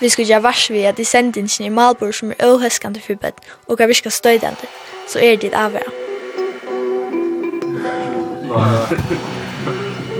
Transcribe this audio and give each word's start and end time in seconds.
Vi 0.00 0.08
skulle 0.08 0.26
gjøre 0.26 0.42
vars 0.42 0.70
vi 0.70 0.82
at 0.88 0.96
de 0.98 1.04
sendte 1.06 1.40
inn 1.40 1.48
i 1.62 1.68
malbord 1.70 2.12
som 2.12 2.32
er 2.34 2.46
øvhøskende 2.46 3.00
for 3.00 3.14
bøtt 3.14 3.38
og 3.68 3.80
er 3.80 3.86
virka 3.86 4.10
støydende, 4.10 4.66
så 5.08 5.18
er 5.22 5.36
det 5.36 5.54
avværa. 5.54 5.92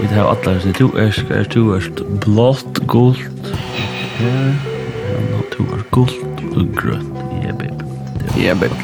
Vi 0.01 0.07
tar 0.09 0.31
alle 0.31 0.61
seg 0.63 0.75
to 0.79 0.89
ærsk, 0.99 1.31
er 1.31 1.45
to 1.51 1.75
ærsk 1.75 1.91
blått, 2.23 2.87
gult, 2.87 3.51
her, 4.21 4.55
og 5.35 5.45
to 5.57 5.67
ærsk 5.75 5.91
gult 5.91 6.39
og 6.55 6.67
grønt, 6.79 7.19
ja, 7.43 7.53
baby. 7.59 7.83
Ja, 8.39 8.55
baby. 8.55 8.79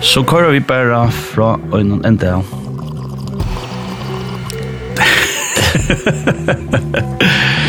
Så 0.00 0.22
kører 0.22 0.50
vi 0.50 0.60
bare 0.60 1.10
fra 1.12 1.60
øynene 1.74 2.08
enda 2.08 2.34
av. 2.40 2.44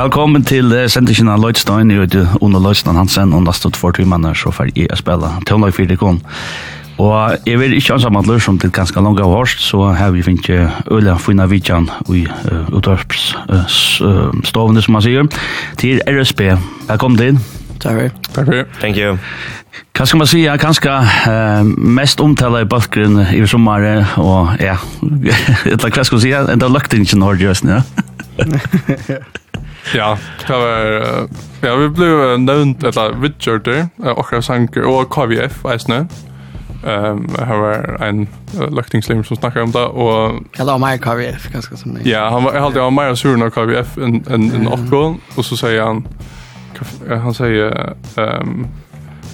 velkommen 0.00 0.40
til 0.48 0.72
uh, 0.72 0.86
sendingen 0.88 1.28
av 1.28 1.42
Lloydstein. 1.42 1.90
Jeg 1.92 2.00
heter 2.06 2.30
Ono 2.40 2.56
Lloydstein 2.62 2.96
Hansen, 2.96 3.34
og 3.36 3.42
nesten 3.44 3.74
for 3.76 3.92
to 3.92 4.06
manner 4.08 4.32
så 4.38 4.48
får 4.54 4.70
jeg 4.72 4.88
spille 4.96 5.28
Tøvnlag 5.48 5.74
4 5.76 5.96
kon. 6.00 6.22
Og 7.00 7.16
jeg 7.48 7.58
vil 7.60 7.72
ikke 7.76 7.94
ansamme 7.96 8.18
at 8.20 8.42
som 8.42 8.58
til 8.58 8.70
ganske 8.72 9.00
langt 9.00 9.20
av 9.20 9.26
hårst, 9.32 9.60
så 9.60 9.78
har 9.96 10.10
vi 10.14 10.22
finnet 10.24 10.50
øyla 10.90 11.16
funnet 11.20 11.50
vidtjen 11.50 11.90
i 12.08 12.24
uh, 12.24 12.30
utvarpsstovene, 12.76 14.78
uh, 14.78 14.84
som 14.84 14.92
man 14.96 15.02
sier, 15.04 15.24
til 15.76 16.00
RSB. 16.08 16.40
Velkommen 16.88 17.18
til. 17.18 17.38
Takk 17.80 17.92
for 17.92 18.08
Takk 18.32 18.46
for 18.46 18.52
Thank 18.80 18.96
you. 18.96 19.18
Hva 19.96 20.04
skal 20.06 20.18
man 20.18 20.26
si, 20.30 20.44
jeg 20.46 20.60
kan 20.60 20.74
skal 20.74 21.04
uh, 21.28 21.64
mest 21.76 22.20
omtale 22.24 22.60
i 22.64 22.68
balkgrunn 22.68 23.20
i 23.36 23.46
sommeren, 23.46 24.04
og 24.16 24.48
ja, 24.60 24.76
hva 25.76 26.04
skal 26.04 26.16
man 26.16 26.24
si, 26.24 26.32
enda 26.32 26.66
løktingen 26.72 27.22
har 27.26 27.34
gjøst, 27.36 27.64
ja. 27.68 27.80
ja, 30.00 30.16
det 30.46 30.56
var 30.56 31.28
ja, 31.62 31.76
vi 31.76 31.88
blev 31.88 32.40
nevnt 32.40 32.84
eller 32.84 33.22
Richarder 33.22 33.88
Okra 33.98 34.40
sanker 34.40 34.86
og 34.88 35.10
KVF 35.10 35.64
eisne. 35.64 36.08
Um, 36.80 37.26
her 37.36 37.56
var 37.60 38.06
en 38.08 38.28
uh, 38.56 38.76
løktingslim 38.76 39.24
som 39.24 39.36
snackade 39.36 39.62
om 39.62 39.72
det 39.72 39.82
og... 39.84 40.38
Jeg 40.58 40.64
la 40.64 40.78
meg 40.80 41.02
KVF 41.04 41.50
ganske 41.52 41.76
som 41.76 41.94
det. 41.94 42.06
Ja, 42.08 42.30
han 42.32 42.44
var 42.44 42.56
jeg 42.56 42.62
halte 42.62 42.78
jag 42.78 42.84
var 42.84 42.90
mer 42.90 43.14
sur 43.14 43.36
när 43.36 43.50
KVF 43.50 43.98
en 43.98 44.24
en 44.30 44.52
en 44.52 44.68
uppgång 44.68 45.20
og 45.36 45.44
så 45.44 45.56
sier 45.56 45.84
han 45.84 46.06
han 47.08 47.34
sier... 47.34 47.94
um, 48.16 48.66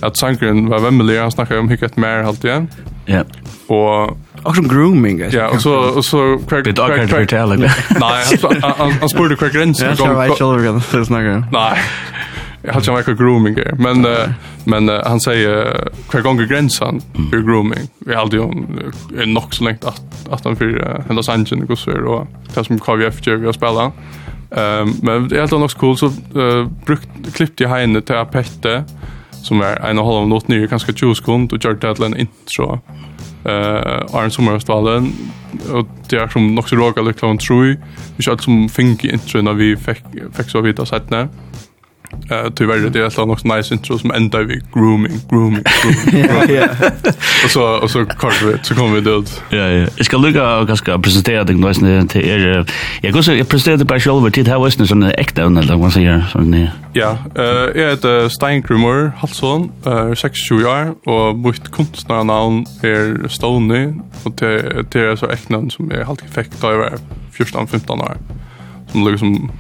at 0.03 0.17
Sankeren 0.17 0.71
var 0.71 0.81
vemmelig, 0.81 1.21
han 1.21 1.31
snackade 1.31 1.61
om 1.61 1.69
hygget 1.69 1.97
mer 1.97 2.27
allt 2.27 2.45
igen. 2.45 2.71
Ja. 3.09 3.23
og 3.69 4.17
också 4.47 4.63
grooming. 4.63 5.23
Ja, 5.31 5.49
och 5.49 5.63
så 5.63 5.75
och 5.75 6.05
så 6.05 6.39
Craig 6.49 6.65
Craig 6.65 6.77
Craig 6.77 7.09
Craig 7.09 7.29
Taylor. 7.29 7.57
Nej, 8.01 8.25
han 9.01 9.09
spurte 9.09 9.37
Craig 9.37 9.57
Rens. 9.57 9.83
Jag 9.83 9.97
tror 9.97 10.25
jag 10.25 10.35
skulle 10.35 10.69
gå 10.69 11.05
snacka. 11.05 11.45
Nej. 11.53 11.79
Jag 12.63 12.73
har 12.73 12.81
inte 12.81 12.93
mycket 12.93 13.19
grooming 13.19 13.57
men 13.79 14.07
men 14.65 14.89
han 14.89 15.21
säger 15.21 15.89
Craig 16.09 16.25
Gonger 16.25 16.47
gränsen 16.47 17.01
för 17.31 17.39
grooming. 17.39 17.89
Vi 17.99 18.15
har 18.15 18.23
alltid 18.23 18.41
en 18.41 19.35
nog 19.35 19.55
så 19.55 19.65
länge 19.65 19.79
att 19.83 20.03
att 20.31 20.45
han 20.45 20.57
för 20.57 20.67
hela 21.09 21.23
Angeles 21.33 21.69
går 21.69 21.77
så 21.77 21.91
och 21.91 22.27
det 22.55 22.65
som 22.65 22.79
KVF 22.79 23.27
gör 23.27 23.37
vi 23.37 23.47
har 23.47 23.53
spelat. 23.53 23.93
Ehm 24.51 24.95
men 25.03 25.29
det 25.29 25.37
är 25.37 25.43
alltid 25.43 25.59
något 25.59 25.75
cool 25.75 25.99
så 25.99 26.13
brukt 26.87 27.09
klippt 27.35 27.61
i 27.61 27.67
henne 27.67 28.01
till 28.01 28.25
Pette 28.33 28.85
som 29.31 29.61
är 29.61 29.77
en 29.87 29.99
och 29.99 30.07
halv 30.07 30.29
minut 30.29 30.49
ny 30.49 30.67
ganska 30.67 30.93
20 30.93 31.15
sekund 31.15 31.53
och 31.53 31.65
gjort 31.65 31.81
det 31.81 31.95
till 31.95 32.05
en 32.05 32.17
intro 32.17 32.81
eh 33.49 34.15
Arn 34.17 34.31
Sommerstalen 34.31 35.13
och 35.73 35.87
det 36.09 36.17
är 36.17 36.29
som 36.29 36.55
nog 36.55 36.69
så 36.69 36.77
råka 36.77 37.03
lyckla 37.03 37.29
hon 37.29 37.39
tror. 37.39 37.77
Vi 38.17 38.23
kör 38.23 38.37
som 38.37 38.69
fink 38.69 39.05
intro 39.05 39.43
när 39.43 39.53
vi 39.53 39.77
fick 39.77 40.03
fick 40.37 40.51
så 40.51 40.61
vita 40.61 40.87
sätt 40.87 41.11
när. 41.11 41.29
Uh, 42.31 42.51
tyvärr 42.55 42.91
det 42.91 43.01
är 43.01 43.07
ett 43.07 43.17
något 43.17 43.45
nice 43.45 43.75
intro 43.75 43.99
som 43.99 44.11
ändar 44.11 44.43
vi 44.43 44.61
grooming 44.75 45.21
grooming 45.31 45.63
grooming. 46.11 46.57
Ja. 46.57 46.69
Och 47.45 47.51
så 47.51 47.63
och 47.63 47.91
så 47.91 48.07
kort 48.07 48.43
vi 48.43 48.57
så 48.63 48.75
kommer 48.75 48.95
vi 48.95 49.01
död. 49.01 49.31
Ja 49.51 49.57
ja. 49.57 49.89
Jag 49.97 50.07
ska 50.07 50.17
lucka 50.17 50.57
och 50.59 50.67
ganska 50.67 50.99
presentera 50.99 51.45
det 51.45 51.53
nice 51.53 51.85
när 51.85 52.07
till 52.07 52.29
er. 52.29 52.67
Jag 53.03 53.13
går 53.13 53.23
så 53.23 53.35
jag 53.35 53.49
presenterar 53.49 53.77
det 53.77 53.85
på 53.85 54.01
själva 54.01 54.31
tid 54.31 54.49
här 54.49 54.65
visst 54.65 54.89
sån 54.89 55.03
äkta 55.03 55.43
eller 55.43 55.77
vad 55.77 55.93
säger 55.93 56.25
så 56.33 56.39
ni. 56.39 56.71
Ja, 56.93 57.19
eh 57.35 57.83
jag 57.83 57.91
heter 57.91 58.29
Stein 58.29 58.63
Grummer 58.63 59.13
Hallsson, 59.19 59.73
eh 59.87 60.15
26 60.15 60.51
år 60.51 60.95
och 61.05 61.39
mitt 61.39 61.69
konstnärnamn 61.69 62.67
är 62.83 63.29
Stony 63.29 63.93
och 64.23 64.33
det 64.37 64.83
det 64.91 65.01
är 65.01 65.17
så 65.17 65.27
äkta 65.27 65.71
som 65.71 65.91
jag 65.91 66.09
alltid 66.09 66.29
fick 66.29 66.61
då 66.61 66.71
jag 66.71 66.79
var 66.79 66.93
14 67.33 67.67
15 67.67 68.01
år. 68.01 68.17
Som 68.93 69.09
liksom 69.09 69.51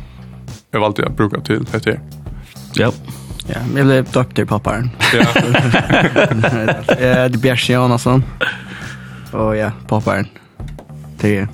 jag 0.70 0.80
valde 0.80 1.06
att 1.06 1.16
bruka 1.16 1.40
till 1.40 1.66
heter. 1.72 2.00
Ja. 2.76 2.92
Ja, 3.47 3.56
jag 3.76 3.87
blev 3.87 4.04
doktor 4.12 4.44
till. 4.44 4.91
Ja. 5.12 5.26
Eh, 6.98 7.25
det 7.25 7.38
blir 7.38 7.56
sjön 7.56 7.92
och 7.92 8.00
sån. 8.00 8.25
Och 9.32 9.56
ja, 9.56 9.70
pappan. 9.88 10.26
Det 11.20 11.48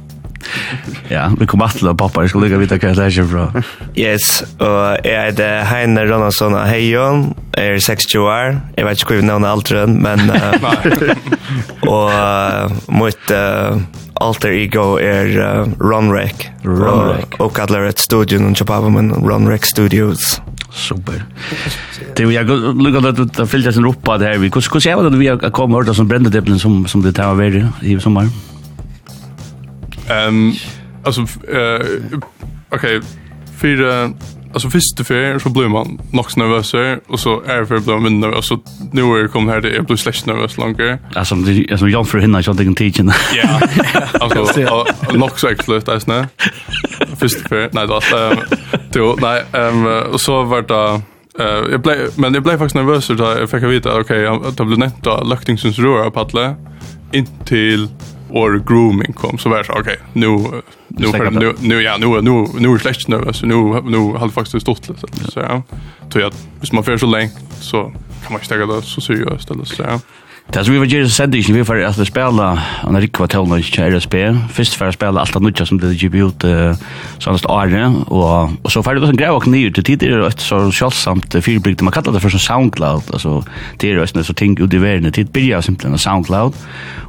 Ja, 1.08 1.32
vi 1.40 1.46
kommer 1.46 1.64
att 1.64 1.82
lära 1.82 1.94
pappa, 1.94 2.20
jag 2.20 2.30
ska 2.30 2.38
lägga 2.38 2.58
vita 2.58 2.78
kvar 2.78 2.94
där 2.94 3.22
bra. 3.22 3.52
Yes, 3.94 4.42
och 4.42 4.96
jag 5.04 5.24
heter 5.24 5.62
Heine 5.64 6.06
Ronaldsson 6.06 6.54
och 6.54 6.60
hej 6.60 6.90
Jon, 6.90 7.34
är 7.52 7.78
60 7.78 8.18
år, 8.18 8.60
jag 8.76 8.84
vet 8.84 9.00
inte 9.00 9.14
hur 9.14 9.22
namnet 9.22 9.50
allt 9.50 9.70
men... 9.88 10.30
och 11.80 12.10
og 12.86 13.30
uh, 13.30 13.82
alter 14.14 14.50
ego 14.50 14.96
är 14.98 15.38
uh, 15.38 15.68
Ronrek. 15.80 16.50
Ronrek. 16.62 17.40
Och 17.40 17.56
kallar 17.56 17.82
ett 17.82 17.98
studio, 17.98 18.38
och 18.60 18.66
pappa 18.66 18.88
men 18.88 19.12
Ronrek 19.12 19.64
Studios. 19.64 20.40
Super. 20.74 21.22
Det 22.16 22.28
vi 22.28 22.36
har 22.36 22.44
lukket 22.44 23.04
at 23.04 23.20
det 23.36 23.48
fyllt 23.48 23.74
sin 23.74 23.84
roppa 23.86 24.18
det 24.18 24.28
her. 24.28 24.38
Hvordan 24.48 25.06
er 25.06 25.10
det 25.10 25.20
vi 25.20 25.26
har 25.26 25.50
kommet 25.50 25.76
og 25.76 25.84
hørt 25.84 25.96
som 25.96 26.08
brendediblen 26.08 26.58
som, 26.58 26.86
som 26.86 27.02
det 27.02 27.14
tar 27.14 27.34
vært 27.36 27.60
i 27.82 27.98
sommer? 28.00 28.28
Um, 30.10 30.52
altså, 31.04 31.22
uh, 31.22 32.20
ok, 32.72 32.86
for, 33.56 33.84
altså 34.54 34.70
første 34.70 35.04
för 35.04 35.38
så 35.38 35.50
blir 35.50 35.68
man 35.68 35.98
nok 36.12 36.36
nervös 36.36 36.74
och 37.08 37.20
så 37.20 37.40
er 37.46 37.60
det 37.60 37.68
for 37.68 37.76
å 37.76 37.80
bli 37.80 38.10
mindre 38.10 38.30
nervøs, 38.30 38.50
og 38.50 38.60
nå 38.92 39.14
er 39.14 39.20
jeg 39.20 39.30
kommet 39.30 39.54
her 39.54 39.60
til 39.60 39.72
jeg 39.72 39.86
blir 39.86 39.96
slash 39.96 40.26
nervös 40.26 40.58
längre. 40.58 40.98
Altså, 41.16 41.36
som 41.76 41.88
Jan 41.88 42.06
for 42.06 42.18
hinner, 42.18 42.38
ikke 42.38 42.50
at 42.50 42.58
jeg 42.58 42.66
kan 42.66 42.74
tidsen. 42.74 43.12
Ja, 43.36 43.60
Alltså 44.20 44.62
nog 45.14 45.38
så 45.40 45.48
ekkert 45.48 45.88
är 45.88 45.98
snä. 45.98 46.00
snø. 46.00 46.24
Første 47.16 47.48
ferie, 47.48 47.68
nei, 47.72 47.82
det 47.82 47.88
var 47.88 48.61
Jo, 48.94 49.16
nej, 49.20 49.44
ehm 49.52 49.86
um, 49.86 50.18
så 50.18 50.42
vart 50.42 50.68
det 50.68 51.02
Eh 51.38 51.44
uh, 51.44 51.70
jag 51.70 51.80
blev 51.80 52.10
men 52.16 52.34
jag 52.34 52.42
blev 52.42 52.58
faktiskt 52.58 52.74
nervös 52.74 53.08
då 53.08 53.24
jag 53.24 53.50
fick 53.50 53.62
veta 53.62 54.00
okej 54.00 54.28
okay, 54.28 54.50
det 54.56 54.64
blev 54.64 54.78
netto 54.78 55.24
löktingsens 55.24 55.78
röra 55.78 56.10
paddla 56.10 56.54
in 57.12 57.26
till 57.44 57.88
or 58.30 58.62
grooming 58.66 59.12
kom 59.12 59.38
så 59.38 59.48
var 59.48 59.62
så 59.62 59.72
okej 59.72 59.96
nu 60.12 60.26
nu 60.88 61.06
för 61.06 61.30
nu 61.30 61.54
nu 61.60 61.82
ja 61.82 61.96
nu 61.96 62.06
nu 62.06 62.46
nu 62.58 62.74
är 62.74 62.78
släkt 62.78 63.08
nu 63.08 63.32
så 63.32 63.46
nu 63.46 63.54
nu 63.90 63.98
har 63.98 64.26
det 64.26 64.32
faktiskt 64.32 64.62
stått 64.62 64.88
lite 64.88 65.30
så 65.30 65.40
ja. 65.40 65.62
Tror 66.10 66.22
jag 66.22 66.28
att 66.28 66.46
hvis 66.60 66.72
man 66.72 66.84
får 66.84 66.96
så 66.96 67.06
länge 67.06 67.30
så 67.60 67.82
kan 68.24 68.32
man 68.32 68.40
stäga 68.40 68.66
det 68.66 68.82
så 68.82 69.00
seriöst 69.00 69.50
eller 69.50 69.64
så 69.64 69.82
ja. 69.82 70.00
Det 70.52 70.66
som 70.66 70.74
vi 70.74 70.80
var 70.82 70.90
gjerne 70.90 71.08
sendte 71.08 71.38
ikke, 71.40 71.54
vi 71.56 71.62
var 71.64 71.78
alltid 71.80 72.10
spela 72.10 72.46
en 72.84 72.98
rikva 73.00 73.24
tøvna 73.32 73.56
ikke 73.56 73.86
RSB. 73.88 74.14
Først 74.52 74.74
var 74.76 74.90
jeg 74.90 74.98
spela 74.98 75.22
alt 75.22 75.36
av 75.38 75.40
nødja 75.40 75.64
som 75.64 75.78
det 75.80 75.94
gikk 75.96 76.18
ut 76.18 76.44
sånnast 77.24 77.46
åre, 77.48 77.86
og, 78.12 78.52
og 78.60 78.74
så 78.74 78.82
ferdig 78.84 79.00
var 79.00 79.14
det 79.14 79.16
greia 79.22 79.32
og 79.32 79.46
nye 79.48 79.70
til 79.72 79.86
tid, 79.88 80.02
er 80.04 80.26
et 80.26 80.44
så 80.44 80.58
sjålsamt 80.68 81.38
fyrbygd, 81.40 81.80
man 81.80 81.94
kallar 81.96 82.12
det 82.12 82.20
for 82.20 82.34
sånn 82.34 82.44
SoundCloud, 82.44 83.08
altså 83.16 83.38
det 83.80 83.94
er 83.94 84.02
også 84.02 84.26
så 84.28 84.36
ting 84.36 84.58
ut 84.60 84.76
i 84.76 84.80
verden, 84.82 85.08
tid 85.08 85.30
byrja 85.32 85.62
simpelthen 85.64 85.96
av 85.96 86.02
SoundCloud, 86.04 86.58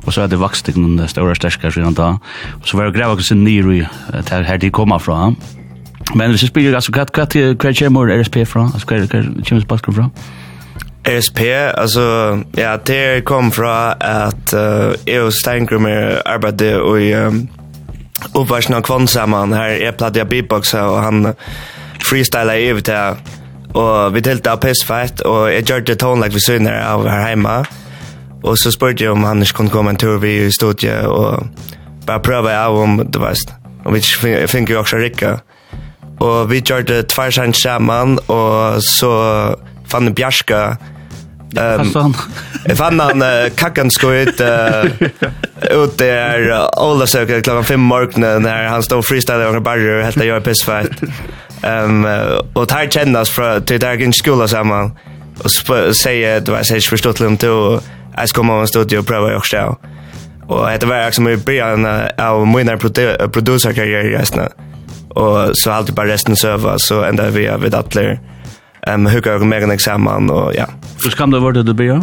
og 0.06 0.08
så 0.16 0.24
er 0.24 0.32
det 0.32 0.40
vokst 0.40 0.72
ikke 0.72 0.80
noen 0.86 1.12
større 1.12 1.36
sterskar 1.36 1.76
siden 1.76 2.00
da, 2.00 2.14
og 2.62 2.70
så 2.70 2.80
var 2.80 2.88
det 2.88 2.96
greia 2.96 3.12
og 3.12 3.26
nye 3.44 3.90
til 4.24 4.48
her 4.48 4.64
de 4.64 4.72
koma 4.72 5.02
fra. 5.04 5.34
Men 6.16 6.32
hvis 6.32 6.48
jeg 6.48 6.54
spyrir, 6.54 6.80
altså, 6.80 6.96
hva 6.96 7.04
er 7.04 8.24
RSP 8.24 8.40
fra? 8.48 8.70
Altså, 8.72 8.88
hva 8.88 9.04
er 9.04 9.08
det 9.12 9.68
kommer 9.84 10.00
fra? 10.00 10.10
RSP, 11.08 11.40
alltså 11.78 12.40
ja, 12.58 12.78
det 12.78 13.26
kom 13.26 13.52
fra 13.52 13.94
at 14.00 14.54
uh, 14.54 14.94
jeg 15.08 15.22
og 15.22 15.34
Steinkrummer 15.34 16.22
arbeidde 16.26 16.82
och 16.82 17.02
i 17.02 17.14
um, 17.14 17.50
uppvärlden 18.36 18.76
av 18.76 18.82
Kvonsamman 18.82 19.52
Jeg 19.52 19.98
platt 19.98 20.16
jeg 20.16 20.30
beatboxa 20.30 20.82
og 20.88 21.04
han 21.04 21.34
freestylade 22.04 22.62
i 22.62 22.82
till 22.82 23.18
og 23.74 24.14
vi 24.14 24.20
deltade 24.20 24.54
av 24.54 24.62
pissfett 24.62 25.22
jeg 25.26 25.66
gjør 25.66 25.80
det 25.80 26.00
tonlag 26.00 26.34
vid 26.34 26.46
syner 26.46 26.84
av 26.86 27.08
her 27.10 27.28
hemma 27.28 27.64
og 28.44 28.58
så 28.58 28.72
spurte 28.72 29.04
jeg 29.04 29.12
om 29.12 29.24
han 29.24 29.42
ikke 29.42 29.54
kunne 29.54 29.70
komme 29.70 29.90
en 29.90 29.98
tur 29.98 30.18
vi 30.18 30.46
i 30.46 30.52
studiet 30.52 31.08
og 31.08 31.48
bare 32.08 32.20
prøve 32.20 32.54
av 32.54 32.78
om 32.78 33.12
du 33.12 33.20
var 33.20 33.36
och 33.86 33.96
vi 33.96 34.02
finner 34.48 34.72
jo 34.72 34.80
også 34.80 34.98
rikka, 34.98 35.38
og 36.20 36.50
vi 36.50 36.62
gjør 36.62 36.82
det 36.82 37.10
tvärsamt 37.10 37.56
samman 37.56 38.20
og 38.28 38.82
så 38.82 39.56
Fann 39.94 40.12
Bjarska, 40.18 40.64
Ehm. 41.58 41.92
Um, 41.96 42.16
jeg 42.66 42.78
fann 42.78 43.00
han 43.00 43.22
uh, 43.22 43.48
kakkenskøyt 43.58 44.42
uh, 44.42 44.90
ut 45.84 46.00
der 46.00 46.48
Ola 46.82 47.06
søker 47.06 47.44
klokken 47.46 47.68
fem 47.68 47.80
morgenen 47.80 48.48
der 48.48 48.70
han 48.72 48.84
stod 48.84 49.04
freestyle 49.06 49.46
og 49.48 49.64
barrer 49.64 50.04
helt 50.04 50.18
til 50.18 50.26
å 50.26 50.30
gjøre 50.32 50.46
pissfett. 50.48 51.04
Um, 51.64 52.04
og 52.58 52.66
tar 52.68 52.90
kjennes 52.92 53.32
fra 53.32 53.60
til 53.62 53.82
der 53.82 54.02
gikk 54.02 54.18
skola 54.18 54.50
sammen 54.52 54.92
og 55.44 55.50
sier 55.96 56.42
du 56.44 56.52
vet, 56.54 56.70
jeg 56.70 56.84
ikke 56.84 56.96
forstått 56.96 57.22
til 57.22 57.30
dem 57.30 57.38
til 57.42 57.80
jeg 58.14 58.30
skal 58.30 58.42
komme 58.42 58.58
av 58.58 58.66
en 58.66 58.70
studio 58.70 59.02
og 59.02 59.08
prøve 59.10 59.32
å 59.32 59.38
gjøre 59.38 59.64
og 60.44 60.66
etter 60.68 60.90
hver 60.90 61.14
som 61.16 61.28
i 61.32 61.38
byen 61.40 61.86
av 61.88 62.42
min 62.44 62.68
mine 62.68 62.76
produserkarriere 63.32 64.10
i 64.10 64.18
resten. 64.18 64.44
Og 65.16 65.56
så 65.56 65.72
alltid 65.72 65.96
bare 65.96 66.12
resten 66.12 66.36
søva 66.36 66.76
så 66.78 67.00
enda 67.08 67.30
vi 67.32 67.46
har 67.48 67.62
vidt 67.64 67.78
atler 67.78 68.18
um, 68.88 69.08
hugger 69.10 69.46
mer 69.48 69.66
enn 69.66 69.74
eksamen, 69.76 70.30
og 70.34 70.54
ja. 70.58 70.68
Hur 71.04 71.16
skam 71.16 71.32
det 71.34 71.42
vara 71.44 71.60
det 71.60 71.68
du 71.70 71.74
blir, 71.78 71.96
ja? 71.96 72.02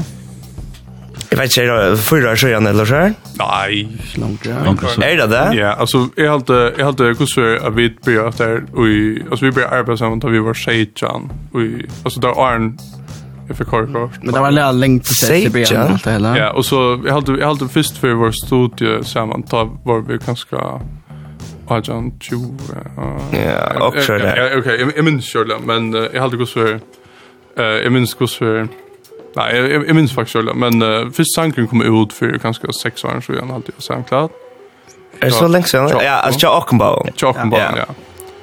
Jeg 1.31 1.39
vet 1.39 1.57
ikke, 1.57 1.73
er 1.79 1.91
det 1.95 1.99
fyra 2.03 2.31
år 2.33 2.39
siden 2.43 2.67
eller 2.67 2.85
så 2.85 3.01
her? 3.05 3.13
Nei, 3.39 3.89
långt. 4.19 4.47
ja. 4.47 4.65
Er 5.07 5.17
det 5.21 5.29
det? 5.31 5.43
Ja, 5.61 5.75
altså, 5.79 6.09
jeg 6.19 6.27
halte, 6.31 6.57
jeg 6.77 6.85
halte 6.85 7.13
hvordan 7.15 7.67
at 7.67 7.77
vi 7.77 7.89
blir 8.05 8.25
at 8.27 8.39
der, 8.39 8.57
og, 8.75 8.89
altså, 9.31 9.45
vi 9.47 9.51
blir 9.51 9.69
arbeid 9.71 9.97
sammen 9.97 10.21
da 10.21 10.33
vi 10.33 10.43
var 10.43 10.59
seitan, 10.59 11.31
og, 11.55 11.63
altså, 12.05 12.21
der 12.21 12.35
er 12.35 12.57
en, 12.57 12.73
jeg 13.49 13.57
fikk 13.57 13.71
kort. 13.71 13.95
Men 14.23 14.35
det 14.35 14.43
var 14.43 14.51
litt 14.51 14.81
lengt 14.81 15.07
til 15.07 15.21
seitan, 15.21 15.93
alt 15.93 16.05
det 16.05 16.17
hela. 16.17 16.35
Ja, 16.39 16.49
og 16.49 16.67
så, 16.67 16.99
jeg 17.05 17.13
halte, 17.15 17.39
jeg 17.39 17.47
halte 17.47 17.69
først 17.69 18.03
for 18.03 18.19
vår 18.25 18.35
studie 18.45 19.05
sammen, 19.07 19.47
da 19.51 19.65
var 19.87 20.03
vi 20.11 20.19
ganske, 20.27 20.67
Ajan 21.71 22.13
20. 22.21 22.55
Ja, 23.33 23.87
också 23.87 24.13
det. 24.13 24.37
Ja, 24.37 24.59
okej, 24.59 24.93
jag 24.97 25.05
minns 25.05 25.33
själv, 25.33 25.61
men 25.65 25.93
jag 25.93 26.21
hade 26.21 26.37
gått 26.37 26.49
så 26.49 26.67
eh 26.67 27.65
jag 27.65 27.93
minns 27.93 28.15
gått 28.15 28.31
så 28.31 28.67
nej, 29.37 29.71
jag 29.87 29.95
minns 29.95 30.15
faktiskt 30.15 30.33
själv, 30.37 30.57
men 30.57 30.83
uh, 30.83 31.11
först 31.11 31.35
sanken 31.35 31.67
kom 31.69 32.03
ut 32.03 32.13
för 32.13 32.39
kanske 32.39 32.73
sex 32.73 33.05
år 33.05 33.21
så 33.27 33.33
jag 33.33 33.51
alltid 33.51 33.75
så 33.79 34.05
klart. 34.09 34.31
Är 35.21 35.31
så 35.31 35.49
länge 35.49 35.65
sedan? 35.65 35.91
Ja, 36.03 36.11
alltså 36.11 36.47
jag 36.47 36.59
Ockenbau. 36.59 37.07
Ockenbau, 37.23 37.61
ja. 37.61 37.87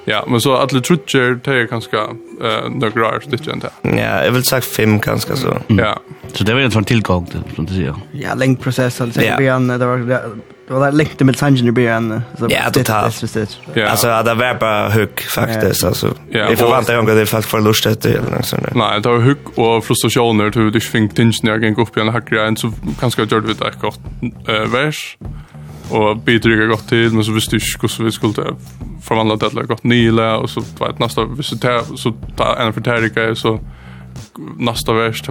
Ja, 0.04 0.24
men 0.28 0.40
så 0.40 0.56
att 0.56 0.68
det 0.68 0.80
trutcher 0.80 1.40
det 1.44 1.50
är 1.50 1.64
ganska 1.64 1.96
eh 1.96 2.68
några 2.70 3.08
år 3.08 3.20
så 3.24 3.30
det 3.30 3.52
inte. 3.52 3.70
Ja, 3.82 4.24
jag 4.24 4.32
vill 4.32 4.44
säga 4.44 4.60
fem 4.60 4.98
ganska 4.98 5.36
så. 5.36 5.58
Ja. 5.66 6.00
Så 6.32 6.44
det 6.44 6.54
var 6.54 6.60
en 6.60 6.70
sån 6.70 6.84
tillgång 6.84 7.26
till 7.26 7.42
som 7.54 7.66
du 7.66 7.74
säger. 7.74 7.94
Ja, 8.12 8.34
lång 8.34 8.56
process 8.56 9.00
alltså. 9.00 9.22
Ja. 9.22 9.58
Det 9.58 9.86
var 9.86 10.20
Det 10.68 10.74
var 10.74 10.92
läckte 10.92 11.24
med 11.24 11.36
sanjen 11.36 11.68
i 11.68 11.72
början. 11.72 12.22
Ja, 12.48 12.70
totalt. 12.72 13.22
Alltså, 13.88 14.22
det 14.22 14.34
var 14.34 14.58
bara 14.60 14.90
hugg 14.90 15.20
faktiskt. 15.20 15.84
Alltså, 15.84 16.14
yeah, 16.32 16.50
jag 16.50 16.58
förväntar 16.58 17.02
mig 17.02 17.12
att 17.12 17.18
det 17.18 17.26
faktiskt 17.26 17.52
var 17.52 17.60
lust 17.60 17.86
efter. 17.86 18.10
Eller 18.10 18.74
Nej, 18.74 19.00
det 19.00 19.08
var 19.08 19.18
hugg 19.18 19.58
och 19.58 19.84
frustrationer 19.84 20.50
till 20.50 20.60
du 20.60 20.70
du 20.70 20.80
fick 20.80 21.14
tingen 21.14 21.32
jag 21.42 21.64
gick 21.64 21.78
upp 21.78 21.96
i 21.96 22.00
en 22.00 22.56
så 22.56 22.72
kanske 23.00 23.22
jag 23.22 23.32
gjorde 23.32 23.46
vi 23.46 23.54
det 23.54 23.72
gott 23.80 24.00
Eh, 24.48 24.70
vers. 24.72 25.16
Och 25.90 26.16
bidrog 26.16 26.68
gott 26.68 26.88
till, 26.88 27.12
men 27.12 27.24
så 27.24 27.32
visste 27.32 27.56
jag 27.56 27.62
inte 27.82 27.98
hur 27.98 28.04
vi 28.04 28.12
skulle 28.12 28.56
förvandla 29.02 29.36
det 29.36 29.50
till 29.50 29.62
gott 29.62 29.84
nila. 29.84 30.36
Och 30.36 30.50
så 30.50 30.60
vet 30.60 30.98
nästa, 30.98 31.24
visst 31.24 31.60
det 31.60 31.82
så 31.96 32.12
tar 32.36 32.56
en 32.56 32.72
förtärika 32.72 33.34
så 33.34 33.60
nästa 34.58 34.92
vers, 34.92 35.22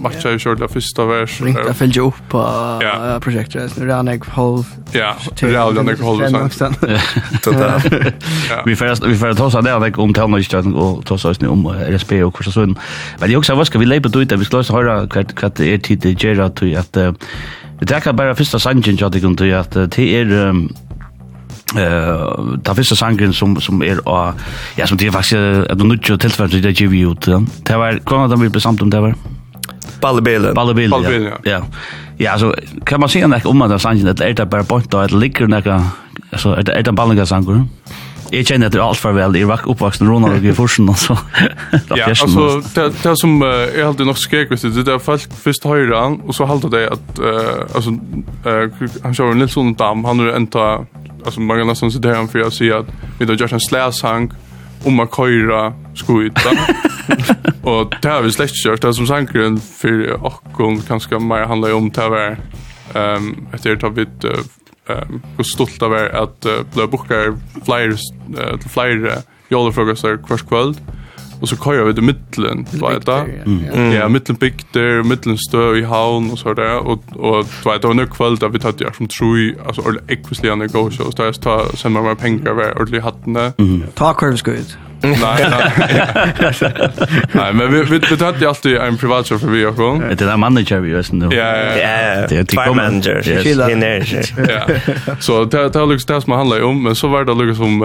matcha 0.00 0.30
i 0.32 0.38
kjörda 0.38 0.68
första 0.68 1.04
vers. 1.04 1.40
Ringta 1.40 1.74
följde 1.74 2.00
upp 2.00 2.14
på 2.28 2.80
projektet. 3.20 3.76
Nu 3.76 3.86
rann 3.86 4.06
jag 4.06 4.24
halv. 4.24 4.64
Ja, 4.92 5.16
rann 5.40 5.52
jag 5.52 5.60
halv. 5.60 5.76
Vi 8.66 8.76
får 8.76 9.06
vi 9.08 9.16
får 9.16 9.34
ta 9.34 9.44
oss 9.44 9.52
där 9.52 10.00
om 10.00 10.14
tärnor 10.14 10.74
och 10.74 11.06
ta 11.06 11.14
oss 11.14 11.40
nu 11.40 11.48
om 11.48 11.66
RSP 11.66 12.12
och 12.12 12.44
så 12.44 12.52
sån. 12.52 12.78
Men 13.18 13.30
jag 13.30 13.38
också 13.38 13.54
vad 13.54 13.66
ska 13.66 13.78
vi 13.78 13.86
lägga 13.86 14.00
på 14.00 14.08
det? 14.08 14.36
Vi 14.36 14.44
ska 14.44 14.62
höra 14.62 15.06
kvart 15.06 15.34
kvart 15.34 15.60
är 15.60 15.78
tid 15.78 15.98
det 16.00 16.24
ger 16.24 16.40
att 16.40 16.56
till 16.56 16.76
att 16.78 16.96
Vi 17.80 17.86
kan 18.00 18.16
bara 18.16 18.34
första 18.34 18.58
sangen 18.58 18.96
jag 18.96 19.12
tycker 19.12 19.26
inte 19.26 19.60
att 19.60 19.72
det 19.72 20.20
är 20.20 20.48
eh 20.48 20.54
ta 22.62 22.74
fyrsta 22.74 22.96
sangren 22.96 23.32
som 23.32 23.60
som 23.60 23.82
är 23.82 24.00
ja 24.04 24.34
som 24.86 24.96
det 24.96 25.06
är 25.06 25.10
faktiskt 25.10 25.70
att 25.70 25.78
nu 25.78 25.94
inte 25.94 26.18
tillfälligt 26.18 26.62
det 26.62 26.80
ger 26.80 26.88
vi 26.88 27.00
ut. 27.00 27.20
Det 27.62 27.76
var 27.76 27.98
kvar 27.98 28.28
det 28.28 28.36
vi 28.36 28.48
blev 28.48 28.60
samt 28.60 28.82
om 28.82 28.90
det 28.90 29.00
var. 29.00 29.14
Ballebilen. 30.00 30.54
Ballebilen, 30.54 30.90
Ballebilen 30.90 31.32
ja. 31.42 31.50
ja. 31.50 31.62
Ja, 32.18 32.30
altså, 32.32 32.54
kan 32.84 33.00
man 33.00 33.08
säga 33.08 33.26
något 33.26 33.46
om 33.46 33.62
att 33.62 33.82
sangen, 33.82 34.06
eller 34.06 34.26
är 34.26 34.34
det 34.34 34.46
bara 34.46 34.64
point 34.64 34.90
då, 34.90 35.00
eller 35.00 35.18
ligger 35.18 35.46
något, 35.46 35.66
alltså, 36.32 36.48
är 36.48 36.62
det, 36.62 36.72
är 36.72 36.82
det 36.82 36.90
en 36.90 36.94
ballengasangur? 36.94 37.64
Jag 38.30 38.46
känner 38.46 38.66
att 38.66 38.72
det 38.72 38.78
är 38.78 38.82
allt 38.82 38.98
för 38.98 39.12
väl, 39.12 39.36
jag 39.36 39.46
var 39.46 39.60
uppvuxen 39.64 40.08
Ronald 40.08 40.38
och 40.38 40.44
i 40.44 40.52
forsen, 40.52 40.88
alltså. 40.88 41.18
ja, 41.88 42.04
alltså, 42.04 42.62
det, 42.74 43.02
det 43.02 43.16
som 43.16 43.42
uh, 43.42 43.48
jag 43.48 43.88
alltid 43.88 44.06
nog 44.06 44.18
skrek, 44.18 44.50
visst, 44.50 44.62
det 44.62 44.92
är 44.92 44.98
folk 44.98 45.28
först 45.42 45.64
höjde 45.64 45.96
han, 45.96 46.20
och 46.20 46.34
så 46.34 46.44
halter 46.44 46.68
det 46.68 46.92
att, 46.92 47.18
uh, 47.18 47.74
alltså, 47.74 47.90
uh, 47.90 48.90
han 49.02 49.14
kör 49.14 49.30
en 49.30 49.38
Nilsson 49.38 49.74
Dam, 49.74 50.04
han 50.04 50.20
är 50.20 50.26
en 50.26 50.46
ta, 50.46 50.86
alltså, 51.24 51.40
man 51.40 51.58
kan 51.58 51.66
nästan 51.66 51.90
sitta 51.90 52.14
han 52.14 52.28
för 52.28 52.40
att 52.40 52.54
säga 52.54 52.78
att 52.78 52.86
vi 53.18 53.26
har 53.26 53.34
gjort 53.34 53.52
en 53.52 53.60
släsang, 53.60 54.32
om 54.86 55.00
att 55.00 55.16
köra 55.16 55.72
skjuta. 56.06 56.50
och 57.62 57.94
det 58.02 58.08
har 58.08 58.22
vi 58.22 58.32
släkt 58.32 58.54
kört 58.64 58.82
det 58.82 58.94
som 58.94 59.06
sankren 59.06 59.60
för 59.60 60.24
och 60.24 60.86
kanske 60.88 61.18
mer 61.18 61.44
handlar 61.44 61.68
ju 61.68 61.74
om 61.74 61.90
det 61.90 62.00
här 62.00 62.36
ehm 62.94 63.46
efter 63.52 63.72
att 63.72 63.82
ha 63.82 63.88
vi 63.88 64.24
ehm 64.88 65.22
hur 65.36 65.44
stolt 65.44 65.82
av 65.82 65.92
att 65.94 66.46
uh, 66.46 66.52
bli 66.74 66.86
bokar 66.86 67.36
flyers 67.64 68.00
till 68.60 68.70
flyer 68.70 69.22
jolly 69.48 69.72
frukostar 69.72 70.16
kvarskvöld. 70.16 70.76
Ehm 70.76 71.05
och 71.40 71.48
så 71.48 71.56
kör 71.56 71.84
vi 71.84 71.94
till 71.94 72.02
mitten 72.02 72.66
vad 72.72 72.92
heter 72.92 73.12
Mm. 73.46 73.92
ja 73.92 74.08
mitten 74.08 74.36
big 74.36 74.54
där 74.72 75.02
mitten 75.02 75.38
stör 75.38 75.76
i 75.76 75.82
havn 75.82 76.30
och 76.30 76.38
så 76.38 76.54
där 76.54 76.78
och 76.78 77.00
och 77.16 77.46
då 77.64 77.70
är 77.70 77.94
det 77.94 78.02
en 78.02 78.08
kväll 78.08 78.36
där 78.36 78.48
vi 78.48 78.58
tar 78.58 78.74
jag 78.78 78.94
som 78.94 79.08
tror 79.08 79.54
alltså 79.66 79.88
eller 79.88 80.00
ekvisliga 80.08 80.54
när 80.54 80.68
go 80.68 80.90
shows 80.90 81.14
där 81.14 81.32
så 81.32 81.40
tar 81.40 81.76
sen 81.76 81.92
man 81.92 82.16
pengar 82.16 82.52
var 82.52 82.72
ordentligt 82.72 83.02
hatten 83.02 83.52
ta 83.94 84.14
kurvskudd 84.14 84.66
Nej, 85.02 85.46
nej. 85.50 85.72
Nej, 87.32 87.52
men 87.52 87.72
vi 87.72 87.82
vi 87.82 87.98
vi 88.10 88.16
tar 88.16 88.34
ju 88.40 88.46
alltid 88.46 88.76
en 88.76 88.96
privat 88.96 89.26
chaufför 89.26 89.48
vi 89.48 89.66
också. 89.66 89.98
Det 89.98 90.20
är 90.22 90.28
en 90.28 90.40
manager 90.40 90.80
vi 90.80 90.90
just 90.90 91.12
nu. 91.12 91.28
Ja, 91.30 91.56
ja. 91.56 92.26
Det 92.28 92.58
är 92.58 92.68
en 92.68 92.76
manager. 92.76 93.22
Ja. 94.48 94.66
Så 95.20 95.44
det 95.44 95.68
det 95.68 95.78
har 95.78 95.86
lyckats 95.86 96.06
det 96.06 96.20
som 96.20 96.32
handlar 96.32 96.62
om, 96.62 96.82
men 96.82 96.94
så 96.94 97.08
var 97.08 97.24
det 97.24 97.34
lyckas 97.34 97.60
om 97.60 97.82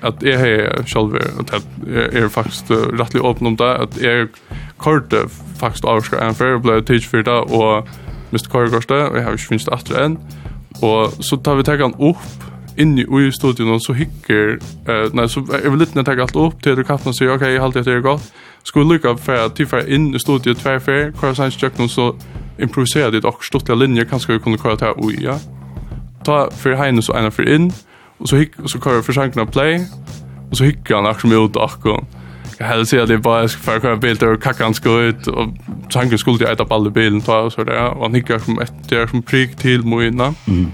att 0.00 0.22
jag 0.22 0.40
är 0.40 0.84
själv 0.86 1.16
att 1.38 1.64
jag 1.94 2.22
är 2.22 2.28
faktiskt 2.28 2.70
rättligt 2.70 3.24
öppen 3.24 3.46
om 3.46 3.56
det 3.56 3.76
att 3.76 4.00
jag 4.00 4.28
korte 4.76 5.16
faktiskt 5.58 5.84
avskar 5.84 6.18
en 6.18 6.34
för 6.34 6.58
blev 6.58 6.84
teach 6.84 7.06
för 7.08 7.22
det 7.22 7.30
och 7.30 7.88
Mr. 8.30 8.48
Korgorste, 8.48 8.94
jag 8.94 9.22
har 9.22 9.30
ju 9.30 9.38
finns 9.38 9.64
det 9.64 9.70
åter 9.70 10.00
en. 10.00 10.18
Och 10.80 11.12
så 11.24 11.36
tar 11.36 11.54
vi 11.54 11.64
taggan 11.64 11.94
upp 11.94 12.16
inne 12.76 13.02
i 13.02 13.32
studion 13.32 13.80
så 13.80 13.92
hickar 13.92 14.58
eh 14.86 15.10
nej 15.12 15.28
så 15.28 15.40
är 15.40 15.70
väl 15.70 15.78
lite 15.78 16.02
när 16.02 16.12
jag 16.12 16.20
allt 16.20 16.36
upp 16.36 16.62
till 16.62 16.84
katten 16.84 17.14
så 17.14 17.34
okej 17.34 17.52
jag 17.52 17.62
håller 17.62 17.82
det 17.82 17.92
är 17.92 18.00
gott. 18.00 18.32
Skulle 18.62 18.94
lycka 18.94 19.16
för 19.16 19.46
att 19.46 19.56
tyffa 19.56 19.86
in 19.86 20.14
i 20.14 20.18
studion 20.18 20.54
två 20.54 20.80
för 20.80 21.12
kvar 21.12 21.34
sen 21.34 21.52
jag 21.78 21.90
så 21.90 22.16
improvisera 22.58 23.10
det 23.10 23.24
och 23.24 23.44
stutta 23.44 23.74
linjer 23.74 24.04
kanske 24.04 24.32
vi 24.32 24.38
kunde 24.38 24.58
köra 24.58 24.76
här 24.80 24.94
oj 24.96 25.18
ja. 25.20 25.38
Ta 26.24 26.50
för 26.50 26.72
henne 26.72 27.02
så 27.02 27.18
ena 27.18 27.30
för 27.30 27.54
in 27.54 27.72
och 28.18 28.28
så 28.28 28.36
hick 28.36 28.52
så 28.64 28.80
kör 28.80 29.02
för 29.02 29.12
sjankna 29.12 29.46
play 29.46 29.86
och 30.50 30.56
så 30.56 30.64
hickar 30.64 30.94
han 30.94 31.06
också 31.06 31.26
med 31.26 31.38
ut 31.38 31.56
och 31.56 32.06
Jag 32.58 32.66
hade 32.66 32.86
sett 32.86 33.00
att 33.00 33.08
det 33.08 33.18
bara 33.18 33.48
ska 33.48 33.62
för 33.62 33.80
köra 33.80 33.96
bild 33.96 34.22
och 34.22 34.42
kackan 34.42 34.74
ska 34.74 35.00
ut 35.00 35.26
och 35.26 35.48
tanken 35.90 36.18
skulle 36.18 36.38
jag 36.40 36.52
äta 36.52 36.64
på 36.64 36.74
alla 36.74 36.90
bilen 36.90 37.20
ta 37.20 37.50
så 37.50 37.64
där 37.64 37.90
och 37.90 38.02
han 38.02 38.14
hickar 38.14 38.38
som 38.38 38.58
ett 38.58 38.88
där 38.88 39.06
som 39.06 39.22
prick 39.22 39.56
till 39.56 39.82
mojna. 39.82 40.34
Mm. 40.46 40.70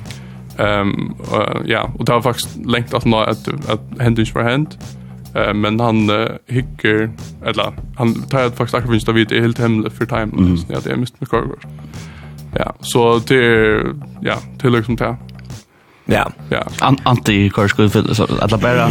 Ehm 0.62 1.14
um, 1.32 1.64
ja, 1.66 1.90
och 1.98 2.04
det 2.04 2.12
har 2.12 2.22
faktiskt 2.22 2.56
längt 2.66 2.94
att 2.94 3.04
nå 3.04 3.18
att 3.20 3.48
att 3.48 3.80
hända 3.98 4.20
inte 4.20 4.32
för 4.32 4.42
hänt. 4.42 4.78
Eh 5.34 5.54
men 5.54 5.80
han 5.80 6.10
uh, 6.10 6.28
hickar 6.46 7.10
eller 7.44 7.72
han 7.96 8.14
tar 8.14 8.50
faktiskt 8.50 8.74
akkurat 8.74 9.08
av 9.08 9.14
det 9.14 9.40
helt 9.40 9.58
hemle 9.58 9.90
för 9.90 10.06
time 10.06 10.22
mm. 10.22 10.56
ja, 10.68 10.78
det 10.84 10.90
är 10.90 10.96
mest 10.96 11.20
med 11.20 11.30
Carver. 11.30 11.58
Ja, 12.58 12.74
så 12.80 13.18
det 13.18 13.82
ja, 14.20 14.36
det 14.62 14.70
liksom 14.70 14.96
där. 14.96 15.16
Ja. 16.04 16.30
Ja. 16.48 16.62
Anti 17.02 17.50
Carver 17.50 17.68
skulle 17.68 17.90
för 17.90 18.42
alla 18.42 18.58
bara 18.58 18.90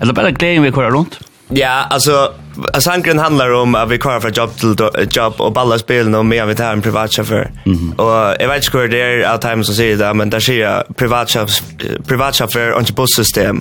eller 0.00 0.12
bara 0.12 0.30
grejen 0.30 0.62
vi 0.62 0.72
kör 0.72 0.90
runt. 0.90 1.29
Ja, 1.50 1.86
alltså 1.90 2.32
Sangren 2.78 3.18
handlar 3.18 3.52
om 3.52 3.74
att 3.74 3.88
vi 3.88 3.98
kvar 3.98 4.20
från 4.20 4.32
jobb 4.32 4.56
till 4.56 4.76
jobb 5.10 5.34
och 5.38 5.52
balla 5.52 5.78
spelen 5.78 6.14
och 6.14 6.26
med 6.26 6.46
vi 6.46 6.54
tar 6.54 6.72
en 6.72 6.82
privatchaufför. 6.82 7.50
Mm 7.66 7.78
-hmm. 7.78 7.96
Och 7.96 8.36
jag 8.40 8.48
vet 8.48 8.64
inte 8.64 8.78
hur 8.78 8.88
det 8.88 9.00
är 9.00 9.34
av 9.34 9.38
timen 9.38 9.64
som 9.64 9.74
säger 9.74 9.96
det, 9.96 10.14
men 10.14 10.30
där 10.30 10.40
ser 10.40 10.60
jag 10.60 10.84
privatchaufför 12.06 12.72
och 12.72 12.80
inte 12.80 12.92
bussystem. 12.92 13.60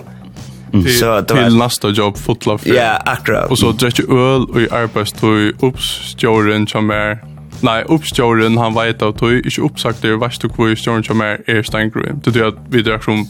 Mm. 0.74 0.86
Till, 0.86 0.98
så 0.98 1.06
det 1.06 1.34
var 1.34 1.44
till 1.44 1.58
nästa 1.58 1.90
jobb 1.90 2.18
fotla 2.18 2.58
för. 2.58 2.70
Ja, 2.70 2.98
akkurat. 3.06 3.52
Och 3.52 3.60
så 3.60 3.72
drack 3.72 4.00
jag 4.00 4.10
öl 4.10 4.46
och 4.50 4.62
i 4.62 4.70
arbetstog 4.72 5.52
uppstjåren 5.60 6.68
som 6.68 6.90
är 6.90 7.20
Nei, 7.62 7.84
oppstjåren 7.84 8.58
han 8.58 8.74
vet 8.74 9.02
att 9.02 9.18
tog, 9.18 9.34
inte 9.34 9.62
uppsagt 9.62 10.02
det, 10.02 10.16
vart 10.16 10.42
du 10.42 10.48
hvor 10.48 10.76
stjåren 10.76 11.04
som 11.04 11.22
är 11.22 11.38
er 11.48 11.62
steingrøy. 11.62 12.14
Det 12.26 12.36
är 12.36 12.48
att 12.48 12.56
vi 12.70 12.82
drar 12.82 13.00
som 13.00 13.28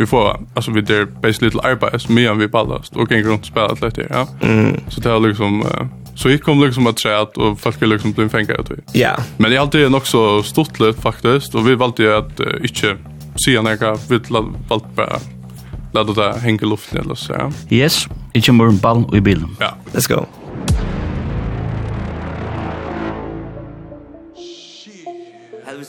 vi 0.00 0.06
får 0.06 0.40
alltså 0.54 0.70
vi 0.70 0.80
där 0.80 1.04
basically 1.04 1.46
little 1.46 1.70
arbete 1.70 2.12
med 2.12 2.22
jag 2.22 2.34
vi 2.34 2.48
ballast 2.48 2.96
och 2.96 3.12
en 3.12 3.22
runt 3.22 3.46
spela 3.46 3.76
lite 3.82 4.06
ja. 4.10 4.28
Mm. 4.42 4.80
Så 4.88 5.00
det 5.00 5.10
är 5.10 5.20
liksom 5.20 5.62
uh, 5.62 5.86
så 6.14 6.30
gick 6.30 6.42
kom 6.42 6.64
liksom 6.64 6.86
att 6.86 7.00
säga 7.00 7.20
att 7.20 7.36
och 7.36 7.60
folk 7.60 7.80
liksom 7.80 8.12
bli 8.12 8.28
fängade 8.28 8.74
ut. 8.74 8.84
Ja. 8.92 9.16
Men 9.36 9.50
det 9.50 9.56
är 9.56 9.60
alltid 9.60 9.90
nog 9.90 10.06
så 10.06 10.42
stort 10.42 10.80
lätt 10.80 11.00
faktiskt 11.00 11.54
och 11.54 11.68
vi 11.68 11.74
valde 11.74 12.02
ju 12.02 12.14
att 12.14 12.40
uh, 12.40 12.46
inte 12.62 12.96
se 13.44 13.62
när 13.62 13.78
jag 13.80 13.98
vill 14.08 14.20
valt 14.68 14.96
bara 14.96 15.18
låta 15.92 16.32
det 16.32 16.38
hänga 16.38 16.58
i 16.62 16.66
luften 16.66 17.00
eller 17.00 17.14
så. 17.14 17.32
Ja. 17.32 17.52
Yes, 17.70 18.08
inte 18.32 18.52
mer 18.52 18.64
en 18.64 18.78
ball 18.78 19.16
i 19.16 19.20
bilen. 19.20 19.56
Ja. 19.60 19.74
Let's 19.92 20.14
go. 20.14 20.26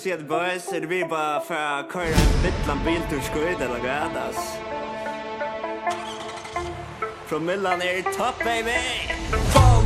se 0.02 0.18
det 0.18 0.24
boys, 0.24 0.74
är 0.74 0.82
det 0.82 0.88
vi 0.88 1.06
bara 1.06 1.40
för 1.40 1.56
att 1.56 1.94
köra 1.94 2.04
en 2.04 2.44
liten 2.44 2.78
bilturskoj 2.86 3.56
eller 3.60 3.80
gadas 3.80 4.38
ass. 7.30 7.42
millan 7.42 7.82
är 7.82 8.02
topp 8.02 8.44
baby! 8.44 8.82
Fall 9.54 9.84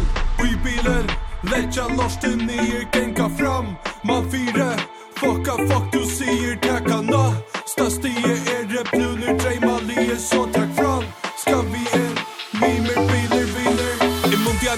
i 0.47 0.55
bilen, 0.63 1.07
lägga 1.51 1.87
norsten 1.87 2.37
ner, 2.37 2.91
tänka 2.91 3.29
fram, 3.29 3.65
man 4.03 4.31
fire 4.31 4.79
Fucka 5.15 5.51
fuck 5.51 5.91
du 5.91 6.05
sier 6.05 6.55
takka 6.55 7.01
na 7.01 7.33
Stastie 7.65 8.35
er 8.55 8.63
det 8.63 8.91
blunur 8.91 9.39
dreima 9.39 9.79
lie 9.79 10.17
Så 10.17 10.45
takk 10.45 10.75
fram 10.75 11.03
Ska 11.37 11.61
vi 11.61 11.99
en 11.99 12.15
mimer 12.61 13.11
biler 13.11 13.34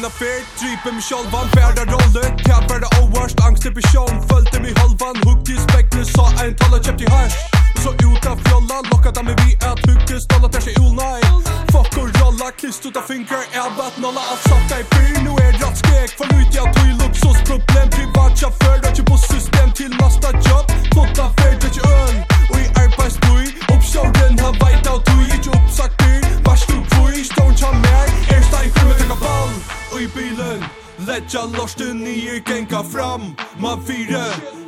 alla 0.08 0.10
fair 0.10 0.42
Dryper 0.60 0.92
mig 0.92 1.02
själv 1.02 1.30
han 1.32 1.48
roller 1.94 2.30
Tappar 2.44 2.80
det 2.80 2.90
ovarst 3.02 3.40
angst 3.48 3.66
i 3.66 3.72
person 3.72 4.14
Följde 4.30 4.60
mig 4.60 4.74
halvan 4.82 5.16
Hugg 5.26 5.50
i 5.50 5.58
spekler 5.66 6.04
Sa 6.16 6.26
en 6.44 6.56
tala 6.56 6.84
köpt 6.84 7.02
i 7.02 7.08
hash 7.14 7.36
Så 7.84 7.90
ut 8.08 8.26
av 8.32 8.38
fjollan 8.46 8.84
Lockat 8.92 9.18
han 9.18 9.26
mig 9.26 9.36
vid 9.44 9.58
att 9.70 9.80
hugga 9.88 10.20
Stålla 10.26 10.48
tär 10.54 10.62
sig 10.68 10.76
all 10.80 11.42
Fuck 11.72 11.94
och 12.02 12.10
rolla 12.20 12.48
Klist 12.60 12.86
uta 12.86 13.02
finger 13.10 13.44
Ebbat 13.64 13.96
nolla 14.04 14.24
Att 14.34 14.42
sakta 14.50 14.76
i 14.82 14.84
fyr. 14.94 15.18
Nu 15.26 15.32
är 15.46 15.52
rätt 15.62 15.78
skrek 15.82 16.12
Fan 16.18 16.30
ut 16.40 16.52
jag 16.58 16.68
tog 16.76 16.88
i 16.92 16.94
luxus 17.02 17.40
problem. 17.50 17.88
Privat 17.96 18.34
chaufför 18.40 18.78
Rör 18.84 19.04
på 19.12 19.18
system 19.32 19.70
Till 19.80 19.94
nästa 20.02 20.30
jobb. 20.48 20.68
Fota 20.96 21.26
fair 21.38 21.56
Drätt 21.62 21.78
öl 22.00 22.16
Och 22.52 22.60
i 22.66 22.68
arbetsboj 22.82 23.46
Uppsjåren 23.74 24.34
Han 24.44 24.56
vajt 24.62 24.88
av 24.94 25.00
tog 25.08 25.24
Inte 25.36 25.50
uppsakter 25.58 26.20
Vars 26.46 26.64
du 26.70 26.78
kvoj 26.90 27.16
Stån 27.32 27.54
tja 27.60 27.72
mer 27.86 28.08
Ersta 28.36 28.58
i 28.66 28.70
skymmet 28.74 28.98
Tänka 29.02 29.18
ball 29.26 29.77
i 30.00 30.08
bilen. 30.08 30.64
Letja 31.08 31.42
lorsten 31.58 32.04
nyer 32.04 32.40
genka 32.40 32.84
fram. 32.84 33.36
Man 33.60 33.82
fire 33.86 34.26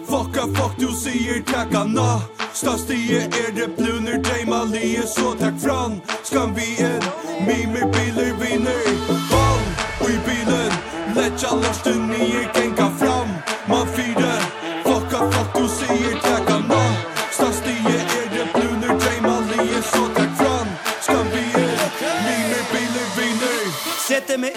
Fucka 0.08 0.48
fuck 0.56 0.78
du 0.78 0.88
sier 0.88 1.44
takka 1.44 1.84
na. 1.84 2.22
Stastie 2.54 3.22
er 3.22 3.52
det 3.56 3.78
bluner 3.78 4.18
Deima 4.18 4.64
lie 4.64 5.08
så 5.08 5.36
takk 5.40 5.60
fram. 5.60 6.02
Skan 6.24 6.56
vi 6.56 6.76
en 6.84 7.04
Mimer 7.48 7.86
biler 7.94 8.34
vinner 8.42 8.84
Ball 9.30 10.10
i 10.10 10.18
bilen 10.26 10.74
Letja 11.16 11.56
lorsten 11.56 12.08
nyer 12.08 12.50
genka 12.54 12.90
fram. 13.00 13.30
Man 13.68 13.88
fire 13.88 14.29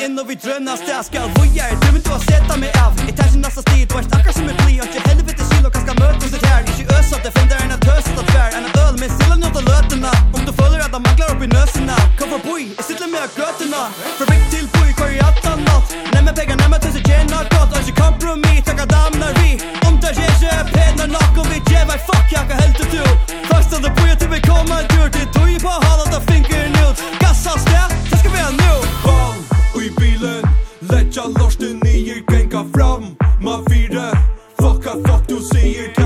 inn 0.04 0.18
og 0.18 0.28
vi 0.28 0.34
drønner 0.42 0.78
sted 0.80 1.00
Skal 1.06 1.30
voja 1.36 1.68
i 1.70 1.76
drømmen 1.82 2.02
du 2.04 2.10
har 2.12 2.22
seta 2.24 2.56
meg 2.60 2.76
av 2.80 2.98
Jeg 3.06 3.14
tar 3.18 3.28
sin 3.32 3.42
nasta 3.44 3.62
stid, 3.66 3.84
du 3.90 3.96
er 3.98 4.06
stakkar 4.08 4.34
som 4.36 4.48
en 4.50 4.58
bli 4.62 4.78
Og 4.82 4.88
ikke 4.88 5.02
helvete 5.08 5.46
kyl 5.50 5.66
og 5.68 5.72
kanskje 5.76 5.94
møte 6.00 6.28
oss 6.28 6.36
et 6.38 6.46
her 6.48 6.62
Ikke 6.72 6.86
øs 6.98 7.10
det, 7.12 7.32
fender 7.36 7.62
en 7.64 7.74
at 7.76 7.86
høst 7.90 8.10
og 8.16 8.24
tvær. 8.30 8.56
En 8.58 8.68
at 8.68 8.78
øl, 8.84 8.94
men 9.00 9.12
stille 9.16 9.36
nødt 9.42 9.58
av 9.60 9.68
løtena 9.68 10.12
Om 10.36 10.46
du 10.48 10.52
føler 10.60 10.80
at 10.86 10.96
han 10.96 11.04
manglar 11.06 11.34
opp 11.34 11.44
i 11.46 11.50
nøsena 11.52 11.98
Kom 12.18 12.34
for 12.34 12.46
boi, 12.46 12.62
jeg 12.78 12.86
sitter 12.88 13.10
med 13.12 13.22
av 13.26 13.36
grøtena 13.36 13.82
Fra 14.18 14.28
bygg 14.30 14.46
til 14.54 14.66
boi, 14.74 14.88
kvar 14.98 15.12
i 15.16 15.20
alt 15.26 15.50
annat 15.52 15.94
Nemme 16.16 16.34
pegar, 16.38 16.58
nemme 16.62 16.80
tusen 16.82 17.06
tjener 17.08 17.52
godt 17.54 17.76
Og 17.76 17.92
ikke 17.92 17.98
kompromis, 18.00 18.64
takka 18.68 18.88
damnar 18.94 19.36
vi 19.40 19.58
Om 19.86 20.00
det 20.02 20.14
er 20.14 20.24
ikke 20.24 20.58
penar 20.74 21.12
nok 21.14 21.44
Om 21.44 21.52
vi 21.52 21.62
djevar, 21.70 22.02
fuck, 22.08 22.26
jakka 22.34 22.58
helt 22.62 22.82
og 22.86 22.96
tur 22.96 23.38
Først 23.52 23.78
av 23.78 23.86
det 23.86 23.94
boi, 24.00 24.10
til 24.16 24.34
vi 24.34 24.42
kommer 24.48 24.82
en 24.82 24.90
tur 24.96 25.14
Til 25.18 25.30
tog 25.36 25.54
på 25.66 25.78
halat 25.86 26.18
og 26.18 26.26
finkeren 26.30 26.80
ut 26.82 27.06
Gassa 27.22 27.58
sted, 27.66 27.96
det 28.10 28.24
skal 28.24 28.34
vi 28.34 28.44
ha 28.46 28.50
nu 28.58 28.74
Boom! 29.06 29.41
i 29.82 29.90
bilen. 29.90 30.42
Lägga 30.78 31.22
lorsten 31.38 31.86
i 31.86 32.10
er 32.10 32.22
genga 32.30 32.64
fram. 32.74 33.16
Ma 33.40 33.62
fire 33.68 34.18
Fucka 34.58 34.90
fuck 34.90 35.28
du 35.28 35.36
säger 35.36 36.01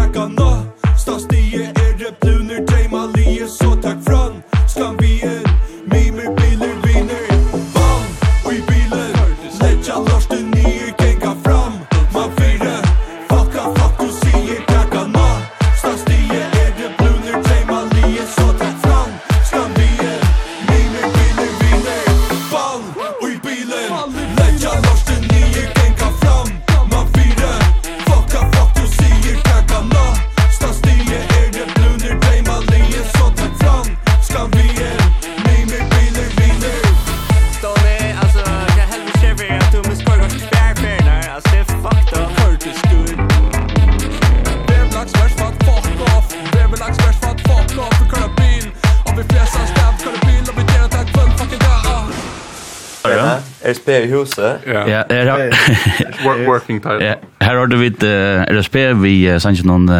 Sanse. 54.37 54.73
Ja, 54.91 55.03
er 55.11 55.33
work 56.27 56.47
working 56.47 56.83
title. 56.83 57.05
Ja, 57.05 57.15
Her 57.41 57.59
har 57.59 57.67
du 57.67 57.77
vid 57.77 58.05
RSP 58.05 58.75
vi 59.03 59.39
Sanse 59.41 59.67
någon 59.67 59.91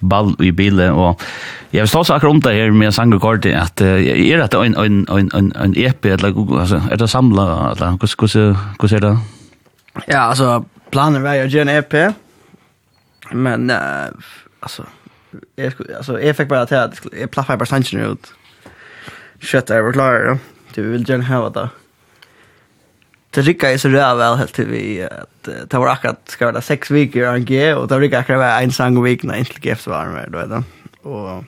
ball 0.00 0.34
i 0.40 0.50
bilen 0.50 0.90
og 0.90 1.20
jeg 1.74 1.82
vil 1.82 1.88
stå 1.88 2.04
så 2.04 2.14
akkurat 2.14 2.30
om 2.30 2.40
det 2.40 2.52
här 2.52 2.70
med 2.70 2.94
Sango 2.94 3.18
Kort 3.18 3.46
att 3.46 3.80
er 3.80 4.36
det 4.36 4.54
en 4.54 4.76
en 4.76 5.06
en 5.08 5.30
en 5.34 5.52
en 5.56 5.74
EP 5.76 6.04
eller 6.04 6.60
altså 6.60 6.80
er 6.90 6.96
det 6.96 7.10
samla 7.10 7.42
eller 7.70 7.90
hur 7.90 8.38
hur 8.38 8.56
hur 8.80 8.88
ser 8.88 8.98
det? 8.98 9.18
Ja, 10.08 10.18
alltså 10.18 10.64
planen 10.90 11.22
var 11.22 11.34
jag 11.34 11.48
gör 11.48 11.60
en 11.60 11.68
EP. 11.68 12.14
Men 13.32 13.70
uh, 13.70 13.76
alltså 14.60 14.82
jag 15.56 15.72
alltså 15.96 16.20
jag 16.20 16.36
fick 16.36 16.48
bara 16.48 16.66
till 16.66 16.76
att 16.76 17.06
jag 17.20 17.30
plaffar 17.30 17.56
bara 17.56 17.66
Sanse 17.66 17.96
ut. 17.96 18.34
Shit, 19.40 19.70
jag 19.70 19.82
var 19.82 19.92
klar. 19.92 20.38
Du 20.74 20.82
vill 20.82 21.08
gärna 21.08 21.24
ha 21.24 21.50
det 21.50 21.68
det 23.34 23.40
rycka 23.40 23.72
ju 23.72 23.78
så 23.78 23.88
där 23.88 24.14
väl 24.14 24.36
helt 24.36 24.54
till 24.54 24.66
vi 24.66 25.02
att 25.02 25.70
det 25.70 25.78
var 25.78 25.88
akkurat 25.88 26.20
ska 26.26 26.46
vara 26.46 26.60
sex 26.60 26.90
veckor 26.90 27.36
i 27.36 27.40
ge 27.40 27.74
och 27.74 27.88
det 27.88 27.98
rycka 27.98 28.18
akkurat 28.18 28.38
var 28.38 28.62
en 28.62 28.72
sang 28.72 29.02
week 29.02 29.22
när 29.22 29.36
inte 29.36 29.68
gift 29.68 29.86
var 29.86 30.06
med 30.06 30.30
då 30.30 30.46
då 30.46 30.62
och 31.10 31.44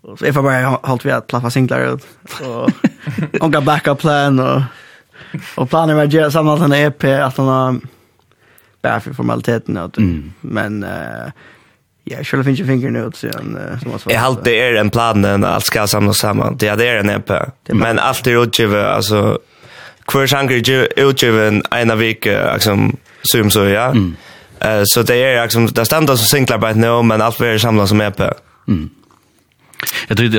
och 0.00 0.18
så 0.18 0.26
ifall 0.26 0.42
bara 0.42 0.66
hållt 0.66 1.06
vi 1.06 1.10
att 1.10 1.26
plaffa 1.26 1.50
singlar 1.50 1.94
ut 1.94 2.06
och 2.40 2.70
och 3.40 3.52
gå 3.52 3.60
backup 3.60 3.98
plan 3.98 4.40
och 4.40 4.62
och 5.54 5.68
planen 5.68 5.96
var 5.96 6.04
göra 6.04 6.30
samma 6.30 6.58
som 6.58 6.72
EP 6.72 7.04
att 7.04 7.36
han 7.36 7.46
har 7.46 7.80
bara 8.82 9.00
för 9.00 9.12
formaliteten 9.12 9.76
att 9.76 9.98
mm. 9.98 10.32
men 10.40 10.84
uh, 10.84 11.30
Ja, 12.06 12.24
skulle 12.24 12.44
finna 12.44 12.66
fingern 12.66 12.96
ut 12.96 13.16
sen 13.16 13.58
uh, 13.58 13.80
som 13.80 13.90
var 13.90 13.98
svårt. 13.98 14.12
Jag 14.12 14.20
har 14.20 14.38
det 14.44 14.60
är 14.60 14.74
en 14.74 14.90
plan 14.90 15.24
att 15.24 15.44
allt 15.44 15.64
ska 15.64 15.86
samlas 15.86 16.18
samman. 16.18 16.56
Det 16.56 16.68
är 16.68 16.76
det 16.76 16.98
en 16.98 17.10
EP. 17.10 17.30
Men 17.68 17.98
allt 17.98 18.26
är 18.26 18.42
utgivet 18.42 18.86
alltså 18.86 19.38
kvar 20.06 20.26
sjanger 20.26 20.88
utgiven 20.96 21.62
en 21.70 21.90
av 21.90 21.98
vike, 21.98 22.52
liksom, 22.54 22.96
som 23.22 23.50
så, 23.50 23.64
ja. 23.64 23.94
Eh 24.60 24.82
så 24.84 25.02
det 25.02 25.16
är 25.16 25.42
liksom, 25.42 25.66
det 25.66 25.84
stämmer 25.84 26.06
som 26.06 26.26
singlar 26.26 26.58
bara 26.58 26.72
nu, 26.72 27.02
men 27.02 27.22
allt 27.22 27.38
blir 27.38 27.58
samlat 27.58 27.88
som 27.88 28.00
EP. 28.00 28.20
Mm. 28.68 28.90
Jag 30.08 30.16
tror 30.16 30.30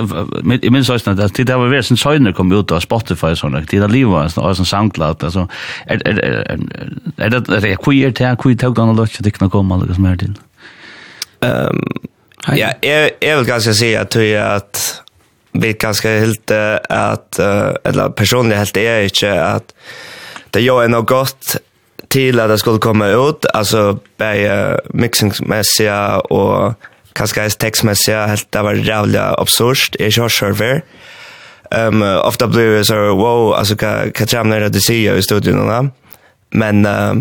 jag 0.62 0.72
minns 0.72 0.89
också 0.89 1.10
att 1.10 1.34
det 1.34 1.55
var 1.55 1.67
väl 1.67 1.84
sen 1.84 1.98
söner 1.98 2.31
kom 2.31 2.51
ut 2.51 2.72
av 2.72 2.79
Spotify 2.79 3.27
och 3.27 3.38
såna. 3.38 3.62
Det 3.62 3.79
där 3.79 3.88
livet 3.88 4.12
var 4.12 4.27
sån 4.27 4.55
sån 4.55 4.65
SoundCloud 4.65 5.24
alltså 5.24 5.48
är 5.86 6.07
är 6.07 6.60
är 7.17 7.29
det 7.29 7.39
det 7.39 7.75
queer 7.75 8.12
tag 8.12 8.39
queer 8.39 8.57
tag 8.57 8.79
on 8.79 9.07
the 9.07 9.24
det 9.24 9.31
kan 9.31 9.50
komma 9.50 9.77
liksom 9.77 10.05
här 10.05 10.17
till. 10.17 10.34
Ehm 11.41 11.84
ja, 12.48 12.74
jag 12.81 13.10
jag 13.19 13.38
vill 13.38 13.45
ganska 13.45 13.74
säga 13.74 14.01
att 14.01 14.10
det 14.10 14.34
är 14.34 14.55
att 14.55 15.01
vi 15.62 15.74
kanske 15.74 16.19
helt 16.19 16.51
att 16.89 17.39
eller 17.83 18.09
personligen 18.09 18.57
helt 18.57 18.77
är 18.77 19.03
inte 19.03 19.43
att 19.43 19.74
det 20.50 20.62
gör 20.62 20.83
en 20.83 20.91
något 20.91 21.07
gott 21.07 21.57
till 22.07 22.39
att 22.39 22.50
det 22.50 22.57
skulle 22.57 22.79
komma 22.79 23.07
ut. 23.07 23.45
Alltså 23.53 24.00
bei 24.17 24.50
uh, 24.50 24.77
mixingsmässiga 24.89 26.19
och 26.19 26.74
kanske 27.13 27.39
ens 27.39 27.55
textmässiga 27.55 28.25
helt 28.25 28.51
det 28.51 28.62
var 28.62 28.74
jävligt 28.74 29.21
absurt. 29.21 29.95
I 30.00 30.12
server. 30.12 30.81
Ehm 31.71 32.01
um, 32.03 32.17
ofta 32.17 32.47
blir 32.47 32.77
det 32.77 32.85
så 32.85 33.15
wow 33.15 33.53
alltså 33.53 33.75
kan 33.75 34.12
kan 34.12 34.27
jag 34.31 34.47
nämna 34.47 34.69
det 34.69 34.81
se 34.81 35.17
i 35.17 35.21
studion 35.21 35.67
då 35.67 35.89
men 36.50 36.85
uh, 36.85 37.13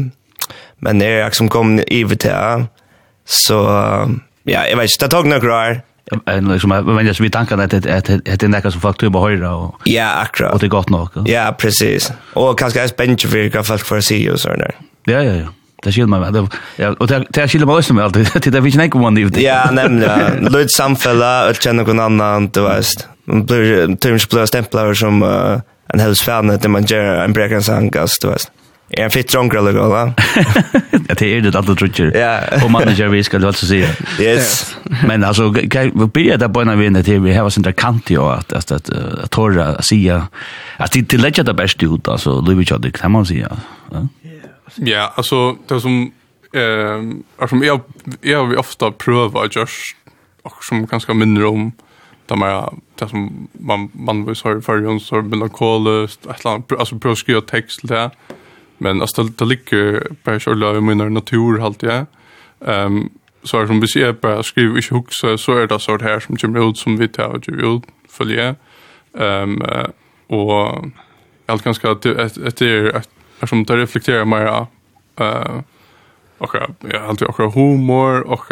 men 0.79 0.99
det 0.99 1.07
är 1.07 1.31
som 1.31 1.49
kom 1.49 1.81
i 1.87 2.05
vita 2.05 2.67
så 3.25 3.57
ja 4.43 4.67
jag 4.69 4.77
vet 4.77 4.91
inte 4.91 5.07
det 5.07 5.11
tog 5.11 5.27
några 5.27 5.71
år 5.71 5.81
en 6.27 6.49
liksom 6.49 6.69
men 6.71 7.07
jag 7.07 7.17
så 7.17 7.23
vi 7.23 7.31
tankar 7.31 7.59
att 7.59 7.71
det 7.71 7.77
att 7.77 8.05
det 8.41 8.43
är 8.43 8.49
något 8.49 8.73
som 8.73 8.81
folk 8.81 8.99
tror 8.99 9.11
på 9.11 9.21
höra 9.21 9.55
och 9.55 9.75
Ja, 9.85 10.11
akkurat. 10.15 10.53
Och 10.53 10.59
det 10.59 10.69
gott 10.69 10.91
nog. 10.91 11.09
Ja, 11.27 11.55
precis. 11.59 12.13
Och 12.33 12.59
kanske 12.59 12.81
är 12.81 12.87
spännande 12.87 13.29
för 13.29 13.39
vilka 13.39 13.63
folk 13.63 13.85
för 13.85 14.01
sig 14.01 14.31
och 14.31 14.41
sådär. 14.41 14.75
Ja, 15.05 15.23
ja, 15.23 15.33
ja. 15.35 15.47
Det 15.83 15.93
skiljer 15.93 16.07
mig. 16.07 16.33
det 16.33 16.49
Ja, 16.77 16.95
och 16.99 17.07
det 17.09 17.25
det 17.31 17.49
skiljer 17.49 17.67
mig 17.67 17.77
också 17.77 17.95
med 17.95 18.05
allt 18.05 18.15
Det 18.15 18.51
där 18.51 18.63
finns 18.63 18.75
inte 18.75 18.99
någon 18.99 19.19
ute. 19.19 19.43
Ja, 19.43 19.71
nämligen. 19.73 20.49
Lud 20.53 20.71
samfälla 20.77 21.49
och 21.49 21.57
känna 21.57 21.83
någon 21.83 22.01
annan, 22.01 22.49
du 22.49 22.61
vet. 22.61 22.87
Man 23.25 23.47
blir 23.47 23.97
typ 23.97 24.31
blir 24.31 24.47
stämplar 24.47 24.95
som 24.95 25.23
en 25.89 26.01
hälsofan 26.01 26.47
när 26.47 26.69
man 26.69 26.85
gör 26.85 27.25
en 27.25 27.33
breakdance 27.33 27.75
angast, 27.75 28.23
du 28.23 28.29
vet. 28.29 28.51
Jeg 28.91 29.13
fitt 29.13 29.33
drunk 29.33 29.55
eller 29.55 29.73
gala. 29.73 30.13
Det 31.19 31.23
är 31.23 31.41
det 31.41 31.59
att 31.59 31.97
du. 31.97 32.13
Ja. 32.15 32.65
Och 32.65 32.71
manager 32.71 33.09
vi 33.09 33.25
ska 33.25 33.37
alltså 33.47 33.67
se. 33.67 33.87
Yes. 34.21 34.77
Men 35.07 35.25
alltså 35.25 35.49
vi 35.51 35.91
börjar 35.93 36.37
där 36.37 36.49
på 36.49 36.65
när 36.65 36.77
vi 36.77 36.91
när 36.91 37.19
vi 37.19 37.35
har 37.35 37.51
sin 37.51 37.63
där 37.63 37.73
kant 37.73 38.11
ju 38.11 38.21
att 38.21 38.53
att 38.53 38.71
att 38.71 38.91
torra 39.31 39.83
sia. 39.83 40.29
Att 40.77 40.93
det 40.93 41.05
till 41.09 41.21
lägga 41.21 41.43
det 41.43 41.55
bäst 41.55 41.83
ut 41.83 42.09
alltså 42.09 42.41
Louis 42.41 42.71
Jordan 42.71 42.93
kan 42.93 43.11
man 43.11 43.27
säga. 43.27 43.57
Ja. 43.91 44.09
Ja, 44.75 45.13
alltså 45.17 45.57
det 45.69 45.81
som 45.81 46.13
ehm 46.53 47.23
alltså 47.39 47.57
jag 47.57 47.81
jag 48.21 48.47
vi 48.47 48.57
ofta 48.57 48.91
pröva 48.91 49.45
just 49.51 49.97
och 50.43 50.65
som 50.65 50.87
ganska 50.87 51.15
mindre 51.15 51.47
om 51.47 51.73
där 52.27 52.37
man 52.37 52.81
det 52.99 53.09
som 53.09 53.49
man 53.53 53.91
man 53.93 54.27
vill 54.27 54.37
så 54.37 54.61
för 54.61 54.79
ju 54.79 55.01
så 55.01 55.23
melankolisk 55.23 56.21
alltså 56.29 56.63
alltså 56.79 56.99
pröva 56.99 57.17
skriva 57.17 57.41
text 57.41 57.81
där. 57.83 58.11
Men 58.79 59.01
alltså 59.01 59.23
det 59.23 59.45
ligger 59.45 60.07
på 60.25 60.41
själva 60.41 60.77
i 60.77 60.81
min 60.81 61.15
natur 61.15 61.59
halt 61.59 61.83
jag. 61.83 62.07
Ehm 62.67 63.11
så 63.43 63.61
är 63.61 63.67
som 63.67 63.81
vi 63.81 63.89
ser 63.89 64.13
bara 64.13 64.43
skriv 64.43 64.77
inte 64.77 64.95
hook 64.95 65.07
så 65.11 65.39
så 65.39 65.53
är 65.57 65.67
det 65.67 65.79
sort 65.79 66.03
här 66.03 66.21
som 66.21 66.37
kommer 66.37 66.71
ut 66.71 66.79
som 66.79 66.97
vi 66.97 67.09
tar 67.09 67.37
ut 67.37 67.49
ju 67.49 67.81
följa. 68.09 68.55
Ehm 69.19 69.63
och 70.27 70.85
allt 71.47 71.63
ganska 71.63 71.91
att 71.91 72.03
det 72.03 72.63
är 72.63 72.97
att 72.97 73.09
som 73.49 73.65
det 73.65 73.77
reflekterar 73.77 74.25
mer 74.25 74.67
eh 75.21 75.61
och 76.39 76.55
ja 76.55 77.01
alltid 77.09 77.29
och 77.29 77.55
humor 77.55 78.21
och 78.21 78.51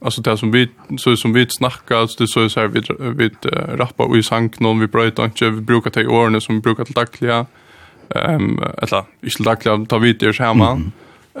alltså 0.00 0.20
det 0.20 0.36
som 0.36 0.50
vi 0.52 0.68
så 0.96 1.16
som 1.16 1.32
vi 1.32 1.46
snackar 1.48 2.06
så 2.06 2.22
det 2.22 2.28
så 2.28 2.48
så 2.48 2.66
vi 2.66 2.82
vi 2.98 3.30
rappar 3.76 4.08
vi 4.08 4.22
sank 4.22 4.60
någon 4.60 4.80
vi 4.80 4.86
bröt 4.86 5.18
inte 5.18 5.50
vi 5.50 5.60
brukar 5.60 5.90
ta 5.90 6.00
i 6.00 6.06
åren 6.06 6.40
som 6.40 6.54
vi 6.54 6.60
brukar 6.60 6.84
till 6.84 6.94
dagliga. 6.94 7.46
Ehm 8.14 8.60
alltså 8.78 9.04
vi 9.20 9.30
skulle 9.30 9.86
ta 9.86 9.98
vid 9.98 10.18
det 10.18 10.38
här 10.38 10.80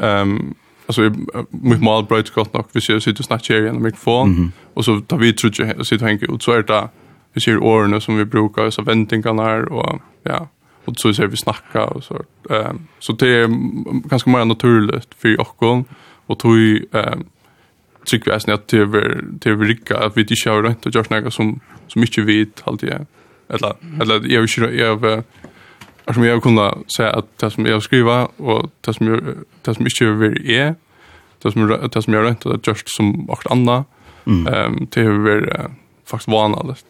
Ehm 0.00 0.54
alltså 0.86 1.02
med 1.50 1.82
mal 1.82 2.04
bröt 2.04 2.30
gott 2.30 2.54
nog 2.54 2.64
vi 2.72 2.80
ser 2.80 3.00
sitter 3.00 3.20
och 3.20 3.24
snackar 3.24 3.54
igen 3.54 3.74
med 3.74 3.82
mikrofon 3.82 4.52
och 4.74 4.84
så 4.84 5.00
tar 5.00 5.18
vi 5.18 5.32
tror 5.32 5.52
jag 5.58 5.86
sitter 5.86 6.06
hänger 6.06 6.30
och 6.30 6.42
så 6.42 6.52
är 6.52 6.62
det 6.62 6.88
vi 7.32 7.40
ser 7.40 7.58
åren 7.58 8.00
som 8.00 8.16
vi 8.16 8.24
brukar 8.24 8.70
så 8.70 8.82
väntingarna 8.82 9.42
här 9.42 9.72
och 9.72 10.00
ja 10.22 10.48
och 10.84 10.96
så 10.96 11.14
ser 11.14 11.26
vi 11.26 11.36
snacka 11.36 11.84
och 11.84 12.04
så 12.04 12.22
ehm 12.50 12.86
så 12.98 13.12
det 13.12 13.28
är 13.28 13.48
ganska 14.08 14.30
mer 14.30 14.44
naturligt 14.44 15.14
för 15.18 15.40
oss 15.40 15.84
och 16.26 16.38
tog 16.38 16.56
ehm 16.92 17.24
tycker 18.04 18.30
jag 18.30 18.42
snart 18.42 18.66
till 18.66 18.86
till 19.40 19.58
Rika 19.58 19.98
att 19.98 20.16
vi 20.16 20.20
inte 20.20 20.34
kör 20.36 20.62
runt 20.62 20.86
och 20.86 20.94
gör 20.94 21.20
något 21.20 21.34
som 21.34 21.60
som 21.88 22.00
mycket 22.00 22.24
vet 22.24 22.62
alltid 22.64 23.06
eller 23.48 23.74
eller 24.00 24.32
jag 24.32 24.40
vill 24.40 24.78
jag 24.78 25.24
som 26.12 26.24
jag 26.24 26.42
kunde 26.42 26.74
säga 26.96 27.10
att 27.12 27.38
det 27.38 27.50
som 27.50 27.66
jag 27.66 27.82
skriver 27.82 28.28
och 28.36 28.70
det 28.80 28.94
som 28.94 29.06
jag, 29.06 29.20
det 29.62 29.74
som 29.74 29.86
inte 29.86 30.04
vill 30.04 30.50
är 30.50 30.74
det 31.42 31.52
som 31.52 31.88
det 31.92 32.02
som 32.02 32.14
jag 32.14 32.26
rent 32.26 32.46
att 32.46 32.66
just 32.66 32.96
som 32.96 33.26
vart 33.26 33.46
andra 33.46 33.84
ehm 34.26 34.46
um, 34.46 34.88
det 34.90 35.02
vill 35.02 35.44
uh, 35.44 35.66
faktiskt 36.06 36.28
vanligt. 36.28 36.84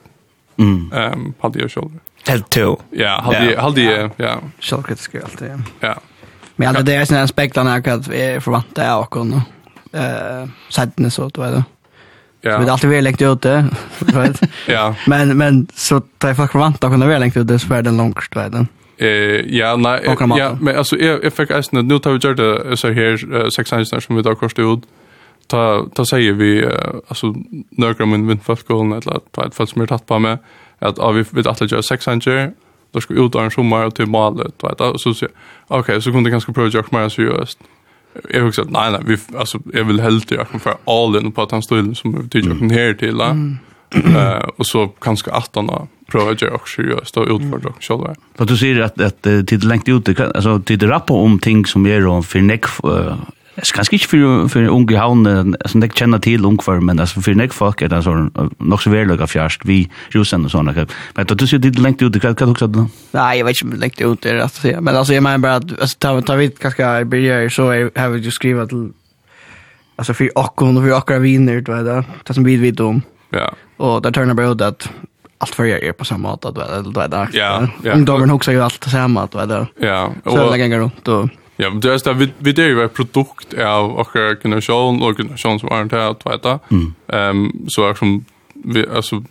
Mm. 0.57 0.93
Ehm 0.93 1.35
hade 1.39 1.61
jag 1.61 1.71
själv. 1.71 1.99
Helt 2.27 2.51
to. 2.51 2.77
Ja, 2.91 3.21
hade 3.25 3.53
jag 3.53 3.63
hade 3.63 3.83
jag 3.83 4.11
ja. 4.17 4.39
Självkritisk 4.61 5.15
allt 5.15 5.39
det. 5.39 5.61
Ja. 5.81 5.95
Men 6.57 6.69
alla 6.69 6.81
det 6.81 6.95
är 6.95 7.05
såna 7.05 7.23
aspekter 7.23 7.65
när 7.65 7.83
jag 7.85 8.15
är 8.15 8.41
förvant 8.41 8.75
där 8.75 8.99
och 8.99 9.11
kon. 9.11 9.33
Eh 9.93 10.49
sätten 10.71 11.11
så 11.11 11.27
att 11.27 11.39
vad 11.39 11.65
Ja. 12.47 12.59
Vi 12.59 12.65
har 12.65 12.73
alltid 12.73 12.91
väl 12.91 13.05
längt 13.05 13.23
ute, 13.23 13.69
vet. 13.99 14.41
ja. 14.67 14.95
Men 15.07 15.37
men 15.37 15.67
så 15.75 16.01
tar 16.01 16.29
jag 16.29 16.37
faktiskt 16.37 16.55
vant 16.55 16.85
att 16.85 16.91
kunna 16.91 17.07
väl 17.07 17.21
längt 17.21 17.37
ute 17.37 17.59
så 17.59 17.75
är 17.75 17.83
den 17.83 17.97
långt, 17.97 18.37
vet 18.37 18.53
du. 18.53 18.67
Eh 18.97 19.09
ja, 19.57 19.77
nej, 19.77 20.17
ja, 20.37 20.57
men 20.61 20.77
alltså 20.77 20.97
jag 20.97 21.25
jag 21.25 21.33
fick 21.33 21.51
alltså 21.51 21.83
nu 21.83 21.99
tar 21.99 22.13
vi 22.13 22.29
gjort 22.29 22.37
det 22.37 22.77
så 22.77 22.91
här 22.91 23.51
sex 23.51 23.71
sanger 23.71 24.01
som 24.01 24.17
vi 24.17 24.23
då 24.23 24.35
kostade 24.35 24.73
ut. 24.73 24.83
Ta 25.47 25.89
ta 25.95 26.05
säger 26.05 26.33
vi 26.33 26.67
alltså 27.09 27.35
några 27.71 28.07
min 28.07 28.27
men 28.27 28.39
fast 28.39 28.69
går 28.69 28.85
något 28.85 29.07
att 29.07 29.39
ett 29.39 29.55
fall 29.55 29.69
som 29.69 29.83
är 29.83 29.87
tatt 29.87 30.07
på 30.07 30.19
med 30.19 30.39
att 30.79 31.15
vi 31.15 31.25
vet 31.31 31.47
att 31.47 31.71
göra 31.71 31.83
sex 31.83 32.05
sanger 32.05 32.53
då 32.93 33.01
ska 33.01 33.15
ut 33.15 33.35
en 33.35 33.51
sommar 33.51 33.91
till 33.91 34.07
malet 34.07 34.55
vet 34.63 34.81
jag 34.81 35.01
så 35.01 35.15
så 35.15 35.27
okej 35.69 36.03
så 36.03 36.13
kunde 36.13 36.31
ganska 36.31 36.53
prova 36.53 36.71
jag 36.73 36.93
mer 36.93 37.09
seriöst. 37.09 37.59
Jag 38.31 38.43
har 38.43 38.51
sagt 38.51 38.71
nej 38.71 38.93
nej 38.93 39.01
vi 39.05 39.39
alltså 39.39 39.59
jag 39.73 39.85
vill 39.85 40.01
helt 40.01 40.31
jag 40.31 40.51
kan 40.51 40.61
för 40.61 40.75
all 40.85 41.17
in 41.17 41.33
på 41.33 41.43
att 41.43 41.51
han 41.51 41.63
står 41.63 41.95
som 41.95 42.23
vi 42.23 42.29
tycker 42.29 42.59
kan 42.59 42.71
här 42.71 42.95
till. 42.95 43.21
Mm. 43.21 43.59
Eh 43.95 44.49
och 44.57 44.67
så 44.67 44.89
kanske 44.89 45.31
att 45.31 45.51
han 45.55 45.89
prövar 46.07 46.37
jag 46.41 46.55
också 46.55 46.77
seriöst 46.77 47.17
och 47.17 47.27
utför 47.29 47.69
också 47.69 47.93
själva. 47.93 48.15
För 48.35 48.45
du 48.45 48.57
säger 48.57 48.81
att 48.81 49.01
att 49.01 49.23
tid 49.23 49.65
längt 49.65 49.89
ute 49.89 50.31
alltså 50.35 50.61
tid 50.61 50.83
rappa 50.83 51.15
om 51.15 51.39
ting 51.39 51.67
som 51.67 51.87
är 51.87 52.07
om 52.07 52.23
för 52.23 52.41
neck 52.41 52.65
Es 53.57 53.73
kan 53.73 53.85
inte 53.91 54.07
för, 54.07 54.49
för 54.49 54.67
unge 54.69 54.97
havne, 54.99 55.55
som 55.67 55.83
jeg 55.83 55.93
kjenner 55.95 56.19
til 56.19 56.45
unge 56.45 56.63
for, 56.63 56.81
men 56.81 56.99
alltså 56.99 57.21
för 57.21 57.37
nek 57.39 57.53
folk 57.55 57.83
er 57.83 57.89
det 57.93 58.01
sånn, 58.03 58.33
nok 58.59 58.83
så 58.83 58.91
verløk 58.91 59.21
av 59.23 59.31
vi 59.65 59.85
rusen 60.15 60.45
og 60.45 60.51
sånne. 60.51 60.87
Men 61.15 61.27
du 61.27 61.47
sier 61.47 61.63
litt 61.63 61.79
lengt 61.79 62.03
ut, 62.03 62.19
hva 62.19 62.33
er 62.33 62.35
det 62.35 62.69
du 62.75 62.81
Nei, 63.15 63.37
jeg 63.39 63.45
vet 63.45 63.63
ikke 63.63 63.79
lengt 63.79 64.01
ut, 64.01 64.23
det 64.23 64.43
att 64.43 64.55
se. 64.55 64.81
Men 64.81 64.97
altså, 64.97 65.13
jeg 65.13 65.23
mener 65.23 65.39
bare 65.39 65.57
at, 65.63 65.71
altså, 65.81 65.97
ta, 65.99 66.21
ta 66.21 66.37
vidt 66.37 66.59
hva 66.59 66.71
skal 66.71 67.07
jeg 67.15 67.91
har 67.97 68.09
vi 68.11 68.25
jo 68.25 68.31
skrivet 68.31 68.69
til, 68.69 68.91
altså, 69.99 70.13
for 70.13 70.27
åkken 70.35 70.77
og 70.77 70.83
for 70.83 70.99
åkker 70.99 71.23
viner, 71.23 71.61
du 71.61 71.73
vet 71.73 71.87
det, 71.87 72.05
det 72.27 72.35
som 72.35 72.45
vi 72.45 72.57
vet 72.57 72.81
om. 72.81 73.03
Ja. 73.33 73.53
Och 73.77 74.03
där 74.03 74.11
turnar 74.11 74.35
bara 74.35 74.47
ut 74.47 74.61
att 74.61 74.89
allt 75.39 75.55
för 75.55 75.65
er 75.65 75.93
på 75.93 76.05
samma 76.05 76.35
sätt 76.35 76.45
att 76.45 76.55
det 76.95 77.01
är 77.03 77.09
där. 77.09 77.29
Ja, 77.33 77.69
ja. 77.83 77.93
Ungdomen 77.93 78.31
också 78.31 78.53
ju 78.53 78.63
allt 78.63 78.85
samma 78.85 79.23
att 79.23 79.33
det. 79.33 79.67
Ja, 79.79 80.13
och 80.25 80.33
så 80.33 80.51
lägger 80.51 80.69
jag 80.69 80.81
runt 80.81 81.09
och 81.09 81.29
Ja, 81.57 81.71
men 81.71 81.81
det 81.81 81.93
är 81.93 81.99
så 81.99 82.13
vi 82.13 82.33
vi 82.39 82.53
det 82.53 82.63
är 82.63 82.69
ju 82.69 82.85
ett 82.85 82.95
produkt 82.95 83.55
av 83.55 83.91
och 83.91 84.09
generation 84.43 85.03
och 85.03 85.17
generation 85.17 85.61
som 85.61 85.69
aren't 85.69 86.09
out 86.09 86.27
vet 86.27 86.43
du. 86.43 86.59
Ehm 87.17 87.53
så 87.69 87.89
är 87.89 87.95
som 87.95 88.25
vi 88.55 88.87
alltså 88.95 89.23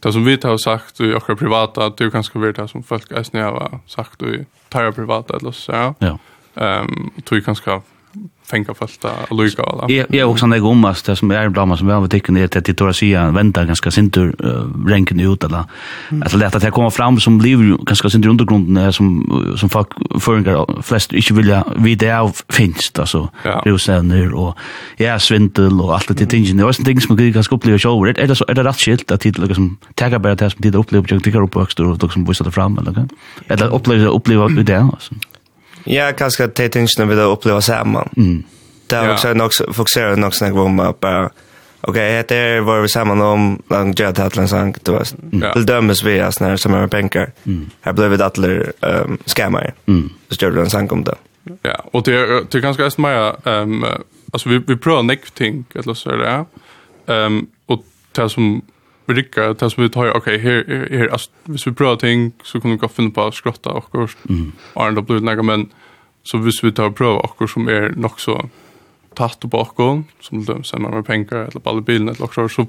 det 0.00 0.12
som 0.12 0.24
vi 0.24 0.38
har 0.42 0.58
sagt 0.58 1.00
i 1.00 1.14
och 1.14 1.38
privata 1.38 1.86
att 1.86 1.96
du 1.96 2.10
kanske 2.10 2.38
vet 2.38 2.56
det 2.56 2.68
som 2.68 2.82
folk 2.82 3.10
är 3.10 3.22
snäva 3.22 3.80
sagt 3.86 4.22
i 4.22 4.44
tar 4.68 4.92
privata 4.92 5.36
eller 5.36 5.52
så. 5.52 5.94
Ja. 5.98 6.18
Ehm 6.54 7.10
tror 7.24 7.38
jag 7.38 7.44
kanske 7.44 7.80
fänga 8.50 8.74
fasta 8.74 9.08
lucka 9.30 9.62
alla. 9.62 9.84
Ja, 9.88 10.04
ja 10.08 10.24
också 10.24 10.46
när 10.46 10.58
gummas 10.58 11.02
det 11.02 11.16
som 11.16 11.30
är 11.30 11.48
blomma 11.48 11.76
som 11.76 11.86
vi 11.86 11.92
har 11.92 12.08
tycker 12.08 12.32
det 12.32 12.60
till 12.60 12.86
att 12.86 12.96
sia 12.96 13.30
vänta 13.30 13.64
ganska 13.64 13.90
sintur 13.90 14.34
ränken 14.88 15.20
ut 15.20 15.44
eller 15.44 15.64
alltså 16.22 16.36
lätt 16.36 16.54
att 16.54 16.62
det 16.62 16.70
kommer 16.70 16.90
fram 16.90 17.20
som 17.20 17.38
blir 17.38 17.84
ganska 17.84 18.10
sintur 18.10 18.30
undergrunden 18.30 18.92
som 18.92 19.54
som 19.56 19.68
folk 19.68 19.88
förringar 20.20 20.82
flest 20.82 21.12
inte 21.12 21.34
vilja 21.34 21.64
det 21.98 22.12
av 22.12 22.36
finns 22.48 22.92
alltså 22.98 23.28
rosner 23.64 24.34
och 24.34 24.58
ja 24.96 25.18
svindel 25.18 25.80
och 25.80 25.94
allt 25.94 26.18
det 26.18 26.26
tingen. 26.26 26.56
Det 26.56 26.64
var 26.64 26.72
sånt 26.72 26.86
ting 26.86 27.00
som 27.00 27.16
man 27.16 27.32
ganska 27.32 27.54
upplever 27.54 27.78
show 27.78 28.06
det 28.06 28.18
eller 28.18 28.34
så 28.34 28.44
är 28.48 28.54
det 28.54 28.64
rätt 28.64 28.80
skilt 28.80 29.10
att 29.10 29.20
titta 29.20 29.42
liksom 29.42 29.76
tagga 29.94 30.18
bara 30.18 30.34
det 30.34 30.50
som 30.50 30.60
det 30.60 30.74
upplever 30.74 31.06
jag 31.10 31.24
tycker 31.24 31.42
upp 31.42 31.56
också 31.56 31.84
och 31.84 32.12
som 32.12 32.24
visar 32.24 32.44
det 32.44 32.50
fram 32.50 32.78
eller 32.78 33.08
eller 33.48 33.66
uppleva 33.74 34.10
uppleva 34.10 34.48
det 34.48 34.78
alltså. 34.78 35.14
Ja, 35.84 36.12
kanske 36.12 36.44
att 36.44 36.54
det 36.54 36.68
tingene 36.68 37.04
vi 37.04 37.14
då 37.14 37.22
uppleva 37.22 37.60
samman. 37.60 38.08
Mm. 38.16 38.42
Där 38.86 39.04
ja. 39.04 39.12
också 39.12 39.28
är 39.28 39.34
nog 39.34 39.50
fokuserar 39.72 40.16
nog 40.16 40.34
snack 40.34 40.54
om 40.54 40.80
att 40.80 41.00
bara 41.00 41.30
Okej, 41.82 42.24
det 42.28 42.36
är 42.36 42.60
vad 42.60 42.82
vi 42.82 42.88
samman 42.88 43.20
om 43.20 43.62
långt 43.68 43.98
jag 43.98 44.18
hade 44.18 44.40
en 44.40 44.48
var 44.48 44.74
då. 44.82 45.02
Det 45.54 45.64
dömes 45.64 46.02
vi 46.04 46.20
as 46.20 46.40
när 46.40 46.56
som 46.56 46.74
är 46.74 46.86
pengar. 46.86 47.32
Här 47.80 47.92
blev 47.92 48.18
det 48.18 48.26
attler 48.26 48.72
ehm 48.80 49.18
skämmar. 49.26 49.74
Mm. 49.86 50.10
Så 50.28 50.44
gjorde 50.44 50.60
en 50.60 50.70
sang 50.70 50.90
om 50.90 51.04
det. 51.04 51.14
Ja, 51.62 51.84
och 51.92 52.02
det 52.02 52.44
det 52.50 52.60
kanske 52.60 52.84
är 52.84 53.00
mer 53.00 53.48
ehm 53.48 53.84
alltså 54.32 54.48
vi 54.48 54.58
vi 54.66 54.76
prövar 54.76 55.16
ting, 55.34 55.64
eller 55.74 55.94
så 55.94 56.10
där. 56.10 56.44
Ehm 57.06 57.46
och 57.66 57.84
det 58.12 58.28
som 58.28 58.62
brygga 59.12 59.54
det 59.54 59.70
som 59.70 59.82
vi 59.82 59.88
tar, 59.88 60.16
okej, 60.16 60.36
okay, 60.36 60.38
här, 60.38 60.88
här, 60.90 61.08
alltså, 61.08 61.30
hvis 61.44 61.66
vi 61.66 61.72
prövar 61.72 61.96
ting 61.96 62.32
så 62.42 62.60
kommer 62.60 62.76
vi 62.76 62.86
att 62.86 62.92
finna 62.92 63.10
på 63.10 63.22
att 63.22 63.34
skrotta 63.34 63.70
och 63.70 63.92
kurs. 63.92 64.16
Mm. 64.28 64.52
Arne 64.74 64.96
då 64.96 65.02
blir 65.02 65.20
det 65.20 65.42
men 65.42 65.70
så 66.22 66.38
hvis 66.38 66.64
vi 66.64 66.72
tar 66.72 66.86
och 66.86 66.96
prövar 66.96 67.30
och 67.38 67.50
som 67.50 67.68
är 67.68 67.92
nog 67.96 68.20
så 68.20 68.48
tatt 69.14 69.44
och 69.44 69.50
bakom, 69.50 70.04
som 70.20 70.44
de 70.44 70.64
sänder 70.64 70.90
med 70.90 71.06
pengar 71.06 71.36
eller 71.36 71.60
på 71.60 71.70
alla 71.70 71.80
bilen 71.80 72.08
eller 72.08 72.24
också, 72.24 72.48
så, 72.48 72.66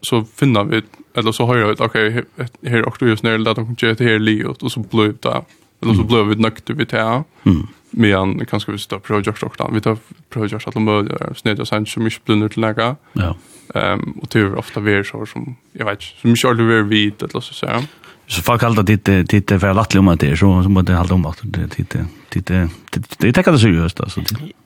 så 0.00 0.24
finner 0.24 0.64
vi, 0.64 0.82
eller 1.14 1.32
så 1.32 1.46
har 1.46 1.56
jag 1.56 1.70
ett, 1.70 1.80
okej, 1.80 2.24
här 2.36 2.70
här 2.70 2.88
också 2.88 3.06
just 3.06 3.22
när 3.22 3.38
det 3.38 3.50
att 3.50 3.56
de 3.56 3.76
kan 3.76 3.88
göra 3.88 3.94
det 3.94 4.04
här 4.04 4.18
livet 4.18 4.62
och 4.62 4.72
så 4.72 4.80
blir 4.80 5.14
det 5.20 5.42
eller 5.82 5.94
så 5.94 6.02
blir 6.02 6.24
vi 6.24 6.34
nökter 6.34 6.74
vid 6.74 6.88
det 6.88 7.22
Mm. 7.44 7.66
Men 7.90 8.46
kanske 8.46 8.72
vi 8.72 8.78
sitter 8.78 8.96
och 8.96 9.02
prövar 9.02 9.44
och 9.44 9.76
vi 9.76 9.80
tar 9.80 9.96
prövar 10.30 10.62
att 10.66 10.74
de 10.74 10.84
möjliga 10.84 11.34
snedja 11.34 11.64
sen 11.64 11.86
som 11.86 12.04
inte 12.04 12.20
blir 12.24 12.36
nöjda. 12.36 12.96
Ja. 13.12 13.36
Ehm 13.74 14.00
och 14.22 14.28
det 14.32 14.38
är 14.38 14.58
ofta 14.58 14.80
vi 14.80 15.04
så 15.04 15.26
som 15.26 15.56
jag 15.72 15.86
vet 15.86 16.02
som 16.02 16.30
inte 16.30 16.48
alltid 16.48 16.66
vi 16.66 16.82
vid 16.82 17.22
att 17.22 17.34
låtsas 17.34 17.56
säga. 17.56 17.82
Så 18.26 18.42
folk 18.42 18.60
kallar 18.60 18.82
det 18.82 19.04
det 19.04 19.48
det 19.48 19.60
för 19.60 19.74
lätt 19.74 19.94
om 19.94 20.08
att 20.08 20.20
det 20.20 20.36
så 20.36 20.62
så 20.62 20.68
måste 20.68 20.92
hålla 20.94 21.14
om 21.14 21.26
att 21.26 21.40
det 21.42 21.66
det 21.76 22.06
det 22.28 22.68
det 22.90 23.08
det 23.18 23.32
tar 23.32 23.52
det 23.52 23.58
seriöst 23.58 24.00
alltså. 24.00 24.20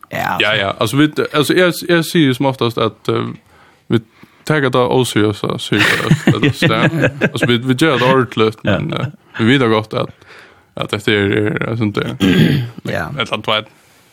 Ja. 0.09 0.39
Ja 0.41 0.55
ja, 0.63 0.75
alltså 0.79 0.97
vi 0.97 1.13
alltså 1.33 1.55
jag 1.55 1.73
jag 1.89 2.05
ser 2.05 2.19
ju 2.19 2.35
som 2.35 2.47
oftast 2.47 2.79
att 2.79 3.09
vi 3.87 4.01
tar 4.45 4.61
det 4.61 4.79
oseriösa 4.79 5.59
seriöst 5.59 6.61
där. 6.61 7.11
Alltså 7.23 7.47
vi 7.47 7.59
vi 7.59 7.75
gör 7.75 7.99
det 7.99 8.13
ordentligt 8.15 8.59
men 8.63 8.95
vi 9.39 9.59
vet 9.59 9.71
gott 9.71 9.95
att 9.95 10.11
att 10.75 10.91
det 10.91 11.13
är 11.13 11.77
sånt 11.77 11.95
där. 11.95 12.17
Ja. 12.83 13.23
Ett 13.23 13.33
annat 13.33 13.67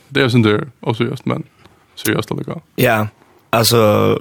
det 0.07 0.21
är 0.21 0.29
sånt 0.29 0.45
där 0.45 0.67
oseriöst 0.79 1.25
men 1.25 1.43
seriöst 1.95 2.31
alltså. 2.31 2.61
Ja. 2.75 3.07
Alltså 3.49 4.19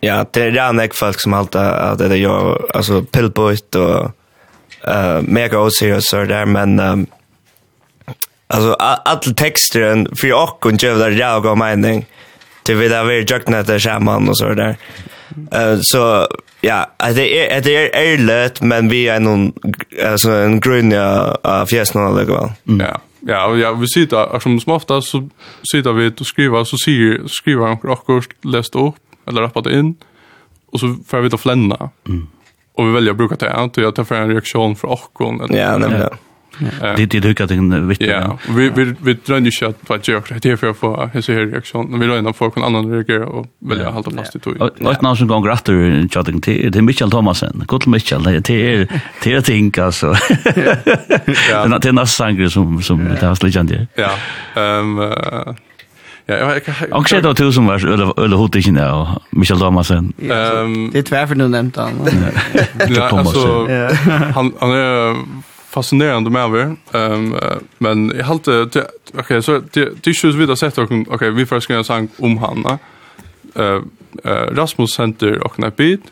Ja, 0.00 0.24
det 0.30 0.42
är 0.42 0.50
redan 0.50 0.80
ek 0.80 0.94
folk 0.94 1.20
som 1.20 1.34
alltid 1.34 1.60
att 1.60 1.98
det 1.98 2.16
jag 2.16 2.58
alltså 2.74 3.02
pillboyt 3.02 3.74
och 3.74 4.10
eh 4.84 5.16
uh, 5.16 5.22
mega 5.22 5.58
oserious 5.58 6.08
så 6.08 6.24
där 6.24 6.46
men 6.46 6.80
um, 6.80 7.06
alltså 8.46 8.72
all 8.72 9.34
texten 9.34 10.08
för 10.16 10.32
och 10.32 10.66
och 10.66 10.82
jag 10.82 10.98
där 10.98 11.10
jag 11.10 11.42
går 11.42 11.56
mening 11.56 12.06
det 12.68 12.74
vill 12.74 12.90
där 12.90 13.04
vi 13.04 13.24
jagna 13.28 13.62
där 13.62 13.78
shaman 13.78 14.28
och 14.28 14.38
så 14.38 14.54
där. 14.54 14.76
Eh 15.52 15.78
så 15.80 16.28
ja, 16.60 16.86
det 17.14 17.54
är 17.54 17.60
det 17.60 17.76
är 17.76 17.90
ärligt 17.94 18.60
men 18.60 18.88
vi 18.88 19.08
är 19.08 19.20
någon 19.20 19.52
alltså 20.04 20.30
en 20.30 20.60
grön 20.60 20.90
ja 20.90 21.66
fjäsna 21.70 22.08
eller 22.08 22.24
vad. 22.24 22.52
Ja. 22.64 23.00
Ja, 23.20 23.56
ja, 23.56 23.72
vi 23.72 23.88
sitter, 23.88 24.38
som 24.38 24.60
som 24.60 24.72
ofta, 24.72 25.00
så 25.00 25.28
sitter 25.72 25.92
vi 25.92 26.06
og 26.06 26.26
skriver, 26.26 26.64
så 26.64 26.76
sier, 26.78 27.26
skriver 27.26 27.66
han 27.66 27.78
akkurat, 27.90 28.30
lest 28.44 28.76
opp, 28.76 28.96
eller 29.28 29.40
rappat 29.40 29.66
in 29.66 29.96
och 30.72 30.80
så 30.80 30.96
får 31.06 31.20
vi 31.20 31.30
ta 31.30 31.36
flänna. 31.36 31.90
Mm. 32.08 32.26
Och 32.74 32.88
vi 32.88 32.92
väljer 32.92 33.10
att 33.10 33.16
bruka 33.16 33.36
det 33.38 33.52
att 33.52 33.76
jag 33.76 33.94
tar 33.94 34.04
för 34.04 34.14
en 34.14 34.28
reaktion 34.28 34.76
för 34.76 34.88
ochkon 34.88 35.40
eller. 35.40 35.58
Ja, 35.58 35.78
nej. 35.78 35.90
Ja. 36.00 36.10
Ja. 36.80 36.94
Det 36.96 37.06
det 37.06 37.20
tycker 37.20 37.54
jag 37.54 37.80
viktigt. 37.80 38.08
Ja, 38.08 38.38
vi 38.48 38.70
vi 38.70 38.94
vi 39.00 39.14
drar 39.14 39.38
ju 39.38 39.50
kött 39.50 39.86
på 39.86 39.94
att 39.94 40.08
göra 40.08 40.38
det 40.42 40.56
för 40.56 40.70
att 40.70 40.76
få 40.76 41.10
en 41.14 41.22
så 41.22 41.32
här 41.32 41.40
reaktion. 41.40 42.00
Vi 42.00 42.06
drar 42.06 42.16
ändå 42.16 42.32
folk 42.32 42.56
en 42.56 42.62
annan 42.62 42.92
reagera 42.92 43.26
och 43.26 43.46
välja 43.58 43.88
att 43.88 43.94
hålla 43.94 44.16
fast 44.16 44.36
i 44.36 44.38
tog. 44.38 44.62
Och 44.62 45.02
någon 45.02 45.16
som 45.16 45.28
går 45.28 45.40
rätt 45.40 46.12
chatting 46.12 46.40
till 46.40 46.72
det 46.72 46.82
Michael 46.82 47.10
Thomasen. 47.10 47.62
Gott 47.66 47.86
Michael, 47.86 48.22
det 48.22 48.50
är 48.50 48.88
det 49.22 49.32
är 49.32 49.40
tänk 49.40 49.78
alltså. 49.78 50.14
Ja. 51.50 51.78
Det 51.78 51.88
är 51.88 51.92
nästan 51.92 52.50
som 52.50 52.82
som 52.82 53.04
det 53.20 53.26
har 53.26 53.34
släckt 53.34 53.56
Ja. 53.94 54.10
Ehm 54.54 55.00
Ja, 56.30 56.34
jag 56.36 57.06
kan 57.06 57.22
då 57.22 57.34
tusen 57.34 57.66
vars 57.66 57.84
eller 57.84 58.24
eller 58.24 58.36
hot 58.36 58.56
inte 58.56 58.70
där 58.70 59.20
Michael 59.30 59.60
Thomasen. 59.60 60.12
Ehm 60.18 60.90
det 60.90 60.98
är 60.98 61.02
tvärför 61.02 61.34
du 61.34 61.48
nämnt 61.48 61.76
han. 61.76 61.92
Ja, 62.88 63.18
alltså 63.18 63.66
han 64.34 64.52
han 64.60 64.70
är 64.70 65.16
fascinerande 65.70 66.30
med 66.30 66.42
över. 66.42 66.76
Ehm 66.92 67.34
men 67.78 68.12
jag 68.16 68.24
halt 68.24 68.48
okej 69.18 69.42
så 69.42 69.60
det 69.72 70.04
det 70.04 70.14
skulle 70.14 70.38
vi 70.38 70.46
då 70.46 70.56
sett 70.56 70.78
och 70.78 70.90
okej 71.08 71.30
vi 71.30 71.46
får 71.46 71.60
skriva 71.60 71.78
jag 71.78 71.86
sång 71.86 72.08
om 72.18 72.38
han. 72.38 72.78
Eh 73.54 73.80
Rasmus 74.52 74.90
Center 74.90 75.44
och 75.44 75.60
en 75.60 75.72
bit. 75.76 76.02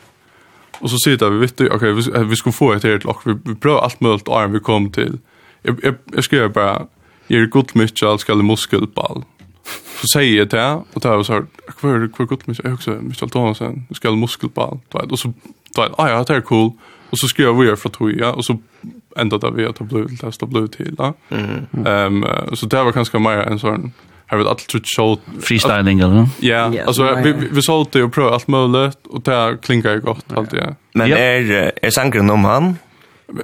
Och 0.79 0.91
så 0.91 0.99
sitter 0.99 1.31
vi 1.31 1.39
vet 1.39 1.61
okej 1.61 1.93
vi 1.93 2.25
vi 2.25 2.37
ska 2.37 2.53
få 2.53 2.73
ett 2.73 2.85
helt 2.85 3.05
lock 3.05 3.23
vi, 3.25 3.35
vi 3.45 3.55
prövar 3.55 3.81
allt 3.81 4.01
möjligt 4.01 4.29
arm 4.29 4.53
vi 4.53 4.61
kom 4.61 4.91
till. 4.91 5.19
Jag 5.63 5.81
jag, 5.83 5.95
jag 6.15 6.25
skriver 6.25 6.49
bara 6.49 6.87
gott 7.29 7.51
Gottmichel 7.51 8.19
ska 8.19 8.35
muskelball 8.35 9.25
så 10.01 10.07
säger 10.13 10.39
jag 10.39 10.49
det 10.49 10.73
och 10.93 11.01
då 11.01 11.09
här 11.09 11.23
så 11.23 11.33
här 11.33 11.47
kvar 11.67 12.09
kvar 12.15 12.27
gott 12.27 12.47
mig 12.47 12.73
också 12.73 12.91
Mr. 12.91 13.27
Thomasen 13.27 13.87
ska 13.95 14.09
ha 14.09 14.17
muskelball 14.17 14.79
då 14.89 14.99
och 14.99 15.19
så 15.19 15.33
då 15.75 15.89
ja 15.99 16.11
ja 16.11 16.25
det 16.25 16.35
är 16.35 16.41
cool 16.41 16.73
och 17.11 17.19
så 17.19 17.27
skrev 17.29 17.57
vi 17.57 17.77
för 17.77 17.89
tror 17.89 18.13
jag 18.13 18.37
och 18.37 18.45
så 18.45 18.59
ända 19.17 19.39
där 19.39 19.51
vi 19.51 19.67
att 19.67 19.79
blå 19.79 20.09
testa 20.21 20.47
blå 20.47 20.67
till 20.67 20.95
då. 20.95 21.15
Ehm 21.87 22.25
så 22.53 22.67
det 22.67 22.83
var 22.83 22.93
kanske 22.93 23.19
mer 23.19 23.39
en 23.39 23.59
sån 23.59 23.93
har 24.27 24.39
vi 24.39 24.45
allt 24.45 24.69
trött 24.69 24.83
show 24.97 25.21
freestyling 25.41 26.01
eller? 26.01 26.29
Ja, 26.41 26.73
alltså 26.87 27.15
vi 27.15 27.33
vi 27.33 27.63
sålt 27.63 27.93
det 27.93 28.03
och 28.03 28.13
prövat 28.13 28.33
allt 28.33 28.49
möjligt 28.49 29.07
och 29.07 29.23
det 29.23 29.59
klinkar 29.63 29.93
ju 29.93 30.01
gott 30.01 30.25
allt 30.35 30.51
det. 30.51 30.75
Men 30.95 31.13
är 31.13 31.73
är 31.83 31.91
sangren 31.91 32.31
om 32.31 32.45
han? 32.45 32.77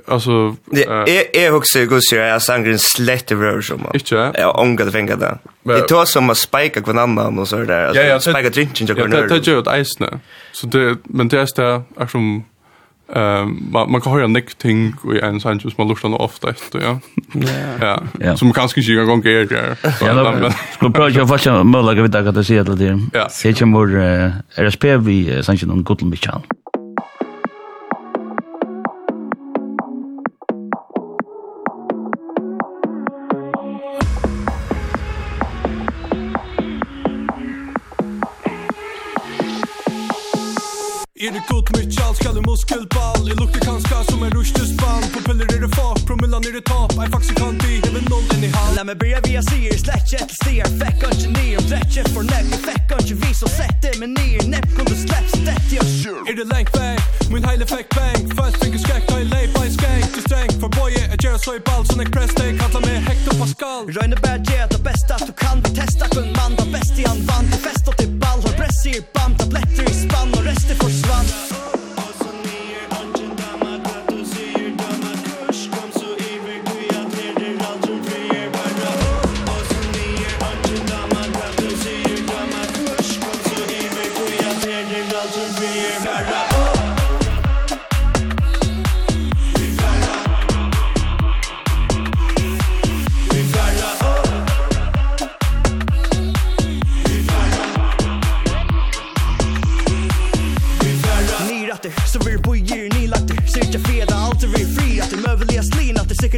Alltså 0.07 0.57
det 0.67 0.85
är 0.85 1.37
är 1.37 1.55
också 1.55 1.85
god 1.85 2.01
så 2.03 2.17
jag 2.17 2.43
sangren 2.43 2.79
slett 2.79 3.33
över 3.33 3.61
som. 3.61 3.87
Inte? 3.95 4.33
Ja, 4.35 4.51
ångar 4.51 4.85
det 4.85 4.93
fänga 4.93 5.17
där. 5.17 5.39
Det 5.63 5.81
tar 5.81 6.05
som 6.05 6.31
att 6.31 6.39
spika 6.39 6.81
kvar 6.83 6.95
annan 6.95 7.39
och 7.39 7.49
så 7.49 7.57
där. 7.57 7.87
Alltså 7.87 8.03
ja, 8.03 8.21
spika 8.21 8.51
drinken 8.51 8.87
jag 8.87 8.97
kan. 8.97 9.11
Det 9.11 9.29
det 9.29 9.47
gör 9.47 9.77
ett 9.77 9.87
ice 9.87 10.01
nu. 10.01 10.19
Så 10.53 10.67
det 10.67 10.97
men 11.05 11.29
det 11.29 11.41
är 11.41 11.49
det 11.57 11.83
är 11.97 12.07
som 12.07 12.45
ehm 13.15 13.69
man, 13.73 13.93
man 13.93 14.01
kan 14.01 14.13
höra 14.13 14.27
nick 14.27 14.55
ting 14.55 14.95
i 15.15 15.19
en 15.21 15.41
sån 15.41 15.59
just 15.65 15.79
man 15.79 15.89
lustar 15.89 16.23
ofta 16.23 16.51
efter 16.51 16.81
ja. 16.81 17.01
Ja. 17.81 18.03
Ja. 18.21 18.37
Som 18.37 18.53
kanske 18.53 18.81
inte 18.81 18.93
en 18.93 19.07
gång 19.07 19.27
är 19.27 19.45
det. 19.45 19.77
Ja, 20.01 20.53
skulle 20.75 20.91
prova 20.91 21.11
jag 21.11 21.29
fast 21.29 21.47
möjligt 21.47 22.15
att 22.15 22.27
att 22.27 22.35
det 22.35 22.45
ser 22.45 22.65
till 22.65 22.79
det. 22.79 23.01
Ja. 23.13 23.29
Ser 23.29 23.51
ju 23.51 23.67
mer 23.67 24.33
RSP 24.57 24.85
vi 24.85 25.43
sanction 25.43 25.71
och 25.71 25.85
gott 25.85 26.03
med. 26.03 26.19
Er 41.27 41.33
det 41.33 41.43
gott 41.49 41.69
med 41.77 41.93
skal 41.93 42.15
kallar 42.23 42.43
muskelball? 42.51 43.23
Jeg 43.29 43.37
lukter 43.41 43.61
kanske 43.71 43.97
som 44.11 44.23
en 44.27 44.33
rustespann 44.39 45.05
På 45.15 45.19
piller 45.27 45.47
är 45.57 45.61
det 45.65 45.73
fart, 45.77 46.01
promillan 46.07 46.43
er 46.49 46.53
det 46.59 46.65
tap. 46.73 46.93
Jeg 47.03 47.11
faktisk 47.15 47.35
kan 47.43 47.55
bli, 47.63 47.75
jeg 47.85 47.93
vil 47.97 48.07
noll 48.13 48.27
inn 48.35 48.45
i 48.49 48.51
hand? 48.57 48.73
Lär 48.77 48.85
mig 48.91 48.97
börja 49.03 49.19
via 49.27 49.43
sier, 49.51 49.77
slätt 49.85 50.13
ett 50.21 50.33
stier 50.41 50.69
Fäck 50.81 50.99
inte 51.09 51.29
ner, 51.39 51.59
drätt 51.71 51.97
ett 52.01 52.11
för 52.15 52.25
näpp 52.33 52.49
Fäck 52.67 52.91
inte 53.01 53.15
vis 53.23 53.43
och 53.47 53.53
sätt 53.59 53.77
det 53.85 53.95
med 54.03 54.11
ner 54.19 54.41
Näpp 54.55 54.69
kom 54.77 54.87
du 54.93 54.97
släpp, 55.07 55.29
stätt 55.29 55.69
jag 55.77 55.87
Er 56.31 56.35
det 56.41 56.47
lengt 56.55 56.73
väg, 56.81 56.99
min 57.33 57.45
heile 57.49 57.67
fekk 57.75 57.89
bang 57.97 58.23
Fast 58.39 58.57
finger 58.63 58.81
skrek, 58.85 59.05
da 59.09 59.15
jeg 59.23 59.29
lei 59.35 59.45
på 59.55 59.63
en 59.67 59.73
skräck 59.77 60.07
Du 60.17 60.21
streng, 60.27 60.51
for 60.63 60.69
boje, 60.79 61.03
jeg 61.13 61.19
gjør 61.25 61.39
så 61.45 61.55
i 61.59 61.63
ball. 61.69 61.87
Sånn 61.87 62.03
jeg 62.03 62.11
press 62.17 62.35
deg, 62.41 62.59
kalla 62.63 62.81
mig 62.87 62.99
Hector 63.09 63.35
Pascal. 63.41 63.83
Röjne 63.97 64.19
bär, 64.25 64.39
det 64.75 64.83
bästa 64.89 65.15
du 65.27 65.33
kan. 65.45 65.63
Vi 65.65 65.71
testar 65.79 66.09
kun 66.15 66.29
man, 66.39 66.59
var 66.59 66.69
bäst 66.75 66.99
i 66.99 67.07
han 67.07 67.23
vann. 67.31 67.47
Det 67.53 67.63
fest 67.67 67.89
och 67.89 67.95
det 67.99 68.11
Glassier, 68.73 69.03
band, 69.13 69.37
tabletter 69.39 69.85
i 69.85 69.93
spann 69.93 70.33
Og 70.33 70.47
resten 70.47 70.77
forsvann. 70.81 71.82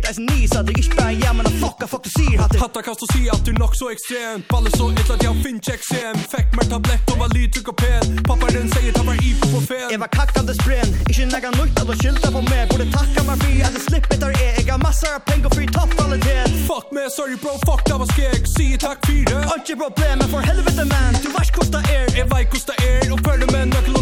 säkert 0.04 0.08
eisen 0.08 0.26
ni 0.26 0.48
så 0.48 0.56
hade 0.56 0.72
ich 0.72 0.96
bär 0.96 1.10
jammer 1.10 1.42
men 1.42 1.60
fucka 1.60 1.86
fuck 1.86 2.04
du 2.04 2.10
ser 2.10 2.40
att 2.40 2.60
hatta 2.60 2.82
kast 2.82 3.02
och 3.02 3.08
si 3.12 3.30
at 3.30 3.44
du 3.44 3.52
nok 3.52 3.76
så 3.76 3.90
extrem. 3.90 4.42
Balle 4.50 4.70
så 4.70 4.90
ett 4.90 5.10
at 5.10 5.22
jeg 5.22 5.42
finn 5.44 5.60
check 5.60 5.80
sen. 5.84 6.16
Fekk 6.32 6.56
mer 6.56 6.64
tablett 6.70 7.10
och 7.12 7.18
valit 7.18 7.52
tryck 7.52 7.68
og 7.68 7.76
pen 7.76 8.22
pappa 8.28 8.46
den 8.46 8.68
sier 8.70 8.92
ta 8.92 9.02
var 9.02 9.14
i 9.14 9.34
på 9.40 9.60
fel 9.60 9.92
Eva 9.92 10.06
kaktande 10.08 10.54
spren. 10.54 10.88
Ich 11.08 11.18
nega 11.18 11.50
några 11.50 11.64
nukt 11.64 11.80
att 11.80 12.02
skylta 12.02 12.28
på 12.32 12.42
mig 12.42 12.66
borde 12.70 12.86
tacka 12.92 13.22
mig 13.28 13.36
för 13.42 13.64
att 13.66 13.74
det 13.76 13.82
slippet 13.90 14.20
där 14.20 14.32
är 14.46 14.68
jag 14.68 14.82
massor 14.82 15.14
av 15.16 15.20
pengar 15.30 15.50
för 15.56 15.66
topp 15.76 15.90
kvalitet 15.96 16.46
fuck 16.68 16.86
me 16.94 17.02
sorry 17.16 17.36
bro 17.42 17.52
fuck 17.68 17.82
that 17.88 17.98
was 18.00 18.10
skeg 18.16 18.40
Si 18.56 18.66
takk 18.78 18.98
för 19.06 19.24
det. 19.30 19.44
Problem, 19.84 20.18
men 20.18 20.28
for 20.28 20.40
helvete 20.50 20.84
man. 20.92 21.12
Du 21.22 21.28
vars 21.36 21.50
kosta 21.50 21.78
er 21.96 22.06
Eva 22.20 22.44
kosta 22.52 22.74
er 22.90 23.12
Og 23.12 23.20
för 23.24 23.52
med 23.52 23.66
nøkkel 23.74 23.93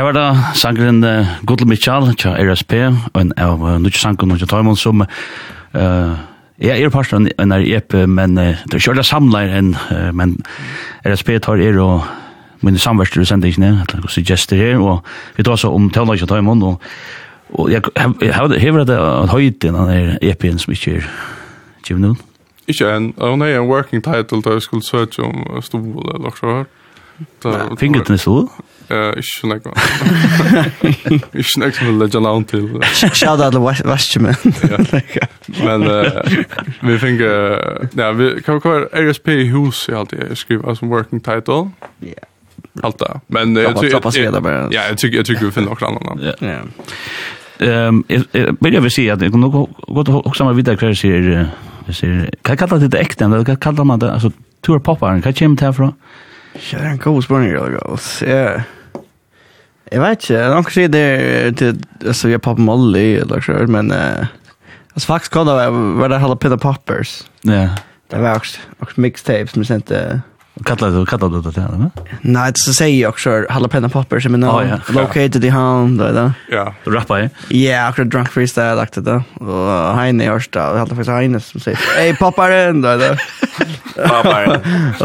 Her 0.00 0.06
var 0.06 0.12
det 0.16 0.56
sangren 0.56 1.04
uh, 1.04 1.26
Gudel 1.46 1.66
Mitchell, 1.68 2.14
til 2.16 2.30
RSP, 2.32 2.72
og 3.12 3.18
en 3.20 3.32
av 3.36 3.60
uh, 3.60 3.74
Nudge 3.76 3.98
Sanko 4.00 4.24
og 4.24 4.48
Taimon, 4.48 4.76
som 4.76 5.02
uh, 5.04 6.12
jeg 6.56 6.80
er 6.80 6.88
parst 6.88 7.12
av 7.12 7.26
en 7.28 7.52
REP, 7.52 7.92
men 8.08 8.38
uh, 8.38 8.62
det 8.64 8.78
er 8.78 8.80
kjørt 8.80 9.04
samler 9.04 9.52
enn, 9.58 9.74
uh, 9.90 10.08
men 10.16 10.38
RSP 11.04 11.34
tar 11.44 11.60
er 11.60 11.76
og 11.84 12.06
mine 12.64 12.80
samverster 12.80 13.20
i 13.20 13.28
sendingene, 13.28 13.82
at 13.82 13.92
det 13.92 14.08
er 14.22 14.24
gester 14.30 14.56
her, 14.56 14.80
og 14.80 15.04
vi 15.36 15.44
tar 15.44 15.60
så 15.60 15.68
om 15.68 15.90
Taimon 15.92 16.16
og 16.16 16.32
Taimon, 16.32 16.64
og, 16.64 16.80
og 17.60 17.68
jeg 17.68 17.84
hever 18.64 18.88
det 18.88 18.96
at 18.96 19.28
høyden 19.36 19.76
av 19.76 19.92
den 19.92 20.16
EP-en 20.22 20.64
som 20.64 20.72
ikke 20.72 20.96
er 21.02 21.12
givn 21.84 22.06
noen. 22.06 22.16
Ikke 22.72 22.88
en, 22.88 23.12
hun 23.20 23.44
er 23.44 23.58
en 23.58 23.68
working 23.68 24.00
title 24.00 24.40
da 24.40 24.56
jeg 24.56 24.64
skulle 24.64 24.86
søke 24.86 25.28
om 25.28 25.60
stol 25.60 25.84
eller 26.14 26.24
noe 26.24 26.36
sånt. 26.40 26.76
Fingret 27.76 28.08
den 28.08 28.16
i 28.16 28.24
stol? 28.24 28.48
Ikke 28.90 29.26
sånn 29.28 29.54
jeg 29.54 29.60
Ikke 31.34 31.46
sånn 31.48 31.66
jeg 31.66 31.76
som 31.76 31.90
vil 31.90 32.00
legge 32.00 32.22
navn 32.24 32.46
til. 32.50 32.66
Shout 32.94 33.40
out 33.40 33.52
til 33.54 33.62
Vestjemen. 33.90 34.34
Men 35.64 35.86
uh, 35.86 36.22
vi 36.86 36.98
fikk, 37.02 37.22
ja, 37.96 38.10
vi 38.18 38.32
kan 38.46 38.60
være 38.64 39.10
RSP 39.10 39.28
i 39.36 39.48
hus 39.54 39.86
i 39.88 39.96
alt 39.96 40.14
jeg 40.16 40.38
skriver 40.40 40.74
som 40.78 40.90
working 40.92 41.22
title. 41.22 41.70
Ja. 42.04 42.26
Allt 42.82 42.98
det. 42.98 43.20
Men 43.28 43.56
jag 43.56 43.76
tycker 43.80 44.00
ja, 44.72 44.82
jeg, 44.88 44.98
tycker 44.98 45.16
jag 45.16 45.26
tycker 45.26 45.44
vi 45.44 45.50
finner 45.52 45.70
något 45.70 45.82
annat. 45.82 46.36
Ja. 46.40 46.60
Ehm, 47.60 48.04
vill 48.60 48.74
jag 48.74 48.80
väl 48.80 48.90
säga 48.90 49.12
att 49.14 49.20
det 49.20 49.28
nog 49.28 49.52
gå 49.52 50.00
att 50.00 50.08
också 50.08 50.44
med 50.44 50.56
vidare 50.56 50.76
kvar 50.76 50.94
ser 50.94 51.48
det 51.86 51.92
ser 51.94 52.30
kan 52.42 52.56
kalla 52.56 52.78
det 52.78 52.98
äkta, 52.98 53.24
eller 53.24 53.44
kan 53.44 53.56
kalla 53.56 53.84
man 53.84 53.98
det 53.98 54.12
alltså 54.12 54.30
tour 54.60 54.78
poppar, 54.78 55.20
kan 55.20 55.32
jag 55.36 55.50
inte 55.50 55.64
ta 55.64 55.72
från? 55.72 55.94
Ja, 56.72 56.78
det 56.78 56.84
er 56.84 56.90
en 56.90 56.98
god 56.98 57.22
spørning, 57.24 57.50
eller 57.50 57.70
går. 57.70 58.00
Ja. 58.26 58.62
Jeg 59.90 60.02
vet 60.04 60.22
ikke, 60.22 60.40
noen 60.52 60.70
si 60.70 60.86
det 60.86 61.02
er 61.02 61.54
til, 61.58 61.78
altså, 62.04 62.28
vi 62.30 62.36
har 62.36 62.42
pappa 62.44 62.62
Molly, 62.62 63.18
eller 63.24 63.42
så, 63.42 63.56
men, 63.66 63.90
uh, 63.90 64.30
altså, 64.94 65.06
faktisk 65.08 65.34
kan 65.34 65.48
det 65.50 65.56
være 65.58 66.12
det 66.12 66.20
Jalapeno 66.22 66.58
Poppers. 66.62 67.20
Ja. 67.48 67.72
Det 68.10 68.20
var 68.22 68.38
også, 68.38 68.62
også 68.82 69.02
mixtapes 69.02 69.54
som 69.54 69.64
vi 69.64 69.66
sendte. 69.66 70.02
Kalla 70.66 70.90
det, 70.92 71.02
kalla 71.08 71.30
det 71.32 71.40
det 71.46 71.54
til 71.56 71.64
henne? 71.64 71.88
Nei, 72.22 72.46
det 72.54 72.62
så 72.62 72.74
sier 72.76 72.92
jeg 72.92 73.10
også 73.10 73.34
Jalapeno 73.48 73.90
Poppers, 73.90 74.28
men 74.30 74.44
nå, 74.44 74.54
located 74.98 75.42
i 75.42 75.52
han, 75.56 75.98
da, 75.98 76.12
det. 76.14 76.26
Ja, 76.54 76.64
du 76.86 76.92
rapper 76.94 77.24
jeg? 77.24 77.34
Ja, 77.58 77.88
akkurat 77.88 78.14
Drunk 78.14 78.30
Freestyle, 78.34 78.78
lagt 78.78 78.94
det 79.00 79.06
da, 79.10 79.18
og 79.42 79.74
Heine 79.98 80.28
i 80.28 80.30
Ørsta, 80.30 80.70
og 80.70 80.84
hadde 80.84 81.00
faktisk 81.00 81.16
Heine 81.16 81.42
som 81.42 81.66
sier, 81.66 81.82
Hei, 81.98 82.12
popparen, 82.20 82.78
da, 82.86 82.94
da. 83.00 83.12
Popparen. 83.98 84.62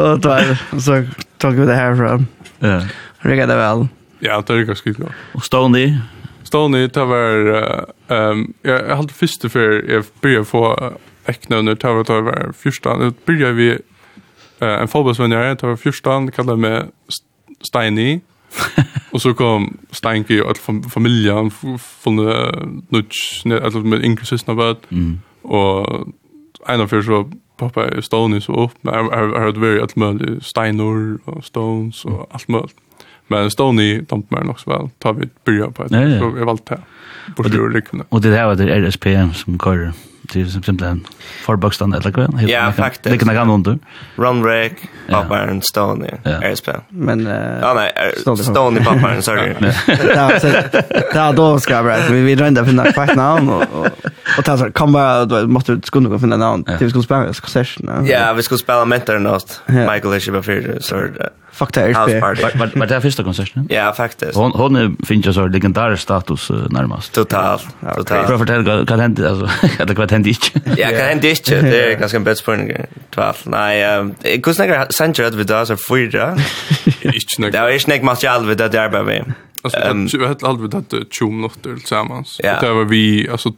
Og 0.75 0.81
så 0.85 1.01
tok 1.41 1.57
vi 1.57 1.65
det 1.67 1.75
herfra. 1.75 2.19
Ja. 2.61 2.79
Rikket 3.25 3.49
det 3.49 3.57
vel. 3.59 3.87
Ja. 3.89 4.04
Ja, 4.25 4.41
det 4.41 4.57
er 4.57 4.67
ganske 4.67 4.93
godt. 4.97 5.25
Og 5.37 5.45
Stony? 5.45 5.87
Stony, 6.45 6.87
det 6.89 7.07
var... 7.09 7.51
Uh, 7.55 7.95
Um, 8.09 8.55
jeg, 8.63 8.83
jeg 8.87 8.95
hadde 8.95 9.13
første 9.13 9.49
før 9.49 9.71
jeg 9.89 10.03
begynte 10.21 10.45
å 10.45 10.49
få 10.49 10.63
eknøvner, 11.29 11.73
det 11.73 11.89
var, 11.89 12.03
det 12.05 12.17
var 12.27 12.51
første. 12.53 12.93
Det 13.01 13.15
begynte 13.25 13.53
vi 13.57 13.69
uh, 13.73 14.75
en 14.75 14.91
fotbollsvenner, 14.91 15.55
det 15.57 15.69
var 15.69 15.79
første, 15.81 16.17
det 16.27 16.35
kallet 16.35 16.61
meg 16.61 17.15
Steini. 17.65 18.21
og 19.13 19.21
så 19.23 19.33
kom 19.33 19.71
Steinke 19.91 20.37
og 20.43 20.53
all 20.53 20.83
familien, 20.89 21.49
funnet 21.51 22.61
nudge, 22.93 23.41
alle 23.57 23.81
med 23.83 24.05
yngre 24.05 24.25
søsne 24.25 24.53
av 24.53 24.77
Mm. 24.89 25.17
Og 25.43 26.13
en 26.69 26.81
av 26.81 26.87
før 26.89 27.01
så 27.01 27.23
pappa 27.57 27.89
Stony 28.01 28.39
så 28.41 28.53
opp, 28.53 28.77
men 28.83 28.93
jeg 28.93 29.03
har 29.11 29.33
vært 29.33 29.61
veldig 29.61 29.81
alt 29.81 29.97
mulig, 29.97 30.37
Steinor 30.41 31.17
og 31.25 31.43
Stones 31.43 32.05
og 32.05 32.27
alt 32.31 32.49
mulig. 32.49 32.84
Men 33.27 33.51
Stony 33.51 34.01
dumt 34.01 34.25
mer 34.29 34.41
nog 34.41 34.59
så 34.59 34.69
väl. 34.69 34.89
Tar 34.99 35.13
vi 35.13 35.29
börja 35.45 35.71
på 35.71 35.83
ett 35.83 35.89
så 35.89 35.95
är 35.95 36.45
valt 36.45 36.65
det. 36.65 36.79
På 37.35 37.43
det 37.43 37.57
ryckna. 37.57 38.03
Och 38.09 38.21
det 38.21 38.31
där 38.31 38.45
var 38.45 38.55
det 38.55 38.87
RSP 38.89 39.05
som 39.33 39.59
kör 39.59 39.93
till 40.27 40.51
simpelthen 40.51 41.07
förbakstan 41.45 41.93
eller 41.93 42.11
kvar. 42.11 42.29
Ja, 42.47 42.71
faktiskt. 42.71 43.03
Det 43.03 43.25
kan 43.25 43.47
gå 43.47 43.53
under. 43.53 43.79
Runwreck, 44.15 44.89
Papern, 45.09 45.61
Stony, 45.61 46.09
ja. 46.23 46.41
RSP. 46.41 46.69
Men 46.89 47.27
Uh, 47.27 47.59
ja 47.61 47.73
nej, 47.73 47.91
Stony 48.43 48.79
Papern 48.79 49.21
sorry. 49.21 49.53
Ja, 50.15 50.39
så 50.39 50.47
där 51.13 51.33
då 51.33 51.59
ska 51.59 51.73
jag 51.73 51.85
berätta. 51.85 52.13
vi 52.13 52.21
vi 52.21 52.35
drömde 52.35 52.61
att 52.61 52.67
finna 52.67 52.91
kvart 52.91 53.15
namn 53.15 53.49
och 53.49 53.61
och 53.61 53.87
och 54.37 54.45
ta 54.45 54.57
så 54.57 54.71
kan 54.71 54.91
bara 54.91 55.25
då 55.25 55.47
måste 55.47 55.75
du 55.75 55.81
skulle 55.83 56.09
gå 56.09 56.19
finna 56.19 56.37
namn. 56.37 56.65
Vi 56.79 56.89
skulle 56.89 57.03
spela 57.03 57.33
session. 57.33 58.05
Ja, 58.07 58.33
vi 58.33 58.43
skulle 58.43 58.57
spela 58.57 58.85
mentor 58.85 59.19
något. 59.19 59.61
Michael 59.65 60.17
Ishbafir 60.17 60.77
så 60.81 60.95
det. 60.95 61.29
Fakta 61.55 61.81
är 61.81 61.87
det. 61.87 62.19
Var 62.19 62.79
var 62.79 62.87
det 62.87 63.01
första 63.01 63.23
konserten? 63.23 63.67
Ja, 63.69 63.93
faktiskt. 63.93 64.35
Hon 64.35 64.51
hon 64.51 64.97
finns 65.05 65.27
ju 65.27 65.33
så 65.33 65.47
legendarisk 65.47 66.03
status 66.03 66.49
närmast. 66.69 67.13
Totalt. 67.13 67.67
Totalt. 67.95 68.27
För 68.27 68.37
fortell 68.37 68.85
kan 68.85 68.99
hända 68.99 69.29
alltså 69.29 69.45
att 69.79 69.87
det 69.87 69.95
kan 69.95 70.25
inte. 70.25 70.31
Ja, 70.77 70.89
kan 70.89 70.97
hända 70.97 71.27
inte. 71.29 71.61
Det 71.61 71.93
är 71.93 71.99
ganska 71.99 72.19
bäst 72.19 72.45
på 72.45 72.51
en 72.51 72.71
tvål. 73.15 73.33
Nej, 73.43 73.79
jag 73.79 74.43
kunde 74.43 74.53
snacka 74.53 74.87
Sanchez 74.89 75.33
vi 75.33 75.43
där 75.43 75.65
så 75.65 75.77
fyra. 75.89 76.37
Det 77.37 77.55
är 77.55 77.79
snack 77.79 78.01
material 78.01 78.45
vi 78.45 78.55
där 78.55 78.69
där 78.69 78.89
på 78.89 79.03
mig. 79.03 79.23
Alltså 79.61 80.17
vi 80.17 80.27
hade 80.27 80.47
aldrig 80.47 80.71
det 80.71 81.05
20 81.11 81.31
minuter 81.31 81.75
tillsammans. 81.75 82.37
Det 82.43 82.73
var 82.73 82.83
vi 82.85 83.29
alltså 83.31 83.53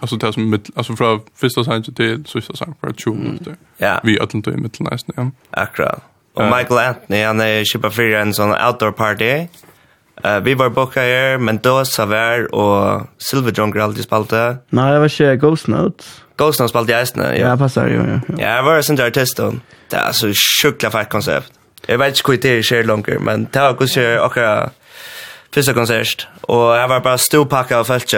Alltså 0.00 0.16
det 0.16 0.32
som 0.32 0.50
mitt 0.50 0.70
alltså 0.74 0.96
från 0.96 1.20
första 1.34 1.64
sangen 1.64 1.82
till 1.82 2.24
sista 2.24 2.56
sangen 2.56 2.74
för 2.80 2.92
20 2.92 3.14
minuter. 3.14 3.56
Ja. 3.76 4.00
Vi 4.02 4.20
åt 4.20 4.34
inte 4.34 4.50
i 4.50 4.56
mitten 4.56 4.86
nästan. 4.90 5.32
Akkurat. 5.50 6.09
Och 6.34 6.44
Michael 6.44 6.78
Anthony 6.88 7.24
han 7.24 7.40
är 7.40 7.64
köpa 7.64 7.90
för 7.90 8.02
en 8.02 8.34
sån 8.34 8.50
outdoor 8.50 8.92
party. 8.92 9.46
Eh 10.24 10.36
uh, 10.36 10.42
vi 10.42 10.54
var 10.54 10.68
boka 10.68 11.00
här 11.00 11.38
men 11.38 11.58
då 11.58 11.84
så 11.84 12.06
var 12.06 12.54
och 12.54 13.06
Silver 13.18 13.52
John 13.52 13.80
alltid 13.80 14.04
spalte. 14.04 14.56
Nej, 14.70 14.92
det 14.92 14.98
var 14.98 15.22
inte 15.22 15.36
Ghost 15.36 15.66
Note. 15.66 16.04
Ghost 16.36 16.60
Note 16.60 16.68
spalte 16.68 16.92
jag 16.92 17.08
snä. 17.08 17.36
Ja, 17.38 17.56
passar 17.56 17.88
ju. 17.88 17.96
Ja, 17.96 18.20
ja. 18.28 18.34
ja, 18.38 18.56
jag 18.56 18.62
var 18.62 18.82
sån 18.82 18.96
där 18.96 19.06
artist 19.06 19.36
då. 19.36 19.52
Det 19.90 19.96
är 19.96 20.12
så 20.12 20.32
sjukla 20.62 20.90
fett 20.90 21.08
koncept. 21.08 21.52
Jag 21.86 21.98
vet 21.98 22.28
inte 22.28 22.48
hur 22.48 22.54
det 22.54 22.58
är 22.58 22.62
så 22.62 22.82
långt 22.82 23.08
men 23.20 23.46
det 23.50 23.60
var 23.60 23.70
också 23.70 24.00
och 24.00 24.38
första 25.54 25.74
konsert 25.74 26.28
och 26.40 26.76
jag 26.76 26.88
var 26.88 27.00
bara 27.00 27.18
storpackad 27.18 27.78
av 27.78 27.84
fält. 27.84 28.14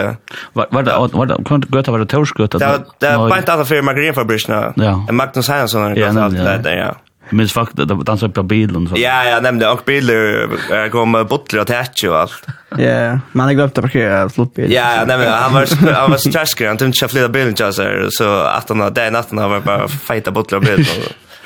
Var 0.53 0.67
var 0.69 0.83
det 0.83 1.17
var 1.17 1.25
det 1.25 1.43
kunde 1.45 1.67
gå 1.67 1.91
var 1.91 1.99
det 1.99 2.05
Torsgöta. 2.05 2.57
Det 2.99 3.17
var 3.17 3.29
bara 3.29 3.39
inte 3.39 3.53
alla 3.53 3.65
för 3.65 3.81
Margareta 3.81 4.13
Fabrikna. 4.13 4.73
Ja. 4.75 5.07
Magnus 5.11 5.47
Hansson 5.47 5.81
har 5.81 5.95
gått 5.95 6.17
allt 6.17 6.35
det 6.35 6.57
där 6.63 6.77
ja. 6.77 6.95
Men 7.29 7.47
fakt 7.47 7.79
att 7.79 8.05
dansa 8.05 8.29
på 8.29 8.43
bilen 8.43 8.87
så. 8.87 8.95
Ja, 8.97 9.25
jag 9.25 9.43
nämnde 9.43 9.69
och 9.69 9.81
bilar 9.85 10.89
kom 10.89 11.25
bottlar 11.29 11.61
och 11.61 11.67
tätch 11.67 12.03
och 12.03 12.19
allt. 12.19 12.45
Ja, 12.77 13.19
man 13.31 13.45
har 13.45 13.53
glömt 13.53 13.77
att 13.77 13.83
parkera 13.83 14.29
slutbil. 14.29 14.71
Ja, 14.71 14.95
jag 14.95 15.07
nämnde 15.07 15.29
han 15.29 15.53
var 15.53 15.93
han 15.93 16.11
var 16.11 16.31
trashkar 16.31 16.67
han 16.67 16.77
tänkte 16.77 17.07
flytta 17.07 17.29
bilen 17.29 17.55
just 17.57 17.77
där 17.77 18.07
så 18.11 18.39
att 18.39 18.69
han 18.69 18.93
där 18.93 19.11
natten 19.11 19.37
var 19.37 19.59
bara 19.59 19.87
fighta 19.87 20.31
bottlar 20.31 20.57
och 20.57 20.65
bilen. 20.65 20.85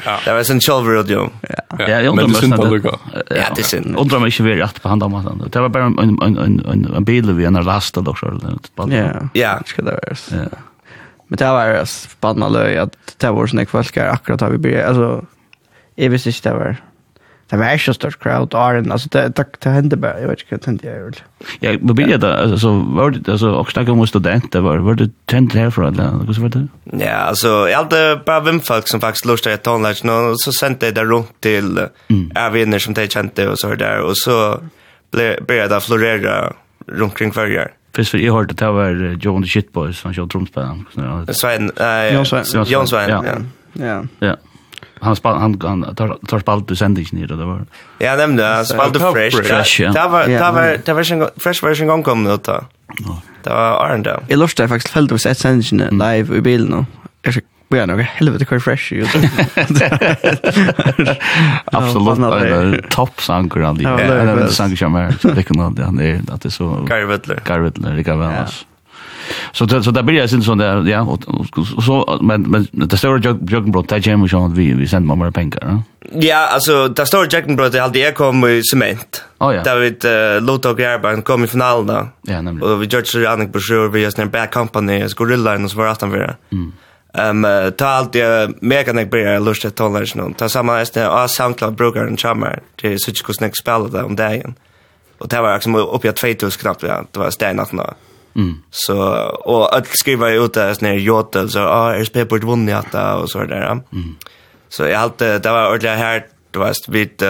Ja. 0.06 0.18
Det 0.26 0.34
var 0.34 0.44
sen 0.44 0.60
Chalver 0.60 0.98
och 0.98 1.10
Jom. 1.10 1.30
Ja, 1.78 1.90
jag 1.90 2.06
undrar 2.06 2.28
mest. 2.28 2.44
Ja, 3.30 3.36
det 3.56 3.62
är 3.62 3.64
synd. 3.64 3.96
Undrar 3.98 4.20
mig 4.20 4.28
inte 4.28 4.44
vi 4.44 4.56
rätt 4.56 4.82
på 4.82 4.90
handen 4.90 5.12
maten. 5.12 5.50
Det 5.52 5.60
var 5.60 5.70
bara 5.70 5.84
en 5.84 6.00
en 6.00 6.40
en 6.66 6.94
en 6.96 7.04
bil 7.04 7.34
vi 7.34 7.46
en 7.46 7.64
rasta 7.64 8.02
då 8.02 8.16
så. 8.16 8.40
Ja. 8.76 9.30
Ja, 9.34 9.60
ska 9.66 9.82
det 9.82 9.92
vara. 9.92 10.44
Ja. 10.44 10.58
Men 11.28 11.38
det 11.38 11.46
var 11.46 11.86
spannande 11.86 12.82
att 12.82 12.92
det 13.18 13.32
var 13.32 13.48
såna 13.48 13.66
folk 13.66 13.98
akkurat 13.98 14.42
har 14.42 14.50
vi 14.50 14.58
börjat 14.58 14.90
alltså 14.90 15.26
Jeg 15.98 16.14
visste 16.14 16.34
ikke 16.34 16.50
det 16.50 16.60
var... 16.60 16.84
Det 17.48 17.56
var 17.60 17.78
ikke 17.78 17.94
stort 17.96 18.18
crowd, 18.20 18.56
Arjen, 18.60 18.92
altså 18.92 19.08
det, 19.14 19.38
det, 19.38 19.46
det 19.64 19.72
hendte 19.72 19.98
bare, 19.98 20.20
jeg 20.20 20.28
vet 20.28 20.42
ikke 20.44 20.50
hva 20.52 20.58
det 20.58 20.68
hendte 20.68 20.88
jeg 20.88 21.04
vel. 21.04 21.20
Ja, 21.64 21.72
hva 21.80 21.94
blir 21.96 22.10
det? 22.20 22.28
Altså, 22.28 22.72
var 22.98 23.14
det, 23.16 23.22
altså, 23.32 23.54
og 23.56 23.70
snakket 23.72 23.94
om 23.94 24.02
student 24.12 24.50
det 24.52 24.62
var, 24.66 24.82
var 24.84 24.98
det 25.00 25.08
kjent 25.32 25.56
herfra, 25.56 25.88
eller 25.94 26.34
så 26.36 26.44
var 26.44 26.52
det? 26.58 26.64
Ja, 27.00 27.22
altså, 27.30 27.54
jeg 27.72 27.78
hadde 27.78 28.02
bare 28.28 28.44
vimfolk 28.50 28.92
som 28.92 29.00
faktisk 29.00 29.30
lurte 29.30 29.54
jeg 29.54 29.62
tonelagen, 29.64 30.12
og 30.12 30.36
så 30.44 30.52
sendte 30.60 30.90
jeg 30.90 30.98
det 30.98 31.06
rundt 31.08 31.32
til 31.40 31.72
mm. 32.12 32.26
avvinner 32.36 32.84
som 32.84 32.98
de 32.98 33.08
kjente, 33.08 33.48
og 33.48 33.56
så 33.62 33.72
der, 33.80 34.04
og 34.04 34.20
så 34.20 34.38
ble, 35.16 35.30
ble 35.48 35.62
jeg 35.62 35.72
da 35.72 35.80
florere 35.80 36.36
rundt 37.00 37.16
kring 37.16 37.32
hverjer. 37.32 37.72
Først 37.96 38.12
for 38.12 38.20
jeg 38.20 38.36
hørte 38.36 38.60
det 38.60 38.74
var 38.76 39.00
John 39.24 39.48
the 39.48 39.50
Shitboys, 39.50 40.04
han 40.04 40.20
kjører 40.20 40.34
tromspilleren. 40.36 40.84
Svein, 41.32 41.72
eh, 41.80 42.12
John 42.12 42.28
Svein. 42.28 42.68
John 42.68 42.92
Svein, 42.92 43.16
ja. 43.16 43.40
Ja. 43.80 44.02
ja 44.20 44.36
han 45.02 45.16
spalt 45.16 45.42
han 45.42 45.62
han 45.62 45.96
tar, 45.96 46.18
tar 46.28 46.40
spalt 46.40 46.68
du 46.68 46.76
sending 46.76 47.06
ner 47.12 47.28
det 47.28 47.36
var. 47.36 47.66
Ja, 48.00 48.16
nämnde 48.16 48.44
jag 48.44 48.68
spalt 48.68 48.94
du 48.94 49.00
fresh. 49.00 49.38
fresh 49.38 49.82
ja. 49.82 49.92
Det 49.92 50.08
var 50.08 50.28
det 50.28 50.40
var 50.40 50.78
det 50.86 50.94
var 50.94 51.12
en 51.12 51.30
fresh 51.38 51.66
version 51.66 51.88
gång 51.88 52.04
kom 52.04 52.24
det 52.24 52.38
då. 52.44 52.64
Det 53.44 53.50
var 53.50 53.86
Arndal. 53.86 54.24
Jag 54.28 54.40
lustade 54.40 54.70
faktiskt 54.70 54.94
fällde 54.94 55.16
oss 55.16 55.26
ett 55.26 55.38
sändning 55.38 55.80
live 55.92 56.36
i 56.36 56.42
bilen 56.42 56.68
nu. 56.68 56.86
Jag 57.22 57.34
ska 57.34 57.42
Ja, 57.70 57.86
nog 57.86 58.00
helvete 58.00 58.46
kvar 58.46 58.60
fresh 58.60 58.94
ju. 58.94 59.06
Absolut. 61.66 62.20
Ja, 62.20 62.90
Topp 62.90 63.22
sanker 63.22 63.60
han. 63.60 63.78
Det 63.78 63.84
är 63.84 64.28
en 64.28 64.50
sanker 64.50 64.76
som 64.76 64.96
är. 64.96 65.16
Det 65.36 65.44
kan 65.44 65.60
han 65.60 65.76
det 65.76 66.06
är 66.06 66.22
att 66.32 66.42
det 66.42 66.52
så. 66.52 66.70
Garvetler. 66.90 67.40
Garvetler, 67.46 67.96
det 67.96 68.04
kan 68.04 68.20
väl. 68.20 68.46
Så 69.52 69.66
det, 69.66 69.84
så 69.84 69.92
där 69.92 70.04
blir 70.04 70.22
det 70.22 70.28
sen 70.28 70.44
sån 70.44 70.58
där 70.58 70.88
ja 70.88 71.02
och, 71.02 71.20
och 71.28 71.84
så 71.84 72.20
men 72.22 72.42
men 72.42 72.68
det 72.72 72.98
stora 72.98 73.38
joggenbrott 73.50 73.90
där 73.90 74.00
gem 74.00 74.28
som 74.28 74.54
vi 74.54 74.74
vi 74.74 74.88
sänder 74.88 75.08
man 75.08 75.20
bara 75.20 75.32
pengar. 75.32 75.60
Ja, 75.62 75.84
ja 76.12 76.48
alltså 76.54 76.88
det 76.88 77.06
stora 77.06 77.26
joggenbrott 77.26 77.72
det 77.72 77.84
alltid 77.84 78.02
jag 78.02 78.16
kom 78.16 78.48
i 78.48 78.64
cement. 78.64 79.24
Oh, 79.40 79.56
ja. 79.56 79.64
David 79.64 80.06
uh, 80.06 80.42
Lotto 80.42 80.80
Gerban 80.80 81.22
kom 81.22 81.44
i 81.44 81.48
finalen 81.48 81.88
då. 81.88 82.08
Ja, 82.22 82.42
nämligen. 82.42 82.72
Och 82.72 82.82
vi 82.82 82.86
gjorde 82.86 83.06
så 83.06 83.20
Jannik 83.20 83.52
Brosjör 83.52 83.88
vi 83.88 84.02
just 84.02 84.20
en 84.20 84.30
back 84.30 84.54
company 84.54 85.04
och 85.04 85.12
Gorilla 85.12 85.64
och 85.64 85.72
så 85.72 85.78
var 85.78 85.88
att 85.88 86.02
han 86.02 86.12
vara 86.12 86.36
Mm. 86.52 86.74
Ehm 87.14 87.46
um, 87.46 87.72
ta 87.72 87.86
allt 87.86 88.16
jag 88.16 88.54
mega 88.62 88.94
nek 88.94 89.10
blir 89.10 89.40
lust 89.40 89.66
att 89.66 89.76
tala 89.76 90.00
nu. 90.16 90.34
Ta 90.38 90.50
samma 90.50 90.78
nästa 90.78 91.10
av 91.10 91.28
SoundCloud 91.28 91.76
brukar 91.76 92.06
en 92.06 92.18
chammer 92.18 92.60
till 92.76 93.00
Switch 93.00 93.22
Cosmic 93.22 93.56
spela 93.56 93.88
det 93.88 94.04
om 94.04 94.16
dagen. 94.16 94.56
Och 95.18 95.28
det 95.28 95.42
var 95.42 95.54
liksom 95.54 95.76
uppe 95.76 96.08
i 96.08 96.12
2000 96.12 96.62
knappt 96.62 96.84
ja. 96.84 97.06
Det 97.12 97.20
var 97.20 97.30
stenat 97.30 97.72
nå. 97.72 97.94
Mm. 98.38 98.56
Så 98.72 98.98
och 99.46 99.78
att 99.78 99.88
skriva 99.88 100.30
ut 100.32 100.54
det 100.54 100.76
sån 100.76 100.88
här 100.88 100.96
jota 100.96 101.48
så 101.48 101.60
ah 101.60 101.96
är 101.96 102.04
spelar 102.04 102.26
bort 102.26 102.44
vunnit 102.44 102.76
att 102.76 103.22
och 103.22 103.30
så 103.30 103.44
där. 103.44 103.72
Mm. 103.72 103.84
Så 104.70 104.86
jag 104.86 105.00
hade 105.00 105.40
det 105.40 105.52
var 105.52 105.68
ordentligt 105.68 105.92
här 105.92 106.26
du 106.52 106.60
vet 106.60 106.88
vid 106.88 107.24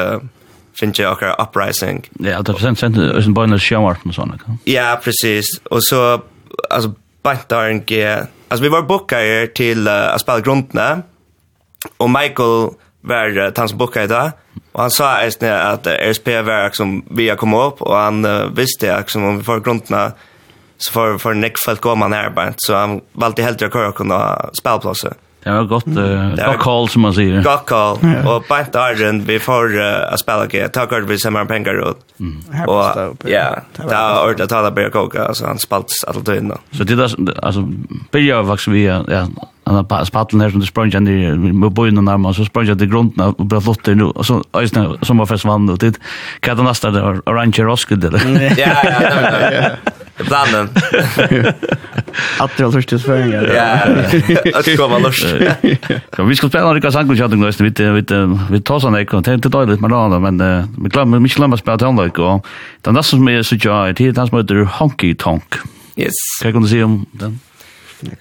finns 0.80 1.00
jag 1.00 1.12
också 1.12 1.26
uprising. 1.26 2.10
Ja, 2.20 2.42
det 2.42 2.54
procent 2.54 2.80
sent 2.80 2.98
är 2.98 3.26
en 3.26 3.34
bonus 3.34 3.64
shower 3.64 3.98
och 4.06 4.16
såna. 4.16 4.40
Ja, 4.64 5.00
precis. 5.04 5.46
Och 5.64 5.84
så 5.84 6.22
alltså 6.70 6.94
Bantarn 7.24 7.84
G. 7.86 8.18
Alltså 8.50 8.64
vi 8.64 8.70
var 8.70 8.82
bokade 8.82 9.48
till 9.48 9.88
uh, 9.88 10.14
att 10.14 10.22
spela 10.22 10.40
grundna. 10.40 11.02
Och 11.98 12.10
Michael 12.10 12.70
var 13.02 13.38
uh, 13.38 13.52
han 13.56 13.70
som 13.70 13.78
bokade 13.78 14.06
idag. 14.06 14.32
Och 14.72 14.82
han 14.82 14.92
sa 14.92 15.12
att 15.16 15.88
uh, 15.88 15.94
RSP 15.94 16.28
var 16.28 16.70
som 16.70 17.06
vi 17.10 17.36
kom 17.38 17.54
upp 17.54 17.82
och 17.82 17.96
han 17.96 18.26
uh, 18.26 18.46
visste 18.46 18.96
att 18.96 19.10
som 19.10 19.24
om 19.24 19.38
vi 19.38 19.44
får 19.44 19.60
grundna 19.60 20.12
så 20.78 20.92
får 20.92 21.18
för 21.18 21.34
Nick 21.34 21.60
folk 21.66 21.82
gå 21.82 21.96
man 21.96 22.14
här 22.14 22.30
bara 22.30 22.54
så 22.58 22.76
han 22.76 23.02
valde 23.14 23.44
helt 23.44 23.62
att 23.62 23.74
köra 23.74 23.92
kunna 23.92 24.50
spelplatser. 24.54 25.14
Det 25.44 25.52
var 25.54 25.64
gott 25.64 25.88
uh, 25.88 26.36
gott 26.36 26.60
call 26.60 26.90
som 26.90 27.02
man 27.02 27.14
säger. 27.14 27.44
Gott 27.44 27.66
call 27.66 27.98
och 28.28 28.44
bant 28.50 28.76
Argent 28.76 29.24
vi 29.24 29.40
får 29.40 29.78
uh, 29.78 30.14
att 30.14 30.20
spela 30.20 30.48
ge 30.52 30.68
tack 30.68 30.92
vare 30.92 31.02
vi 31.02 31.18
samma 31.18 31.46
pengar 31.46 31.90
ut. 31.90 31.98
Mm. 32.20 32.68
Och 32.68 32.84
ja, 33.24 33.62
där 33.76 33.96
har 33.96 34.34
det 34.34 34.48
tala 34.48 34.72
börja 34.72 34.90
koka 34.90 35.34
så 35.34 35.46
han 35.46 35.60
spalt 35.60 35.88
alla 36.08 36.22
tiden. 36.22 36.54
Så 36.72 36.84
det 36.84 36.96
där 36.96 37.46
alltså 37.46 37.70
börjar 38.12 38.42
vax 38.42 38.68
vi 38.68 38.86
ja 38.86 39.28
han 39.68 39.76
har 39.76 40.06
spalten 40.06 40.42
här 40.42 40.50
som 40.50 40.60
det 40.60 40.66
sprang 40.66 40.90
ner 40.90 41.36
med 41.36 41.72
bojen 41.72 41.98
och 41.98 42.04
närmare 42.04 42.34
så 42.34 42.46
sprang 42.46 42.66
jag 42.66 42.78
till 42.78 42.90
grunden 42.90 43.28
och 43.38 43.46
bara 43.46 43.62
flott 43.62 43.86
nu 43.86 44.04
och 44.04 44.26
så 44.26 44.44
ösna 44.54 44.98
som 45.02 45.18
var 45.18 45.26
fest 45.26 45.46
vann 45.46 45.70
och 45.70 45.78
det 45.78 46.00
kan 46.40 46.58
det 46.58 46.64
nästa 46.64 46.92
där 46.92 47.22
orange 47.26 47.64
roskade. 47.64 48.22
Ja 48.58 48.68
ja 48.84 49.52
ja. 49.52 49.70
planen. 50.18 50.70
Att 52.40 52.60
jag 52.60 52.74
först 52.74 53.02
svänger. 53.02 53.54
Ja. 53.56 54.60
Att 54.60 54.78
komma 54.78 54.98
lust. 54.98 55.26
Ja, 56.18 56.24
vi 56.24 56.36
ska 56.36 56.50
spela 56.50 56.66
några 56.66 56.92
sanger 56.92 57.16
chat 57.16 57.32
nästa 57.32 57.64
vi 57.64 57.70
vi 57.70 58.06
vi 58.52 58.62
tar 58.62 58.80
såna 58.80 59.02
ek 59.02 59.10
content 59.10 59.44
till 59.44 59.52
dåligt 59.52 59.80
men 59.80 59.92
då 59.92 60.20
men 60.20 60.38
vi 60.84 60.90
glömmer 60.90 61.20
mycket 61.20 61.38
glömmer 61.38 61.58
spela 61.58 61.78
till 61.78 61.88
andra 61.88 62.04
och 62.04 62.46
den 62.82 62.94
där 62.94 63.02
som 63.02 63.28
är 63.28 63.42
så 63.42 63.56
jag 63.62 63.96
det 64.14 64.18
han 64.18 64.28
som 64.28 64.38
heter 64.38 64.56
Honky 64.56 65.16
Tonk. 65.16 65.56
Yes. 65.96 66.12
Kan 66.42 66.62
du 66.62 66.68
se 66.68 66.84
om 66.84 67.06
den? 67.12 67.40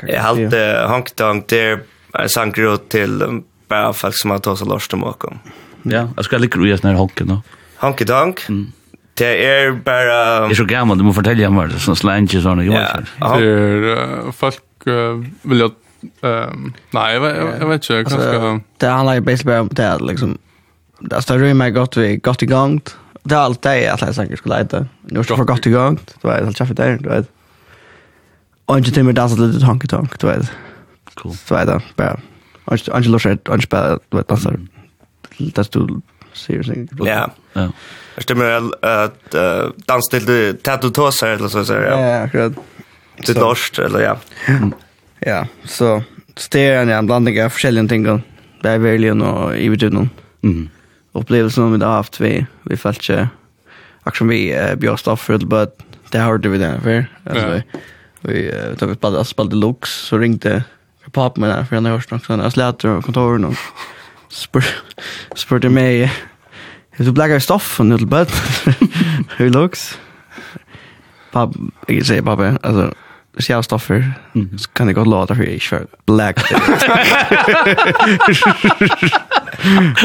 Jag 0.06 0.22
har 0.22 0.37
halt 0.37 0.90
Honky 0.90 1.12
Tonk 1.14 1.48
där 1.48 1.78
sanger 2.26 2.76
till 2.76 3.42
bara 3.68 3.92
folk 3.92 4.14
som 4.18 4.30
har 4.30 4.38
tagit 4.38 4.59
så 4.59 4.74
lust 4.74 4.94
om. 4.94 5.14
Ja, 5.82 6.09
jag 6.16 6.24
ska 6.24 6.38
lycka 6.38 6.61
i 6.61 6.82
den 6.82 6.90
här 6.90 6.98
honken 6.98 7.26
då. 7.26 7.42
Honky 7.76 8.04
Tonk. 8.04 8.48
Mm. 8.48 8.72
Det 9.16 9.33
er 9.46 9.72
bara... 9.85 10.44
Det 10.44 10.57
er 10.57 10.61
så 10.61 10.68
gammal, 10.68 10.98
du 10.98 11.07
må 11.07 11.14
fortelle 11.16 11.48
om 11.48 11.59
det, 11.70 11.81
sånn 11.81 11.96
slange, 11.96 12.40
sånn, 12.42 12.61
Ja, 12.66 13.00
Det 13.00 13.92
er, 13.92 14.33
folk 14.37 14.87
vil 14.87 15.62
jo, 15.64 15.70
nei, 16.92 17.07
jeg 17.14 17.22
vet 17.22 17.88
ikke, 17.88 18.02
kanskje... 18.11 18.50
Det 18.83 18.90
handler 18.92 19.18
jo 19.18 19.24
basically 19.26 19.52
bare 19.52 19.64
om 19.64 19.70
det, 19.81 19.88
liksom, 20.11 20.37
det 21.00 21.18
er 21.18 21.40
rymmer 21.40 21.61
meg 21.62 21.74
godt 21.79 21.96
vi, 21.96 22.11
godt 22.20 22.44
i 22.44 22.50
gang, 22.50 22.76
det 23.24 23.33
er 23.33 23.40
alt 23.40 23.62
det, 23.64 23.74
at 23.90 24.05
jeg 24.05 24.18
sikkert 24.18 24.42
skulle 24.42 24.61
leite, 24.61 24.83
nå 25.11 25.22
er 25.22 25.31
det 25.31 25.38
for 25.40 25.48
godt 25.48 25.66
i 25.66 25.72
gang, 25.72 25.98
du 25.98 26.29
vet, 26.29 26.44
helt 26.44 26.61
kjeffet 26.61 26.79
der, 26.79 27.00
du 27.00 27.09
vet, 27.11 27.33
og 28.66 28.83
ikke 28.83 28.94
til 28.98 29.09
meg 29.09 29.16
danset 29.16 29.40
litt 29.40 29.64
honky-tonk, 29.66 30.18
du 30.20 30.29
vet, 30.29 30.52
cool. 31.16 31.33
du 31.33 31.55
vet, 31.55 31.88
bare, 31.96 32.20
og 32.66 32.79
ikke 32.79 33.14
lort, 33.14 33.26
og 33.33 33.64
ikke 33.64 33.72
bare, 33.72 33.98
du 34.12 34.20
vet, 34.20 34.29
danser, 34.31 34.61
det 35.38 35.57
er 35.57 35.68
stort, 35.70 35.96
säger 36.37 36.62
sig. 36.62 36.88
Ja. 36.99 37.31
Ja. 37.53 37.68
Det 38.16 38.22
stämmer 38.22 38.44
att 38.85 39.35
dans 39.87 40.09
till 40.09 40.57
tatuatöser 40.62 41.27
eller 41.27 41.49
så 41.49 41.64
säger 41.64 41.90
jag. 41.90 42.01
Ja, 42.01 42.22
akkurat. 42.22 42.53
Det 43.27 43.33
dorskt 43.33 43.79
eller 43.79 44.01
ja. 44.01 44.18
Ja, 45.20 45.46
så 45.64 46.03
det 46.51 46.66
är 46.66 46.87
en 46.87 47.07
blandning 47.07 47.42
av 47.44 47.49
forskjellige 47.49 47.88
ting. 47.88 48.22
Det 48.62 48.70
er 48.70 48.79
verkligen 48.79 49.22
och 49.22 49.57
i 49.57 49.68
betydelse. 49.70 50.09
Mm. 50.42 50.68
Upplevelsen 51.14 51.72
vi 51.72 51.85
har 51.85 51.92
haft 51.92 52.20
vi 52.20 52.46
vi 52.62 52.77
fällt 52.77 53.11
aktion 54.03 54.29
vi 54.29 54.55
uh, 54.55 54.75
bjør 54.75 54.96
Stafford 54.96 55.46
but 55.49 55.83
det 56.12 56.18
har 56.18 56.38
det 56.38 56.49
vi 56.49 56.59
där 56.59 57.07
Altså, 57.25 57.46
ja. 57.46 57.81
vi 58.20 58.53
tog 58.79 58.88
vi 58.88 58.94
spalte 58.94 59.20
asfalt 59.20 59.51
deluxe 59.51 60.07
så 60.07 60.18
ringte 60.18 60.64
pappa 61.12 61.40
med 61.40 61.51
där 61.51 61.64
for 61.64 61.75
han 61.75 61.85
har 61.85 61.92
hört 61.92 62.11
något 62.11 62.25
sånt. 62.25 62.42
Jag 62.42 62.53
släppte 62.53 63.03
kontoren 63.05 63.44
och 63.44 63.55
spør, 64.37 64.66
spurte 65.38 65.70
meg, 65.72 66.11
hvis 66.96 67.09
du 67.09 67.12
blekker 67.16 67.40
stoffen 67.44 67.92
ut 67.92 68.03
til 68.05 68.11
bøtt, 68.12 68.33
hur 69.38 69.49
looks? 69.55 69.88
Pab, 71.33 71.57
jeg 71.88 72.07
sier 72.09 72.25
pappa, 72.25 72.55
altså, 72.64 72.90
hvis 73.37 73.51
jeg 73.51 73.57
har 73.59 73.62
stoffer, 73.66 74.03
så 74.57 74.68
kan 74.77 74.88
jeg 74.88 74.94
godt 74.96 75.09
låta 75.12 75.35
for 75.37 75.42
jeg 75.44 75.53
ikke 75.61 75.81
black. 76.09 76.40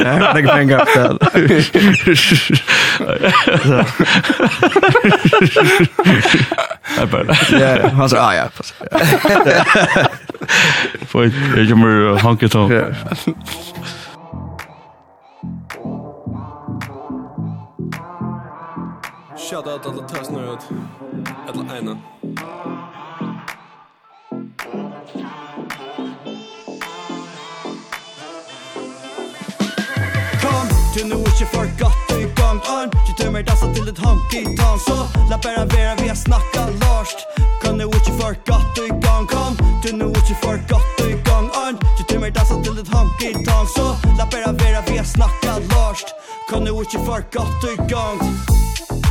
Ja, 0.02 0.32
det 0.34 0.44
kan 0.44 0.58
jeg 0.58 0.68
godt 0.70 0.90
låta. 0.96 1.26
Jeg 6.98 7.10
bare... 7.12 7.36
Ja, 7.60 7.88
han 7.88 8.10
sa, 8.10 8.18
ah 8.18 8.36
ja, 8.36 8.48
pass. 8.56 8.74
For 11.12 11.28
jeg 11.58 11.68
kommer 11.70 12.18
hanket 12.20 12.56
om. 12.56 12.72
Ja. 12.72 12.86
Shout 19.52 19.68
out 19.68 19.86
alla 19.86 20.08
tösnöd 20.08 20.58
Alla 21.48 21.78
ena 21.78 21.98
Kom, 30.42 30.68
du 30.96 31.04
nu 31.04 31.16
är 31.16 31.46
för 31.46 31.66
gott 31.80 32.12
i 32.12 32.42
gang. 32.42 32.60
On 32.60 32.90
Du 33.08 33.24
tömmer 33.24 33.44
dassa 33.44 33.74
till 33.74 33.88
ett 33.90 33.98
honky 33.98 34.44
ton 34.44 34.80
Så 34.80 34.96
la 35.30 35.40
bara 35.44 35.66
vera 35.66 35.96
vi 35.96 36.08
har 36.08 36.16
snackat 36.16 36.70
larst 36.80 37.18
Kom 37.64 37.78
nu 37.78 37.84
är 37.84 38.20
för 38.22 38.36
gott 38.46 38.78
i 38.78 38.90
gang. 39.06 39.28
Kom, 39.28 39.58
du 39.84 39.96
nu 39.96 40.06
är 40.06 40.36
för 40.42 40.58
gott 40.70 41.10
i 41.10 41.30
gang. 41.30 41.46
On 41.46 41.78
Du 41.98 42.04
tömmer 42.04 42.32
dassa 42.32 42.62
till 42.64 42.80
ett 42.80 42.94
honky 42.94 43.34
ton 43.34 43.68
Så 43.68 43.96
la 44.18 44.28
bara 44.32 44.52
vera 44.52 44.82
vi 44.88 44.98
har 44.98 45.06
snackat 45.06 45.62
larst 45.74 46.08
Kom 46.50 46.64
nu 46.64 46.70
är 46.70 47.06
för 47.06 47.22
gott 47.32 47.64
i 47.64 47.92
gang. 47.94 48.20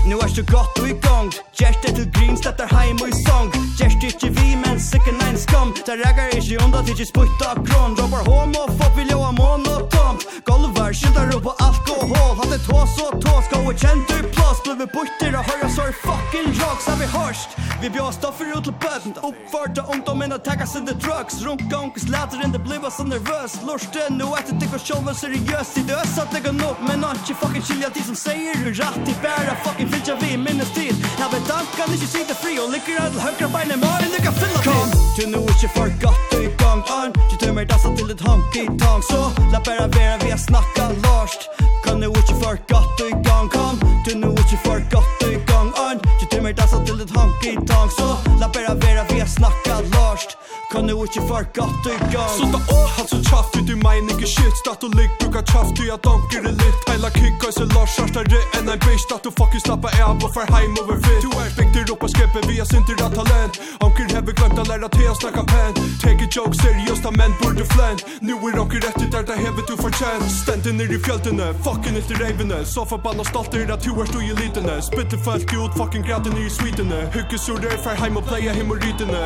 Nu 0.09 0.19
er 0.19 0.29
så 0.29 0.43
gott 0.43 0.79
og 0.83 0.89
i 0.89 0.97
gang. 1.07 1.29
Gjerst 1.59 1.83
til 1.97 2.07
grin 2.17 2.37
stetter 2.37 2.69
heim 2.77 2.99
og 3.03 3.09
i 3.09 3.17
sang 3.27 3.49
Gjerst 3.79 4.03
ikke 4.09 4.29
vi, 4.37 4.49
men 4.65 4.81
sikken 4.81 5.17
ein 5.27 5.39
skam. 5.39 5.75
Der 5.87 5.97
regger 6.05 6.27
ikke 6.37 6.65
onda 6.65 6.79
til 6.83 6.91
ikkje 6.91 7.07
sputta 7.13 7.49
kron. 7.69 7.93
Robber 8.01 8.23
homo, 8.31 8.63
fuck 8.79 8.97
vil 8.97 9.11
jo 9.13 9.19
ha 9.27 9.31
monotone 9.31 10.00
tomt 10.11 10.45
Golvar 10.45 10.93
skyldar 10.93 11.37
upp 11.37 11.43
på 11.43 11.51
alkohol. 11.51 12.37
Hade 12.41 12.59
tås 12.59 12.93
och 13.05 13.21
tås 13.23 13.45
Gå 13.53 13.59
och 13.71 13.79
kjent 13.79 14.09
du 14.09 14.19
plås 14.35 14.63
Blev 14.65 14.79
vi 14.79 14.87
borter 14.87 15.31
och 15.39 15.71
så 15.71 15.77
sorg 15.77 15.93
Fucking 15.93 16.49
rocks. 16.63 16.87
Har 16.87 16.97
vi 16.97 17.07
hörst 17.07 17.49
Vi 17.83 17.91
bjöd 17.91 18.15
stoffer 18.15 18.59
ut 18.59 18.65
till 18.65 18.79
böden 18.85 19.13
Uppförda 19.29 19.83
ungdomen 19.93 20.33
att 20.33 20.45
tacka 20.45 20.67
sin 20.67 20.85
drugs. 20.85 21.35
Runka 21.43 21.79
onkes 21.79 22.09
läder 22.09 22.45
inte 22.45 22.59
bliva 22.59 22.91
så 22.91 23.03
nervös 23.05 23.53
Lorste 23.67 24.03
nu 24.19 24.25
äter 24.39 24.55
det 24.61 24.67
går 24.73 24.83
själva 24.87 25.15
seriöst 25.15 25.79
I 25.79 25.83
dös 25.91 26.19
att 26.23 26.31
det 26.35 26.41
går 26.47 26.57
nog 26.65 26.77
Men 26.89 27.05
han 27.05 27.17
inte 27.17 27.35
fucking 27.43 27.63
chilja 27.63 27.91
till 27.91 28.05
som 28.11 28.17
säger 28.17 28.55
hur 28.61 28.75
rätt 28.75 29.09
I 29.13 29.15
bära 29.23 29.53
fucking 29.65 29.89
filtja 29.93 30.15
vi 30.23 30.37
minnes 30.37 30.73
tid 30.79 30.95
Jag 31.23 31.29
vet 31.33 31.47
tankan 31.55 31.89
inte 31.95 32.07
sitter 32.07 32.35
fri 32.43 32.53
Och 32.63 32.71
lyckar 32.75 33.07
att 33.07 33.17
högra 33.27 33.49
beinen 33.55 33.81
Maren 33.85 34.11
lycka 34.17 34.33
fylla 34.41 34.61
till 34.63 34.73
Kom, 34.73 34.89
du 35.17 35.27
nu 35.33 35.39
är 35.39 35.53
inte 35.55 35.69
för 35.77 35.89
gott 36.05 36.23
Du 36.33 36.50
örn 36.99 37.12
Du 37.30 37.36
tömmer 37.36 37.64
dansa 37.64 37.88
till 37.97 38.11
ett 38.11 38.20
honky 38.20 38.64
tonk. 38.66 39.05
Så 39.11 39.20
la 39.53 39.59
bara 39.66 39.86
vera 39.97 40.14
vi 40.24 40.30
har 40.30 40.38
snackat 40.38 40.93
larst 41.07 41.41
Kan 41.84 42.01
nu 42.01 42.07
inte 42.07 42.34
för 42.43 42.57
gott 42.72 43.01
i 43.09 43.11
gång 43.28 43.47
Kom 43.55 43.76
du 44.07 44.14
nu 44.14 44.28
inte 44.28 44.57
för 44.64 44.78
gott 44.95 45.22
i 45.32 45.34
gång 45.51 45.68
Örn 45.84 45.99
Du 46.20 46.26
tömmer 46.32 46.53
dansa 46.53 46.78
till 46.84 47.01
ett 47.05 47.12
honky 47.16 47.53
tonk. 47.70 47.91
Så 47.99 48.09
la 48.41 48.47
bara 48.55 48.74
vera 48.74 49.03
vi 49.11 49.20
har 49.20 49.30
snackat 49.38 49.84
larst 49.95 50.30
Kan 50.71 50.87
du 50.89 51.05
ikke 51.05 51.23
for 51.29 51.43
godt 51.59 51.87
i 51.87 51.97
gang 52.12 52.31
Så 52.39 52.47
da 52.55 52.59
å 52.71 52.79
han 52.97 53.07
så 53.11 53.18
tjaft 53.27 53.59
Du 53.68 53.75
mein 53.83 54.07
ikke 54.12 54.29
shit. 54.29 54.55
Statt 54.62 54.85
og 54.87 54.95
ligg 54.95 55.11
bruka 55.18 55.43
tjaft 55.51 55.75
Du 55.79 55.83
jeg 55.83 55.99
danker 56.07 56.45
det 56.47 56.53
litt. 56.62 56.85
Heila 56.91 57.11
kikka 57.14 57.51
i 57.51 57.55
seg 57.57 57.73
Lars 57.75 57.97
Kjærstare 57.99 58.41
enn 58.59 58.71
en 58.71 58.83
bitch. 58.85 59.03
Stat 59.03 59.27
og 59.27 59.35
fucking 59.39 59.62
slappa 59.64 59.91
av 60.07 60.23
Og 60.23 60.31
fer 60.35 60.47
heim 60.55 60.77
over 60.83 61.01
fit. 61.03 61.25
Du 61.25 61.31
er 61.43 61.51
spekter 61.55 61.91
opp 61.95 62.07
og 62.07 62.12
skreppet 62.14 62.47
Vi 62.51 62.61
har 62.61 62.68
synder 62.71 63.03
av 63.07 63.16
talent. 63.18 63.59
Anker 63.83 64.14
hever 64.14 64.37
glemt 64.39 64.62
å 64.62 64.66
læra 64.68 64.91
til 64.95 65.11
å 65.11 65.16
snakka 65.18 65.45
pen 65.51 65.81
Take 66.05 66.27
a 66.27 66.31
joke 66.31 66.55
seriøst 66.61 67.09
av 67.09 67.18
menn 67.18 67.35
burde 67.43 67.66
flent. 67.75 68.07
Nu 68.23 68.37
er 68.39 68.61
anker 68.62 68.87
etter 68.91 69.11
der 69.11 69.27
det 69.27 69.41
hever 69.43 69.66
du 69.66 69.75
fortjent. 69.81 70.27
Stente 70.31 70.75
nir 70.77 70.95
i 70.95 71.01
fjeltene 71.03 71.51
Fucking 71.66 71.99
helt 71.99 72.14
i 72.14 72.21
reivene 72.23 72.62
Så 72.68 72.87
forbanna 72.87 73.27
stolter 73.27 73.75
at 73.75 73.83
du 73.83 73.91
er 73.99 74.11
stu 74.11 74.21
i 74.23 74.31
litene 74.39 74.79
Spitte 74.87 75.18
folk 75.27 75.51
ut 75.51 75.75
fucking 75.79 76.07
græten 76.07 76.39
i 76.39 76.47
svitene 76.53 77.03
Hukkesur 77.16 77.59
er 77.66 77.79
fer 77.83 77.99
heim 78.05 78.21
og 78.21 78.27
pleia 78.31 78.55
him 78.55 78.71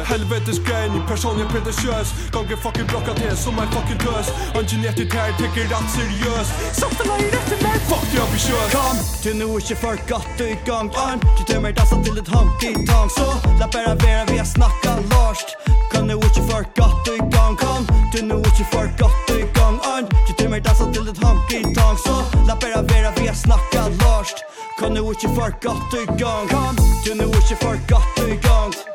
Helvetes 0.09 0.61
grein 0.65 0.95
person 1.09 1.34
jag 1.39 1.49
pretentiös 1.49 2.09
Gånger 2.33 2.57
fucking 2.57 2.87
blockat 2.87 3.17
det 3.17 3.37
som 3.37 3.59
en 3.59 3.69
fucking 3.75 3.99
tös 3.99 4.29
En 4.55 4.67
genetik 4.69 5.15
här 5.15 5.33
tänker 5.33 5.75
allt 5.77 5.91
seriös 5.97 6.49
Sakta 6.81 7.05
la 7.09 7.19
i 7.19 7.27
rätt 7.35 7.47
till 7.51 7.67
mig 7.67 7.79
fuck 7.91 8.07
det 8.13 8.23
ambitiös 8.27 8.71
Kom, 8.77 8.97
du 9.23 9.35
nu 9.39 9.45
är 9.45 9.55
inte 9.61 9.77
för 9.77 9.97
gott 10.11 10.41
i 10.41 10.57
gång 10.71 10.89
Arm, 11.07 11.21
du 11.39 11.53
tömmer 11.53 11.73
dassa 11.73 11.97
till 12.03 12.19
ett 12.19 12.29
honky 12.29 12.73
tong 12.87 13.11
Så 13.11 13.27
la 13.61 13.67
bara 13.75 13.95
vera 13.95 14.25
vi 14.31 14.39
har 14.39 14.51
snackat 14.57 15.01
larst 15.13 15.49
Kom 15.93 16.07
nu 16.07 16.13
är 16.13 16.25
inte 16.31 16.43
för 16.51 16.63
gott 16.81 17.09
i 17.17 17.19
gång 17.35 17.55
Kom, 17.63 17.83
du 18.13 18.23
nu 18.23 18.35
är 18.35 18.51
inte 18.53 18.65
för 18.73 18.87
gott 19.03 19.27
i 19.39 19.41
gång 19.59 19.77
Arm, 19.93 20.07
du 20.27 20.33
tömmer 20.39 20.61
dassa 20.61 20.85
till 20.93 21.09
ett 21.09 21.21
honky 21.25 21.61
tong 21.77 21.97
Så 22.07 22.15
la 22.49 22.55
bara 22.63 22.83
vera 22.83 23.11
vi 23.17 23.27
har 23.27 23.35
snackat 23.35 23.91
larst 24.03 24.39
Kom 24.79 24.95
nu 24.95 25.01
är 25.01 25.09
inte 25.09 25.29
för 25.39 25.51
gott 25.67 25.91
i 26.01 26.05
gång 26.23 26.47
Kom, 26.55 26.75
du 27.05 27.15
nu 27.15 27.25
är 27.25 27.37
inte 27.43 27.57
för 27.65 27.77
gott 27.93 28.19
i 28.29 28.37
gång 28.49 28.94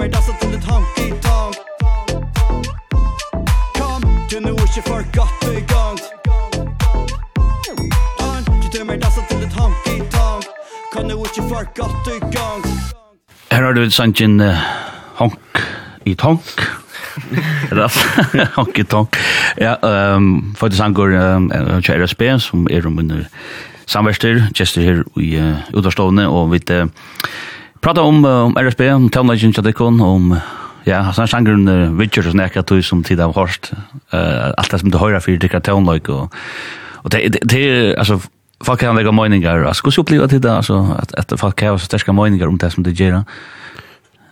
kommer 0.00 0.12
dansa 0.12 0.32
till 0.32 0.54
ett 0.54 0.64
honky 0.64 1.10
tonk 1.10 1.56
Kom, 3.78 4.02
du 4.30 4.40
nu 4.40 4.50
är 4.50 4.82
för 4.82 5.02
gott 5.16 5.44
i 5.44 5.58
igång 5.58 5.98
Han, 8.18 8.60
du 8.62 8.78
tömmer 8.78 8.96
dansa 8.96 9.20
till 9.20 9.42
ett 9.42 9.52
honky 9.52 10.10
tonk 10.10 10.44
Kom 10.92 11.08
du 11.08 11.14
är 11.14 11.48
för 11.48 11.64
gott 11.76 12.08
i 12.08 12.16
igång 12.16 12.62
Her 13.50 13.62
har 13.62 13.72
du 13.72 13.90
sannsyn 13.90 14.40
uh, 14.40 14.56
honk 15.14 15.38
i 16.04 16.14
tonk. 16.14 16.60
Honk 18.54 18.78
i 18.78 18.84
tonk. 18.84 19.16
Ja, 19.56 19.76
um, 19.82 20.54
faktisk 20.58 20.78
det 20.78 20.84
sangår 20.84 21.14
um, 21.14 21.50
kjære 21.82 22.08
spe 22.08 22.38
som 22.40 22.68
er 22.70 22.86
om 22.86 22.98
under 22.98 23.26
samverster, 23.86 24.46
gester 24.54 24.82
her 24.82 25.02
i 25.20 25.34
uh, 25.36 25.58
utavstående, 25.74 26.28
og 26.28 26.52
vi 26.54 26.62
uh, 26.70 26.86
Prata 27.80 28.02
om, 28.02 28.24
om 28.24 28.56
RSB, 28.56 28.80
om 28.92 29.06
tannleggen 29.08 29.54
Tjadikon, 29.56 30.00
om 30.04 30.34
ja, 30.84 31.00
sånn 31.16 31.28
sangren 31.30 31.68
uh, 31.68 31.86
Witcher 31.96 32.26
og 32.28 32.34
snakka 32.34 32.62
tog 32.68 32.82
som 32.84 33.00
tid 33.06 33.20
av 33.24 33.32
Horst. 33.36 33.72
Uh, 34.12 34.52
alt 34.52 34.72
det 34.72 34.82
som 34.82 34.92
du 34.92 34.98
høyra 35.00 35.20
fyrir 35.24 35.40
dikra 35.40 35.62
tannlegg 35.64 36.10
og, 36.12 36.34
og 37.04 37.14
det, 37.14 37.22
det, 37.36 37.40
det, 37.48 37.62
altså, 37.96 38.18
folk 38.64 38.82
kan 38.82 38.98
vega 39.00 39.12
møyningar. 39.16 39.64
Altså, 39.64 39.86
hvordan 39.86 40.04
uppleva 40.04 40.28
til 40.28 40.42
det, 40.44 40.52
altså, 40.52 40.82
att 40.98 41.14
att 41.14 41.40
folk 41.40 41.56
kan 41.56 41.78
så 41.78 41.84
starka 41.84 42.12
meningar 42.12 42.48
om 42.48 42.58
det 42.58 42.70
som 42.70 42.82
det 42.82 43.00
gör 43.00 43.24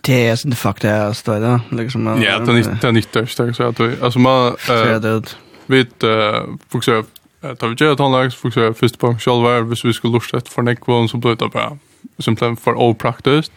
Det 0.01 0.29
är 0.29 0.35
sånt 0.35 0.57
fuck 0.57 0.81
det 0.81 0.89
är 0.89 1.13
stå 1.13 1.39
där 1.39 1.59
liksom. 1.69 2.07
Ja, 2.21 2.39
det 2.39 2.51
är 2.51 2.53
nytt 2.53 2.81
det 2.81 2.87
är 2.87 2.91
nytt 2.91 3.13
det 3.13 3.53
så 3.53 3.63
att 3.63 3.79
alltså 4.01 4.19
man 4.19 4.55
eh 4.69 5.21
vet 5.67 6.03
eh 6.03 6.43
fokuserar 6.69 7.03
tar 7.55 7.67
vi 7.67 7.75
ju 7.75 7.91
ett 7.91 7.99
handlag 7.99 8.33
fokuserar 8.33 8.73
först 8.73 8.99
på 8.99 9.15
själva 9.19 9.61
hvis 9.61 9.85
vi 9.85 9.93
skulle 9.93 10.13
lusta 10.13 10.37
ett 10.37 10.49
för 10.49 10.61
nekvon 10.61 11.09
så 11.09 11.17
blir 11.17 11.35
det 11.35 11.49
bara 11.53 11.77
som 12.19 12.35
blev 12.35 12.55
för 12.55 12.61
for 12.63 12.75
overpraktisk. 12.75 13.51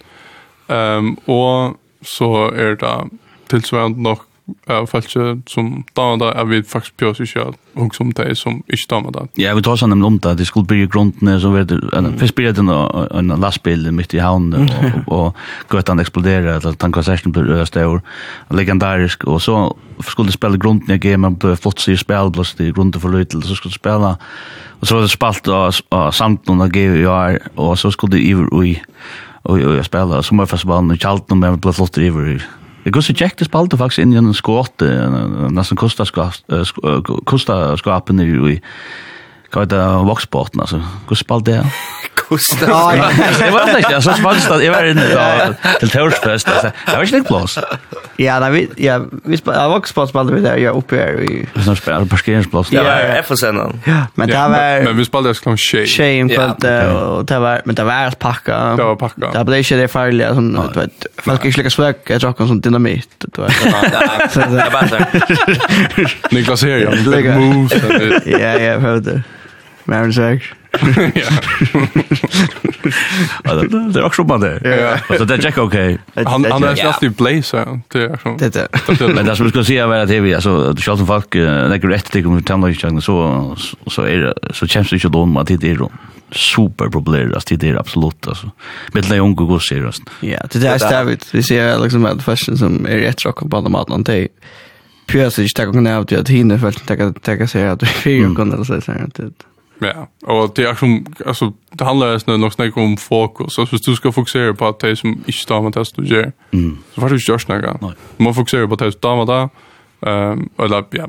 Um, 0.67 1.15
och 1.15 1.77
så 2.03 2.51
er 2.55 2.77
det 2.77 3.11
tilsvarende 3.49 4.03
nok 4.03 4.23
uh, 4.71 4.87
falske 4.87 5.37
som 5.51 5.85
damer 5.97 6.19
da 6.19 6.31
er 6.41 6.49
vi 6.49 6.63
faktisk 6.63 6.97
på 7.01 7.11
oss 7.13 7.21
ikke 7.23 7.45
at 7.53 7.95
som 7.97 8.13
det 8.13 8.37
som 8.39 8.63
ikke 8.69 8.89
damer 8.91 9.15
da. 9.15 9.27
Ja, 9.39 9.55
vi 9.55 9.63
tar 9.63 9.77
sånn 9.77 9.93
om 9.93 10.19
det. 10.19 10.35
Det 10.39 10.47
skulle 10.47 10.69
bli 10.69 10.87
grunden 10.87 11.41
så 11.41 11.53
vet 11.53 11.69
du, 11.69 11.79
først 12.19 12.35
blir 12.35 12.53
det 12.53 12.65
en 12.65 13.35
lastbil 13.41 13.91
mitt 13.93 14.15
i 14.15 14.23
havnen 14.23 14.71
og, 14.71 15.07
og 15.07 15.73
gøtten 15.73 16.01
eksploderer 16.01 16.61
eller 16.61 17.03
session 17.03 17.33
blir 17.33 17.63
øst 17.63 17.77
over 17.77 18.01
legendarisk 18.51 19.27
og 19.27 19.41
så 19.41 19.73
skulle 20.09 20.29
det 20.29 20.39
spille 20.39 20.59
grunden 20.59 20.91
i 20.91 20.99
gamet 20.99 21.39
ble 21.39 21.57
flott 21.57 21.81
sier 21.81 22.01
spill 22.01 22.33
blåst 22.33 22.61
i 22.61 22.73
grunden 22.73 23.01
for 23.01 23.15
lytel 23.15 23.43
så 23.43 23.55
skulle 23.55 23.73
det 23.73 24.17
Og 24.83 24.89
så 24.89 24.95
var 24.95 25.05
det 25.07 25.11
spalt 25.11 25.49
av, 25.49 25.75
av 25.95 26.11
Sandton 26.11 26.61
och 26.61 26.73
GVR 26.73 27.39
og 27.57 27.79
så 27.79 27.91
skulle 27.91 28.17
det 28.17 28.25
iver 28.27 28.49
ui, 28.53 28.81
ui, 29.49 29.63
ui, 29.65 29.83
spela, 29.85 30.23
så 30.23 30.35
i 30.35 30.39
och 30.39 30.51
jag 30.51 30.59
spelade 30.59 30.93
og 30.93 30.99
kjalt 30.99 31.31
noe 31.31 31.39
med 31.39 31.61
ble 31.61 31.73
flott 31.73 31.99
över 31.99 32.43
Det 32.85 32.93
går 32.93 33.01
så 33.01 33.15
checkt 33.15 33.39
det 33.39 33.47
spalt 33.47 33.79
faktisk 33.79 34.03
inn 34.03 34.13
i 34.13 34.19
en 34.19 34.35
skåte 34.35 34.89
nesten 35.55 35.77
kosta 35.77 36.05
skåte 36.05 36.65
kostar 37.25 37.77
skåpen 37.77 38.21
i 38.21 38.61
Hva 39.53 39.67
heter 39.67 39.77
det? 39.77 39.89
Voxporten, 40.09 40.63
altså. 40.65 40.79
Hvor 41.07 41.19
spalt 41.21 41.45
det? 41.45 41.59
Hvordan? 42.23 42.69
Ja, 42.73 43.05
jeg 43.45 43.53
var 43.57 43.75
ikke, 43.77 43.99
så 44.01 44.15
spalt 44.17 44.47
det. 44.49 44.65
Jeg 44.65 44.73
var 44.73 44.87
inne 44.89 45.05
til 45.81 45.91
Tørsfest. 45.93 46.49
Jeg 46.49 46.73
var 46.87 47.03
ikke 47.05 47.19
litt 47.19 47.27
plås. 47.29 47.59
Ja, 48.21 48.39
da, 48.41 48.49
vi, 48.55 48.63
ja, 48.81 48.97
vi 49.29 49.37
spalt, 49.37 49.59
Voxport 49.75 50.09
spalte 50.09 50.33
vi 50.33 50.41
der, 50.45 50.57
ja, 50.63 50.73
oppe 50.77 50.97
her. 50.97 51.19
Vi... 51.21 51.43
Sånn 51.67 51.77
spalte, 51.77 52.09
parkeringsplass. 52.09 52.71
Ja, 52.73 52.87
jeg 53.03 53.27
får. 53.29 53.43
Ja, 53.85 53.99
men 54.17 54.33
det 54.33 54.39
var... 54.39 54.87
Men 54.87 54.97
vi 54.97 55.07
spalte 55.09 55.35
det 55.35 55.41
sånn 55.43 55.61
tjej. 55.61 55.85
Tjej, 55.91 56.23
og 56.25 57.29
det 57.29 57.41
var, 57.45 57.67
men 57.69 57.77
det 57.77 57.87
var 57.89 58.17
pakka. 58.23 58.63
Det 58.81 58.89
var 58.89 58.99
pakka. 59.05 59.35
Det 59.37 59.45
ble 59.51 59.61
ikke 59.67 59.81
det 59.83 59.91
farlige, 59.93 60.33
sånn, 60.39 60.51
du 60.57 60.81
vet, 60.81 61.11
folk 61.29 61.45
ikke 61.51 61.61
liker 61.61 61.77
svøk, 61.77 62.03
jeg 62.09 62.25
drakk 62.25 62.41
en 62.41 62.53
sånn 62.55 62.65
dynamit, 62.65 63.29
du 63.29 63.45
vet. 63.45 63.63
Nei, 63.77 63.85
det 64.33 64.65
er 64.65 64.73
bare 64.73 64.89
sånn. 64.97 66.19
Niklas 66.33 66.65
her, 66.65 66.87
ja, 66.87 66.97
det 67.05 67.21
er 67.21 67.31
moves. 67.37 67.79
Ja, 68.25 68.41
ja, 68.41 68.75
jeg 68.81 69.07
det. 69.11 69.21
Men 69.85 70.13
säg. 70.13 70.43
Ja. 71.15 71.29
Alltså 73.45 73.79
det 73.79 74.01
är 74.01 74.05
också 74.05 74.25
bara 74.25 74.39
det. 74.39 74.61
Ja. 75.09 75.17
Så 75.19 75.25
det 75.25 75.35
är 75.35 75.45
Jack 75.45 75.59
okej. 75.59 75.99
Han 76.15 76.45
han 76.51 76.65
är 76.65 76.87
just 76.87 77.03
i 77.03 77.09
blazer 77.09 77.81
det 77.89 78.05
är 78.05 78.19
så. 78.23 78.37
Det. 79.07 79.15
Men 79.15 79.27
det 79.27 79.37
skulle 79.37 79.51
jag 79.55 79.67
säga 79.67 79.87
var 79.87 79.97
att 79.97 80.09
det 80.09 80.35
alltså 80.35 80.73
det 80.73 80.83
som 80.83 81.07
folk 81.07 81.35
lägger 81.35 81.89
rätt 81.89 82.05
till 82.05 82.27
om 82.27 82.43
tandläkaren 82.43 83.01
så 83.01 83.57
så 83.87 84.03
är 84.03 84.19
det 84.19 84.55
så 84.55 84.67
känns 84.67 84.91
det 84.91 84.97
ju 84.97 85.09
då 85.09 85.19
om 85.19 85.37
att 85.37 85.47
det 85.47 85.65
är 85.65 85.89
super 86.31 86.89
problem 86.89 87.33
alltså 87.35 87.55
det 87.55 87.69
är 87.69 87.77
absolut 87.77 88.29
alltså. 88.29 88.51
Med 88.93 89.05
det 89.05 89.19
unga 89.19 89.35
går 89.35 89.59
ser 89.59 89.85
alltså. 89.85 90.03
Ja, 90.21 90.39
det 90.53 90.67
är 90.67 90.79
stävigt. 90.79 91.35
Vi 91.35 91.43
ser 91.43 91.79
liksom 91.79 92.05
att 92.05 92.23
fashion 92.23 92.59
som 92.59 92.87
är 92.87 92.97
rätt 92.97 93.25
rock 93.25 93.51
på 93.51 93.61
den 93.61 93.73
matland 93.73 94.05
det 94.05 94.29
Pjörs 95.07 95.39
inte 95.39 95.55
tacka 95.55 95.73
kunna 95.73 96.01
ut 96.01 96.13
att 96.13 96.29
hinna 96.29 96.59
för 96.59 96.69
att 96.69 96.87
tacka 96.87 97.13
tacka 97.13 97.47
sig 97.47 97.69
att 97.69 97.89
fyra 97.89 98.35
kunde 98.35 98.55
eller 98.55 98.65
så 98.65 98.93
här. 98.93 99.09
Ja, 99.85 100.05
og 100.23 100.57
det 100.57 100.67
er 100.69 100.75
som, 100.75 101.07
altså, 101.27 101.51
det 101.73 101.87
handler 101.87 102.13
nesten 102.13 102.41
nok 102.41 102.53
snakke 102.53 102.81
om 102.81 102.97
fokus. 102.97 103.59
Altså, 103.59 103.71
hvis 103.77 103.81
du 103.81 103.95
skal 103.95 104.13
fokusere 104.13 104.55
på 104.55 104.69
at 104.69 104.83
de 104.83 104.97
som 104.97 105.17
ikke 105.27 105.47
damer 105.49 105.71
det 105.71 105.87
som 105.87 106.05
du 106.05 106.09
gjør, 106.09 106.31
mm. 106.53 106.79
så 106.95 107.01
får 107.01 107.09
du 107.09 107.15
ikke 107.15 107.27
gjøre 107.27 107.39
snakka. 107.47 107.73
Du 108.19 108.23
må 108.25 108.33
fokusere 108.33 108.69
på 108.69 108.79
at 108.79 108.87
de 108.87 108.93
som 108.93 109.01
damer 109.03 109.25
det, 109.33 109.43
um, 110.09 110.51
eller, 110.59 110.83
ja, 110.95 111.09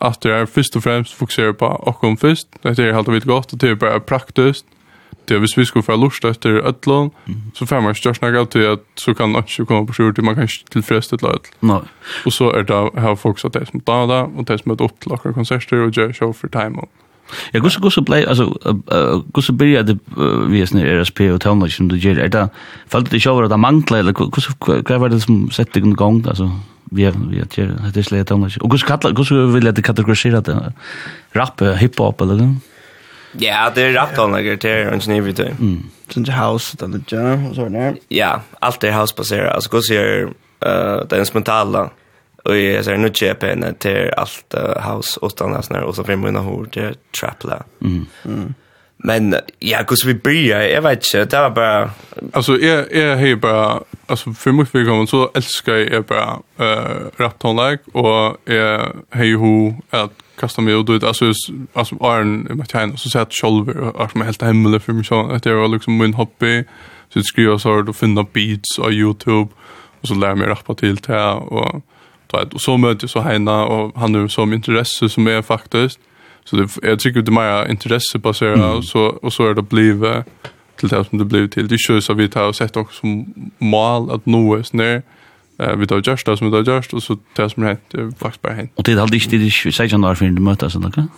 at 0.00 0.18
det 0.22 0.32
er 0.32 0.46
først 0.46 0.76
og 0.76 0.82
fremst 0.82 1.14
fokusere 1.14 1.54
på 1.54 1.66
okkom 1.66 2.16
først, 2.18 2.48
det 2.62 2.78
er 2.78 2.94
helt 2.94 3.08
og 3.08 3.14
vidt 3.14 3.26
godt, 3.26 3.52
og 3.52 3.60
det 3.60 3.70
er 3.70 3.74
bare 3.74 4.00
praktisk, 4.00 4.64
det 5.28 5.34
er 5.34 5.38
hvis 5.38 5.56
vi 5.58 5.64
skulle 5.64 5.84
få 5.84 5.96
lust 5.96 6.24
etter 6.24 6.66
ødlån, 6.66 7.10
mm. 7.26 7.34
så 7.54 7.66
får 7.66 7.80
man 7.80 7.90
ikke 7.90 8.02
gjøre 8.02 8.14
snakke 8.14 8.44
til 8.50 8.64
at 8.72 8.78
så 8.96 9.14
kan 9.14 9.28
man 9.28 9.44
ikke 9.46 9.66
komme 9.66 9.86
på 9.86 9.92
skjort, 9.92 10.22
man 10.24 10.34
kan 10.34 10.42
ikke 10.42 10.64
tilfredsstille 10.72 11.28
ødlån. 11.28 11.68
No. 11.68 11.78
Og 12.26 12.32
så 12.32 12.50
er 12.50 12.62
det 12.62 13.00
her 13.02 13.14
fokus 13.14 13.44
at 13.44 13.54
de 13.54 13.66
som 13.66 13.80
damer 13.80 14.06
det, 14.14 14.22
og 14.38 14.48
de 14.48 14.58
som 14.58 14.72
er 14.72 14.82
opp 14.84 15.00
til 15.00 15.12
akkurat 15.12 15.34
konserter 15.34 15.84
og 15.84 15.92
gjør 15.92 16.12
show 16.12 16.32
for 16.32 16.48
time. 16.48 16.80
Og, 16.80 16.88
Ja, 17.54 17.60
gusse 17.62 17.80
gusse 17.82 18.02
blei, 18.02 18.24
altså, 18.26 18.48
gusse 19.34 19.52
byrja 19.54 19.84
det 19.86 19.96
vi 20.50 20.62
er 20.62 20.68
snir 20.70 20.88
RSP 21.00 21.22
og 21.30 21.40
tøvnlag 21.44 21.72
som 21.74 21.88
du 21.90 21.96
ger. 22.00 22.18
er 22.18 22.28
det, 22.32 22.48
falt 22.90 23.10
det 23.10 23.20
ikke 23.20 23.30
over 23.30 23.46
at 23.46 23.60
mangla, 23.60 23.98
eller 23.98 24.12
gusse, 24.12 24.54
hva 24.60 24.98
var 24.98 25.12
det 25.12 25.22
som 25.22 25.48
sett 25.54 25.72
deg 25.74 25.86
gong, 25.96 26.24
altså, 26.26 26.50
vi 26.90 27.06
er, 27.06 27.14
vi 27.30 27.38
er, 27.38 27.46
gjør, 27.46 27.76
det 27.92 28.02
er 28.02 28.08
slei 28.08 28.24
tøvnlag, 28.24 28.58
og 28.60 28.70
gusse 28.74 28.86
kattla, 28.86 29.12
gusse 29.14 29.34
vil 29.54 29.70
jeg 29.70 29.86
kategorisera 29.86 30.42
det, 30.42 30.56
rap, 31.36 31.62
hiphop, 31.78 32.20
eller 32.20 32.42
det? 32.42 32.50
Ja, 33.44 33.68
det 33.74 33.86
er 33.86 33.96
rap 34.00 34.16
tøvnlag, 34.18 34.50
det 34.62 34.74
er 34.74 34.90
en 34.90 35.00
snir 35.04 35.22
vi 35.22 35.36
tøy. 35.38 35.54
Sånn 36.10 36.26
house, 36.34 36.74
det 36.76 36.88
er 36.88 37.06
det, 37.06 37.38
og 37.46 37.54
sånn, 37.54 37.78
ja, 38.10 38.40
alt 38.60 38.84
er 38.84 38.96
house-basera, 38.98 39.54
altså, 39.54 39.70
gusse 39.76 39.94
er, 39.94 40.32
det 40.60 41.14
er 41.14 41.22
en 41.22 41.30
spontala, 41.30 41.88
Och 42.44 42.56
jag 42.56 42.84
säger 42.84 42.98
nu 42.98 43.10
köper 43.14 43.48
en 43.48 43.74
till 43.74 44.10
allt 44.16 44.54
house 44.94 45.20
utan 45.22 45.54
att 45.54 45.64
snär 45.64 45.82
och 45.82 45.94
så 45.94 46.04
fem 46.04 46.20
mina 46.20 46.40
hår 46.40 46.68
det 46.72 46.94
trapla. 47.20 47.62
Mm. 47.80 48.06
mm. 48.24 48.54
Men 49.02 49.34
ja, 49.58 49.84
kus 49.84 50.04
vi 50.04 50.14
börja, 50.14 50.68
jag 50.68 50.82
vet 50.82 51.04
inte, 51.14 51.24
det 51.24 51.42
var 51.42 51.50
bara 51.50 51.90
alltså 52.32 52.58
jag 52.58 52.92
jag 52.92 53.16
har 53.16 53.36
bara 53.36 53.80
alltså 54.06 54.32
för 54.32 54.52
mig 54.52 54.66
för 54.66 54.84
kommer 54.84 55.06
så 55.06 55.30
älskar 55.34 55.74
jag 55.74 56.04
bara 56.04 56.38
eh 56.58 57.06
rap 57.16 57.38
tonlag 57.38 57.78
och 57.92 58.36
jag 58.44 58.92
har 59.10 59.24
ju 59.24 59.74
att 59.90 60.12
kasta 60.38 60.62
mig 60.62 60.74
ut 60.74 61.04
alltså 61.04 61.32
alltså 61.72 61.94
Arn 61.94 62.48
i 62.50 62.54
Martin 62.54 62.96
så 62.96 63.10
sett 63.10 63.32
shoulder 63.32 63.78
och 63.78 64.10
som 64.10 64.20
helt 64.20 64.42
himmel 64.42 64.80
för 64.80 64.92
mig 64.92 65.04
så 65.04 65.30
att 65.30 65.42
det 65.42 65.54
var 65.54 65.68
liksom 65.68 65.98
min 65.98 66.14
hobby 66.14 66.64
så 67.08 67.22
skriva 67.22 67.58
så 67.58 67.88
och 67.88 67.96
finna 67.96 68.26
beats 68.32 68.78
på 68.78 68.92
Youtube 68.92 69.48
och 70.00 70.08
så 70.08 70.14
lär 70.14 70.34
mig 70.34 70.48
rappa 70.48 70.74
till 70.74 70.96
det 70.96 71.30
och 71.30 71.82
vet, 72.32 72.54
och 72.54 72.60
så 72.60 72.76
möter 72.76 73.04
jag 73.04 73.10
så 73.10 73.20
Heina 73.20 73.64
och 73.64 73.96
han 73.96 74.14
är 74.14 74.28
som 74.28 74.52
intresse 74.52 75.08
som 75.08 75.26
är 75.26 75.42
faktiskt. 75.42 75.98
Så 76.44 76.56
det, 76.56 76.68
jag 76.82 76.98
tycker 76.98 77.22
det 77.22 77.28
är 77.28 77.32
mer 77.32 77.70
intresse 77.70 77.70
intressebaserat 77.70 78.58
mm. 78.58 78.70
och, 78.70 78.84
så, 78.84 79.00
och 79.00 79.32
så 79.32 79.50
är 79.50 79.54
det 79.54 79.62
blivit 79.62 80.24
till 80.76 80.88
det 80.88 81.04
som 81.04 81.18
det 81.18 81.24
blev 81.24 81.48
till. 81.48 81.68
Det 81.68 81.74
är 81.74 81.92
ju 81.92 82.00
så 82.00 82.14
vi 82.14 82.28
tar 82.28 82.48
och 82.48 82.56
sett 82.56 82.76
också 82.76 83.00
som 83.00 83.34
mål 83.58 84.10
att 84.10 84.26
nå 84.26 84.56
oss 84.56 84.72
ner. 84.72 85.02
Eh, 85.58 85.76
vi 85.76 85.86
tar 85.86 86.02
just 86.06 86.26
det 86.26 86.36
som 86.36 86.50
vi 86.50 86.64
tar 86.64 86.74
just 86.74 86.94
och 86.94 87.02
så 87.02 87.18
det 87.36 87.50
som 87.50 87.62
hänt, 87.62 87.80
det 87.90 88.00
är 88.00 88.10
faktiskt 88.18 88.42
bara 88.42 88.52
hänt. 88.52 88.72
Och 88.74 88.84
det 88.84 88.92
är 88.92 88.98
aldrig 88.98 89.24
inte 89.24 89.36
det 89.36 89.72
16 89.72 90.04
år 90.04 90.14
för 90.14 90.26
att 90.26 90.32
mötas 90.32 90.74
eller 90.74 90.86
något? 90.86 91.10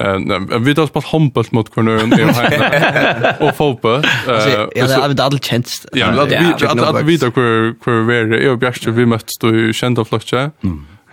Eh, 0.00 0.58
vi 0.60 0.74
tar 0.74 0.86
spalt 0.86 1.06
handboll 1.06 1.46
mot 1.52 1.68
Cornøren 1.70 2.12
i 2.12 2.22
Heimen 2.22 2.62
och 3.40 3.54
fotboll. 3.56 4.02
Eh, 4.04 4.50
ja, 4.74 4.86
det 4.86 4.94
har 4.94 5.08
vi 5.08 5.22
aldri 5.22 5.38
kjent. 5.38 5.70
Ja, 5.94 6.08
at 6.22 6.30
vi 6.30 6.74
att 6.82 7.06
vi 7.06 7.16
då 7.16 7.30
hvor 7.30 7.74
hvor 7.84 8.10
är 8.10 8.34
er 8.34 8.50
og 8.50 8.60
Bjørste 8.60 8.90
vi 8.90 9.04
møttes 9.04 9.38
då 9.42 9.48
i 9.54 9.72
kända 9.72 10.04
flokke. 10.04 10.50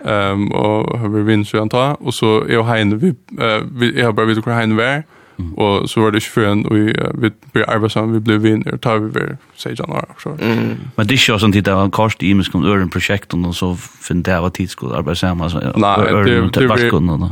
Ehm 0.04 0.52
och 0.52 0.98
har 0.98 1.08
vi 1.08 1.22
vinner 1.22 1.44
så 1.44 1.60
anta 1.60 1.94
och 2.00 2.14
så 2.14 2.42
er 2.48 2.62
Heine 2.62 3.00
vi 3.00 3.14
eh 3.40 3.62
vi 3.70 4.02
har 4.02 4.12
bara 4.12 4.26
vi 4.26 4.34
tar 4.34 4.54
Heine 4.54 4.76
vær. 4.76 5.02
Mm. 5.38 5.54
Och 5.54 5.90
så 5.90 6.00
var 6.00 6.10
det 6.10 6.16
ju 6.16 6.20
förrän 6.20 6.66
och 6.66 6.76
vi 6.76 7.30
blev 7.52 7.70
arbetsamma, 7.70 8.12
vi 8.12 8.20
blev 8.20 8.40
vinner, 8.40 8.76
tar 8.76 8.98
vi 8.98 9.20
väl, 9.20 9.36
säger 9.56 9.76
januari. 9.80 10.06
Så. 10.22 10.30
Mm. 10.30 10.76
Men 10.96 11.06
det 11.06 11.14
är 11.14 11.32
ju 11.32 11.38
sånt 11.38 11.56
att 11.56 11.64
det 11.64 11.74
var 11.74 11.84
en 11.84 11.90
kost 11.90 12.22
i 12.22 12.34
mig 12.34 12.44
som 12.44 12.64
öron 12.64 12.90
projekt 12.90 13.34
och 13.34 13.56
så 13.56 13.76
finns 13.76 14.24
det 14.24 14.38
av 14.38 14.50
tid 14.50 14.70
skulle 14.70 14.94
arbetsamma. 14.94 15.50
Nej, 15.54 15.62
det 15.72 16.08
är 16.08 16.24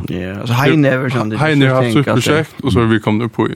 det. 0.06 0.20
Ja, 0.20 0.40
alltså 0.40 0.54
Heine 0.54 0.88
är 0.88 0.98
väl 0.98 1.12
sånt. 1.12 1.34
Heine 1.34 1.68
har 1.68 1.82
haft 1.82 1.92
sitt 1.92 2.06
projekt 2.06 2.60
och 2.60 2.72
så 2.72 2.80
har 2.80 2.86
vi 2.86 3.00
kommit 3.00 3.38
upp 3.38 3.50
i. 3.50 3.54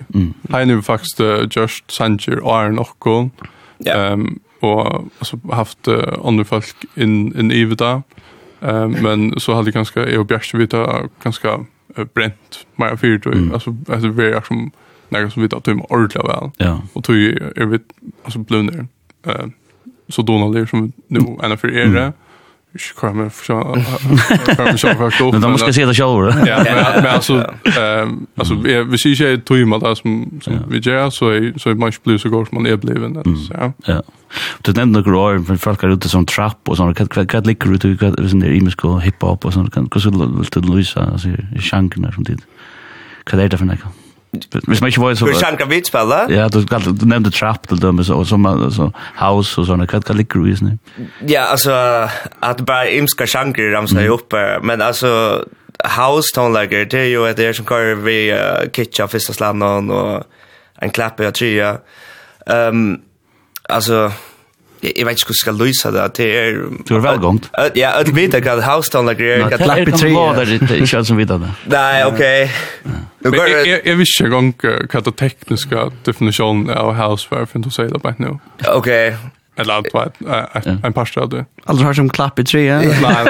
Heine 0.52 0.74
har 0.74 0.82
faktiskt 0.82 1.20
just 1.56 1.90
Sanger 1.90 2.38
och 2.38 2.56
Arne 2.56 2.80
och 2.80 3.06
Ehm 3.86 4.38
och 4.60 4.86
alltså 5.18 5.38
haft 5.52 5.88
andra 6.24 6.44
folk 6.44 6.74
in 6.94 7.38
in 7.38 7.50
Ivita. 7.50 8.02
Ehm 8.60 8.90
men 8.90 9.40
så 9.40 9.54
hade 9.54 9.72
kanske 9.72 10.00
jag 10.00 10.20
och 10.20 10.26
Bjärke 10.26 10.56
vita 10.56 11.08
ganska 11.22 11.64
brent 12.14 12.66
mer 12.76 12.96
för 12.96 13.18
då 13.18 13.32
mm. 13.32 13.52
alltså 13.52 13.76
alltså 13.88 14.08
vi 14.08 14.24
är 14.24 14.40
som 14.40 14.70
några 15.08 15.30
som 15.30 15.42
vet 15.42 15.52
att 15.52 15.64
de 15.64 15.82
ordla 15.82 16.22
väl. 16.22 16.50
Ja. 16.56 16.82
Och 16.92 17.04
tror 17.04 17.18
ju 17.18 17.52
är 17.56 17.66
vi 17.66 17.78
alltså 18.24 18.38
blunder. 18.38 18.86
Eh 19.26 19.46
så 20.08 20.22
Donald 20.22 20.56
är 20.56 20.66
som 20.66 20.92
nu 21.06 21.20
en 21.42 21.58
för 21.58 21.76
era 21.76 22.12
Ikke 22.74 23.06
hva 23.06 23.12
med 23.14 23.30
for 23.30 23.46
sånn 23.46 23.84
Men 25.34 25.44
da 25.44 25.50
må 25.52 25.58
jeg 25.62 25.76
si 25.76 25.84
det 25.86 25.94
selv 25.94 26.30
Ja, 26.48 26.58
men 26.64 27.06
altså 27.06 27.38
Altså, 28.34 28.56
hvis 28.58 29.04
jeg 29.06 29.14
ikke 29.14 29.30
er 29.30 29.42
tog 29.46 29.62
med 29.70 29.84
det 29.84 29.94
som 30.00 30.16
som 30.42 30.60
vi 30.72 30.82
gjør 30.82 31.12
Så 31.14 31.30
er 31.70 31.78
man 31.78 31.94
ikke 31.94 32.08
blir 32.08 32.18
så 32.18 32.32
god 32.34 32.50
som 32.50 32.58
man 32.58 32.66
er 32.66 32.80
blivet 32.82 33.20
Ja. 33.54 33.70
Ja. 33.86 34.00
Du 34.66 34.72
nevnte 34.72 35.04
noen 35.04 35.18
år 35.20 35.42
Men 35.46 35.62
folk 35.62 35.84
er 35.84 35.94
ute 35.94 36.10
som 36.10 36.26
trapp 36.26 36.66
og 36.66 36.78
sånn. 36.80 36.94
Hva 36.98 37.42
ligger 37.46 37.76
du 37.76 37.78
til 37.78 37.98
Hva 38.00 38.10
er 38.10 38.56
imisk 38.58 38.84
og 38.84 39.02
hiphop 39.06 39.46
og 39.46 39.54
sånn 39.54 39.70
Hva 39.70 40.02
skulle 40.02 40.30
du 40.34 40.72
løse 40.72 41.06
Sjankene 41.62 42.10
som 42.14 42.26
tid? 42.26 42.42
Hva 43.24 43.38
er 43.38 43.54
det 43.54 43.62
for 43.62 43.70
noe? 43.70 43.94
Hvis 44.66 44.80
man 44.80 44.88
ikke 44.88 45.00
var 45.00 45.14
så... 45.14 45.26
Vil 45.28 45.38
Shankar 45.40 45.68
vi 45.70 45.80
spille? 45.84 46.20
Ja, 46.30 46.48
du, 46.48 46.60
du 46.64 47.06
nevnte 47.06 47.30
Trap 47.30 47.68
til 47.68 47.82
dem, 47.82 47.98
og 47.98 48.26
så, 48.26 48.36
man, 48.36 48.64
så 48.74 48.90
House 49.20 49.60
og 49.60 49.68
sånne. 49.68 49.86
Hva 49.90 50.00
hva 50.04 50.16
ligger 50.18 50.42
du 50.42 50.50
i 50.50 50.56
sånne? 50.58 50.78
Ja, 51.28 51.46
altså, 51.50 51.74
at 52.42 52.64
bare 52.66 52.94
imska 52.98 53.26
Shankar 53.26 53.72
ramser 53.76 54.04
mm. 54.04 54.12
opp, 54.14 54.36
men 54.62 54.82
altså, 54.84 55.42
House 55.84 56.32
tonelager, 56.34 56.84
det 56.84 57.00
er 57.00 57.10
jo 57.12 57.24
et 57.28 57.40
er 57.40 57.52
som 57.56 57.66
kører 57.68 57.98
vi 58.04 58.18
uh, 58.32 58.64
kitcha 58.72 59.08
fyrsta 59.10 59.34
slannan 59.36 59.90
og 59.92 60.24
en 60.82 60.92
klappe 60.94 61.26
og 61.26 61.34
trya. 61.36 61.76
Um, 62.46 63.02
altså, 63.68 64.10
jeg 64.84 65.06
vet 65.06 65.18
ikke 65.18 65.30
hvordan 65.30 65.34
jeg 65.34 65.42
skal 65.42 65.58
løse 65.60 65.92
det, 65.94 66.04
det 66.16 66.28
er... 66.38 66.58
Du 66.88 66.94
er 66.96 67.04
velgånd. 67.04 67.48
Ja, 67.76 67.92
jeg 67.98 68.14
vet 68.14 68.34
ikke 68.38 68.56
hva 68.56 68.66
havstående 68.68 69.14
greier. 69.18 69.44
Nei, 69.44 69.50
det 69.50 69.68
er 69.68 69.84
ikke 69.84 70.10
noe 70.12 70.34
der, 70.36 70.52
ikke 70.78 70.98
alt 71.00 71.08
som 71.08 71.20
vet 71.20 71.32
det. 71.32 71.52
Nei, 71.72 72.02
ok. 72.08 72.24
Jeg 73.24 73.96
visste 74.00 74.26
ikke 74.26 74.42
engang 74.42 74.90
hva 74.92 75.04
det 75.06 75.14
tekniske 75.20 75.86
definisjonen 76.06 76.68
av 76.74 76.92
House 76.98 77.30
var, 77.30 77.48
for 77.48 77.64
du 77.64 77.70
sier 77.72 77.88
det 77.92 78.02
bare 78.04 78.20
nå. 78.20 78.36
Ok. 78.74 78.90
Eller 79.56 79.74
allt 79.74 79.92
vad 79.94 80.12
en 80.84 80.92
pasta 80.92 81.20
hade. 81.20 81.44
Alltså 81.64 81.84
har 81.84 81.94
som 81.94 82.08
klapp 82.10 82.38
i 82.38 82.44
tre. 82.44 82.78
Nej 82.78 82.98
nej. 83.02 83.26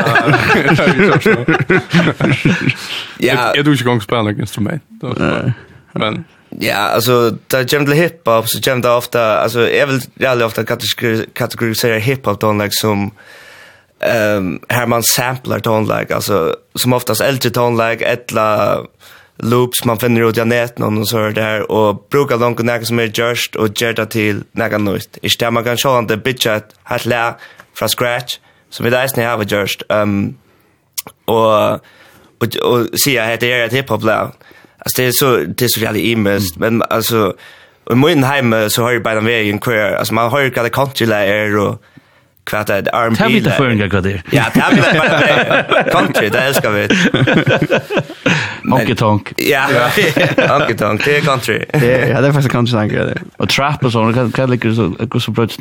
Ja. 3.19 3.53
Jag 3.57 3.65
tror 3.65 3.73
inte 3.73 3.85
gång 3.85 4.01
spelar 4.01 4.23
något 4.23 4.39
instrument. 4.39 4.83
Men 5.93 6.25
Ja, 6.61 6.77
alltså 6.77 7.31
det 7.47 7.71
kommer 7.71 7.87
det 7.87 7.95
hiphop 7.95 8.49
så 8.49 8.61
kommer 8.61 8.83
det 8.83 8.91
ofta 8.91 9.39
alltså 9.39 9.71
jag 9.71 9.87
vill 9.87 10.01
jävligt 10.15 10.47
ofta 10.47 10.65
kategorisera 11.35 11.99
hiphop 11.99 12.41
då 12.41 12.53
like 12.53 12.71
som 12.71 13.11
ehm 14.01 14.37
um, 14.37 14.61
här 14.69 14.87
man 14.87 15.03
samplar 15.03 15.59
då 15.59 15.81
like 15.81 16.15
alltså 16.15 16.57
som 16.75 16.93
oftast 16.93 17.21
äldre 17.21 17.51
då 17.51 17.71
like 17.71 18.05
ettla 18.05 18.81
loops 19.37 19.85
man 19.85 19.97
finner 19.97 20.29
ut 20.29 20.39
i 20.39 20.45
nätet 20.45 20.79
någon 20.79 21.07
så 21.07 21.31
där 21.31 21.71
och 21.71 22.07
brukar 22.11 22.39
långt 22.39 22.59
och 22.59 22.65
näka 22.65 22.85
som 22.85 22.99
är 22.99 23.13
just 23.15 23.57
och 23.57 23.83
gärda 23.83 24.07
till 24.07 24.45
näka 24.53 24.79
nytt. 24.79 25.19
I 25.23 25.29
stämmer 25.29 25.63
kan 25.63 25.77
sjå 25.77 25.99
inte 25.99 26.17
bitcha 26.17 26.55
att 26.55 26.75
hat 26.83 27.05
lä 27.05 27.35
från 27.79 27.89
scratch 27.89 28.39
som 28.71 28.85
vi 28.85 28.91
där 28.91 29.07
snä 29.07 29.27
har 29.27 29.45
just 29.45 29.83
ehm 29.89 30.03
um, 30.03 30.37
och 31.25 31.81
och, 32.41 32.57
och, 32.57 33.01
se 33.01 33.13
jag 33.13 33.27
heter 33.27 33.61
ett 33.61 33.73
hiphop 33.73 34.03
lä. 34.03 34.29
Alltså 34.85 35.03
det 35.03 35.09
är 35.09 35.13
så 35.13 35.37
det 35.37 35.65
är 35.65 35.69
så 35.69 35.81
jävla 35.81 35.99
imest 35.99 36.57
men 36.57 36.83
alltså 36.83 37.35
i 37.91 37.95
min 37.95 38.25
hem 38.25 38.71
så 38.71 38.83
har 38.83 38.93
ju 38.93 39.01
bara 39.01 39.19
en 39.19 39.25
väg 39.25 39.49
in 39.49 39.59
kvar. 39.59 39.75
Alltså 39.75 40.15
man 40.15 40.31
har 40.31 40.41
ju 40.41 40.51
kallat 40.51 40.73
country 40.73 41.07
layer 41.07 41.59
och 41.59 41.83
kvart 42.45 42.71
är 42.71 42.95
arm 42.95 43.17
Ta 43.17 43.29
vita 43.29 43.51
för 43.51 43.69
en 43.69 43.79
grej 43.79 44.23
Ja, 44.31 44.45
ta 44.55 44.71
vita 44.71 44.85
för 44.93 45.91
country 45.91 46.29
det 46.29 46.41
älskar 46.41 46.71
vi. 46.71 46.89
Honky 48.71 48.95
tonk. 48.95 49.33
Ja. 49.37 49.67
Honky 50.49 50.75
tonk, 50.75 51.05
det 51.05 51.17
är 51.17 51.21
country. 51.21 51.65
Det 51.73 52.09
ja, 52.09 52.21
det 52.21 52.29
är 52.29 52.33
faktiskt 52.33 52.53
country 52.53 52.73
tänker 52.73 52.97
jag. 52.97 53.19
Och 53.37 53.49
trap 53.49 53.85
och 53.85 53.93
sånt 53.93 54.15
kan 54.15 54.33
kan 54.33 54.51
lika 54.51 54.75
så 54.75 54.89
gå 54.89 55.21
så 55.21 55.31
bröt 55.31 55.59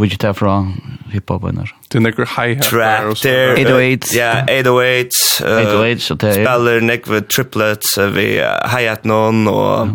which 0.00 0.12
you 0.12 0.18
have 0.22 0.34
from 0.34 0.80
hip 1.10 1.28
hop 1.28 1.44
och 1.44 1.54
när. 1.54 1.74
Det 1.88 1.98
är 1.98 2.46
high 2.46 2.60
trap. 2.60 3.12
808. 3.12 4.06
Ja, 4.12 4.42
808. 4.42 5.08
808 5.40 6.00
så 6.00 6.14
det. 6.14 6.32
Spelar 6.32 6.80
Nick 6.80 7.08
with 7.08 7.26
triplets 7.26 7.98
vi 7.98 8.44
hi-hat 8.76 9.04
någon 9.04 9.48
och 9.48 9.88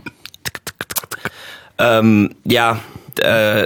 ehm 1.78 2.30
ja, 2.44 2.78
uh, 3.26 3.66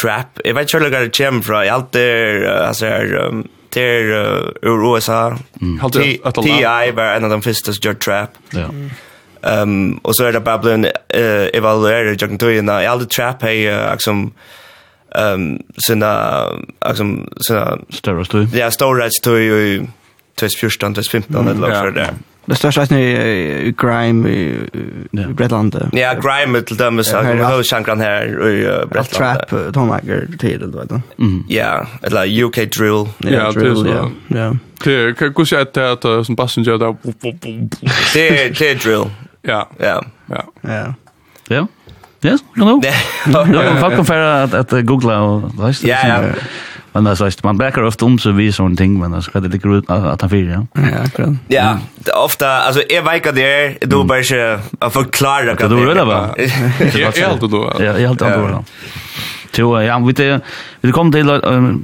trap. 0.00 0.40
Jeg 0.44 0.54
vet 0.54 0.68
ikke 0.68 0.78
hvor 0.78 0.98
det 0.98 1.16
kommer 1.16 1.42
fra. 1.42 1.62
Jeg 1.66 1.74
alt 1.74 1.96
er, 1.96 2.48
altså, 2.66 2.92
um, 3.28 3.44
det 3.74 3.82
er 3.82 4.12
uh, 4.14 4.70
ur 4.70 4.84
USA. 4.92 5.30
Mm. 5.60 5.78
T.I. 5.90 6.90
var 6.94 7.16
en 7.16 7.24
av 7.24 7.30
de 7.30 7.42
første 7.42 7.74
som 7.74 7.84
gjør 7.84 7.98
trap. 8.00 8.40
Ja. 8.54 8.68
Um, 9.62 10.00
og 10.02 10.14
så 10.14 10.26
er 10.26 10.32
det 10.34 10.44
bare 10.44 10.58
blevet 10.58 10.92
uh, 11.14 11.46
evalueret 11.54 12.14
i 12.14 12.18
Jørgen 12.18 12.38
Tøyene. 12.38 12.80
Jeg 12.82 12.90
alt 12.90 13.10
trap 13.10 13.44
er, 13.44 13.60
uh, 13.70 13.92
liksom, 13.92 14.32
um, 15.18 15.46
sina, 15.86 16.10
liksom, 16.86 17.12
sina... 17.46 17.76
Større 17.90 18.24
støy? 18.24 18.46
Ja, 18.54 18.70
större 18.70 19.10
støy 19.14 19.44
i 19.46 19.78
2014, 20.38 20.94
2015 20.94 21.36
eller 21.36 21.54
något 21.54 21.76
sådär. 21.76 22.14
Det 22.48 22.54
största 22.54 22.82
är 22.82 22.92
i 22.92 23.74
Grime 23.78 24.28
i 24.28 24.56
Bretland. 25.10 25.90
Ja, 25.92 26.14
Grime 26.14 26.62
till 26.62 26.76
dem 26.76 27.04
så 27.04 27.16
har 27.16 27.56
vi 27.58 27.64
sjankran 27.64 28.00
här 28.00 28.48
i 28.48 28.86
Bretland. 28.90 29.38
Trap 29.48 29.74
tonlager, 29.74 30.28
till 30.38 30.60
det 30.60 30.84
då. 30.84 31.00
Ja, 31.48 31.86
eller 32.02 32.42
UK 32.44 32.54
drill. 32.54 33.06
Ja, 33.18 33.52
drill. 33.52 33.94
Ja. 34.28 34.56
Det 34.84 35.18
kan 35.18 35.32
gå 35.32 35.44
så 35.44 35.56
att 35.56 35.74
det 35.74 36.24
som 36.24 36.34
bassen 36.34 36.62
gör 36.62 36.78
där. 36.78 36.96
Det 38.14 38.58
det 38.58 38.74
drill. 38.74 39.04
Ja. 39.42 39.70
Ja. 39.78 40.04
Ja. 40.26 40.44
Ja. 40.60 40.94
Ja. 41.48 41.66
Ja, 42.20 42.38
kan 42.54 42.80
du? 42.80 42.88
Ja, 43.32 43.76
Folk 43.80 43.94
kan 43.96 44.04
fære 44.04 44.42
at 44.42 44.54
att 44.54 44.86
googla 44.86 45.20
og... 45.20 45.50
vad 45.54 45.74
det? 45.82 45.88
Ja, 45.88 45.96
ja. 46.08 46.22
Men 47.02 47.06
alltså 47.06 47.30
man 47.42 47.58
backar 47.58 47.82
ofta 47.82 48.04
om 48.04 48.18
så 48.18 48.30
vi 48.30 48.52
sån 48.52 48.76
ting 48.76 48.98
men 49.00 49.14
alltså 49.14 49.40
det 49.40 49.48
ligger 49.48 49.78
ut 49.78 49.90
att 49.90 50.20
han 50.20 50.30
fyra. 50.30 50.66
Ja, 50.72 50.80
akkurat. 51.04 51.30
Ja, 51.48 51.78
det 51.94 52.12
ofta 52.12 52.48
alltså 52.48 52.82
är 52.88 53.12
vikar 53.12 53.32
där 53.32 53.78
då 53.80 54.04
bara 54.04 54.22
så 54.22 54.58
att 54.78 54.92
förklara 54.92 55.56
kan. 55.56 55.70
Det 55.70 55.94
va? 55.94 56.04
bara. 56.04 56.34
är 56.36 57.28
helt 57.28 57.40
då. 57.40 57.72
Ja, 57.78 57.92
helt 57.92 58.18
då. 58.18 58.64
Jo, 59.56 59.80
ja, 59.80 59.98
vi 59.98 60.12
det 60.12 60.40
vi 60.80 60.92
kom 60.92 61.12
till 61.12 61.26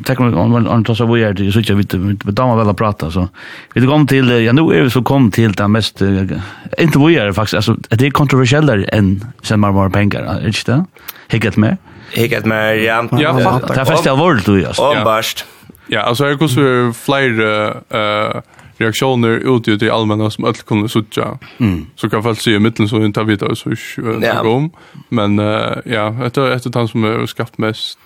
tack 0.05 0.21
om 0.21 0.35
om 0.35 0.67
om 0.67 0.85
så 0.85 1.07
vi 1.07 1.23
är 1.23 1.33
det 1.33 1.53
så 1.53 1.61
jag 1.65 1.77
vet 1.77 1.95
vi 1.95 2.33
damer 2.33 2.57
väl 2.57 2.69
att 2.69 2.77
prata 2.77 3.11
så. 3.11 3.29
Vi 3.75 3.87
kom 3.87 4.07
till 4.07 4.31
ja 4.31 4.53
nu 4.53 4.62
är 4.62 4.83
vi 4.83 4.91
så 4.91 5.03
kom 5.03 5.31
till 5.31 5.53
det 5.53 5.69
mest 5.69 6.03
inte 6.79 6.99
vi 6.99 7.17
är 7.17 7.33
faktiskt 7.33 7.55
alltså 7.55 7.77
det 7.89 8.07
är 8.07 8.11
kontroversiellt 8.11 8.71
än 8.93 9.25
sen 9.43 9.61
man 9.61 9.75
var 9.75 9.89
pengar, 9.89 10.23
är 10.23 10.41
det 10.41 10.47
inte? 10.47 10.85
Hicket 11.29 11.57
med. 11.57 11.77
Hicket 12.15 12.45
med, 12.45 12.83
ja. 12.83 13.09
Ja, 13.12 13.61
det 13.69 13.81
är 13.81 13.85
fast 13.85 14.07
allvarligt 14.07 14.47
du 14.47 14.61
just. 14.61 14.81
Ombarst. 14.81 15.45
Ja, 15.87 16.01
alltså 16.01 16.27
jag 16.27 16.39
går 16.39 16.49
flyr 16.93 17.41
eh 17.91 18.41
reaktioner 18.79 19.31
ut 19.69 19.83
i 19.83 19.91
allmänna 19.91 20.31
som 20.31 20.45
öll 20.45 20.55
kunde 20.55 20.89
sucha. 20.89 21.39
Mm. 21.59 21.87
Så 21.97 22.11
kan 22.11 22.23
folk 22.23 22.41
se 22.41 22.51
i 22.51 22.59
mitten 22.59 22.89
så 22.89 23.05
inte 23.05 23.23
vet 23.23 23.41
jag 23.41 23.57
så 23.57 23.71
hur 23.71 23.77
om. 24.47 24.71
Men 25.09 25.39
ja, 25.85 26.15
det 26.35 26.37
är 26.37 26.51
ett 26.51 26.73
tant 26.73 26.91
som 26.91 27.05
är 27.05 27.27
skapt 27.27 27.59
mest 27.59 27.99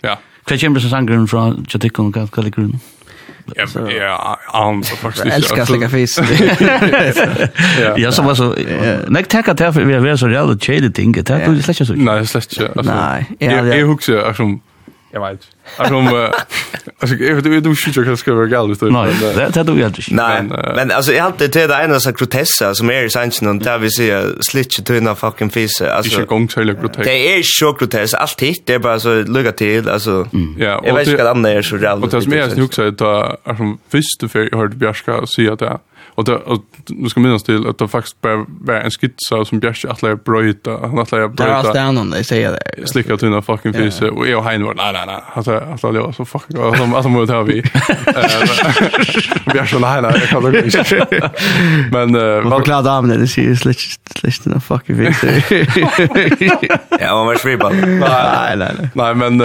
ja. 0.00 0.18
Hva 0.46 0.56
kommer 0.58 0.80
som 0.80 0.90
sangren 0.90 1.26
från 1.28 1.66
ligger 1.82 2.12
Kalkalgrun. 2.12 2.80
Ja, 3.56 3.90
ja, 3.90 4.38
han 4.46 4.82
faktisk 4.82 5.00
faktiskt. 5.00 5.24
Jag 5.24 5.34
älskar 5.34 5.64
slicka 5.64 5.88
fis. 5.88 6.20
Ja, 7.96 8.12
så 8.12 8.22
var 8.22 8.34
så 8.34 8.54
nej 9.08 9.24
tacka 9.24 9.54
till 9.54 9.72
för 9.72 9.84
vi 9.84 10.10
är 10.10 10.16
så 10.16 10.30
jävla 10.30 10.58
shady 10.58 10.92
ting. 10.92 11.12
Det 11.12 11.30
är 11.30 11.62
släcka 11.62 11.84
så. 11.84 11.92
Nej, 11.94 12.26
släcka. 12.26 12.82
Nej. 12.82 13.26
Jag 13.38 13.68
jag 13.68 13.86
huxar 13.86 14.32
som 14.32 14.60
Jag 15.10 15.30
vet. 15.30 15.40
Alltså 15.76 15.94
om 15.94 16.06
alltså 16.98 17.16
jag 17.16 17.34
vet 17.34 17.46
inte 17.46 17.68
hur 18.00 18.06
jag 18.08 18.18
ska 18.18 18.34
vara 18.34 18.46
galet 18.46 18.82
ut. 18.82 18.92
Nej, 18.92 19.14
det 19.20 19.62
det 19.62 19.80
jag 19.80 19.88
inte. 19.88 20.02
Nej, 20.10 20.42
men 20.76 20.90
alltså 20.90 21.12
jag 21.12 21.22
hade 21.22 21.48
det 21.48 21.84
ena 21.84 22.00
så 22.00 22.12
grotessa 22.12 22.74
som 22.74 22.90
är 22.90 23.02
i 23.02 23.10
sansen 23.10 23.48
och 23.48 23.56
där 23.56 23.78
vi 23.78 23.90
ser 23.90 24.42
slitch 24.42 24.76
till 24.76 25.04
den 25.04 25.16
fucking 25.16 25.50
face 25.50 25.92
alltså. 25.92 26.16
Det 26.16 26.22
är 26.22 26.26
gång 26.26 26.48
till 26.48 26.72
grotesk. 26.72 27.04
Det 27.04 27.34
är 27.34 27.42
så 27.44 27.72
grotessa 27.72 28.18
allt 28.18 28.42
hit 28.42 28.62
det 28.66 28.74
är 28.74 28.78
bara 28.78 29.00
så 29.00 29.22
lugga 29.22 29.52
till 29.52 29.88
alltså. 29.88 30.28
Ja, 30.58 30.82
jag 30.84 30.94
vet 30.94 31.08
inte 31.08 31.24
vad 31.24 31.30
andra 31.30 31.50
är 31.50 31.62
så 31.62 31.76
jävla. 31.76 32.06
Och 32.06 32.10
det 32.10 32.22
som 32.22 32.32
är 32.32 32.48
snuxar 32.48 32.84
att 32.84 33.56
som 33.56 33.78
först 33.88 34.32
för 34.32 34.56
hörde 34.56 34.76
Björska 34.76 35.26
säga 35.26 35.52
att 35.52 35.80
Och 36.20 36.26
det 36.26 36.36
och 36.36 36.64
nu 36.88 37.08
ska 37.08 37.20
minnas 37.20 37.42
till 37.42 37.66
att 37.68 37.78
det 37.78 37.88
faktiskt 37.88 38.20
bara 38.20 38.46
var 38.48 38.74
en 38.74 38.90
skitsa 38.90 39.44
som 39.44 39.60
Bjärke 39.60 39.88
att 39.90 40.02
lägga 40.02 40.16
bröta 40.16 40.70
han 40.70 40.98
att 40.98 41.12
lägga 41.12 41.28
bröta. 41.28 41.62
Där 41.62 41.62
står 41.62 41.76
annan, 41.80 42.10
det 42.10 42.24
säger 42.24 42.52
det. 42.52 42.88
Slicka 42.88 43.16
tunna 43.16 43.42
fucking 43.42 43.72
fisse 43.72 44.08
och 44.08 44.28
jag 44.28 44.40
har 44.40 44.52
inte 44.52 44.66
nej 44.66 44.92
nej 44.92 45.02
nej 45.06 45.22
alltså 45.34 45.58
alltså 45.58 45.92
det 45.92 46.00
var 46.00 46.12
så 46.12 46.24
fucking 46.24 46.62
alltså 46.62 46.82
alltså 46.84 47.08
måste 47.08 47.34
ha 47.34 47.42
vi. 47.42 47.58
Eh 48.06 49.52
Bjärke 49.52 49.78
nej 49.78 50.02
nej 50.02 50.12
jag 50.20 50.28
kan 50.28 50.52
det 50.52 50.64
inte. 50.64 51.30
Men 51.92 52.12
vad 52.50 52.64
glad 52.64 52.86
av 52.86 53.06
det 53.08 53.16
det 53.16 53.22
är 53.38 53.54
slick 53.54 53.80
slick 54.16 54.42
tunna 54.42 54.60
fucking 54.60 54.96
fisse. 54.96 55.42
Ja, 57.00 57.14
man 57.14 57.26
var 57.26 57.34
svibba. 57.34 57.68
Nej 57.70 58.56
nej 58.56 58.74
nej. 58.78 58.88
Nej 58.94 59.14
men 59.14 59.36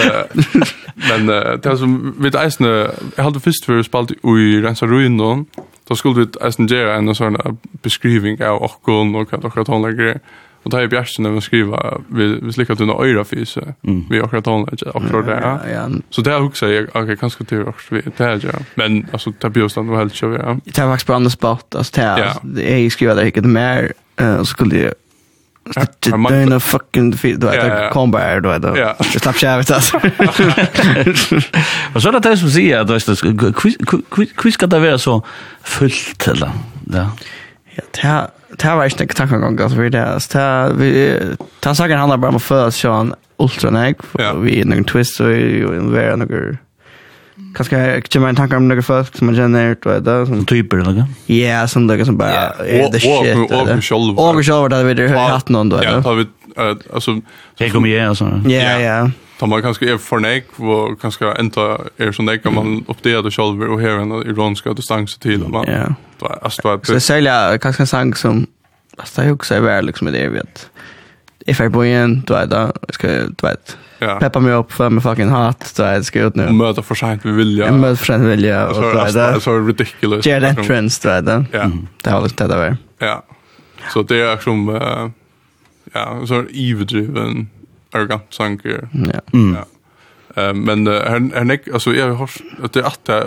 men 1.09 1.27
det 1.61 1.77
som 1.77 2.15
vi 2.19 2.29
det 2.29 2.39
är 2.39 2.49
snö 2.49 2.87
jag 3.15 3.23
hade 3.23 3.39
först 3.39 3.65
för 3.65 3.83
spalt 3.83 4.11
i 4.11 4.61
rensa 4.61 4.85
ruinon 4.85 5.45
då 5.87 5.95
skulle 5.95 6.25
vi 6.25 6.27
eisen 6.41 6.67
gjøre 6.67 6.97
en 6.97 7.15
sånn 7.15 7.37
beskrivning 7.83 8.41
av 8.41 8.63
okkon 8.65 9.15
og 9.15 9.29
hva 9.29 9.43
okkar 9.45 9.67
tonlegger 9.67 10.15
er. 10.15 10.19
och 10.65 10.71
da 10.71 10.81
er 10.81 10.87
Bjergsen 10.87 11.23
när 11.23 11.29
vi 11.29 11.41
skriver, 11.41 12.01
vi, 12.07 12.39
vi 12.41 12.51
slikker 12.51 12.75
til 12.75 12.89
öra 12.89 13.23
fys 13.23 13.57
vi 13.57 14.05
vi 14.09 14.21
okkar 14.21 14.41
tonlegger, 14.41 14.97
okkar 14.97 15.21
det, 15.21 15.35
ja. 15.41 15.59
ja, 15.73 15.89
Så 16.09 16.21
det 16.21 16.35
också 16.35 16.67
jag 16.67 16.87
okej 16.95 17.17
kanske 17.17 17.43
til 17.43 17.67
också 17.67 17.95
vi, 17.95 18.01
det 18.17 18.25
är 18.25 18.37
det, 18.37 18.65
men 18.75 19.05
altså, 19.13 19.29
det 19.29 19.43
er 19.43 19.49
bjørstand 19.49 19.89
og 19.89 19.97
helst, 19.97 20.21
ja. 20.21 20.55
Det 20.65 20.79
er 20.79 20.89
faktisk 20.89 21.07
på 21.07 21.13
andra 21.13 21.29
spot 21.29 21.75
alltså 21.75 21.91
det 21.95 22.03
er, 22.03 22.81
jeg 22.81 22.91
skriva 22.91 23.13
det 23.13 23.25
ikke 23.25 23.41
mer, 23.41 23.91
og 24.17 24.45
så 24.45 24.51
skulle 24.51 24.77
jeg 24.77 24.93
They're 25.73 26.43
in 26.43 26.53
a 26.53 26.59
fucking 26.59 27.13
feet 27.13 27.39
då 27.39 27.47
att 27.47 27.93
komba 27.93 28.21
är 28.21 28.41
då 28.41 28.57
då. 28.57 28.77
Jag 28.77 29.05
slapp 29.05 29.41
jag 29.41 29.57
vet 29.57 29.71
alltså. 29.71 29.97
Och 31.95 32.01
så 32.01 32.11
det 32.11 32.37
som 32.37 32.49
säger 32.49 32.79
att 32.79 32.87
det 32.87 32.93
är 32.93 32.99
quiz 34.35 34.57
det 34.57 34.79
vara 34.79 34.97
så 34.97 35.25
fullt 35.63 36.27
eller. 36.27 36.51
Ja. 36.93 37.11
Ja, 38.03 38.27
det 38.57 38.63
här 38.67 38.75
var 38.75 38.85
inte 38.85 39.07
tankar 39.07 39.37
gång 39.37 39.61
alltså 39.61 39.77
vi 39.79 39.89
det 39.89 39.97
här. 39.97 40.19
vi 40.73 41.19
här 41.65 41.73
saken 41.73 41.97
handlar 41.99 42.17
bara 42.17 42.29
om 42.29 42.35
att 42.35 42.43
föda 42.43 42.71
Sean 42.71 43.13
Ultra 43.37 43.69
Nike 43.69 44.01
vi 44.41 44.61
är 44.61 44.65
någon 44.65 44.83
twist 44.83 45.19
och 45.19 45.75
en 45.75 45.93
vara 45.93 46.15
några 46.15 46.57
Kanske 47.55 48.01
kommer 48.01 48.29
en 48.29 48.35
tanke 48.35 48.55
om 48.55 48.67
några 48.67 48.81
folk 48.81 49.17
som 49.17 49.27
man 49.27 49.35
känner 49.35 49.77
du 49.81 49.89
vet 49.89 50.05
det 50.05 50.25
som 50.25 50.45
typer 50.45 50.77
eller 50.77 51.05
Ja, 51.25 51.67
som 51.67 51.87
det 51.87 52.05
som 52.05 52.17
bara 52.17 52.29
är 52.29 52.91
the 52.91 52.99
shit. 52.99 53.51
Och 53.51 53.83
själva. 53.83 54.23
Och 54.23 54.45
själva 54.45 54.69
där 54.69 54.83
vi 54.83 54.93
det 54.93 55.07
har 55.07 55.29
haft 55.29 55.49
någon 55.49 55.69
då. 55.69 55.79
Ja, 55.83 55.99
har 55.99 56.15
vi 56.15 56.25
alltså 56.93 57.21
jag 57.57 57.71
kommer 57.71 57.89
och 57.89 58.07
alltså. 58.07 58.41
Ja, 58.45 58.79
ja. 58.79 59.11
Tar 59.39 59.47
man 59.47 59.61
kanske 59.61 59.93
är 59.93 59.97
för 59.97 60.19
nek 60.19 60.45
och 60.55 61.01
kanske 61.01 61.39
inte 61.39 61.77
är 61.97 62.11
så 62.11 62.23
nek 62.23 62.43
man 62.43 62.85
uppdaterar 62.87 63.29
själva 63.31 63.65
och 63.65 63.81
här 63.81 63.89
en 63.89 64.11
iranska 64.11 64.73
distans 64.73 65.17
till 65.17 65.47
man. 65.47 65.65
Ja. 65.67 65.95
Alltså 66.41 66.77
det 66.93 66.99
sälja 66.99 67.57
kanske 67.57 67.83
en 67.83 67.87
sang 67.87 68.15
som 68.15 68.47
Alltså 68.97 69.23
jag 69.23 69.33
också 69.33 69.55
är 69.55 69.59
väl 69.59 69.85
liksom 69.85 70.11
det 70.11 70.27
vet. 70.27 70.69
If 71.45 71.61
I 71.61 71.69
boy 71.69 71.87
in, 71.87 72.23
du 72.27 72.33
vet, 72.33 72.49
ska 72.89 73.07
du 73.07 73.35
vet, 73.41 73.77
ja. 73.99 74.19
peppa 74.19 74.39
mig 74.39 74.53
upp 74.53 74.71
för 74.71 74.89
mig 74.89 75.03
fucking 75.03 75.29
hat 75.29 75.63
så 75.63 75.81
jag 75.81 76.05
ska 76.05 76.21
ut 76.21 76.35
nu. 76.35 76.51
Möta 76.51 76.81
för 76.81 76.95
sent 76.95 77.25
vi 77.25 77.31
vill 77.31 77.57
ja. 77.57 77.71
Möta 77.71 77.95
för 77.95 78.05
sent 78.05 78.23
vi 78.23 78.27
vill 78.27 78.43
ja. 78.43 78.67
Och 78.67 78.75
så 78.75 78.81
är 78.81 79.33
det 79.33 79.41
så 79.41 79.59
ridiculous. 79.59 80.25
Jared 80.25 80.43
entrance 80.43 81.01
tror 81.01 81.13
jag 81.13 81.25
det. 81.25 81.45
Ja. 81.51 81.71
Det 82.03 82.09
har 82.09 82.21
lite 82.21 82.47
det 82.47 82.55
där. 82.55 82.77
Ja. 82.99 83.25
Så 83.93 84.03
det 84.03 84.21
är 84.21 84.37
som 84.37 84.75
eh, 84.75 85.09
ja, 85.93 86.27
så 86.27 86.43
iverdriven 86.49 87.49
arrogant 87.93 88.25
sanker. 88.29 88.87
Ja. 88.91 89.21
Ja. 89.31 89.65
Eh 90.43 90.53
men 90.53 90.87
uh, 90.87 90.93
her, 90.93 91.19
her 91.35 91.43
nek, 91.43 91.67
alltså 91.73 91.93
jeg 91.93 92.11
har 92.11 92.29
att 92.63 92.73
det 92.73 92.79
är 92.79 92.83
att 92.83 93.05
det, 93.05 93.23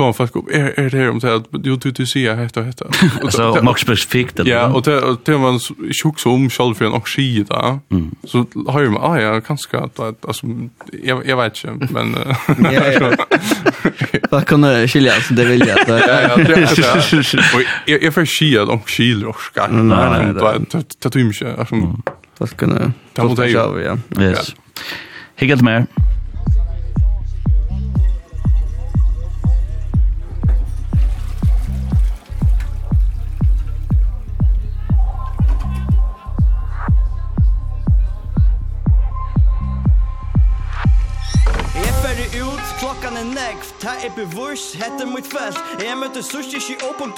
kom 0.00 0.14
folk 0.14 0.36
upp 0.36 0.48
är 0.50 0.80
är 0.80 0.90
det 0.90 1.08
om 1.08 1.20
så 1.20 1.28
att 1.28 1.44
du 1.50 1.76
du 1.76 1.90
du 1.90 2.06
ser 2.06 2.34
hetta 2.34 2.62
hetta. 2.62 2.86
Så 3.30 3.62
Max 3.62 3.80
specifikt 3.80 4.40
eller. 4.40 4.50
Ja, 4.50 4.72
och 4.72 4.82
det 4.82 5.16
det 5.24 5.38
man 5.38 5.58
sjuk 6.02 6.18
så 6.18 6.30
om 6.30 6.50
själv 6.50 6.74
för 6.74 6.84
en 6.84 6.92
och 6.92 7.08
ski 7.08 7.44
där. 7.48 7.78
Så 8.24 8.46
har 8.68 8.80
ju 8.80 8.96
ah 8.96 9.20
ja, 9.20 9.40
kanske 9.40 9.78
att 9.78 10.00
alltså 10.00 10.46
jag 11.02 11.26
jag 11.26 11.36
vet 11.36 11.64
inte 11.64 11.92
men 11.92 12.16
Ja. 12.72 13.10
Vad 14.30 14.46
kan 14.46 14.60
det 14.60 14.88
skilja 14.88 15.12
så 15.12 15.34
det 15.34 15.44
vill 15.44 15.60
jag 15.68 15.80
att 15.80 15.88
Ja, 15.88 16.20
ja, 16.28 16.36
det 16.36 16.54
är 17.92 18.04
jag 18.04 18.14
för 18.14 18.26
ski 18.26 18.58
att 18.58 18.68
och 18.68 18.90
ski 18.90 19.14
roska. 19.14 19.66
Nej, 19.66 20.10
nej, 20.10 20.26
det 20.26 20.32
det 21.02 21.10
tror 21.10 21.24
jag 21.24 21.32
inte 21.32 21.60
alltså. 21.60 21.76
Vad 22.38 22.48
ska 22.48 22.58
kunna. 22.58 22.92
Det 23.12 23.22
måste 23.22 23.44
jag. 23.44 24.00
Yes. 24.20 24.54
Hej, 25.36 25.48
gott 25.48 25.62
mer. 25.62 25.86
Ta 43.80 43.94
er 44.04 44.10
bevurs, 44.16 44.74
hette 44.76 45.06
mitt 45.06 45.26
felt 45.32 45.56
Jeg 45.80 45.96
møter 45.96 46.20
sushi, 46.20 46.58
ikke 46.58 46.84
opp 46.88 47.00
om 47.00 47.12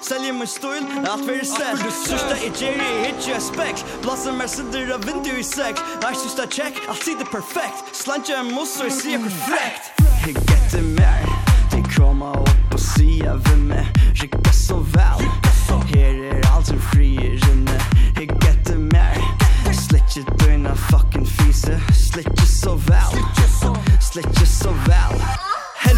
Selger 0.00 0.32
min 0.32 0.46
støyl, 0.46 0.86
alt 1.04 1.24
fyrir 1.26 1.44
selv 1.44 1.82
Sørsta 1.84 2.08
sørste 2.08 2.36
i 2.46 2.48
Jerry, 2.60 2.86
jeg 2.88 3.12
hitje 3.12 3.32
jeg 3.34 3.42
spekk 3.42 3.82
Blassen 4.02 4.38
mer 4.38 4.48
sitter 4.48 4.94
av 4.94 5.04
vindu 5.04 5.34
i 5.36 5.42
sekk. 5.44 5.76
Jeg 6.00 6.16
sørste 6.22 6.46
check, 6.48 6.80
alt 6.88 7.04
sitter 7.04 7.28
perfekt. 7.28 7.92
Slantja 7.92 8.40
en 8.40 8.54
mos, 8.54 8.78
og 8.80 8.88
jeg 8.88 8.96
sier 9.00 9.20
hvor 9.20 9.34
frekt 9.44 10.00
Jeg 10.24 10.34
getter 10.48 10.86
mer. 10.96 11.28
De 11.74 11.82
koma 11.92 12.32
opp 12.40 12.78
og 12.78 12.80
sier 12.80 13.36
hvem 13.44 13.68
meg 13.74 14.00
Rikka 14.22 14.54
så 14.56 14.80
vel. 14.94 15.28
Her 15.92 16.22
er 16.30 16.48
alt 16.54 16.72
som 16.72 16.80
frier 16.88 17.36
inne. 17.52 17.76
Jeg 18.16 18.32
getter 18.40 18.80
mer. 18.80 19.20
Slitje 19.76 20.24
døgna 20.40 20.72
fucking 20.88 21.28
fise. 21.28 21.76
Slitje 21.92 22.48
så 22.48 22.78
vel. 22.88 23.12
Slitje 23.12 23.52
så 23.60 23.76
vel 23.76 24.02
Slitje 24.08 24.50
så 24.56 24.74
vel. 24.88 25.47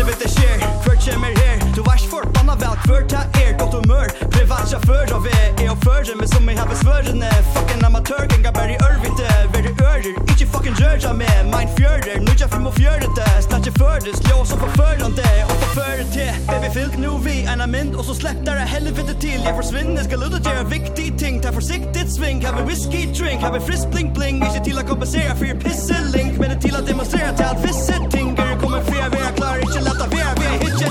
Eller 0.00 0.12
vet 0.12 0.22
det 0.22 0.30
skjer, 0.32 0.60
kvart 0.80 1.02
kjem 1.04 1.24
er 1.28 1.34
her? 1.36 1.58
Du 1.76 1.82
vars 1.84 2.06
forbanna 2.08 2.54
vel, 2.56 2.76
kvart 2.86 3.10
ta 3.12 3.20
er? 3.36 3.50
Godt 3.60 3.74
humør, 3.76 4.08
privat 4.32 4.70
sjåfør 4.70 5.10
av 5.12 5.26
er 5.28 5.50
Er 5.60 5.74
og 5.74 5.82
fører, 5.84 6.14
men 6.16 6.30
som 6.30 6.48
jeg 6.48 6.56
har 6.56 6.70
besvørende 6.70 7.28
Fucking 7.52 7.84
amatør, 7.84 8.24
gengar 8.32 8.54
bare 8.56 8.72
i 8.72 8.78
ørvite 8.80 9.28
Vere 9.52 9.74
ører, 9.90 10.08
Ikke 10.32 10.46
fucking 10.54 10.80
rører 10.80 11.12
med 11.20 11.50
Mein 11.52 11.68
fjører, 11.76 12.16
nu 12.24 12.32
tja 12.32 12.48
fem 12.48 12.64
og 12.70 12.78
fjørete 12.78 13.26
Snatje 13.44 13.74
føres, 13.76 14.24
ljå 14.24 14.38
som 14.48 14.64
forførende 14.64 15.26
Og 15.50 15.52
forfører 15.66 16.08
til, 16.16 16.32
baby 16.48 16.72
fylk 16.78 16.96
nu 17.04 17.12
vi 17.26 17.36
Ena 17.52 17.68
mynd, 17.68 17.92
og 18.00 18.08
så 18.08 18.16
slepp 18.22 18.40
der 18.46 18.56
er 18.64 18.72
helvete 18.72 19.14
til. 19.20 19.44
Jeg 19.44 19.54
forsvinner, 19.60 20.02
skal 20.08 20.24
ut 20.24 20.34
og 20.38 20.40
gjøre 20.40 20.64
viktige 20.70 21.12
ting. 21.18 21.42
Ta 21.42 21.52
forsiktigt 21.52 22.12
sving, 22.16 22.40
have 22.46 22.56
a 22.56 22.64
whiskey 22.64 23.04
drink 23.18 23.44
Have 23.44 23.56
a 23.56 23.60
frisk 23.68 23.92
bling 23.92 24.14
bling, 24.16 24.40
Ikke 24.48 24.64
til 24.64 24.80
å 24.80 24.84
kompensere 24.88 25.36
For 25.36 25.44
your 25.50 25.60
pisselink, 25.60 26.40
men 26.40 26.54
det 26.54 26.60
til 26.64 26.78
å 26.78 26.84
demonstrere 26.88 27.36
Til 27.36 27.50
alt 27.52 27.64
visse 27.66 28.00
ting, 28.14 28.32
er 28.38 28.56
kommer 28.62 28.84
fri 28.88 29.19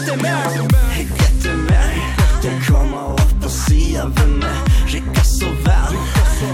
etter 0.01 0.15
Mer 0.17 0.55
Jag 0.55 1.01
etter 1.01 1.53
Mer 1.55 2.15
Jag 2.43 2.65
kommer 2.67 3.13
opp 3.13 3.43
og 3.43 3.51
sier 3.51 4.07
hvem 4.15 4.43
er 4.43 4.59
Rikka 4.93 5.23
så 5.23 5.49
vel 5.65 5.97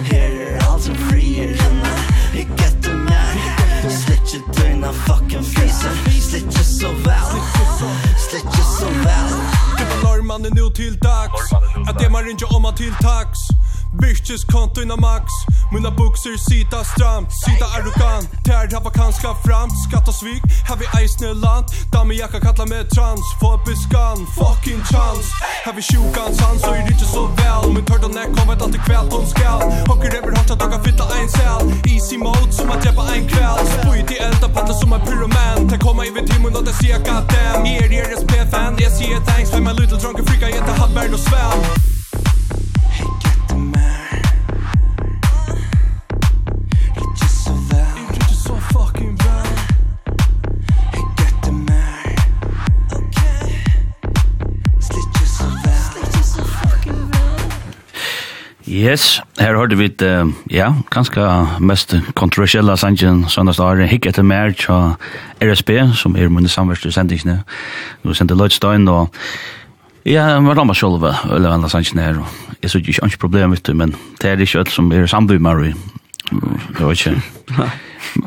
Her 0.10 0.38
er 0.46 0.64
alt 0.66 0.84
som 0.88 0.96
frier 1.10 1.54
henne 1.62 1.92
Jag 2.34 2.64
etter 2.68 2.96
Mer 3.06 3.90
Slitt 3.90 4.34
ikke 4.40 4.56
dina 4.62 4.92
fucking 5.06 5.46
fryser 5.46 6.02
Slitt 6.10 6.48
ikke 6.50 6.66
så 6.66 6.94
vel 7.06 7.38
Slitt 8.28 8.42
ikke 8.42 8.66
så 8.72 8.90
vel 9.04 9.38
Det 9.78 9.86
var 9.92 10.02
norrmannen 10.04 10.52
nu 10.56 10.70
till 10.74 10.98
dags 10.98 11.54
Att 11.88 12.00
det 12.00 12.10
man 12.10 12.30
inte 12.30 12.46
om 12.46 12.66
att 12.66 12.78
till 12.78 12.94
tax 13.02 13.30
Virkeskonto 14.02 14.82
inna 14.82 14.96
max. 14.96 15.26
Mina 15.72 15.92
buxer 15.92 16.38
sita 16.38 16.84
stramt 16.84 17.30
Sita 17.44 17.66
arrogant. 17.78 18.30
Tär 18.46 18.74
hava 18.74 18.90
kanska 18.90 19.30
fram. 19.46 19.70
Skatt 19.70 20.08
och 20.08 20.16
svik. 20.16 20.44
Här 20.68 20.78
vi 20.82 20.86
eisne 21.00 21.34
land. 21.34 21.66
Dami 21.92 22.16
jacka 22.16 22.40
kalla 22.40 22.66
med 22.66 22.90
trans. 22.90 23.22
Få 23.42 23.60
beskan 23.66 24.18
Fucking 24.38 24.82
chans. 24.92 25.26
Här 25.66 25.74
vi 25.74 25.82
sjukans 25.82 26.38
sans 26.40 26.64
Och 26.64 26.76
är 26.78 26.92
inte 26.94 27.06
så 27.16 27.24
väl. 27.40 27.74
Men 27.74 27.86
törda 27.86 28.08
när 28.08 28.28
kom 28.36 28.48
vet 28.50 28.62
alltid 28.62 28.84
kväll. 28.88 29.08
Hon 29.12 29.28
skall. 29.28 29.62
Hockey 29.90 30.10
räver 30.16 30.32
hårt 30.38 30.50
att 30.54 30.60
daga 30.60 30.80
fitta 30.84 31.04
en 31.20 31.30
cell. 31.30 31.62
Easy 31.94 32.18
mode 32.18 32.52
som 32.52 32.70
att 32.74 32.82
dräpa 32.84 33.04
en 33.16 33.28
kväll. 33.28 33.60
Spyt 33.74 34.08
till 34.08 34.20
elda 34.28 34.48
patta 34.56 34.74
som 34.74 34.94
en 34.94 35.02
pyroman. 35.08 35.70
Ta 35.70 35.78
komma 35.78 36.06
i 36.06 36.10
vid 36.10 36.26
timmen 36.32 36.56
och 36.56 36.64
det 36.68 36.74
ser 36.74 36.90
jag 36.90 37.02
goddamn 37.08 37.66
Er 37.66 37.92
er 38.00 38.08
SP-fan 38.22 38.74
Jag 38.80 38.92
ser 38.92 39.20
thanks 39.26 39.50
For 39.52 39.60
my 39.60 39.72
little 39.72 39.98
drunken 39.98 40.26
freaka 40.26 40.50
Jag 40.50 40.56
heter 40.60 40.74
Hallberg 40.80 41.14
och 41.14 41.20
Sven. 41.20 41.95
Yes, 58.76 59.22
her 59.40 59.56
hørte 59.56 59.78
vi 59.80 59.88
uh, 60.04 60.28
ja, 60.52 60.74
ganske 60.92 61.22
mest 61.64 61.94
kontroversiella 62.16 62.76
sangen 62.76 63.22
søndags 63.32 63.58
dagen, 63.62 63.88
Hikk 63.88 64.10
etter 64.10 64.26
mer 64.26 64.52
og 64.74 64.98
RSB, 65.40 65.70
som 65.96 66.18
er 66.20 66.32
mine 66.34 66.52
samverste 66.52 66.92
sendingsene. 66.92 67.38
Nå 68.04 68.16
sendte 68.18 68.36
Lødstein, 68.36 68.88
og 68.92 69.16
ja, 70.04 70.26
vi 70.40 70.50
var 70.50 70.60
rammet 70.60 70.76
selv, 70.76 71.06
eller 71.32 71.54
andre 71.54 71.70
sangen 71.72 72.02
her, 72.04 72.20
og 72.20 72.60
jeg 72.62 72.74
så 72.74 72.82
ikke 72.82 72.98
ikke 73.06 73.22
problem, 73.22 73.56
vet 73.56 73.68
du, 73.68 73.74
men 73.74 73.96
det 74.22 74.32
er 74.32 74.44
ikke 74.44 74.60
alt 74.60 74.74
som 74.74 74.92
er 74.92 75.08
sambymmer, 75.08 75.56
og 75.56 75.66
jeg 75.66 76.88
vet 76.90 77.06
ikke. 77.06 77.70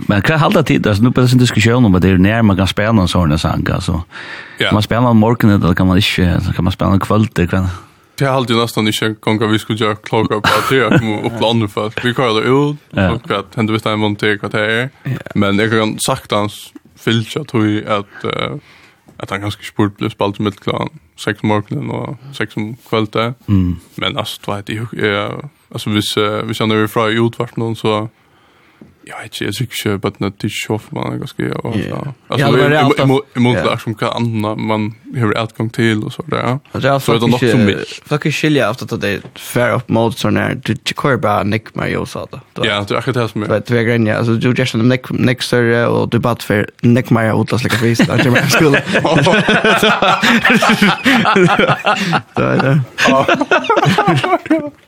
Men 0.09 0.23
hva 0.25 0.39
halda 0.41 0.63
tid, 0.63 0.87
altså, 0.87 1.03
nu 1.03 1.11
blir 1.11 1.27
det 1.27 1.33
en 1.37 1.43
diskusjon 1.43 1.85
om 1.85 1.95
at 1.95 2.03
det 2.03 2.15
er 2.15 2.23
nær 2.23 2.43
man 2.43 2.57
kan 2.57 2.67
spela 2.69 3.03
en 3.03 3.09
sånne 3.11 3.39
sang, 3.39 3.69
altså. 3.69 4.01
Ja. 4.61 4.71
Kan 4.71 4.81
man 4.81 4.87
spela 4.87 5.11
en 5.11 5.21
morgen, 5.21 5.51
eller 5.51 5.75
kan 5.75 5.87
man 5.87 6.01
ikke, 6.01 6.41
kan 6.57 6.65
man 6.65 6.73
spela 6.73 6.97
en 6.97 7.05
kvöld, 7.05 7.29
eller 7.37 7.51
kan 7.53 7.69
man 7.69 7.88
Det 8.19 8.25
har 8.25 8.35
alltid 8.35 8.57
nästan 8.57 8.87
inte 8.87 9.09
gånger 9.21 9.47
vi 9.47 9.59
skulle 9.59 9.79
göra 9.79 9.97
klocka 9.97 10.41
på 10.41 10.49
att 10.59 10.71
jag 10.71 10.99
kommer 10.99 11.27
upp 11.27 11.41
landet 11.41 11.73
först. 11.73 12.05
Vi 12.05 12.15
kallar 12.15 12.41
det 12.41 12.49
ut, 12.49 12.77
och 13.23 13.31
att 13.39 13.55
hända 13.55 13.73
visst 13.73 13.87
en 13.87 13.99
monter 13.99 14.39
vad 14.43 14.51
det 14.51 14.73
är. 14.73 14.91
Men 15.35 15.59
jag 15.59 15.71
kan 15.71 15.99
sagt 15.99 16.33
hans 16.33 16.73
filcha 16.97 17.45
tror 17.45 17.69
jag 17.69 17.87
att 17.87 18.25
att 19.17 19.31
han 19.31 19.41
ganska 19.41 19.63
spurt 19.63 19.97
blev 19.97 20.11
spalt 20.11 20.39
med 20.39 20.61
klan 20.61 20.89
sex 21.17 21.43
morgonen 21.43 21.91
och 21.91 22.17
sex 22.37 22.57
om 22.57 22.77
kvällte. 22.89 23.35
Mm. 23.49 23.77
Men 23.95 24.17
alltså 24.17 24.41
vad 24.45 24.65
det 24.65 24.73
är 24.93 25.51
alltså 25.73 25.91
vis 25.91 26.17
vi 26.45 26.55
känner 26.55 26.77
vi 26.77 26.89
från 26.89 27.27
utvart 27.27 27.57
någon 27.57 27.77
så 27.77 28.09
jag 29.09 29.17
vet 29.17 29.25
inte, 29.25 29.45
jag 29.45 29.55
tycker 29.55 29.95
inte 29.95 30.09
att 30.09 30.19
det 30.19 30.47
är 30.47 30.67
så 30.67 30.79
för 30.79 30.95
man 30.95 31.19
ganska 31.19 31.55
och 31.55 31.75
så. 31.75 32.15
Alltså 32.29 32.53
det 32.53 32.77
är 32.77 33.37
emot 33.37 33.57
det 33.57 33.79
som 33.79 33.95
kan 33.95 34.09
andra 34.09 34.55
man 34.55 34.95
har 35.17 35.45
utgång 35.45 35.71
till 35.71 36.05
och 36.05 36.13
så 36.13 36.23
där. 36.23 36.59
Så 36.73 36.79
det 36.79 36.89
är 36.89 36.93
något 36.93 37.03
som 37.03 37.29
Folk 37.31 38.03
Fucking 38.07 38.33
skilja 38.33 38.71
efter 38.71 38.95
att 38.95 39.01
det 39.01 39.09
är 39.09 39.21
fair 39.35 39.75
up 39.75 39.89
mode 39.89 40.17
så 40.17 40.31
när 40.31 40.55
du 40.65 40.77
kör 40.85 41.17
bara 41.17 41.43
nick 41.43 41.75
mig 41.75 41.97
och 41.97 42.09
så. 42.09 42.29
Ja, 42.31 42.41
det 42.63 42.65
är 42.65 42.99
akkurat 42.99 43.15
det 43.15 43.29
som 43.29 43.43
är. 43.43 43.49
Det 43.49 43.71
är 43.71 43.83
grejen, 43.83 44.09
alltså 44.09 44.33
du 44.33 44.53
just 44.53 44.73
den 44.73 44.89
nick 44.89 45.11
nick 45.11 45.43
så 45.43 45.87
och 45.87 46.09
du 46.09 46.19
bara 46.19 46.37
för 46.37 46.71
nick 46.81 47.11
mig 47.11 47.33
och 47.33 47.39
låtsas 47.39 47.65
lika 47.65 47.77
vis 47.77 47.99
där 47.99 48.19
till 48.19 48.31
mig 48.31 48.51
skulle. 48.51 48.83
det. 52.35 52.57
där. 52.57 52.81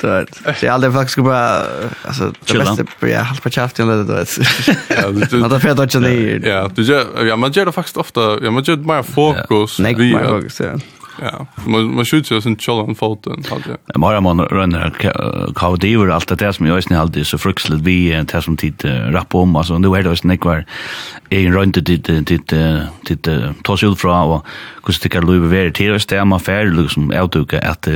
Det. 0.00 0.26
Det 0.44 0.54
Så 0.54 0.66
jag 0.66 0.74
aldrig 0.74 0.92
faktiskt 0.92 1.18
bara 1.18 1.62
alltså 2.04 2.32
det 2.46 2.58
bästa 2.58 2.84
jag 3.08 3.18
halva 3.18 3.40
på 3.42 3.50
chaften 3.50 3.88
eller 3.88 4.04
du 4.04 4.14
vet. 4.14 4.38
Ja, 4.88 5.08
det 5.08 5.60
får 5.60 5.82
inte 5.82 6.00
ner. 6.00 6.48
Ja, 6.48 6.70
du 6.74 6.82
gör 6.82 7.26
ja, 7.26 7.36
man 7.36 7.52
gör 7.52 7.66
det 7.66 7.72
faktiskt 7.72 7.96
ofta. 7.96 8.20
Ja, 8.20 8.50
man 8.50 8.62
gör 8.62 8.76
det 8.76 8.86
mer 8.86 9.02
fokus. 9.02 9.78
Nej, 9.78 9.94
mer 9.96 10.28
fokus. 10.28 10.60
Ja. 10.60 10.78
Ja, 11.22 11.46
man 11.66 11.94
man 11.94 12.04
skjuter 12.04 12.34
ju 12.34 12.40
sin 12.40 12.58
challenge 12.58 12.94
foten 12.94 13.32
alltså. 13.32 13.76
Men 13.86 14.00
bara 14.00 14.20
man 14.20 14.40
rönner 14.40 14.92
kaudiver 15.54 16.08
allt 16.08 16.28
det 16.28 16.34
där 16.34 16.52
som 16.52 16.66
jag 16.66 16.90
är 16.90 16.96
alltid 16.96 17.26
så 17.26 17.38
fruktligt 17.38 17.82
vi 17.82 18.12
en 18.12 18.26
det 18.26 18.42
som 18.42 18.56
tid 18.56 18.84
rapp 18.84 19.34
om 19.34 19.56
alltså 19.56 19.78
nu 19.78 19.88
är 19.88 20.02
det 20.02 20.10
just 20.10 20.24
nick 20.24 20.44
var 20.44 20.64
en 21.28 21.52
runt 21.52 21.74
det 21.74 21.96
det 21.96 23.24
det 23.24 23.54
ta 23.62 23.76
sig 23.76 23.88
ut 23.88 24.00
från 24.00 24.30
och 24.30 24.46
hur 24.84 24.92
ska 24.92 25.08
det 25.20 25.26
lova 25.26 25.46
vara 25.46 25.70
till 25.70 25.94
att 25.94 26.02
stämma 26.02 26.38
för 26.38 26.82
liksom 26.82 27.12
att 27.16 27.32
duka 27.32 27.60
att 27.60 27.88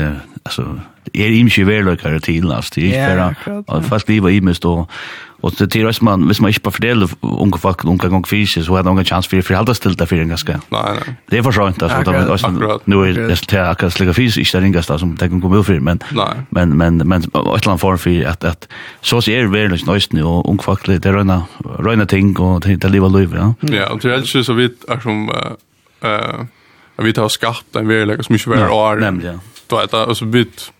alltså 0.43 0.81
er 1.15 1.37
imkje 1.37 1.67
verløkare 1.67 2.19
til, 2.21 2.53
altså, 2.53 2.73
det 2.75 2.97
er 2.97 3.15
ikke 3.15 3.35
bare, 3.45 3.63
og 3.69 3.85
fast 3.85 4.11
i 4.11 4.41
mest, 4.41 4.65
og, 4.65 4.89
og 5.43 5.53
det 5.59 5.77
er 5.77 5.87
også 5.87 6.05
man, 6.05 6.23
hvis 6.23 6.41
man 6.41 6.49
ikke 6.49 6.61
bare 6.61 6.73
fordeler 6.73 7.09
unge 7.23 7.59
folk, 7.59 7.85
unge 7.85 8.09
gang 8.09 8.29
fysisk, 8.29 8.67
så 8.67 8.75
har 8.75 8.83
man 8.83 8.91
unge 8.91 9.05
chans 9.05 9.29
for 9.29 9.37
å 9.37 9.45
forholde 9.45 9.75
stilt 9.77 9.99
det 10.01 10.09
for 10.09 10.17
en 10.17 10.33
ganske. 10.33 10.57
Nei, 10.73 10.85
nei. 10.97 11.15
Det 11.31 11.39
er 11.39 11.45
for 11.45 11.57
sånt, 11.57 11.83
altså, 11.83 11.99
akkurat, 12.01 12.31
også, 12.33 12.51
akkurat. 12.55 12.89
nå 12.89 13.03
er 13.05 13.21
det 13.29 13.39
til 13.49 13.61
akkurat 13.61 13.93
slik 13.93 14.15
fysisk, 14.17 14.41
ikke 14.41 14.57
det 14.57 14.65
ringeste 14.65 14.99
som 15.03 15.15
det 15.21 15.31
kan 15.31 15.45
komme 15.45 15.61
ut 15.61 15.69
for, 15.69 15.85
men, 15.85 16.01
men, 16.51 16.77
men, 16.79 17.03
men, 17.05 17.29
et 17.29 17.31
eller 17.37 17.75
annet 17.75 17.85
form 17.85 18.01
for 18.01 18.33
at, 18.33 18.45
at 18.45 18.69
så 19.03 19.21
er 19.29 19.51
verløkare 19.53 19.91
nøystene, 19.91 20.25
og 20.25 20.49
unge 20.49 20.65
folk, 20.65 20.87
det 20.89 21.05
er 21.05 21.21
røyne, 21.21 22.07
ting, 22.07 22.35
og 22.41 22.65
det 22.65 22.85
er 22.85 22.93
livet 22.93 23.13
liv, 23.13 23.37
ja. 23.37 23.53
Ja, 23.73 23.91
og 23.93 24.01
til 24.01 24.15
helst 24.15 24.37
så 24.47 24.57
vidt 24.57 24.89
er 24.89 25.01
som, 25.05 25.29
uh, 25.29 25.57
uh, 26.05 27.05
vi 27.05 27.13
tar 27.13 27.29
skatt 27.29 27.77
en 27.77 27.89
verløkare 27.89 28.25
som 28.25 28.37
ikke 28.37 28.55
var 28.55 28.73
år. 28.73 29.05
Nemlig, 29.05 29.35
ja. 29.35 29.41
Du 29.71 29.77
vet, 29.77 29.95
altså, 29.95 30.25
vidt, 30.25 30.71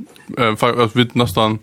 att 0.83 0.97
vi 0.97 1.09
nästan 1.13 1.59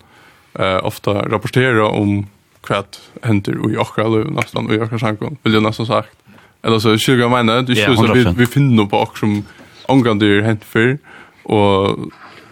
eh, 0.54 0.86
ofta 0.86 1.12
rapporterar 1.12 1.82
om 1.82 2.28
vad 2.62 3.00
händer 3.22 3.74
i 3.74 3.78
åkra 3.78 4.08
liv 4.08 4.32
nästan 4.32 4.72
i 4.72 4.80
åkra 4.80 5.00
sankon, 5.00 5.38
vill 5.44 5.54
jag 5.54 5.64
nästan 5.64 5.86
sagt. 5.86 6.18
Eller 6.62 6.80
så, 6.80 6.98
kyrka 6.98 7.30
menar, 7.30 7.62
det 7.62 7.72
är 7.72 7.96
så 7.96 8.14
vi, 8.14 8.34
vi 8.38 8.46
finner 8.46 8.86
på 8.86 8.98
åkra 8.98 9.18
som 9.18 9.44
omgående 9.86 10.38
det 10.38 10.44
hänt 10.44 10.64
för 10.64 10.98
och 11.44 11.90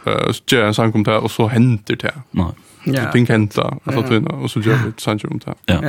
eh, 0.05 0.34
gör 0.47 0.64
en 0.64 0.74
sankom 0.74 1.03
till 1.03 1.14
och 1.14 1.32
så 1.32 1.47
händer 1.47 1.95
det. 1.95 2.14
Nej. 2.32 2.45
Ja. 2.84 2.93
Det 2.93 3.12
ting 3.12 3.26
händer, 3.26 3.78
alltså 3.84 4.01
du 4.01 4.26
och 4.26 4.51
så 4.51 4.60
gör 4.60 4.80
vi 4.84 4.89
ett 4.89 4.99
sankom 4.99 5.32
om 5.32 5.39
det. 5.45 5.55
Ja, 5.66 5.82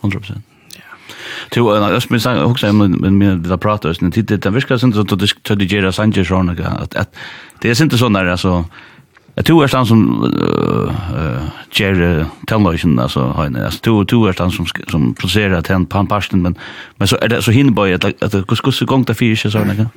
100%. 0.00 0.40
Jo, 1.54 1.74
jag 1.74 2.02
minns 2.10 2.24
jag 2.24 2.50
också 2.50 2.72
med 2.72 3.12
med 3.12 3.38
det 3.38 3.58
pratar 3.58 3.92
sen 3.92 4.10
tid 4.10 4.24
det 4.24 4.50
verkar 4.50 4.78
sen 4.78 4.92
så 4.92 5.00
att 5.00 5.58
det 5.58 5.64
gör 5.64 5.90
sanger 5.90 6.24
at 6.82 6.94
att 6.94 7.14
det 7.60 7.70
är 7.70 7.82
inte 7.82 7.98
såna 7.98 8.30
alltså 8.30 8.64
Jeg 9.36 9.44
tror 9.44 9.64
er 9.66 9.74
han 9.76 9.86
som 9.88 10.02
gjør 11.76 12.24
tennløysen, 12.48 12.94
altså 12.98 13.26
høyne. 13.36 13.66
Jeg 13.66 13.82
tror 13.84 14.30
er 14.30 14.38
han 14.40 14.54
som, 14.54 14.68
som 14.88 15.10
produserer 15.14 15.60
tenn 15.60 15.84
på 15.86 16.00
en 16.00 16.08
parsten, 16.08 16.40
men, 16.42 16.56
men 16.96 17.10
så 17.10 17.18
er 17.20 17.34
det 17.34 17.42
så 17.44 17.52
hinnebøy, 17.52 17.92
at 17.98 18.06
hvordan 18.32 18.88
gong 18.88 19.04
det 19.08 19.18
fyrir 19.18 19.36
ikke 19.36 19.52
sånn, 19.52 19.74
ikke? 19.74 19.90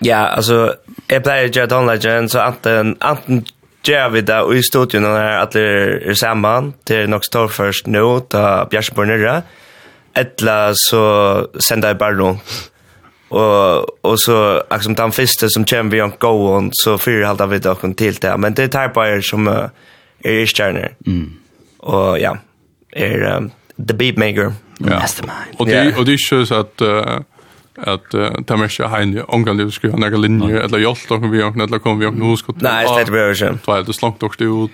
Ja, 0.00 0.30
altså, 0.32 0.78
jeg 1.10 1.20
pleier 1.26 1.50
å 1.50 1.52
gjøre 1.52 1.72
tennløysen, 1.74 2.30
så 2.32 2.46
anten, 2.46 2.94
anten 3.04 3.44
gjør 3.84 4.08
vi 4.14 4.24
det 4.24 4.40
i 4.56 4.62
studion 4.64 5.04
her, 5.04 5.42
at 5.42 5.52
det 5.56 5.66
er 6.12 6.16
sammen, 6.16 6.72
til 6.88 7.08
nok 7.10 7.24
står 7.28 7.52
først 7.52 7.88
nå, 7.92 8.06
da 8.32 8.64
Bjergsborg 8.70 9.12
nere. 9.12 9.42
etla 10.16 10.72
så 10.74 11.02
sender 11.68 11.92
jeg 11.92 11.98
bare 11.98 12.18
rundt. 12.18 12.70
Og, 13.30 13.86
og 14.02 14.16
så 14.18 14.62
liksom 14.72 14.96
den 14.98 15.12
første 15.12 15.48
som 15.54 15.64
kommer 15.64 15.92
vi 15.94 16.00
on 16.02 16.12
go 16.18 16.32
on 16.56 16.70
så 16.74 16.96
fyrer 16.98 17.28
halta 17.28 17.46
vi 17.46 17.60
dere 17.62 17.94
til 17.94 18.22
det. 18.22 18.38
men 18.38 18.54
det 18.54 18.62
är 18.62 18.68
typar 18.68 19.20
som 19.20 19.48
uh, 19.48 19.68
er 20.24 20.46
stjärnor. 20.46 20.88
Mm. 21.06 21.32
Og 21.78 22.20
ja, 22.20 22.32
er, 22.92 23.36
um, 23.36 23.50
the 23.78 23.94
beat 23.94 24.18
maker. 24.18 24.52
Ja. 24.80 24.98
Mastermind. 24.98 25.54
Och 25.58 25.66
det 25.66 25.96
och 25.98 26.04
det 26.04 26.12
är 26.12 26.44
så 26.44 26.54
att 26.54 26.82
uh, 26.82 27.20
att 27.76 28.14
uh, 28.14 28.42
ta 28.46 28.56
mer 28.56 28.68
sig 28.68 28.88
hem 28.88 29.22
omgång 29.28 29.56
det 29.56 29.72
skulle 29.72 29.92
ha 29.92 29.98
några 29.98 30.16
linjer 30.16 30.60
eller 30.60 30.78
jag 30.78 30.96
stock 30.96 31.22
vi 31.24 31.42
och 31.42 31.56
eller 31.56 31.78
kom 31.78 31.98
vi 31.98 32.06
och 32.06 32.14
nu 32.14 32.36
ska 32.36 32.52
nei 32.52 32.84
det 32.84 33.18
är 33.18 33.34
det 33.40 33.48
inte. 33.48 33.64
Två 33.64 33.82
det 33.82 33.92
slankt 33.92 34.20
dock 34.20 34.40
ut. 34.40 34.70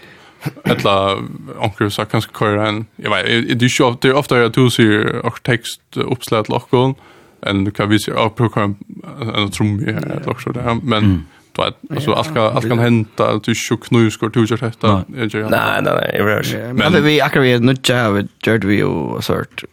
Eller 0.64 1.18
onkel 1.59 1.90
så 1.90 2.04
kanske 2.04 2.38
köra 2.38 2.68
en 2.68 2.86
jag 2.96 3.11
vet 3.11 3.26
det 3.59 3.66
är 3.66 3.80
ju 3.80 3.96
det 4.00 4.09
är 4.09 4.14
ofta 4.14 4.38
jag 4.38 4.54
tror 4.54 4.70
ser 4.70 5.26
och 5.26 5.42
text 5.42 5.80
uppslag 5.94 6.48
lockon 6.48 6.94
en 7.41 7.70
kan 7.70 7.89
vi 7.89 7.99
se 7.99 8.12
upp 8.12 8.37
på 8.37 8.49
kan 8.49 8.76
en 9.34 9.51
trum 9.51 9.78
här 9.87 10.22
också 10.26 10.53
där 10.53 10.78
men 10.82 11.26
då 11.53 11.62
alltså 11.91 12.12
allt 12.12 12.34
kan 12.34 12.57
allt 12.57 12.68
kan 12.68 12.78
hända 12.78 13.39
du 13.39 13.55
sjuk 13.55 13.84
knus 13.84 14.16
går 14.16 14.28
du 14.28 14.41
just 14.41 14.61
detta 14.61 15.05
nej 15.11 15.28
nej 15.51 15.82
nej 15.82 16.20
rush 16.22 16.57
men 16.74 17.05
vi 17.05 17.20
akkurat 17.20 17.62
nu 17.62 17.74
jag 17.89 18.05
har 18.05 18.18
gjort 18.47 18.64
vi 18.64 18.82
och 18.82 19.24
sort 19.24 19.64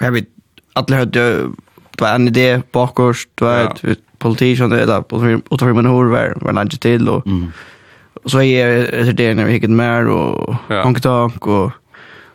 har 0.00 0.10
vi 0.10 0.26
alla 0.72 0.96
hade 0.96 1.50
det 1.96 2.04
var 2.04 2.14
en 2.14 2.28
idé 2.28 2.62
bakost 2.72 3.28
det 3.34 3.44
var 3.44 3.76
politiker 4.18 4.68
det 4.68 4.86
där 4.86 5.02
på 5.02 5.40
och 5.48 5.58
tar 5.58 5.72
man 5.72 5.86
hur 5.86 6.04
var 6.04 6.38
var 6.40 6.52
landet 6.52 6.80
till 6.80 7.08
och 7.08 7.24
så 8.24 8.42
är 8.42 8.66
det 9.04 9.12
det 9.12 9.34
när 9.34 9.44
vi 9.44 9.52
gick 9.52 9.68
mer 9.68 10.08
och 10.08 10.54
kontak 10.82 11.46
och 11.46 11.70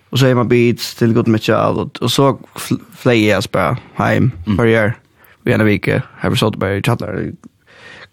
Och 0.10 0.20
så 0.20 0.26
är 0.26 0.36
man 0.36 0.47
beats 0.47 0.95
till 0.95 1.14
gott 1.14 1.28
mycket 1.28 1.55
av 1.55 1.91
och 2.01 2.12
så 2.12 2.39
flyger 2.97 3.32
jag 3.32 3.43
bara 3.51 3.78
hem 3.93 4.32
för 4.58 4.66
jag 4.66 4.91
vi 5.43 5.53
en 5.53 5.66
vecka 5.66 6.01
har 6.18 6.30
vi 6.30 6.38
sålt 6.38 6.64
i 6.64 6.82
chattar 6.86 7.32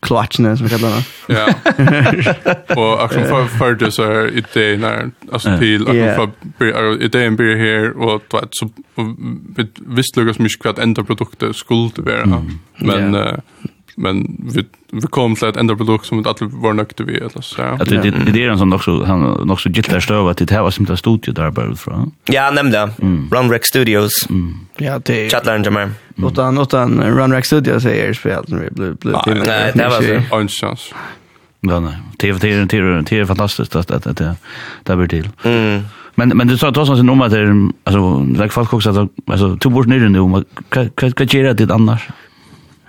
klatchna 0.03 0.57
som 0.57 0.67
vi 0.67 0.71
kallar 0.71 0.91
det. 1.27 1.35
Ja. 1.35 1.55
Och 2.83 3.05
action 3.05 3.25
för 3.25 3.47
för 3.47 3.75
det 3.75 3.91
så 3.91 4.03
är 4.03 4.45
det 4.55 4.77
när 4.77 5.11
alltså 5.33 5.59
till 5.59 5.89
action 5.89 6.33
för 6.59 7.03
idén 7.03 7.37
blir 7.37 7.57
här 7.57 8.03
och 8.03 8.23
så 8.51 8.71
visst 9.87 10.17
lukas 10.17 10.39
mycket 10.39 10.63
kvad 10.63 10.79
ända 10.79 11.05
produkter 11.05 11.53
skulle 11.53 11.91
vara 11.97 12.45
men 12.77 13.17
men 13.97 14.37
vi 14.55 14.65
vi 14.93 15.01
kom 15.01 15.37
till 15.37 15.49
ett 15.49 15.57
enda 15.57 15.77
produkt 15.77 16.07
som 16.07 16.21
att 16.21 16.27
alltid 16.27 16.49
var 16.51 16.73
nöjda 16.73 17.05
vi 17.05 17.17
eller 17.17 17.41
så. 17.41 17.63
Att 17.63 17.89
det 17.89 17.97
det 17.97 18.11
det 18.11 18.45
är 18.45 18.51
en 18.51 18.59
sån 18.59 18.73
också 18.73 19.05
han 19.05 19.51
också 19.51 19.69
gillar 19.69 20.01
stöva 20.01 20.31
att 20.31 20.37
det 20.37 20.51
här 20.51 20.63
var 20.63 20.71
som 20.71 20.85
det 20.85 20.97
studio 20.97 21.33
där 21.33 21.51
bara 21.51 21.75
från. 21.77 22.13
Ja, 22.25 22.51
nämnde. 22.51 22.91
Run 23.31 23.51
Rec 23.51 23.67
Studios. 23.67 24.13
Ja, 24.77 24.99
det 24.99 25.31
Chatlar 25.31 25.57
inte 25.57 25.71
mer. 25.71 25.91
Utan 26.17 26.59
utan 26.59 27.03
Run 27.03 27.33
Rack 27.33 27.47
Studios 27.47 27.85
är 27.85 28.13
spelat 28.13 28.49
när 28.49 28.59
vi 28.59 28.71
blev 28.71 28.97
blev 28.97 29.17
Nej, 29.47 29.73
det 29.75 29.89
var 29.89 30.29
så. 30.29 30.37
En 30.37 30.49
chans. 30.49 30.95
Ja, 31.61 31.81
nej. 31.81 31.95
TV 32.19 32.39
TV 32.39 32.67
TV 32.67 33.03
TV 33.03 33.27
fantastiskt 33.27 33.77
att 33.77 33.91
att 33.91 34.17
det 34.17 34.37
där 34.83 34.97
blir 34.97 35.09
till. 35.09 35.29
Mm. 35.45 35.83
Men 36.15 36.29
men 36.29 36.47
du 36.47 36.59
sa 36.59 36.69
att 36.69 36.87
sån 36.87 37.07
nummer 37.07 37.29
där 37.29 37.69
alltså 37.85 38.25
lägg 38.39 38.53
folk 38.53 38.73
också 38.73 39.09
alltså 39.27 39.57
två 39.57 39.71
bort 39.71 39.87
ner 39.87 39.99
nu 39.99 40.19
vad 40.19 40.45
vad 40.71 41.13
vad 41.19 41.35
gör 41.35 41.55
det 41.55 41.75
annars? 41.75 42.09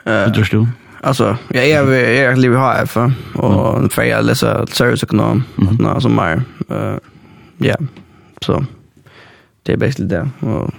Eh. 0.05 0.27
Du 0.27 0.39
förstår? 0.39 0.67
Alltså, 1.05 1.37
jag 1.49 1.69
är 1.69 2.23
jag 2.23 2.37
lever 2.37 2.57
här 2.57 2.85
för 2.85 3.13
och 3.33 3.93
för 3.93 4.03
jag 4.03 4.25
läser 4.25 4.65
serviceekonom 4.65 5.43
nå 5.79 6.01
som 6.01 6.19
är 6.19 6.41
eh 6.69 6.97
ja. 7.57 7.75
Så 8.41 8.65
det 9.63 9.73
är 9.73 9.77
bäst 9.77 9.99
det 10.01 10.29
och 10.39 10.71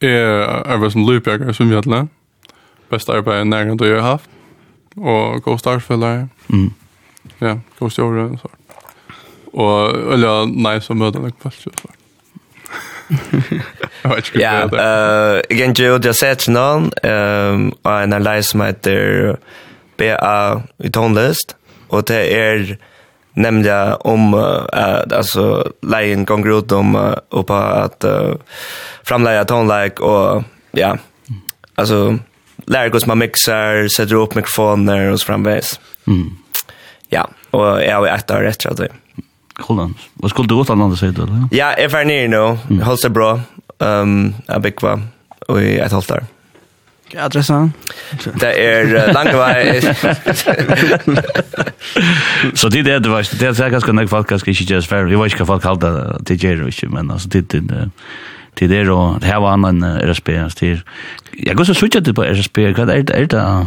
eh 0.00 0.70
är 0.72 0.76
var 0.76 0.90
som 0.90 1.06
loopbacker 1.06 1.52
som 1.52 1.68
vi 1.68 1.74
hade. 1.74 2.06
Bästa 2.88 3.12
arbete 3.12 3.44
när 3.44 3.86
jag 3.86 4.02
har 4.02 4.10
haft 4.10 4.30
och 4.94 5.42
gå 5.42 5.58
startfällare. 5.58 6.28
Mm. 6.52 6.70
Ja, 7.38 7.60
gå 7.78 7.90
start 7.90 8.40
så. 8.40 8.50
Och 9.52 10.12
eller 10.12 10.46
nej 10.46 10.80
som 10.80 10.98
möter 10.98 11.20
jag 11.20 11.32
fast 11.38 11.62
så. 11.62 11.70
Ja, 14.32 14.68
eh 14.78 15.40
igen 15.48 15.74
ju 15.74 15.98
det 15.98 16.14
sett 16.14 16.48
någon 16.48 16.90
ehm 17.02 17.70
och 17.82 18.00
en 18.00 18.22
lei 18.22 18.42
som 18.42 18.60
heter 18.60 19.36
BA 19.96 20.62
i 20.78 20.90
tonlist, 20.90 21.56
och 21.88 22.04
det 22.04 22.38
är 22.38 22.78
nämnde 23.34 23.94
om, 23.94 24.34
uh, 24.34 24.62
alltså 25.12 25.72
leien 25.82 26.24
gonger 26.24 26.58
ut 26.58 26.72
om, 26.72 27.14
og 27.30 27.46
på 27.46 27.54
att 27.54 28.04
uh, 28.04 28.34
framlägga 29.04 29.44
tonlike 29.44 30.02
och 30.02 30.42
ja, 30.72 30.96
Alltså 31.78 32.18
lära 32.66 32.88
hvordan 32.88 33.08
man 33.08 33.18
mixar, 33.18 33.88
sätter 33.88 34.14
upp 34.14 34.34
mikrofoner 34.34 35.10
och 35.12 35.20
så 35.20 35.26
framveis. 35.26 35.80
Mm. 36.06 36.30
Ja, 37.08 37.30
och 37.50 37.82
jag 37.82 37.96
har 37.96 38.06
jo 38.06 38.14
ett 38.14 38.30
år 38.30 38.40
rätt 38.40 38.66
at 38.66 38.76
det. 38.76 38.88
Holland. 39.60 39.94
Vad 40.14 40.30
skulle 40.30 40.48
du 40.48 40.54
åt 40.54 40.70
annars 40.70 41.00
säga 41.00 41.12
då? 41.12 41.48
Ja, 41.50 41.78
if 41.78 41.94
I 41.94 42.04
near 42.04 42.28
no. 42.28 42.58
Holster 42.84 43.08
bra. 43.08 43.40
Ehm, 43.78 44.34
a 44.48 44.58
big 44.58 44.82
va. 44.82 45.00
Och 45.48 45.62
ett 45.62 45.92
holster. 45.92 46.24
Ja, 47.10 47.24
adressen? 47.24 47.72
Det 48.40 48.58
er 48.58 49.12
langvei. 49.12 49.80
Så 52.54 52.68
det 52.68 52.88
er 52.88 52.98
det, 52.98 53.10
var, 53.10 53.38
det 53.38 53.60
är 53.60 53.70
ganska 53.70 53.92
nog 53.92 54.10
folk 54.10 54.28
ganske 54.28 54.50
ikke 54.50 54.74
just 54.74 54.88
ferdig. 54.88 55.10
Jeg 55.10 55.20
vet 55.20 55.32
ikke 55.32 55.44
hva 55.44 55.54
folk 55.54 55.62
kallar 55.62 56.18
det 56.26 56.42
gjør 56.42 56.62
og 56.62 56.68
ikke, 56.68 56.88
men 56.88 57.10
alltså 57.10 57.28
det 57.28 57.54
er 57.54 57.90
det 58.58 58.62
er 58.62 58.68
det, 58.68 58.88
og 58.88 59.20
det 59.20 59.26
här 59.26 59.40
var 59.40 59.52
annan 59.52 59.84
RSP, 59.84 60.28
det 60.60 60.82
Jag 61.38 61.56
går 61.56 61.64
så 61.64 61.74
suttet 61.74 62.14
på 62.14 62.24
RSP, 62.24 62.58
Vad 62.58 62.90
är 62.90 63.02
det, 63.02 63.14
är 63.14 63.26
det, 63.26 63.66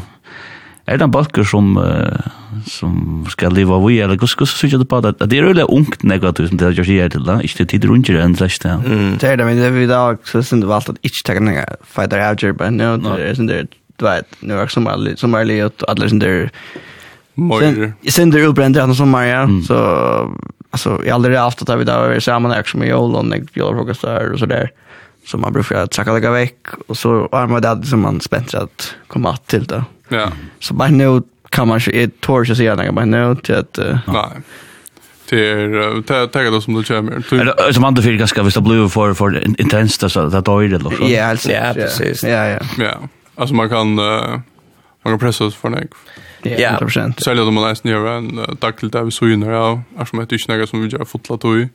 er 0.89 0.99
det 0.99 1.05
en 1.05 1.13
balker 1.13 1.45
som, 1.47 1.77
uh, 1.77 2.63
som 2.67 3.23
skal 3.29 3.53
leva 3.55 3.77
vi, 3.85 3.99
eller 4.03 4.19
hvordan 4.19 4.49
synes 4.49 4.75
du 4.81 4.85
på 4.89 5.01
det? 5.05 5.15
Det 5.21 5.39
er 5.39 5.47
veldig 5.47 5.69
ungt 5.69 6.03
negativt 6.03 6.49
som 6.51 6.59
det 6.59 6.67
har 6.67 6.77
gjort 6.77 6.91
her 6.91 7.13
til, 7.13 7.25
da. 7.29 7.39
Ikke 7.45 7.63
det 7.63 7.69
tider 7.75 7.93
under 7.93 8.21
enn 8.23 8.35
slags 8.39 8.59
det. 8.65 8.75
Det 9.21 9.29
er 9.29 9.39
det, 9.39 9.47
men 9.47 9.61
det 9.61 9.69
er 9.69 9.77
vi 9.77 9.87
dag, 9.89 10.19
så 10.25 10.41
synes 10.41 10.65
du 10.65 10.69
valgt 10.71 10.93
at 10.93 11.01
ikke 11.05 11.25
takke 11.25 11.45
noen 11.45 11.79
fighter 11.85 12.25
out 12.25 12.43
here, 12.43 12.57
men 12.59 12.81
nå 12.81 13.15
er 13.15 13.25
det 13.29 13.33
sånn 13.39 13.51
der, 13.51 13.71
du 13.99 14.07
vet, 14.07 14.39
nå 14.41 14.57
er 14.57 14.65
det 14.65 14.75
som 14.75 14.87
er 14.89 15.17
som 15.19 15.35
er 15.37 15.49
livet, 15.49 15.83
og 15.83 15.93
alle 15.93 16.11
sånn 16.11 16.23
der, 16.23 16.47
Mörder. 17.39 17.93
Sen 18.09 18.31
det 18.31 18.41
utbränt 18.43 18.75
det 18.75 18.95
som 18.95 19.09
Maria 19.09 19.47
så 19.67 20.35
alltså 20.69 21.01
jag 21.05 21.15
aldrig 21.15 21.37
haft 21.37 21.69
att 21.69 21.79
vi 21.79 21.83
där 21.83 22.07
var 22.07 22.19
samman 22.19 22.51
där 22.51 22.63
som 22.63 22.83
i 22.83 22.91
Holland 22.91 23.33
och 23.33 23.39
jag 23.53 23.69
frågade 23.69 23.95
så 23.95 24.07
där 24.07 24.31
och 24.31 24.39
så 24.39 24.45
där 24.45 24.71
så 25.25 25.37
man 25.37 25.53
brukar 25.53 25.75
att 25.75 25.91
tacka 25.91 26.13
lägga 26.13 26.31
veck 26.31 26.67
och 26.87 26.97
så 26.97 27.29
armade 27.31 27.75
det 27.75 27.87
som 27.87 28.01
man 28.01 28.21
spänt 28.21 28.53
att 28.53 28.95
komma 29.07 29.37
till 29.37 29.63
det. 29.63 29.83
Ja. 30.09 30.31
Så 30.59 30.73
bara 30.73 30.89
nu 30.89 31.21
kan 31.49 31.67
man 31.67 31.79
ju 31.79 32.03
ett 32.03 32.21
torr 32.21 32.45
så 32.45 32.55
säga 32.55 32.75
något 32.75 32.95
bara 32.95 33.05
nu 33.05 33.35
till 33.43 33.55
att 33.55 33.79
Nej. 34.07 34.29
Det 35.29 35.49
är 35.49 36.01
Till 36.01 36.29
tagga 36.29 36.51
det 36.51 36.61
som 36.61 36.73
du 36.73 36.83
kommer. 36.83 37.33
Eller 37.33 37.71
Som 37.71 37.83
andra 37.83 38.03
fyra 38.03 38.27
ska 38.27 38.43
vi 38.43 38.51
stå 38.51 38.61
blue 38.61 38.89
för 38.89 39.13
för 39.13 39.61
intensivt 39.61 40.11
så 40.11 40.19
att 40.19 40.45
då 40.45 40.63
är 40.63 40.67
det 40.67 40.77
då. 40.77 40.93
Ja, 41.01 41.25
alltså. 41.25 41.51
Ja, 41.51 41.73
precis. 41.73 42.23
Ja, 42.23 42.47
ja. 42.47 42.59
Ja. 42.77 42.93
Alltså 43.35 43.55
man 43.55 43.69
kan 43.69 43.95
man 43.95 44.43
kan 45.03 45.19
pressa 45.19 45.45
oss 45.45 45.55
för 45.55 45.69
något. 45.69 45.81
Ja, 46.43 46.77
100%. 46.79 47.23
Sälja 47.23 47.43
de 47.43 47.55
nice 47.55 47.81
nya 47.87 48.11
en 48.11 48.39
dagligt 48.59 48.93
där 48.93 49.03
vi 49.03 49.11
så 49.11 49.27
inne 49.27 49.45
ja, 49.45 49.81
är 49.97 50.05
som 50.05 50.19
ett 50.19 50.69
som 50.69 50.81
vi 50.81 50.87
gör 50.87 51.05
fotlat 51.05 51.45
i. 51.45 51.69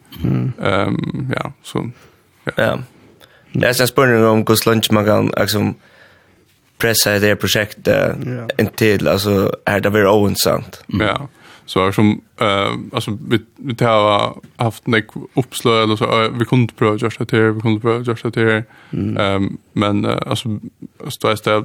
ehm 0.63 1.33
ja, 1.37 1.53
så 1.63 1.91
ja. 2.45 2.53
Ja. 2.57 2.79
Det 3.53 3.67
är 3.67 3.81
en 3.81 3.89
spänning 3.89 4.27
om 4.27 4.45
hur 4.49 4.69
lunch 4.71 4.93
man 4.93 5.05
kan 5.05 5.33
liksom 5.39 5.75
pressa 6.79 7.19
det 7.19 7.27
här 7.27 7.35
projektet 7.35 8.27
yeah. 8.27 8.49
intill 8.59 9.09
alltså 9.09 9.57
är 9.65 9.81
det 9.81 9.91
väl 9.91 10.07
ointressant. 10.07 10.85
Ja. 10.87 11.29
Så 11.67 11.87
är 11.87 11.93
som 11.93 12.21
eh 12.41 12.73
alltså 12.93 13.19
vi 13.29 13.39
vi 13.57 13.85
har 13.85 14.35
haft 14.57 14.87
en 14.87 15.03
uppslö 15.35 15.83
eller 15.83 15.97
så 15.97 16.29
vi 16.39 16.45
kunde 16.45 16.73
pröva 16.75 16.97
just 16.97 17.19
det 17.19 17.33
här, 17.33 17.51
vi 17.51 17.61
kunde 17.61 17.81
pröva 17.81 18.05
just 18.05 18.35
det 18.35 18.41
här. 18.41 18.65
Ehm 19.19 19.59
men 19.73 20.05
alltså 20.05 20.61
står 21.09 21.45
det 21.45 21.65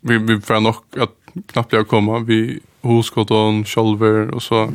vi 0.00 0.18
vi 0.18 0.40
får 0.40 0.60
nog 0.60 0.74
att 0.96 1.10
knappt 1.52 1.72
jag 1.72 1.88
komma 1.88 2.18
vi 2.18 2.60
Hoskoton, 2.82 3.64
Scholver 3.64 4.34
och 4.34 4.42
så 4.42 4.72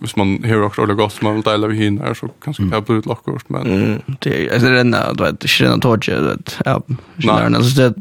hvis 0.00 0.16
man 0.16 0.44
hör 0.44 0.62
också 0.62 0.82
eller 0.82 0.94
gott 0.94 1.22
man 1.22 1.34
vill 1.34 1.42
dela 1.42 1.66
vi 1.66 1.76
hinner, 1.76 2.14
så 2.14 2.28
kanske 2.28 2.62
det 2.62 2.80
blir 2.80 2.98
ett 2.98 3.06
lockord 3.06 3.42
men 3.46 3.66
mm. 3.66 4.02
det 4.18 4.48
är 4.48 4.58
det 4.58 4.70
den 4.70 4.90
du 4.90 5.24
vet 5.24 5.44
inte 5.44 5.64
den 5.64 5.80
tåget 5.80 6.18
att 6.18 6.60
ja, 6.64 6.82
nej 7.16 7.54
alltså 7.54 7.82
det 7.82 7.94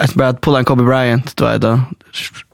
Efter 0.00 0.18
bara 0.18 0.28
att 0.28 0.40
pulla 0.40 0.58
en 0.58 0.64
Kobe 0.64 0.82
Bryant, 0.82 1.36
då. 1.36 1.44
Är 1.44 1.58
det 1.58 1.80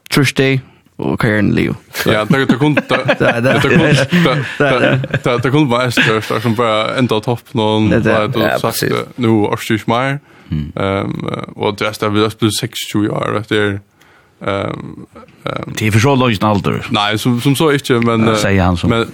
Thursday 0.09 0.61
och 0.95 1.19
Karen 1.21 1.51
Leo. 1.51 1.75
Ja, 2.05 2.25
det 2.25 2.45
det 2.45 2.55
kunde 2.55 2.81
det 2.89 3.41
det 3.41 4.99
det. 5.23 5.37
det 5.37 5.51
kunde 5.51 5.71
vara 5.71 5.91
störst 5.91 6.41
som 6.41 6.55
bara 6.55 6.95
ända 6.95 7.19
topp 7.19 7.53
någon 7.53 7.89
vad 7.89 8.33
du 8.33 8.59
sagt 8.59 8.83
nu 9.15 9.27
årsvis 9.27 9.87
mer. 9.87 10.19
Ehm 10.75 11.25
och 11.55 11.75
det 11.77 12.03
är 12.03 12.09
vi 12.09 12.21
har 12.21 12.29
plus 12.29 12.57
6 12.59 12.95
år 12.95 13.37
efter 13.37 13.79
Ehm 14.41 15.05
Det 15.65 15.87
är 15.87 15.91
för 15.91 15.99
så 15.99 16.15
långt 16.15 16.43
alder. 16.43 16.85
Nej, 16.89 17.19
som 17.19 17.41
som 17.41 17.55
så 17.55 17.71
inte 17.71 17.93
men 17.93 18.27
ja, 18.27 18.35
säger 18.35 18.63
han 18.63 18.77
så. 18.77 18.87
Men, 18.87 19.07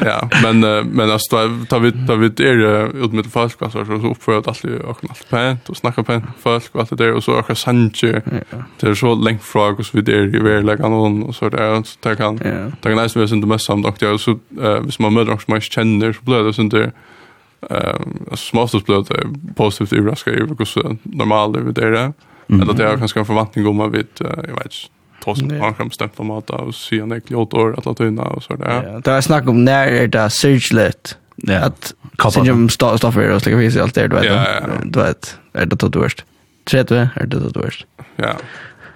ja, 0.00 0.28
men 0.42 0.60
men 0.88 1.10
alltså 1.10 1.36
tar 1.68 1.78
vi 1.78 1.92
tar 2.06 2.16
vi 2.16 2.28
det 2.28 2.48
är 2.48 3.04
ut 3.04 3.12
med 3.12 3.26
folk 3.26 3.62
alltså 3.62 3.84
så 3.84 4.00
så 4.00 4.06
uppför 4.06 4.38
att 4.38 4.48
allt 4.48 4.64
är 4.64 4.84
och 4.84 4.98
allt 5.08 5.30
pent 5.30 5.68
och 5.68 5.76
snacka 5.76 6.02
pent 6.02 6.24
folk 6.40 6.74
och 6.74 6.80
allt 6.80 6.98
det 6.98 7.12
och 7.12 7.24
så 7.24 7.32
och 7.32 7.58
sanje. 7.58 8.22
Det 8.80 8.86
är 8.86 8.94
så 8.94 9.14
långt 9.14 9.42
frågor 9.42 9.82
så 9.82 9.90
vi 9.92 10.00
det 10.02 10.12
är 10.12 10.42
väl 10.42 10.66
lika 10.66 10.88
någon 10.88 11.22
och 11.22 11.34
så 11.34 11.48
där 11.48 11.82
så 11.82 11.98
tar 12.00 12.14
kan 12.14 12.38
tar 12.38 12.90
kan 12.90 12.96
nästan 12.96 13.22
vara 13.22 13.34
inte 13.34 13.46
mest 13.46 13.64
samt 13.66 13.86
och 13.86 14.20
så 14.20 14.30
eh 14.30 14.80
hvis 14.80 14.98
man 14.98 15.14
möter 15.14 15.32
också 15.32 15.50
man 15.50 15.60
känner 15.60 16.12
så 16.12 16.20
blir 16.22 16.44
det 16.44 16.52
sånt 16.52 16.72
där 16.72 16.92
ehm 17.70 18.18
småstås 18.32 18.84
blir 18.84 19.04
det 19.08 19.54
positivt 19.54 19.92
överraskad 19.92 20.34
över 20.34 20.56
hur 20.58 20.96
normalt 21.02 21.74
det 21.74 21.86
är. 21.86 22.12
Mm. 22.48 22.62
Eller 22.62 22.72
det 22.72 22.84
är 22.84 22.96
kanske 22.96 23.20
en 23.20 23.26
förväntning 23.26 23.66
om 23.66 23.80
att 23.80 23.92
vi, 23.92 24.04
jag 24.18 24.26
vet 24.26 24.64
inte, 24.64 24.76
tos 25.24 25.42
en 25.42 25.62
annan 25.62 25.88
bestämt 25.88 26.20
om 26.20 26.30
att 26.30 26.50
och 26.50 26.74
se 26.74 26.98
en 26.98 27.12
äcklig 27.12 27.38
åt 27.38 27.54
år 27.54 27.74
att 27.78 27.84
låta 27.84 28.04
unna 28.04 28.22
och 28.22 28.42
så 28.42 28.56
där. 28.56 28.90
Ja, 28.92 29.00
det 29.04 29.10
var 29.10 29.20
snack 29.20 29.48
om 29.48 29.64
när 29.64 29.86
är 29.86 30.06
det 30.06 30.30
surgelet. 30.30 31.16
Ja. 31.36 31.58
Att 31.58 31.94
syndrom 32.32 32.68
stoffer 32.68 33.30
och 33.30 33.42
slikt 33.42 33.58
fisk 33.58 33.78
allt 33.78 33.94
det 33.94 34.08
du 34.08 34.16
vet. 34.16 34.24
ja, 34.24 34.32
ja, 34.32 34.60
ja. 34.60 34.68
Du 34.84 34.98
vet, 34.98 35.38
är 35.52 35.66
det 35.66 35.76
då 35.76 35.88
dårst. 35.88 36.24
Tredje 36.64 37.10
är 37.14 37.26
det 37.26 37.40
då 37.40 37.48
dårst. 37.48 37.86
Ja. 38.16 38.32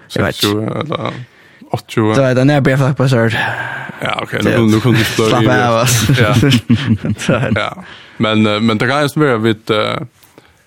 Så 0.08 0.22
vet 0.22 0.40
du 0.40 0.62
eller 0.62 1.12
80. 1.70 2.14
Så 2.14 2.34
den 2.34 2.50
är 2.50 2.60
bara 2.60 2.94
på 2.94 3.08
så 3.08 3.30
Ja, 4.04 4.20
okej, 4.22 4.40
nu 4.44 4.52
kunde 4.52 4.74
nu 4.74 4.80
kunde 4.80 4.98
du 4.98 5.04
stå 5.04 5.42
i. 5.42 5.44
Ja. 5.44 5.86
Ja. 7.54 7.84
Men 8.16 8.42
men 8.66 8.78
det 8.78 8.88
kan 8.88 9.02
ju 9.02 9.08
vara 9.14 9.36
vid 9.36 9.70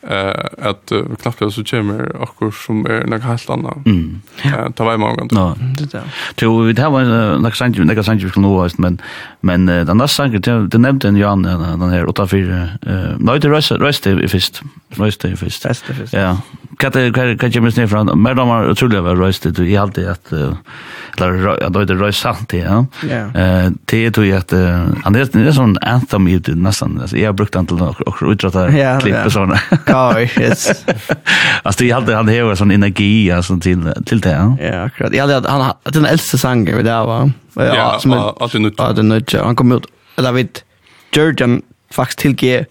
eh 0.07 0.69
att 0.69 0.91
knappt 1.21 1.53
så 1.53 1.63
kommer 1.63 2.23
akkur 2.23 2.51
som 2.51 2.85
är 2.85 3.05
något 3.05 3.23
helt 3.23 3.49
annat. 3.49 3.85
Mm. 3.85 4.21
Eh 4.43 4.69
ta 4.75 4.83
var 4.83 4.97
många 4.97 5.27
Ja, 5.31 5.55
Det 5.77 5.91
där. 5.91 6.03
Så 6.39 6.61
vi 6.61 6.73
det 6.73 6.89
var 6.89 7.03
något 7.39 7.55
sant 7.55 7.77
något 7.77 8.05
sant 8.05 8.33
från 8.33 8.43
nå, 8.43 8.69
men 8.77 9.01
men 9.41 9.65
den 9.65 9.97
där 9.97 10.07
sank 10.07 10.45
det 10.45 10.67
det 10.67 10.77
nämnde 10.77 11.07
en 11.07 11.15
Jan 11.15 11.43
den 11.43 11.89
här 11.89 12.09
84 12.09 12.69
eh 12.81 13.15
nej 13.17 13.39
det 13.39 13.49
röst 13.49 13.71
röst 13.71 14.07
i 14.07 14.27
först. 14.27 14.61
Röst 14.89 15.25
i 15.25 15.35
först. 15.35 15.65
Röst 15.65 15.89
i 15.89 15.93
först. 15.93 16.13
Ja. 16.13 16.37
Kan 16.77 16.91
det 16.91 17.11
kan 17.11 17.51
jag 17.51 17.63
minns 17.63 17.77
ner 17.77 17.87
från 17.87 18.21
men 18.21 18.35
de 18.35 18.49
har 18.49 18.69
otroligt 18.69 19.03
väl 19.03 19.17
röst 19.17 19.43
det 19.55 19.63
i 19.63 19.77
allt 19.77 19.95
det 19.95 20.11
att 20.11 20.31
eller 20.31 21.69
då 21.69 21.85
det 21.85 21.93
röst 21.93 22.21
sant 22.21 22.53
ja. 22.53 22.85
Ja. 23.09 23.41
Eh 23.41 23.71
det 23.85 24.11
tror 24.11 24.25
jag 24.25 24.37
att 24.37 24.51
han 25.03 25.13
det 25.13 25.35
är 25.35 25.51
sån 25.51 25.77
anthem 25.81 26.27
i 26.27 26.41
nästan 26.45 26.99
alltså 27.01 27.17
jag 27.17 27.27
har 27.27 27.33
brukt 27.33 27.53
den 27.53 27.65
till 27.65 27.81
och 27.81 28.15
utrata 28.21 28.99
klipp 28.99 29.25
och 29.25 29.31
såna. 29.31 29.59
Ja, 29.95 30.21
yes. 30.21 30.85
Alltså 31.63 31.83
det 31.83 31.91
hade 31.91 32.15
han 32.15 32.27
hade 32.27 32.55
sån 32.55 32.71
energi 32.71 33.31
alltså 33.31 33.59
till 33.59 33.93
till 34.05 34.21
det. 34.21 34.29
Ja, 34.29 34.57
ja 34.65 34.81
akkurat. 34.81 35.13
Jag 35.13 35.27
hade 35.27 35.49
han 35.49 35.73
den 35.83 36.05
äldste 36.05 36.37
sangen 36.37 36.75
vid 36.75 36.85
där 36.85 37.05
var. 37.05 37.31
Ja, 37.53 37.99
som 37.99 38.13
att 38.13 38.51
det 38.51 38.59
nu. 38.59 38.71
Ja, 38.77 38.91
det 38.91 39.03
nu. 39.03 39.23
Han 39.33 39.55
kom 39.55 39.71
ut 39.71 39.85
eller 40.17 40.31
vet 40.31 40.63
Jordan 41.11 41.61
faktiskt 41.91 42.19
till 42.19 42.35
G 42.35 42.65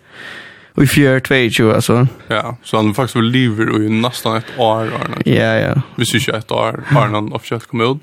i 0.77 0.87
fjör 0.87 1.21
22 1.51 1.73
alltså. 1.73 2.07
Ja, 2.29 2.57
så 2.63 2.77
han 2.77 2.95
faktiskt 2.95 3.15
var 3.15 3.23
lever 3.23 3.83
i 3.83 3.89
nästan 3.89 4.37
ett 4.37 4.59
år. 4.59 4.91
Ja, 5.25 5.35
ja. 5.35 5.83
Vi 5.97 6.05
ikke 6.05 6.31
ju 6.31 6.39
ett 6.39 6.51
år, 6.51 6.85
har 6.87 7.09
han 7.09 7.33
officiellt 7.33 7.67
kom 7.67 7.81
ut. 7.81 7.99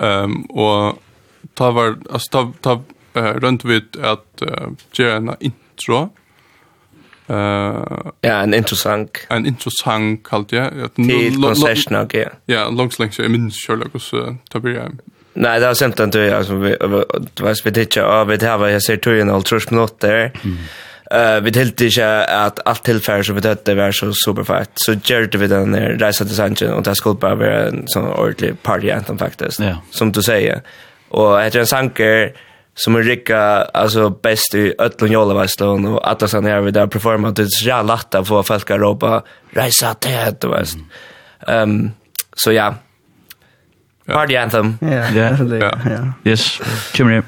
Ehm 0.00 0.42
och 0.42 1.02
ta 1.54 1.70
var 1.70 1.96
altså, 2.12 2.30
ta 2.30 2.52
ta 2.60 2.82
runt 3.14 3.64
vid 3.64 3.96
att 4.02 4.42
göra 4.92 5.16
en 5.16 5.34
intro. 5.40 6.10
Uh, 7.30 8.12
ja, 8.20 8.42
en 8.42 8.54
intressant. 8.54 9.26
En 9.30 9.46
intressant 9.46 10.22
jeg. 10.52 10.72
ja. 10.78 10.88
Till 10.94 11.42
konserten 11.42 11.96
och 11.96 12.14
ja. 12.14 12.28
Ja, 12.46 12.68
långs 12.70 12.98
längs 12.98 13.18
jag 13.18 13.30
minns 13.30 13.66
själv 13.66 13.90
och 13.92 14.02
så 14.02 14.36
tar 14.50 14.60
vi 14.60 14.74
hem. 14.74 14.98
Nej, 15.34 15.60
det 15.60 15.66
har 15.66 15.74
sent 15.74 16.00
inte 16.00 16.36
alltså 16.36 16.54
vi 16.54 16.76
vet 17.42 17.66
vi 17.66 17.70
det 17.70 17.96
vi, 18.24 18.36
det 18.36 18.46
här 18.46 18.68
jag 18.68 18.82
ser 18.82 18.96
tror 18.96 19.14
ju 19.14 19.20
en 19.20 19.28
halv 19.28 19.44
minuter. 19.70 20.32
Eh 21.10 21.40
vi 21.40 21.58
helt 21.58 21.80
inte 21.80 22.24
att 22.24 22.60
allt 22.64 22.82
tillfälle 22.82 23.24
som 23.24 23.34
vi 23.34 23.48
hade 23.48 23.74
var 23.74 23.92
så 23.92 24.12
superfett. 24.12 24.70
Så 24.74 24.92
gjorde 24.92 25.38
vi 25.38 25.46
den 25.46 25.72
där 25.72 25.98
resa 25.98 26.24
till 26.24 26.34
Sanchin, 26.34 26.70
och 26.70 26.82
det 26.82 26.94
skulle 26.94 27.14
bara 27.14 27.34
vara 27.34 27.66
en 27.66 27.82
sån 27.86 28.08
ordentlig 28.08 28.62
party 28.62 28.90
anthem 28.90 29.18
faktiskt. 29.18 29.60
Som 29.90 30.12
du 30.12 30.22
säger. 30.22 30.60
Och 31.08 31.42
efter 31.42 31.60
en 31.60 31.66
sanker 31.66 32.32
som 32.78 32.96
är 32.96 33.02
rika 33.02 33.38
alltså 33.62 34.10
bäst 34.10 34.54
i 34.54 34.74
Ötlund 34.78 35.12
Jollavaston 35.12 35.86
och 35.86 36.08
alla 36.08 36.28
såna 36.28 36.50
är 36.50 36.60
vi 36.60 36.70
där 36.70 36.86
performa 36.86 37.30
det 37.30 37.42
är 37.42 37.66
jävla 37.66 37.94
lätt 37.94 38.14
att 38.14 38.28
få 38.28 38.42
folk 38.42 38.70
att 38.70 38.80
ropa 38.80 39.22
resa 39.50 39.94
till 39.94 40.34
och 40.44 40.54
vet. 40.54 40.68
Ehm 41.46 41.90
så 42.36 42.52
ja. 42.52 42.74
Party 44.06 44.36
anthem. 44.36 44.78
Ja, 44.80 45.10
ja. 45.14 46.12
Yes. 46.24 46.60
Kimmer. 46.92 47.22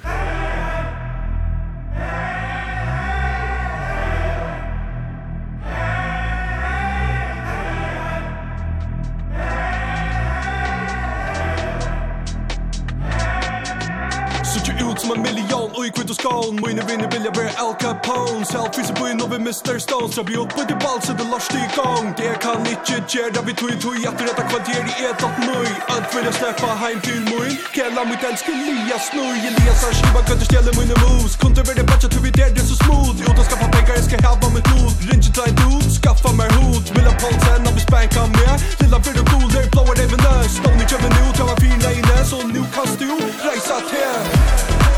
i 15.89 15.93
kvitt 15.97 16.11
og 16.13 16.19
skål 16.21 16.49
Mine 16.63 16.83
vinner 16.89 17.09
vilja 17.15 17.31
være 17.39 17.53
Al 17.63 17.73
Capone. 17.83 18.45
Selfies 18.53 18.91
i 18.93 18.95
byen 18.99 19.21
over 19.25 19.39
Mr. 19.47 19.75
Stone 19.85 20.11
Så 20.15 20.23
vi 20.29 20.35
oppe 20.43 20.63
til 20.69 20.79
ball 20.85 21.01
så 21.07 21.13
det 21.21 21.27
lars 21.33 21.49
i 21.63 21.65
gang 21.79 22.07
Det 22.21 22.33
kan 22.45 22.61
ikke 22.75 22.97
gjøre 23.13 23.41
vi 23.49 23.53
tog 23.61 23.71
i 23.75 23.79
tog 23.85 23.97
At 24.09 24.17
du 24.19 24.45
kvarter 24.53 24.85
i 24.93 24.95
et 25.09 25.23
at 25.29 25.37
nøy 25.49 25.69
Alt 25.95 26.09
vil 26.15 26.25
jeg 26.29 26.35
sleppa 26.41 26.71
heim 26.83 27.01
til 27.07 27.21
mun 27.31 27.53
Kjella 27.75 28.03
mitt 28.11 28.25
elske 28.31 28.53
Elias 28.59 29.05
snøy 29.11 29.37
Elias 29.49 29.81
har 29.85 29.95
skiva 29.99 30.21
gøtt 30.29 30.43
og 30.45 30.49
stjele 30.51 30.71
mine 30.79 30.97
moves 31.03 31.35
Kunde 31.43 31.63
være 31.69 31.85
bætja 31.91 32.09
til 32.13 32.21
vi 32.25 32.31
der 32.39 32.51
det 32.57 32.65
så 32.71 32.77
smooth. 32.83 33.19
Jo, 33.25 33.31
da 33.39 33.43
skaffa 33.49 33.69
pengar, 33.75 33.95
jeg 33.99 34.05
skal 34.09 34.21
hava 34.27 34.49
mitt 34.57 34.69
mod 34.73 34.93
Ringe 35.09 35.31
ta 35.37 35.43
en 35.51 35.57
dude, 35.61 35.89
skaffa 35.99 36.31
mer 36.39 36.53
hod 36.59 36.85
Milla 36.97 37.15
polsen, 37.23 37.67
av 37.69 37.75
vi 37.77 37.83
spanka 37.87 38.23
med 38.37 38.55
Lilla 38.81 38.99
fyrir 39.07 39.25
guler, 39.31 39.65
blåa 39.73 39.93
revene 40.01 40.35
Stående 40.57 40.85
kjøven 40.91 41.19
ut, 41.23 41.35
jeg 41.41 41.47
var 41.51 41.59
fyr 41.63 41.77
leine 41.87 42.17
Så 42.31 42.39
nu 42.55 42.63
kan 42.75 42.95
du 43.01 43.11
reisa 43.47 43.77
til 43.91 44.98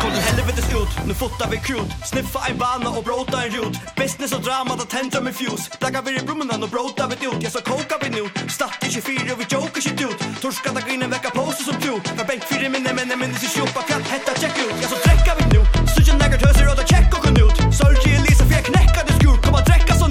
Kom 0.00 0.10
till 0.10 0.22
helvetes 0.28 0.68
ut, 0.80 1.06
nu 1.06 1.14
fotar 1.14 1.48
vi 1.50 1.56
krut. 1.56 1.90
Sniffa 2.10 2.40
en 2.48 2.58
vana 2.58 2.90
och 2.98 3.04
bråta 3.04 3.36
en 3.44 3.50
rot 3.56 3.76
Business 3.96 4.32
och 4.32 4.42
drama, 4.42 4.76
det 4.80 4.86
tänder 4.94 5.20
med 5.20 5.34
fjus 5.34 5.62
Dagar 5.80 6.02
vi 6.02 6.10
i 6.20 6.22
brummen 6.26 6.62
och 6.62 6.68
bråta 6.68 7.02
vi 7.10 7.16
ut. 7.26 7.42
Jag 7.44 7.52
så 7.52 7.60
kokar 7.60 7.98
vi 8.02 8.08
nu, 8.16 8.24
statt 8.56 8.78
i 8.86 8.90
24 8.90 9.32
och 9.32 9.40
vi 9.40 9.46
joker 9.54 9.80
shit 9.80 10.00
ut. 10.08 10.18
Torska 10.42 10.72
där 10.72 10.82
grinen 10.88 11.10
väcker 11.10 11.30
poser 11.30 11.64
som 11.68 11.76
tro. 11.82 11.94
När 12.16 12.24
bänk 12.24 12.42
fyra 12.50 12.68
minne 12.74 12.90
men 12.96 13.10
en 13.12 13.18
minne 13.18 13.38
i 13.46 13.48
tjumpa 13.54 13.80
Fjall 13.88 14.02
hetta 14.12 14.32
check 14.40 14.56
ut, 14.66 14.76
jag 14.82 14.90
så 14.92 14.98
dräcka 15.06 15.32
vi 15.38 15.44
nu 15.54 15.60
Sugen 15.94 16.16
nägar 16.22 16.38
töser 16.44 16.66
och 16.70 16.76
ta 16.80 16.84
check 16.92 17.08
och 17.16 17.22
kun 17.24 17.36
ut 17.44 17.56
Sörje 17.78 18.08
Elisa 18.18 18.44
för 18.48 18.54
jag 18.58 18.64
knäckade 18.70 19.12
skur 19.18 19.36
Kom 19.44 19.54
dräcka 19.70 19.94
så 20.02 20.06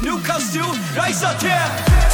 Nu 0.00 0.10
kan 0.26 0.40
du 0.52 0.62
reisa 1.00 1.32
till 1.38 2.13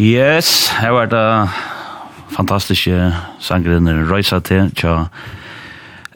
Yes, 0.00 0.70
her 0.80 0.94
var 0.96 1.10
det 1.12 1.50
fantastiske 2.32 3.10
sangrenner 3.42 3.98
Røysa 4.08 4.38
til, 4.40 4.70
tja 4.72 5.02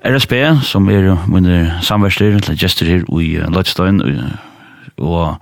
RSP, 0.04 0.32
som 0.64 0.88
er 0.88 1.10
mine 1.28 1.58
samverster, 1.84 2.38
eller 2.38 2.56
gester 2.56 2.88
her 2.88 3.04
i 3.20 3.28
Lødstein, 3.52 4.00
og 4.96 5.36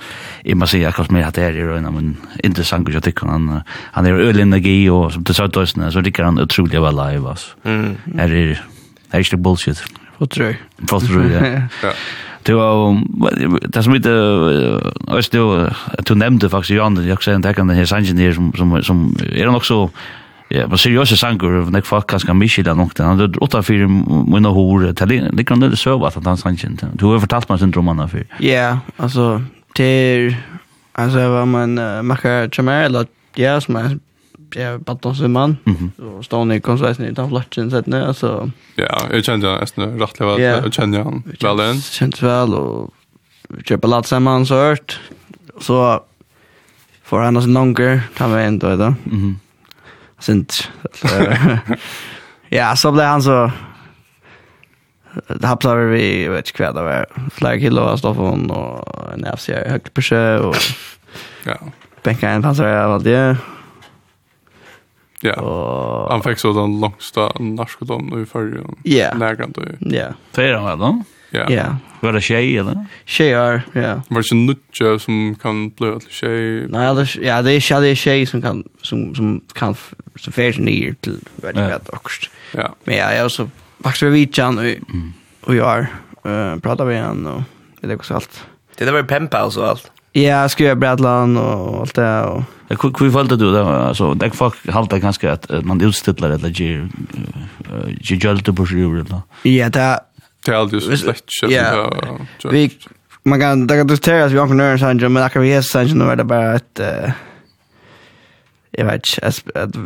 jeg 0.45 0.59
må 0.59 0.67
si 0.67 0.83
akkurat 0.83 1.13
mer 1.15 1.29
at 1.29 1.39
det 1.39 1.45
er 1.45 1.77
en 1.77 1.87
av 1.87 1.95
min 1.95 2.17
interessant 2.43 2.89
og 2.89 2.95
jeg 2.95 3.15
han, 3.21 3.63
han 3.93 4.07
er 4.07 4.19
øl 4.27 4.41
energi 4.41 4.89
og 4.91 5.13
som 5.13 5.25
til 5.25 5.35
Søtøysene 5.35 5.93
så 5.93 6.01
rikker 6.01 6.25
han 6.25 6.41
utrolig 6.41 6.81
vel 6.83 6.97
live 6.97 7.29
altså. 7.29 7.55
Mm. 7.65 7.97
Her 8.17 8.23
er, 8.25 8.55
her 9.13 9.19
er 9.19 9.19
ikke 9.19 9.37
bullshit 9.37 9.85
Flott 10.17 10.39
røy 10.41 10.55
Flott 10.89 11.11
røy, 11.13 11.29
ja, 11.31 11.45
ja. 11.85 11.93
Du 12.45 12.55
det 13.73 13.83
som 13.83 13.95
inte 13.95 14.13
alltså 15.07 15.31
du 15.33 15.71
du 16.09 16.15
nämnde 16.15 16.49
faktiskt 16.49 16.71
Jan 16.71 17.07
jag 17.07 17.23
säger 17.23 17.39
där 17.39 17.53
kan 17.53 17.67
den 17.67 17.77
här 17.77 17.85
sangen 17.85 18.19
här 18.19 18.33
som 18.33 18.53
som 18.53 18.83
som 18.83 19.17
är 19.35 19.47
nog 19.47 19.57
också 19.57 19.91
Ja, 20.53 20.67
men 20.69 20.79
seriösa 20.79 21.17
sanger, 21.17 21.71
nek 21.73 21.87
folk 21.89 22.11
kanskje 22.11 22.35
mykje 22.37 22.63
den 22.67 22.77
nokten. 22.77 23.07
Han 23.07 23.21
er 23.25 23.37
åtta 23.41 23.63
fyrir 23.65 23.89
munna 23.89 24.51
hore, 24.53 24.91
det 24.93 25.07
ligger 25.09 25.55
han 25.55 25.63
nødde 25.65 25.79
søva 25.81 26.11
at 26.11 26.27
han 26.27 26.37
sangen. 26.37 26.77
Du 27.01 27.07
har 27.09 27.23
fortalt 27.23 27.49
meg 27.49 27.59
sin 27.63 27.73
dromana 27.73 28.05
fyrir. 28.07 28.27
Ja, 28.41 28.79
altså, 28.99 29.41
det 29.79 29.87
er, 29.87 30.37
altså, 30.95 31.25
hva 31.33 31.47
man 31.49 31.81
makkar 32.05 32.51
tjammer, 32.53 32.85
eller 32.85 33.09
ja, 33.37 33.61
som 33.61 33.81
er 33.81 33.97
blev 34.53 34.81
bara 34.81 35.15
som 35.15 35.33
man 35.33 35.57
och 35.99 36.25
står 36.25 36.45
ni 36.45 36.61
kom 36.61 36.79
så 36.79 36.87
här 36.87 37.05
utan 37.05 37.29
flatchen 37.29 37.71
så 37.71 37.77
att 37.77 37.95
alltså 37.95 38.51
ja 38.75 39.03
jag 39.13 39.25
kände 39.25 39.47
jag 39.47 39.61
nästan 39.61 39.99
rätt 40.01 40.21
level 40.21 40.41
jag 40.41 40.73
kände 40.75 40.99
han 40.99 41.23
väl 41.41 41.61
än 41.61 41.81
känns 41.81 42.23
väl 42.23 42.55
och 42.55 42.95
köpa 43.65 43.89
lat 43.89 44.07
samman 44.07 44.47
så 44.47 44.55
hört 44.55 45.01
så 45.61 46.05
för 47.03 47.19
han 47.19 47.37
oss 47.37 47.47
longer 47.47 48.01
ta 48.17 48.29
med 48.29 48.49
ändå 48.49 48.77
då 48.77 48.95
mhm. 49.05 49.39
Sent 50.19 50.71
ja 52.49 52.77
så 52.77 52.93
blev 52.93 53.07
han 53.07 53.23
så 53.23 53.51
det 55.29 55.47
här 55.47 55.57
plovar 55.57 55.77
vi 55.77 56.29
vet 56.29 56.39
inte 56.39 56.53
kvar 56.53 56.73
det 56.73 56.83
var. 56.83 57.07
Flera 57.31 57.59
kilo 57.59 57.81
av 57.81 57.97
stoffen 57.97 58.51
och 58.51 59.13
en 59.13 59.37
FCR 59.37 59.71
högt 59.71 59.95
på 59.95 60.03
sjö 60.03 60.39
och 60.39 60.57
ja. 61.45 61.57
bänka 62.03 62.31
en 62.31 62.43
pansar 62.43 62.67
av 62.67 62.93
allt 62.93 63.05
det 63.05 63.37
Ja. 65.23 65.33
Och 65.33 66.11
han 66.11 66.23
fick 66.23 66.39
så 66.39 66.53
den 66.53 66.81
långsta 66.81 67.33
narskodon 67.39 68.23
i 68.23 68.27
förr. 68.27 68.61
Ja. 68.83 69.15
Lägant 69.15 69.57
och. 69.57 69.65
Ja. 69.79 70.07
Fyra 70.33 70.61
han 70.61 70.79
då. 70.79 71.03
Ja. 71.31 71.51
Ja. 71.51 71.77
Var 72.01 72.13
det 72.13 72.21
tjej 72.21 72.59
eller? 72.59 72.87
Tjejer, 73.05 73.63
ja. 73.73 74.03
Var 74.09 74.23
det 74.23 74.33
inte 74.33 74.35
nutje 74.35 74.99
som 74.99 75.37
kan 75.43 75.69
bli 75.69 76.01
till 76.01 76.11
tjej? 76.11 76.67
Nej, 76.69 76.87
eller, 76.87 77.19
ja, 77.23 77.43
det 77.43 77.53
är 77.53 77.61
tjej, 77.61 77.81
det 77.81 77.89
är 77.89 77.95
tjej 77.95 78.27
som 78.27 78.43
kan, 78.43 78.65
som, 78.83 79.15
som 79.15 79.41
kan, 79.53 79.75
som 80.17 80.33
färs 80.33 80.59
ner 80.59 80.95
till 81.01 81.19
väldigt 81.37 81.65
rätt 81.65 81.89
också. 81.89 82.31
Ja. 82.53 82.75
Men 82.85 82.97
ja, 82.97 83.15
jag 83.15 83.31
så 83.31 83.49
faktiskt 83.83 84.03
vid 84.03 84.13
Vitjan 84.13 84.59
och, 84.59 84.65
och 85.49 85.55
jag 85.55 85.87
uh, 86.27 86.59
pratar 86.59 86.85
vi 86.85 86.95
igen 86.95 87.27
och 87.27 87.43
det 87.81 87.93
är 87.93 87.97
också 87.97 88.15
allt. 88.15 88.47
Det 88.77 88.85
där 88.85 88.93
var 88.93 89.03
pempa 89.03 89.45
och 89.45 89.53
så 89.53 89.65
allt. 89.65 89.91
Ja, 90.13 90.49
skriva 90.49 90.75
Bradland 90.75 91.39
och 91.39 91.81
allt 91.81 91.95
det 91.95 92.23
och 92.23 92.43
Ja, 92.69 92.77
hur 92.83 92.93
hur 92.99 93.11
valde 93.11 93.37
du 93.37 93.53
det 93.53 93.65
alltså 93.65 94.15
det 94.15 94.31
folk 94.31 94.71
halta 94.71 94.99
ganska 94.99 95.33
att 95.33 95.51
att 95.51 95.65
man 95.65 95.81
utställar 95.81 96.31
eller 96.31 96.49
ger 96.49 96.89
ger 98.01 98.17
jolte 98.17 98.53
på 98.53 98.67
sig 98.67 98.83
eller. 98.83 99.21
Ja, 99.43 99.69
det 99.69 100.01
det 100.45 100.53
är 100.53 100.57
alltid 100.57 100.83
så 100.83 100.97
släkt 100.97 101.25
Ja. 101.43 101.91
Vi 102.51 102.71
man 103.23 103.41
kan 103.41 103.67
det 103.67 103.77
kan 103.77 103.87
diskutera 103.87 104.27
vi 104.27 104.39
har 104.39 104.47
nörn 104.55 104.79
sen 104.79 105.13
men 105.13 105.23
akkurat 105.23 105.45
vi 105.45 105.53
är 105.53 105.63
sen 105.63 105.99
nu 105.99 106.05
är 106.05 106.17
det 106.17 106.25
bara 106.25 106.55
ett... 106.55 106.81
att 106.81 107.15
jag 108.71 108.85
vet 108.85 109.07
inte, 109.07 109.63
att 109.63 109.77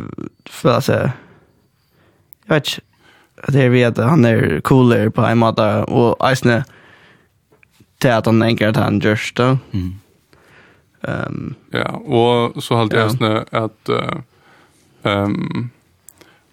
för 0.45 0.73
alltså 0.75 1.11
jag 2.45 2.55
vet 2.55 2.67
inte. 2.67 2.81
det 3.47 3.63
är 3.63 3.69
vi 3.69 3.83
att 3.83 3.97
han 3.97 4.25
är 4.25 4.61
coolare 4.61 5.11
på 5.11 5.21
en 5.21 5.37
måte 5.37 5.83
och 5.83 6.31
isne 6.31 6.63
till 7.97 8.11
att 8.11 8.25
han 8.25 8.41
enkelt 8.41 8.77
att 8.77 8.83
han 8.83 8.99
görs 8.99 9.33
då. 9.35 9.57
Mm 9.71 9.99
Um, 11.07 11.55
ja, 11.73 11.87
og 12.05 12.61
så 12.63 12.75
halte 12.75 12.97
jeg 12.99 13.11
ja. 13.21 13.43
at 13.63 13.89
uh, 13.89 14.19
um, 15.07 15.69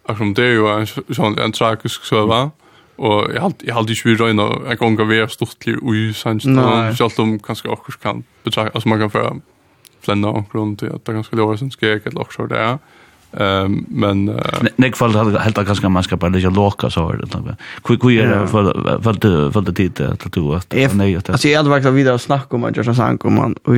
akkurat 0.08 0.36
det 0.36 0.44
er 0.44 0.54
jo 0.54 0.68
en, 0.70 0.86
en, 1.18 1.38
en 1.44 1.52
tragisk 1.52 2.04
søva, 2.06 2.50
og 2.98 3.32
jeg 3.32 3.42
halt, 3.42 3.64
jeg 3.66 3.74
halt 3.74 3.90
ikke 3.90 4.08
vi 4.08 4.16
røyna 4.20 4.46
en 4.70 4.78
gang 4.78 5.00
av 5.00 5.10
vi 5.10 5.18
er 5.18 5.32
stortlig 5.32 5.80
ui 5.82 6.12
sannsna, 6.14 6.92
selv 6.94 7.18
om 7.18 7.38
kanskje 7.42 7.72
akkurat 7.72 8.00
kan 8.02 8.24
betrakta, 8.44 8.76
altså 8.76 8.88
man 8.88 9.02
kan 9.02 9.10
føre 9.10 9.32
flenna 10.04 10.36
omkron 10.38 10.76
til 10.76 10.92
at 10.92 11.02
det 11.02 11.14
er 11.14 11.18
ganske 11.18 11.36
lov 11.40 11.56
som 11.58 11.72
skrek 11.74 12.06
eller 12.06 12.22
akkurat 12.22 12.52
det 12.52 12.60
er. 12.60 12.78
Ehm 13.40 13.86
men 13.88 14.30
Nick 14.76 14.96
fall 14.96 15.14
hade 15.16 15.40
helt 15.40 15.56
ganska 15.66 15.88
man 15.88 16.02
ska 16.02 16.16
bara 16.16 16.30
lägga 16.30 16.50
låka 16.50 16.90
så 16.90 17.02
var 17.02 17.16
det 17.16 17.34
något. 17.34 17.56
Hur 17.88 17.98
hur 18.02 18.20
är 18.20 18.40
det 18.40 18.48
för 18.48 19.00
för 19.02 19.50
för 19.50 19.60
det 19.60 19.72
tid 19.72 20.00
att 20.00 20.32
du 20.32 20.54
att 20.54 20.94
nej 20.94 21.16
att 21.16 21.30
Alltså 21.30 21.48
jag 21.48 21.56
hade 21.56 21.70
verkligen 21.70 21.94
vidare 21.94 22.18
snack 22.18 22.54
om 22.54 22.64
att 22.64 22.76
jag 22.76 22.96
sa 22.96 23.16
om 23.20 23.34
man 23.34 23.54
och 23.64 23.74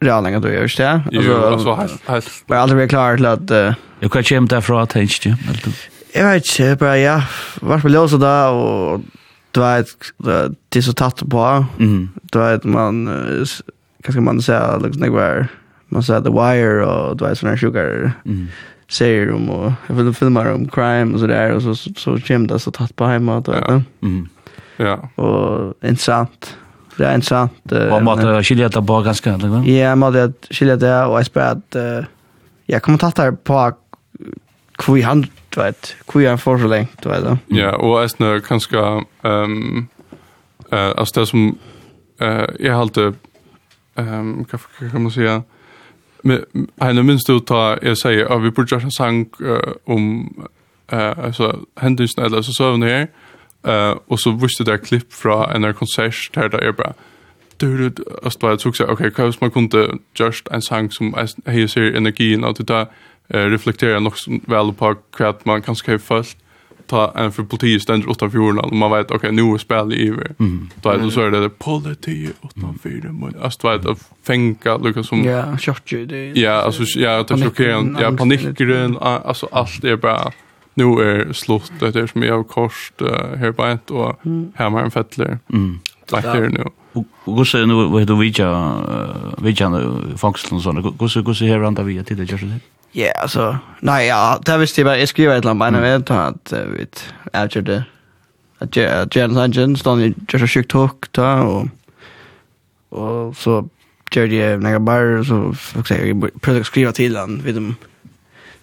real 0.00 0.40
då 0.42 0.48
görs 0.48 0.76
det. 0.76 0.90
Alltså 0.90 1.34
alltså 1.34 1.74
helt 1.74 2.08
helt. 2.08 2.44
Men 2.46 2.58
aldrig 2.58 2.76
blivit 2.76 2.90
klar 2.90 3.16
till 3.16 3.26
att 3.26 3.76
jag 4.00 4.12
kan 4.12 4.22
kämpa 4.22 4.54
därför 4.54 4.82
att 4.82 4.90
tänka 4.90 5.28
ju. 5.28 5.34
Jag 6.12 6.32
vet 6.32 6.58
inte, 6.58 6.76
bara 6.80 6.98
ja, 6.98 7.22
vart 7.60 7.82
på 7.82 7.88
låsa 7.88 8.16
där 8.16 8.50
och 8.50 9.00
du 9.50 9.60
vet 9.60 9.86
det 10.68 10.78
är 10.78 10.82
så 10.82 10.92
tatt 10.92 11.30
på. 11.30 11.64
Mm. 11.78 12.08
Du 12.22 12.38
vet 12.38 12.64
man 12.64 13.06
Vad 14.04 14.12
ska 14.12 14.20
man 14.20 14.42
säga? 14.42 14.76
liksom 14.76 15.02
det 15.02 15.10
var 15.10 15.46
man 15.88 16.02
säger 16.02 16.20
the 16.20 16.30
wire 16.30 16.86
och 16.86 17.16
du 17.16 17.24
vet 17.24 17.38
såna 17.38 17.56
sjukar 17.56 18.12
Mm 18.26 18.48
serier 18.88 19.32
om 19.32 19.50
och 19.50 19.72
jag 19.86 19.94
vill 19.94 20.14
filma 20.14 20.52
om 20.52 20.68
crime 20.68 21.14
och 21.14 21.20
så 21.20 21.26
där 21.26 21.52
och 21.52 21.62
så 21.62 21.74
så 21.74 22.18
kämpa 22.18 22.58
så 22.58 22.70
tatt 22.70 22.96
på 22.96 23.04
hemma 23.04 23.40
då. 23.40 23.52
Ja. 23.52 23.82
Mm. 24.02 24.28
Ja. 24.76 25.22
Och 25.24 25.74
intressant 25.84 26.56
det 26.98 27.04
är 27.06 27.10
er 27.10 27.14
interessant. 27.14 27.52
Og 27.72 28.02
måtte 28.02 28.42
skilja 28.42 28.68
det 28.68 28.86
på 28.86 29.02
ganske, 29.02 29.30
eller? 29.30 29.62
Ja, 29.62 29.94
man 29.94 30.16
att 30.16 30.48
skilja 30.50 30.76
det, 30.76 31.04
og 31.04 31.18
jeg 31.18 31.26
spør 31.26 31.40
at 31.42 32.06
jag 32.68 32.82
kommer 32.82 32.98
tatt 32.98 33.18
her 33.18 33.30
på 33.30 33.72
kvui 34.78 35.00
han, 35.00 35.22
du 35.54 35.60
vet, 35.60 35.96
kvui 36.08 36.24
han 36.24 36.38
får 36.38 36.58
så 36.58 36.66
länge, 36.66 36.88
du 37.04 37.08
vet. 37.08 37.38
Ja, 37.50 37.70
og 37.70 38.00
jeg 38.00 38.10
snør 38.10 38.38
kanskje, 38.38 39.04
um, 39.24 39.88
uh, 40.72 40.92
altså 40.98 41.20
det 41.20 41.28
som 41.28 41.58
uh, 42.22 42.46
jeg 42.60 42.76
halte, 42.76 43.14
um, 43.96 44.46
hva 44.50 44.90
kan 44.90 45.02
man 45.02 45.10
säga 45.10 45.42
men 46.26 46.40
han 46.80 47.06
minst 47.06 47.30
ut 47.30 47.46
ta 47.46 47.78
jag 47.82 47.98
säger 47.98 48.26
att 48.26 48.42
vi 48.42 48.50
borde 48.50 48.74
göra 48.74 48.84
en 48.84 48.90
sang 48.90 49.30
om 49.84 50.34
eh 50.92 51.18
alltså 51.18 51.60
händelsen 51.76 52.24
eller 52.24 52.42
så 52.42 52.52
så 52.52 52.76
här 52.76 53.08
Uh, 53.66 53.96
og 54.08 54.18
så 54.18 54.30
visste 54.30 54.64
det 54.64 54.82
klipp 54.82 55.12
fra 55.12 55.56
en 55.56 55.74
konsert 55.74 56.30
her 56.36 56.48
der 56.48 56.58
er 56.58 56.72
bare 56.72 56.92
du 57.60 57.88
du 57.88 58.04
altså 58.22 58.38
bare 58.38 58.56
tok 58.56 58.76
seg, 58.76 58.88
ok, 58.88 59.00
hva 59.00 59.24
hvis 59.24 59.40
man 59.40 59.50
kunne 59.50 59.98
just 60.20 60.48
en 60.52 60.62
sang 60.62 60.92
som 60.92 61.14
heier 61.46 61.66
seg 61.66 61.96
energien, 61.96 62.44
og 62.44 62.58
det 62.58 62.68
der 62.68 62.84
uh, 63.34 63.46
reflekterer 63.52 64.00
nok 64.00 64.18
vel 64.48 64.72
på 64.72 64.94
hva 65.18 65.32
man 65.44 65.62
kanskje 65.62 65.96
har 65.96 65.98
følt 65.98 66.36
ta 66.86 67.12
en 67.16 67.32
för 67.32 67.42
politi 67.42 67.80
ständer 67.80 68.10
åtta 68.10 68.30
fjorden 68.30 68.58
och 68.58 68.72
man 68.72 68.90
vet 68.90 69.06
okej 69.06 69.16
okay, 69.16 69.30
nu 69.30 69.54
är 69.54 69.58
spel 69.58 69.92
i 69.92 70.08
över. 70.08 70.34
Mm. 70.38 70.68
Då 70.82 70.90
är 70.90 70.98
det 70.98 71.10
så 71.10 71.20
är 71.20 71.30
det 71.30 71.48
politi 71.48 72.30
åtta 72.40 72.74
fjorden 72.82 73.20
men 73.20 73.42
alltså 73.42 73.68
vet 73.68 73.86
att 73.86 74.10
fänka 74.26 74.76
lika 74.76 75.02
som 75.02 75.24
Ja, 75.24 75.56
kört 75.58 75.92
ju 75.92 76.06
det. 76.06 76.40
Ja, 76.40 76.50
alltså 76.50 76.98
ja, 76.98 77.22
det 77.22 77.44
chockerar. 77.44 78.02
Ja, 78.02 78.12
panikgren 78.12 78.98
alltså 79.00 79.48
allt 79.52 79.84
är 79.84 79.96
bara 79.96 80.32
nu 80.76 80.84
är 80.84 81.32
slut 81.32 81.72
det 81.78 81.96
är 81.96 82.06
som 82.06 82.22
jag 82.22 82.36
har 82.36 82.44
kors 82.44 82.92
här 83.36 83.52
på 83.52 83.64
ett 83.64 83.90
och 83.90 84.20
hemma 84.54 84.82
en 84.82 84.90
fettler. 84.90 85.38
Mm. 85.52 85.78
Tack 86.06 86.22
för 86.22 86.48
nu. 86.48 86.64
Och 87.24 87.46
så 87.46 87.66
nu 87.66 87.74
vad 87.74 88.06
du 88.06 88.18
vet 88.18 88.38
jag 88.38 88.82
vet 89.38 89.60
jag 89.60 89.92
fångsten 90.16 90.60
såna. 90.60 90.80
Hur 90.80 91.08
så 91.08 91.20
hur 91.20 91.34
så 91.34 91.44
här 91.44 91.58
randa 91.58 91.82
vi 91.82 92.04
till 92.04 92.16
det 92.16 92.24
just 92.24 92.44
det. 92.44 92.60
Ja, 92.92 93.12
alltså 93.22 93.58
nej 93.80 94.06
ja, 94.06 94.40
där 94.44 94.58
visste 94.58 94.80
jag 94.80 94.86
bara 94.86 94.98
jag 94.98 95.08
skriver 95.08 95.38
ett 95.38 95.44
land 95.44 95.58
men 95.58 95.82
vet 95.82 96.10
att 96.10 96.52
vet 96.52 97.04
efter 97.32 97.62
det 97.62 97.84
att 98.58 98.76
jag 98.76 99.16
Jens 99.16 99.36
Engine 99.36 99.76
står 99.76 100.00
i 100.00 100.14
just 100.32 100.54
sjukt 100.54 100.72
hook 100.72 101.12
ta 101.12 101.42
och 101.42 101.66
och 102.88 103.36
så 103.36 103.68
gjorde 104.10 104.34
jag 104.34 104.62
några 104.62 104.80
bar 104.80 105.24
så 105.24 105.54
fick 105.54 105.90
jag 105.90 106.30
försöka 106.42 106.64
skriva 106.64 106.92
till 106.92 107.16
han 107.16 107.42
vid 107.44 107.54
dem 107.54 107.74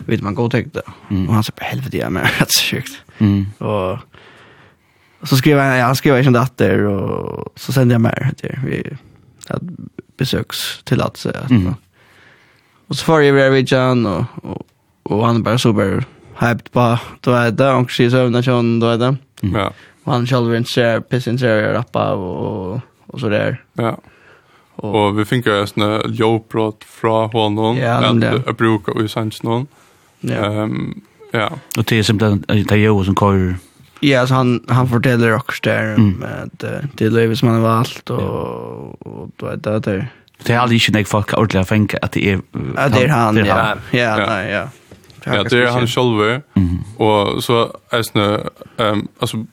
vet 0.06 0.22
man 0.22 0.36
går 0.36 0.50
tänkte. 0.50 0.82
Mm. 1.10 1.28
Och 1.28 1.34
han 1.34 1.44
sa 1.44 1.52
på 1.56 1.64
helvete 1.64 1.98
jag 1.98 2.12
med 2.12 2.30
rätt 2.40 2.52
sjukt. 2.52 3.02
Mm. 3.18 3.46
Och 3.58 3.98
så 5.24 5.38
skrev 5.38 5.60
han 5.60 5.78
jag 5.78 5.98
skrev 5.98 6.28
en 6.28 6.34
datter 6.34 6.84
och 6.84 7.54
så 7.56 7.74
sände 7.74 7.94
jag 7.94 8.02
med 8.02 8.36
det 8.42 8.60
vi 8.66 8.98
hade 9.48 9.74
besöks 10.18 10.84
till 10.84 11.02
att 11.02 11.18
säga. 11.18 11.48
Mm. 11.50 11.76
Och 12.88 12.96
så 12.96 13.06
får 13.06 13.22
jag 13.22 13.40
över 13.40 13.74
Jan 13.74 14.06
och, 14.06 14.26
och 14.36 14.68
och 15.04 15.26
han 15.26 15.44
bara 15.44 15.58
super 15.58 16.06
hyped 16.40 16.72
på 16.72 16.98
då 17.20 17.32
är 17.32 17.52
det 17.52 17.72
och 17.72 17.92
så 17.92 18.18
övna 18.18 18.42
John 18.42 18.80
då 18.80 18.88
är 18.88 18.98
det. 18.98 19.16
Ja. 19.42 19.74
Och 20.04 20.14
han 20.14 20.28
själv 20.28 20.56
inte 20.56 20.72
ser 20.72 21.00
piss 21.00 21.28
in 21.28 21.40
ser 21.40 21.74
rappa 21.74 22.14
och 22.14 22.80
och 23.08 23.20
så 23.20 23.30
där. 23.30 23.64
Ja. 23.74 23.98
Och, 24.76 25.06
och 25.06 25.20
vi 25.20 25.26
fick 25.26 25.46
ju 25.46 25.66
en 25.76 26.14
jobbrott 26.14 26.84
från 26.84 27.30
honom. 27.30 27.78
Ja, 27.78 28.02
men 28.02 28.20
det 28.20 28.54
brukar 28.58 29.02
ju 29.02 29.08
sanns 29.08 29.44
någon. 29.44 29.68
Ja. 30.24 30.46
Ehm 30.46 31.02
ja. 31.32 31.50
Och 31.78 31.84
det 31.84 32.00
är 32.00 32.04
simpelt 32.04 32.52
att 32.52 32.68
det 32.68 32.72
är 32.72 32.78
ju 32.78 33.04
som 33.04 33.16
kör 33.16 33.56
Ja, 34.00 34.28
så 34.28 34.34
han 34.34 34.66
han 34.68 34.90
fortäller 34.90 35.36
också 35.36 35.60
där 35.64 35.96
mm. 35.96 36.24
det 36.52 36.88
det 36.96 37.10
lever 37.10 37.36
som 37.36 37.48
han 37.48 37.62
har 37.62 37.70
valt 37.70 38.10
och 38.10 39.08
och 39.08 39.30
då 39.36 39.46
är 39.46 39.58
det 39.58 39.80
där. 39.80 40.08
Det 40.44 40.54
är 40.54 40.60
aldrig 40.60 40.90
inte 40.90 41.04
folk 41.06 41.34
ordentligt 41.34 41.68
fänka 41.68 41.98
att 42.02 42.12
det 42.12 42.28
är 42.28 42.42
att 42.76 42.94
det 42.94 43.04
är 43.04 43.08
han. 43.08 43.36
Ja, 43.36 43.76
ja, 43.92 44.18
nej, 44.18 44.52
ja. 44.52 44.70
Ja, 45.26 45.44
det 45.44 45.64
är 45.64 45.72
han 45.72 45.88
själv 45.88 46.42
och 46.98 47.44
så 47.44 47.78
är 47.90 48.04
ehm 48.78 49.08
alltså 49.20 49.46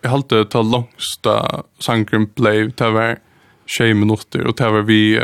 jag 0.00 0.10
har 0.10 0.16
alltid 0.16 0.50
tagit 0.50 0.72
långsta 0.72 1.62
sankrum 1.78 2.30
blev 2.34 2.72
det 2.74 2.90
var 2.90 3.18
20 3.66 3.94
minuter 3.94 4.46
och 4.46 4.54
det 4.56 4.70
var 4.70 4.82
vi 4.82 5.20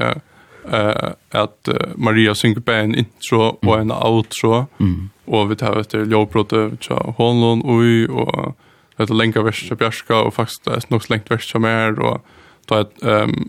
eh 0.71 1.13
att 1.31 1.69
Maria 1.97 2.35
synker 2.35 2.73
en 2.73 2.95
intro 2.95 3.59
och 3.63 3.79
en 3.79 3.93
outro. 3.93 4.67
Mm. 4.81 5.11
och 5.25 5.51
vi 5.51 5.57
tar 5.57 5.81
efter 5.81 6.05
lovbrottet 6.05 6.73
så 6.85 7.15
honlon 7.17 7.63
oj 7.65 8.09
och 8.09 8.57
et 8.99 9.11
länka 9.11 9.43
vers 9.43 9.69
till 9.69 9.77
Bjärska 9.77 10.17
och 10.17 10.35
faktiskt 10.35 10.65
det 10.65 10.71
är 10.71 10.83
nog 10.89 11.03
slängt 11.03 11.31
vers 11.31 11.51
som 11.53 11.65
är 11.65 12.01
och 12.01 12.25
ta 12.67 12.81
ett 12.81 13.03
ehm 13.03 13.49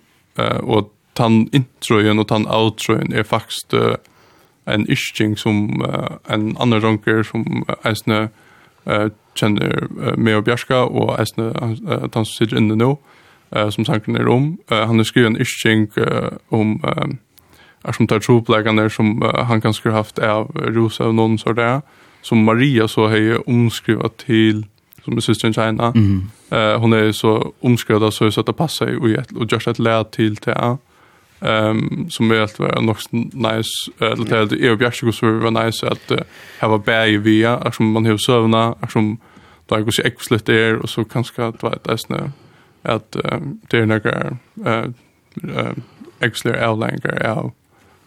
och 0.63 0.93
tan 1.13 1.49
introen 1.51 2.19
och 2.19 2.27
tan 2.27 2.47
outroen 2.47 3.13
är 3.13 3.23
faktiskt 3.23 3.73
en 4.65 4.91
isching 4.91 5.37
som 5.37 5.85
en 6.27 6.57
annan 6.57 6.81
runker 6.81 7.23
som 7.23 7.65
uh, 7.69 7.75
eisne 7.83 8.29
uh, 8.87 9.09
kjenner 9.35 9.83
uh, 9.83 10.15
med 10.17 10.37
og 10.37 10.45
Bjärska 10.47 10.83
og 10.85 11.15
eisne 11.19 11.51
uh, 11.51 12.07
han 12.13 12.13
som 12.13 12.25
sitter 12.25 12.59
inne 12.59 12.77
nå, 12.79 12.95
uh, 13.55 13.69
som 13.69 13.85
tanken 13.85 14.15
er 14.15 14.27
om. 14.27 14.59
Uh, 14.71 14.77
han 14.87 14.97
har 14.97 15.03
skrivit 15.03 15.27
en 15.27 15.37
yrking 15.41 15.87
uh, 15.97 16.29
om 16.51 16.81
uh, 16.85 17.15
er 17.85 17.91
som 17.91 18.07
tar 18.07 18.19
tropläggande 18.19 18.89
som 18.89 19.23
uh, 19.23 19.43
han 19.45 19.61
kanskje 19.61 19.91
har 19.91 19.97
haft 19.97 20.19
av 20.19 20.51
Rosa 20.55 21.03
og 21.03 21.15
någon 21.15 21.37
så 21.37 21.53
där. 21.53 21.81
Som 22.21 22.43
Maria 22.43 22.87
så 22.87 23.07
har 23.07 23.17
ju 23.17 23.37
omskrivat 23.37 24.17
till 24.17 24.65
som 25.05 25.17
är 25.17 25.21
systern 25.21 25.53
China. 25.53 25.91
Mm. 25.95 26.29
Uh, 26.53 26.79
hon 26.79 26.93
är 26.93 27.11
så 27.11 27.53
omskrivad 27.59 28.13
så 28.13 28.39
att 28.39 28.45
det 28.45 28.53
passar 28.53 28.87
ju 28.87 28.97
och, 28.97 29.41
och 29.41 29.51
görs 29.51 29.67
ett 29.67 29.79
lär 29.79 30.03
till 30.03 30.37
till 30.37 30.53
Ehm 30.53 31.77
um, 31.77 32.09
som 32.09 32.31
är 32.31 32.39
att 32.39 32.59
var 32.59 32.81
något 32.81 33.11
nice 33.11 33.91
eller 33.99 34.25
till 34.25 34.35
att 34.35 34.51
EU 34.51 34.75
Bjärsik 34.75 35.15
så 35.15 35.31
var 35.31 35.65
nice 35.65 35.87
att 35.87 36.11
uh, 36.11 36.17
ha 36.61 36.77
bäg 36.77 37.19
via 37.19 37.71
som 37.71 37.91
man 37.91 38.05
har 38.05 38.17
sövna 38.17 38.75
som 38.89 39.17
då 39.67 39.77
går 39.77 39.91
sig 39.91 40.05
äckligt 40.05 40.45
där 40.45 40.75
och 40.75 40.89
så 40.89 41.03
kanske 41.03 41.45
att 41.45 41.63
vara 41.63 41.73
ett 41.73 41.99
snö 41.99 42.29
at 42.83 43.17
det 43.71 43.79
er 43.79 43.85
noen 43.85 44.95
eksler 46.21 46.59
avlengar 46.63 47.19
av 47.27 47.51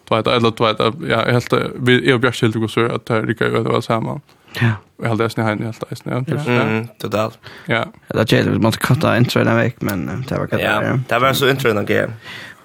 Tvåta 0.08 0.36
eller 0.36 0.50
tvåta 0.50 0.92
ja 1.08 1.24
helt 1.26 1.52
vi 1.74 2.10
är 2.10 2.18
bjärs 2.18 2.42
helt 2.42 2.70
så 2.70 2.86
att 2.86 3.06
det 3.06 3.22
rycker 3.22 3.44
över 3.44 3.70
vad 3.70 3.84
samman. 3.84 4.20
Ja. 4.60 4.72
Jag 5.02 5.08
hade 5.08 5.24
nästan 5.24 5.44
helt 5.44 5.90
helt 5.90 6.28
nästan. 6.28 6.54
Mm, 6.54 6.88
totalt. 6.98 7.38
Ja. 7.66 7.86
Det 8.08 8.32
är 8.32 8.44
det 8.44 8.58
man 8.58 8.72
katta 8.72 9.16
intro 9.16 9.44
den 9.44 9.56
veck 9.56 9.80
men 9.80 10.24
det 10.28 10.38
var 10.38 10.46
katta. 10.46 10.62
Ja, 10.62 10.98
det 11.08 11.18
var 11.18 11.32
så 11.32 11.48
intro 11.48 11.72
den 11.72 11.86
grejen. 11.86 12.12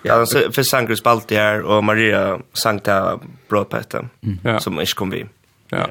Ja, 0.04 0.26
så 0.26 0.52
för 0.52 0.64
Sankre 0.64 0.96
Balti 1.04 1.36
här 1.36 1.62
och 1.62 1.84
Maria 1.84 2.40
Sankta 2.54 3.20
brödpetta 3.50 4.06
som 4.60 4.80
inte 4.80 4.94
kom 4.94 5.10
vi. 5.10 5.26
Ja. 5.70 5.88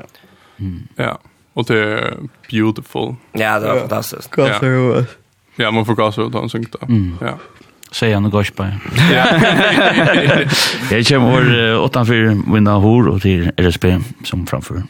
Ja. 0.96 1.18
Och 1.52 1.64
det 1.64 1.78
är 1.78 2.14
beautiful. 2.50 3.14
Ja, 3.32 3.60
det 3.60 3.66
var 3.66 3.80
fantastiskt. 3.80 4.30
Ja. 4.36 5.04
Ja, 5.60 5.70
man 5.70 5.86
får 5.86 5.94
gasa 5.94 6.22
ut 6.22 6.34
han 6.34 6.48
synkta. 6.48 6.78
Mm. 6.88 7.14
Ja. 7.20 7.38
Säger 7.92 8.14
han 8.14 8.24
och 8.24 8.32
gospel. 8.32 8.66
Ja. 9.14 9.26
Jag 10.96 11.06
kommer 11.06 11.84
utanför 11.86 12.50
mina 12.50 12.74
hor 12.74 13.08
och 13.08 13.22
till 13.22 13.50
RSP 13.56 13.84
som 14.24 14.46
framför. 14.46 14.82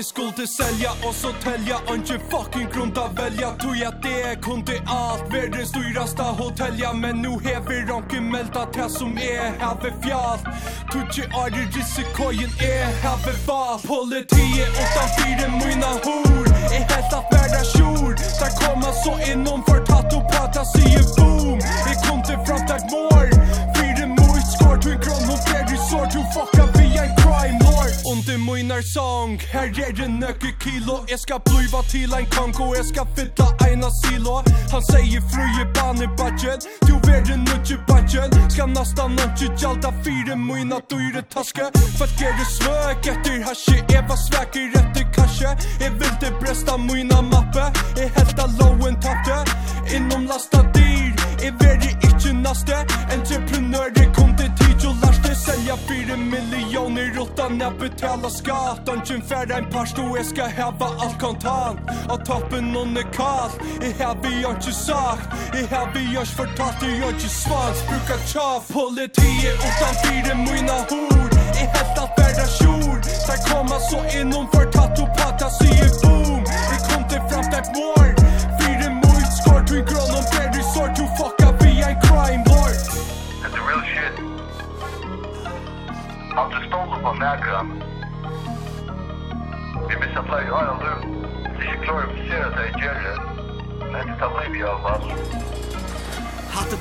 i 0.00 0.02
skuld 0.02 0.48
sälja 0.48 0.90
och 1.08 1.14
så 1.14 1.28
tälja 1.32 1.76
Anki 1.92 2.18
fucking 2.30 2.68
grund 2.74 2.98
att 2.98 3.18
välja 3.18 3.50
Tog 3.50 3.82
att 3.84 4.02
det 4.02 4.42
kunde 4.42 4.72
allt 4.86 5.34
Världens 5.34 5.72
dyraste 5.72 6.22
hotellja 6.22 6.92
Men 6.92 7.22
nu 7.22 7.28
hever 7.28 7.86
ronke 7.88 8.20
melda 8.20 8.62
det 8.74 8.90
som 8.90 9.18
är 9.18 9.60
Have 9.60 9.92
fjall. 10.02 10.38
Tutsi 10.92 11.22
ari 11.42 11.62
risikojen 11.76 12.50
är 12.74 12.84
Have 13.04 13.32
val. 13.46 13.78
Politiet 13.92 14.72
utan 14.82 15.08
fyra 15.18 15.48
mina 15.62 15.90
hor 16.04 16.46
Är 16.76 16.84
helt 16.92 17.12
att 17.18 17.28
värda 17.34 17.62
tjur 17.72 18.12
Där 18.40 18.52
komma 18.62 18.90
så 19.04 19.12
innom 19.32 19.60
för 19.68 19.80
tatt 19.90 20.10
och 20.16 20.24
prata 20.32 20.64
Sige 20.64 21.02
boom. 21.16 21.58
Vi 21.86 21.94
kom 22.04 22.22
till 22.26 22.40
framtag 22.46 22.82
mår 22.92 23.26
Fyra 23.76 24.06
mot 24.06 24.44
skår. 24.52 24.76
Tu 24.82 24.90
en 24.92 25.00
kron 25.04 25.24
hon 25.28 25.38
fler 25.46 25.76
sår. 25.90 26.06
Tu 26.14 26.20
fucka 26.34 26.79
under 28.12 28.38
munar 28.38 28.82
song 28.82 29.38
Her 29.52 29.66
er 29.66 29.92
det 29.92 30.08
nöke 30.08 30.50
kilo. 30.60 31.04
Jag 31.08 31.20
ska 31.20 31.38
bliva 31.38 31.82
til 31.82 32.14
ein 32.14 32.26
konko 32.26 32.74
Jag 32.76 32.86
ska 32.86 33.06
fylla 33.16 33.46
eina 33.66 33.90
silo. 33.90 34.34
Han 34.72 34.82
sier 34.82 35.22
fruje 35.30 35.64
bane 35.74 36.06
budget. 36.20 36.60
Du 36.86 36.94
verre 37.06 37.36
nødje 37.36 37.76
budget. 37.90 38.52
Ska 38.52 38.66
nasta 38.66 39.06
nødje 39.08 39.48
jalta 39.62 39.90
Fyra 40.04 40.36
muna 40.36 40.78
dyre 40.90 41.22
taske. 41.34 41.64
Folk 41.98 42.20
er 42.26 42.32
det 42.38 42.48
svøk 42.56 43.06
etter 43.12 43.38
hasje 43.46 43.76
Jeg 43.92 44.04
var 44.08 44.18
Efter 44.80 45.04
kanske 45.16 45.50
Jag 45.80 45.90
vill 46.00 46.16
det 46.20 46.32
bresta 46.40 46.76
muna 46.76 47.22
mappe 47.22 47.64
Jag 47.96 48.08
helta 48.16 48.46
lowen 48.58 48.96
tapte. 49.00 49.38
Inom 49.96 50.22
lasta 50.26 50.62
dyr 50.74 51.12
Jeg 51.42 51.52
det 51.60 51.92
inte 52.08 52.32
naste. 52.32 52.76
Entreprenør 53.14 53.88
det 53.94 54.06
kom 54.16 54.39
Jo 54.82 54.90
lars 55.02 55.18
det 55.22 55.34
säga 55.34 55.76
fyra 55.76 56.16
miljoner 56.16 57.22
utan 57.22 57.62
att 57.62 57.78
betala 57.80 58.30
skatt 58.30 58.86
Dungeon 58.86 59.22
färda 59.22 59.58
en 59.58 59.70
par 59.70 59.86
stå 59.86 60.16
jag 60.16 60.26
ska 60.26 60.44
häva 60.44 60.86
allt 61.02 61.20
kontant. 61.20 61.80
Av 62.08 62.16
toppen 62.16 62.72
någon 62.72 62.96
är 62.96 63.12
kall. 63.12 63.50
I 63.82 63.90
här 64.02 64.16
vi 64.22 64.42
har 64.42 64.54
inte 64.54 64.72
sagt 64.72 65.28
I 65.54 65.66
här 65.74 65.90
vi 65.94 66.04
har 66.14 66.20
inte 66.20 66.34
förtalt 66.34 66.80
Det 66.80 67.00
har 67.04 67.12
inte 67.12 67.28
svans. 67.28 67.78
Brukar 67.88 68.26
tjaff 68.26 68.68
Politiet 68.68 69.58
utan 69.68 69.94
fyra 70.04 70.34
mina 70.34 70.76
hår 70.90 71.28
I 71.60 71.64
helt 71.74 71.98
allt 71.98 72.18
värda 72.18 72.46
tjur 72.46 72.69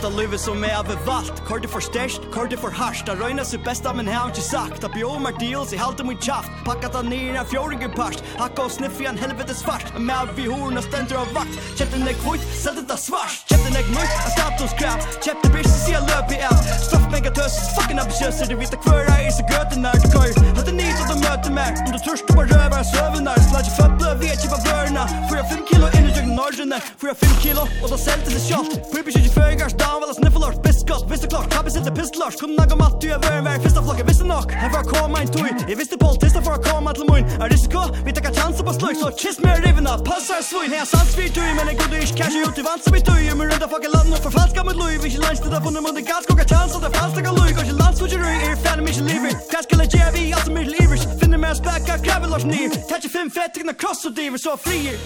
detta 0.01 0.17
livet 0.17 0.39
som 0.39 0.63
är 0.63 0.79
övervallt 0.79 1.45
Kort 1.45 1.61
det 1.61 1.67
för 1.67 1.79
stärst, 1.79 2.21
kort 2.31 2.49
det 2.49 2.57
för 2.57 2.71
harsht 2.71 3.05
Det 3.05 3.15
röjna 3.15 3.45
sig 3.45 3.59
bästa 3.59 3.93
men 3.93 4.07
här 4.07 4.19
har 4.19 4.29
inte 4.29 4.41
sagt. 4.41 4.83
Att 4.83 4.93
björ 4.93 5.19
mig 5.19 5.33
deals 5.39 5.73
i 5.73 5.77
halta 5.77 6.03
min 6.03 6.17
tjaft. 6.17 6.51
Packat 6.65 6.95
han 6.95 7.09
ner 7.09 7.35
en 7.35 7.45
fjorgen 7.45 7.91
parst. 7.91 8.23
Hacka 8.37 8.61
och 8.65 8.71
sniff 8.71 9.01
i 9.01 9.05
en 9.05 9.17
helvete 9.17 9.53
svart 9.53 9.99
Med 9.99 10.27
vi 10.35 10.45
horna 10.45 10.81
ständer 10.81 11.15
av 11.15 11.33
vakt. 11.33 11.77
Kätten 11.77 12.01
är 12.01 12.13
kvitt, 12.13 12.63
sällt 12.63 12.89
ta 12.89 12.97
svart 12.97 13.48
legg 13.79 13.91
mørkt 13.95 14.15
Jeg 14.25 14.31
stapt 14.35 14.61
hos 14.63 14.73
crap 14.79 15.05
Kjøpte 15.23 15.51
bitch 15.53 15.71
så 15.71 15.77
sier 15.85 16.05
løp 16.09 16.33
i 16.35 16.39
alt 16.49 16.69
Stoff 16.83 17.07
mega 17.13 17.31
tøs 17.37 17.55
Fucking 17.75 18.01
ambitiøs. 18.03 18.41
Er 18.43 18.51
det 18.51 18.57
vita 18.59 18.79
hver 18.83 19.03
jeg 19.07 19.27
er 19.29 19.35
så 19.37 19.45
gøte 19.51 19.79
nær 19.83 19.99
du 20.03 20.07
køy 20.13 20.31
Hatt 20.57 20.71
en 20.71 20.79
nid 20.79 21.01
og 21.03 21.11
du 21.11 21.15
møter 21.23 21.55
meg 21.55 21.79
Om 21.85 21.93
du 21.95 21.99
tørst 22.07 22.27
du 22.27 22.35
bare 22.35 22.49
røver 22.51 22.77
jeg 22.81 22.89
søver 22.91 23.23
nær. 23.27 23.39
Slag 23.47 23.69
i 23.69 23.75
fødble 23.77 24.15
vi 24.21 24.31
er 24.33 24.39
kjipa 24.41 24.59
vørna 24.67 25.05
Fyra 25.29 25.45
fem 25.51 25.63
kilo 25.69 25.91
inn 25.97 26.09
i 26.09 26.15
tjøkken 26.15 26.35
norrene 26.39 26.81
Fyra 27.01 27.15
fem 27.23 27.35
kilo 27.43 27.67
og 27.79 27.87
da 27.93 27.99
selv 28.05 28.25
til 28.27 28.37
det 28.37 28.43
kjalt 28.47 28.75
Fyra 28.91 29.05
kjøkken 29.15 29.33
føygars 29.37 29.77
Down 29.81 30.03
vel 30.03 30.13
og 30.13 30.17
sniffelort 30.19 30.61
Biskott 30.65 31.07
visste 31.11 31.31
klart 31.31 31.49
Kappen 31.53 31.73
sitter 31.73 31.95
pistelort. 31.95 32.39
Kom 32.41 32.55
nag 32.57 32.73
om 32.75 32.83
du 32.99 33.07
er 33.13 33.21
vøren 33.25 33.47
vær 33.47 33.61
Fista 33.63 33.83
flokken 33.85 34.07
visste 34.09 34.27
nok 34.27 34.53
Her 34.59 34.73
var 34.75 34.87
koma 34.89 35.23
en 35.23 35.31
tui. 35.33 35.49
Jeg 35.69 35.77
visste 35.79 35.99
politista 36.01 36.43
for 36.45 36.57
å 36.57 36.63
koma 36.67 36.93
til 36.97 37.07
mun 37.09 37.23
Er 37.39 37.51
risiko 37.53 37.85
Vi 38.05 38.15
takkar 38.15 38.35
chanser 38.37 38.67
på 38.67 38.75
sløk 38.77 38.99
Så 39.01 39.13
kiss 39.21 39.39
meg 39.43 39.63
rivna 39.65 39.97
Passar 40.07 40.43
svin. 40.45 40.73
Her 40.75 40.87
sans 40.89 41.15
vi 41.17 41.29
tui 41.33 41.47
Men 41.57 41.71
jeg 41.71 41.79
god 41.81 41.95
du 41.95 41.99
ikke 42.03 42.17
cash 42.23 42.39
ut 42.43 42.59
i 42.59 42.65
vant 42.67 42.83
Som 42.85 42.97
vi 42.97 43.03
tui. 43.05 43.29
Men 43.39 43.53
runda 43.53 43.68
fucking 43.69 43.91
love 43.95 44.09
nu 44.09 44.15
för 44.15 44.31
falska 44.39 44.63
mot 44.63 44.75
Louis 44.81 44.99
Vi 45.03 45.09
lunch 45.25 45.39
till 45.43 45.51
the 45.51 45.59
nu 45.75 45.81
mot 45.81 45.97
en 46.01 46.05
ganska 46.13 46.33
och 46.33 46.39
chans 46.51 46.75
att 46.75 46.83
det 46.85 46.91
fanns 46.97 47.15
det 47.15 47.21
kan 47.23 47.35
Louis 47.35 47.53
Kanske 47.57 47.75
lands 47.83 48.01
vad 48.01 48.09
du 48.09 48.15
är 48.15 48.55
fan 48.63 48.83
mig 48.83 48.93
lever 48.93 49.31
Kanske 49.51 49.67
skulle 49.69 49.85
jag 50.03 50.11
vi 50.15 50.33
alltså 50.33 50.51
mig 50.51 50.65
lever 50.65 50.97
Finner 51.19 51.37
mig 51.37 51.55
spacka 51.55 51.93
gravel 52.05 52.33
off 52.35 52.45
near 52.45 52.69
Touch 52.89 53.05
a 53.07 53.09
fin 53.15 53.29
fett 53.37 53.57
in 53.57 53.67
the 53.67 53.73
cross 53.81 54.05
of 54.05 54.11
divers 54.15 54.41
så 54.41 54.57
frier 54.57 54.97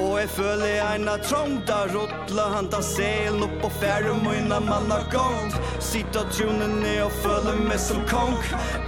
Og 0.00 0.20
jeg 0.20 0.28
føler 0.32 0.80
eina 0.86 1.16
trångt 1.26 1.66
Da 1.68 1.82
rottla 1.92 2.46
han 2.54 2.70
da 2.72 2.80
selen 2.84 3.44
opp 3.46 3.66
og 3.68 3.74
færre 3.80 4.14
Møyna 4.22 4.60
man 4.64 4.90
har 4.92 5.04
gongt 5.12 5.58
Sitt 5.82 6.16
av 6.16 6.30
tunen 6.32 6.78
ned 6.80 7.02
og 7.04 7.12
føler 7.24 7.58
meg 7.66 7.80
som 7.82 8.00
kong 8.10 8.36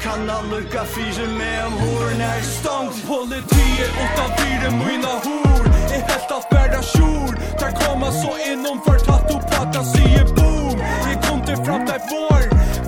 Kan 0.03 0.29
han 0.31 0.51
lukka 0.53 0.87
fyre 0.95 1.29
med 1.37 1.59
om 1.67 1.79
horen 1.83 2.25
er 2.25 2.45
stångt 2.49 3.03
Politiet 3.09 4.01
utan 4.05 4.37
dyre 4.41 4.73
møyna 4.79 5.19
hor 5.27 5.71
Jeg 5.93 6.05
helt 6.09 6.37
at 6.39 6.49
bæra 6.53 6.83
sjor 6.95 7.37
Der 7.61 7.77
koma 7.83 8.13
så 8.13 8.37
innom 8.49 8.81
for 8.87 8.99
tatt 9.09 9.31
og 9.35 9.45
prata 9.51 9.85
Sige 9.85 10.25
boom. 10.37 10.79
Jeg 11.09 11.19
kom 11.29 11.43
til 11.47 11.57
fram 11.65 11.87
der 11.87 12.01
vår. 12.11 12.43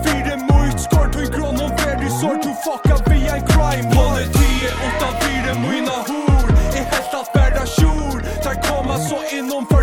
Fyre 0.04 0.36
møyt 0.48 0.80
skår 0.80 1.12
tog 1.14 1.28
grån 1.34 1.60
og 1.60 1.70
verdi 1.82 2.10
sår. 2.20 2.40
To 2.44 2.56
fucka 2.64 2.96
vi 3.10 3.20
en 3.26 3.46
crime 3.52 3.90
Politiet 3.94 4.35
så 8.98 9.36
inom 9.36 9.66
för 9.66 9.82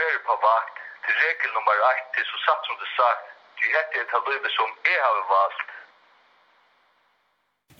være 0.00 0.20
på 0.28 0.34
vakt. 0.48 0.76
Til 1.04 1.14
regel 1.24 1.50
nummer 1.56 1.76
1 1.90 2.08
til 2.14 2.24
så 2.30 2.36
satt 2.46 2.62
som 2.68 2.76
det 2.82 2.90
sagt 2.98 3.30
du 3.60 3.66
hette 3.76 3.96
et 4.00 4.12
livet 4.30 4.52
som 4.56 4.68
jeg 4.88 4.98
har 5.04 5.20
valgt 5.34 5.68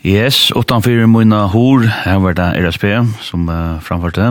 Yes, 0.00 0.48
utanfyrir 0.56 1.04
muna 1.12 1.42
hor, 1.52 1.82
her 1.84 2.20
var 2.24 2.32
det 2.32 2.46
RSP 2.56 2.86
som 3.20 3.42
uh, 3.52 3.76
framførte, 3.84 4.30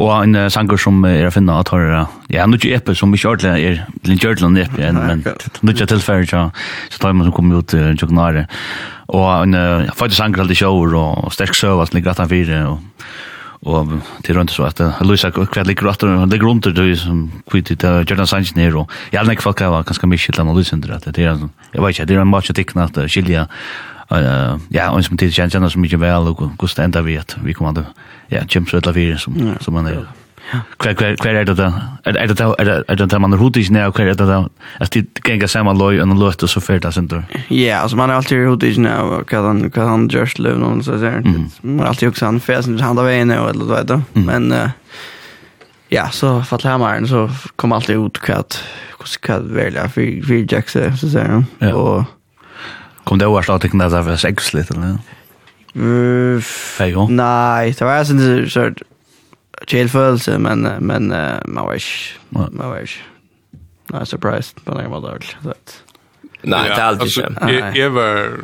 og 0.00 0.12
en 0.16 0.38
uh, 0.38 0.46
sanger 0.48 0.80
som 0.80 1.02
uh, 1.04 1.10
er 1.12 1.28
å 1.28 1.32
finne 1.34 1.56
at 1.60 1.68
har, 1.74 1.84
uh, 1.92 2.14
ja, 2.32 2.46
nu 2.48 2.56
ikke 2.56 2.72
eppe 2.72 2.94
som 2.96 3.12
ikke 3.12 3.34
ordentlig 3.34 3.66
er, 3.68 3.82
til 4.00 4.14
en 4.14 4.22
kjørtland 4.22 4.62
eppe, 4.62 4.80
en, 4.80 5.02
men 5.02 5.20
nu 5.60 5.74
ikke 5.74 5.90
tilfærd, 5.92 6.24
ja, 6.32 6.46
så 6.88 7.02
tar 7.02 7.12
man 7.12 7.28
som 7.28 7.36
kommer 7.36 7.60
ut 7.60 7.76
uh, 7.76 7.90
tjokknare, 8.00 8.46
og 9.12 9.28
en 9.34 9.60
uh, 9.60 9.92
faktisk 9.92 10.22
sanger 10.22 10.40
alltid 10.40 10.62
sjåur, 10.62 10.96
og 10.96 11.28
sterk 11.36 11.52
søv, 11.60 11.84
alt 11.84 11.92
ligger 11.92 12.14
at 12.14 12.24
han 12.24 12.32
fyrir, 12.32 12.64
og 12.72 13.04
og 13.64 14.00
til 14.24 14.36
rundt 14.38 14.50
så 14.50 14.64
at 14.68 14.80
Luisa 15.00 15.30
kvæl 15.30 15.66
ligger 15.66 15.90
at 15.90 16.02
og 16.02 16.28
ligger 16.28 16.46
rundt 16.48 16.68
du 16.76 16.96
som 16.96 17.30
kvitt 17.50 17.66
til 17.66 18.04
Jordan 18.10 18.26
Sanchez 18.26 18.54
nero. 18.56 18.80
og 18.80 18.88
jeg 19.12 19.20
har 19.20 19.30
ikke 19.30 19.42
folk 19.42 19.60
var 19.60 19.82
ganske 19.82 20.06
mye 20.06 20.18
til 20.18 20.40
analysen 20.40 20.82
der 20.82 20.94
at 20.94 21.04
det 21.04 21.24
er 21.24 21.48
jeg 21.74 21.82
vet 21.82 21.88
ikke 21.88 22.06
det 22.06 22.16
er 22.16 22.22
en 22.22 22.30
match 22.30 22.50
at 22.50 22.56
tikna 22.56 22.84
at 22.84 23.10
skilja 23.10 23.46
ja 24.72 24.88
og 24.90 25.04
som 25.04 25.16
til 25.16 25.32
kjenner 25.32 25.68
så 25.68 25.78
mye 25.78 26.00
vel 26.00 26.28
og 26.28 26.50
hvordan 26.58 26.84
enda 26.84 27.00
vi 27.00 27.16
at 27.16 27.38
vi 27.42 27.52
kommer 27.52 27.84
ja 28.30 28.44
James 28.54 28.74
Redlavier 28.74 29.16
som 29.16 29.56
som 29.60 29.74
man 29.74 29.86
er 29.86 30.23
Kvar 30.52 30.92
kvar 30.94 31.16
kvar 31.16 31.38
er 31.40 31.46
det 31.48 31.56
da? 31.56 31.70
Er, 32.04 32.18
er 32.20 32.28
det 32.30 32.36
da, 32.38 32.50
er, 32.60 32.70
er 32.88 32.98
det 33.00 33.06
da 33.10 33.18
man 33.18 33.32
er 33.32 33.40
hodet 33.40 33.64
ikke 33.64 33.72
ned, 33.76 33.86
og 33.88 33.96
hver 33.96 34.10
er 34.12 34.18
det 34.18 34.26
da? 34.28 34.42
At 34.84 34.92
de 34.94 35.02
ganger 35.24 35.48
sammen 35.50 35.78
løy 35.80 36.00
og 36.02 36.12
løt, 36.20 36.44
og 36.44 36.52
så 36.52 36.60
fyrt 36.60 36.84
det 36.84 36.92
sin 36.94 37.08
tur? 37.08 37.24
Ja, 37.48 37.80
altså 37.82 37.96
man 37.96 38.10
er 38.10 38.20
alltid 38.20 38.44
hodet 38.46 38.74
ikke 38.74 38.84
ned, 38.84 38.98
og 39.00 39.32
hva 39.32 39.42
han, 39.48 39.64
hva 39.72 39.88
han 39.88 40.06
just 40.12 40.38
live 40.38 40.60
noen 40.60 40.84
så 40.84 40.98
ser. 41.00 41.24
Man 41.24 41.80
er 41.80 41.90
alltid 41.90 42.12
også 42.12 42.28
han 42.28 42.40
fesen, 42.44 42.78
han 42.80 43.00
da 43.00 43.06
veien, 43.06 43.32
og 43.32 43.50
eller 43.54 43.64
du 43.64 43.72
vet 43.72 43.90
da. 43.90 44.00
Men, 44.14 44.52
uh, 44.52 45.00
ja, 45.92 46.08
så 46.12 46.36
fatt 46.46 46.66
mer 46.80 47.08
så 47.08 47.26
kom 47.56 47.72
alltid 47.72 48.04
ut 48.04 48.20
hva, 48.26 48.42
hva 49.00 49.40
velja, 49.48 49.88
fyrt 49.88 50.52
jackse, 50.52 50.90
så 51.00 51.10
ser 51.16 51.32
han. 51.38 51.48
Ja. 51.64 51.74
Og, 51.74 52.04
Kom 53.04 53.18
det 53.20 53.28
var 53.28 53.44
til 53.44 53.68
knæsa 53.68 54.00
for 54.00 54.16
seks 54.16 54.54
litt, 54.56 54.70
eller? 54.72 54.96
Uh, 55.76 56.40
Hei 56.78 56.92
jo? 56.94 57.08
Nei, 57.10 57.74
det 57.74 57.84
var 57.84 58.00
jeg 58.00 58.48
sort 58.48 58.80
chill 59.66 59.88
følelse, 59.88 60.38
men, 60.38 60.68
men 60.80 61.12
uh, 61.12 61.40
man 61.46 61.66
var 61.66 61.74
ikke, 61.80 62.18
man 62.30 62.58
var 62.58 62.78
ikke. 62.84 63.02
Nei, 63.92 64.04
surprised 64.08 64.62
på 64.64 64.74
noen 64.74 64.90
måte. 64.90 65.18
Nei, 66.44 66.62
det 66.68 66.76
er 66.76 66.86
alltid 66.86 67.10
ikke. 67.12 67.72
Jeg 67.76 67.92
var, 67.94 68.38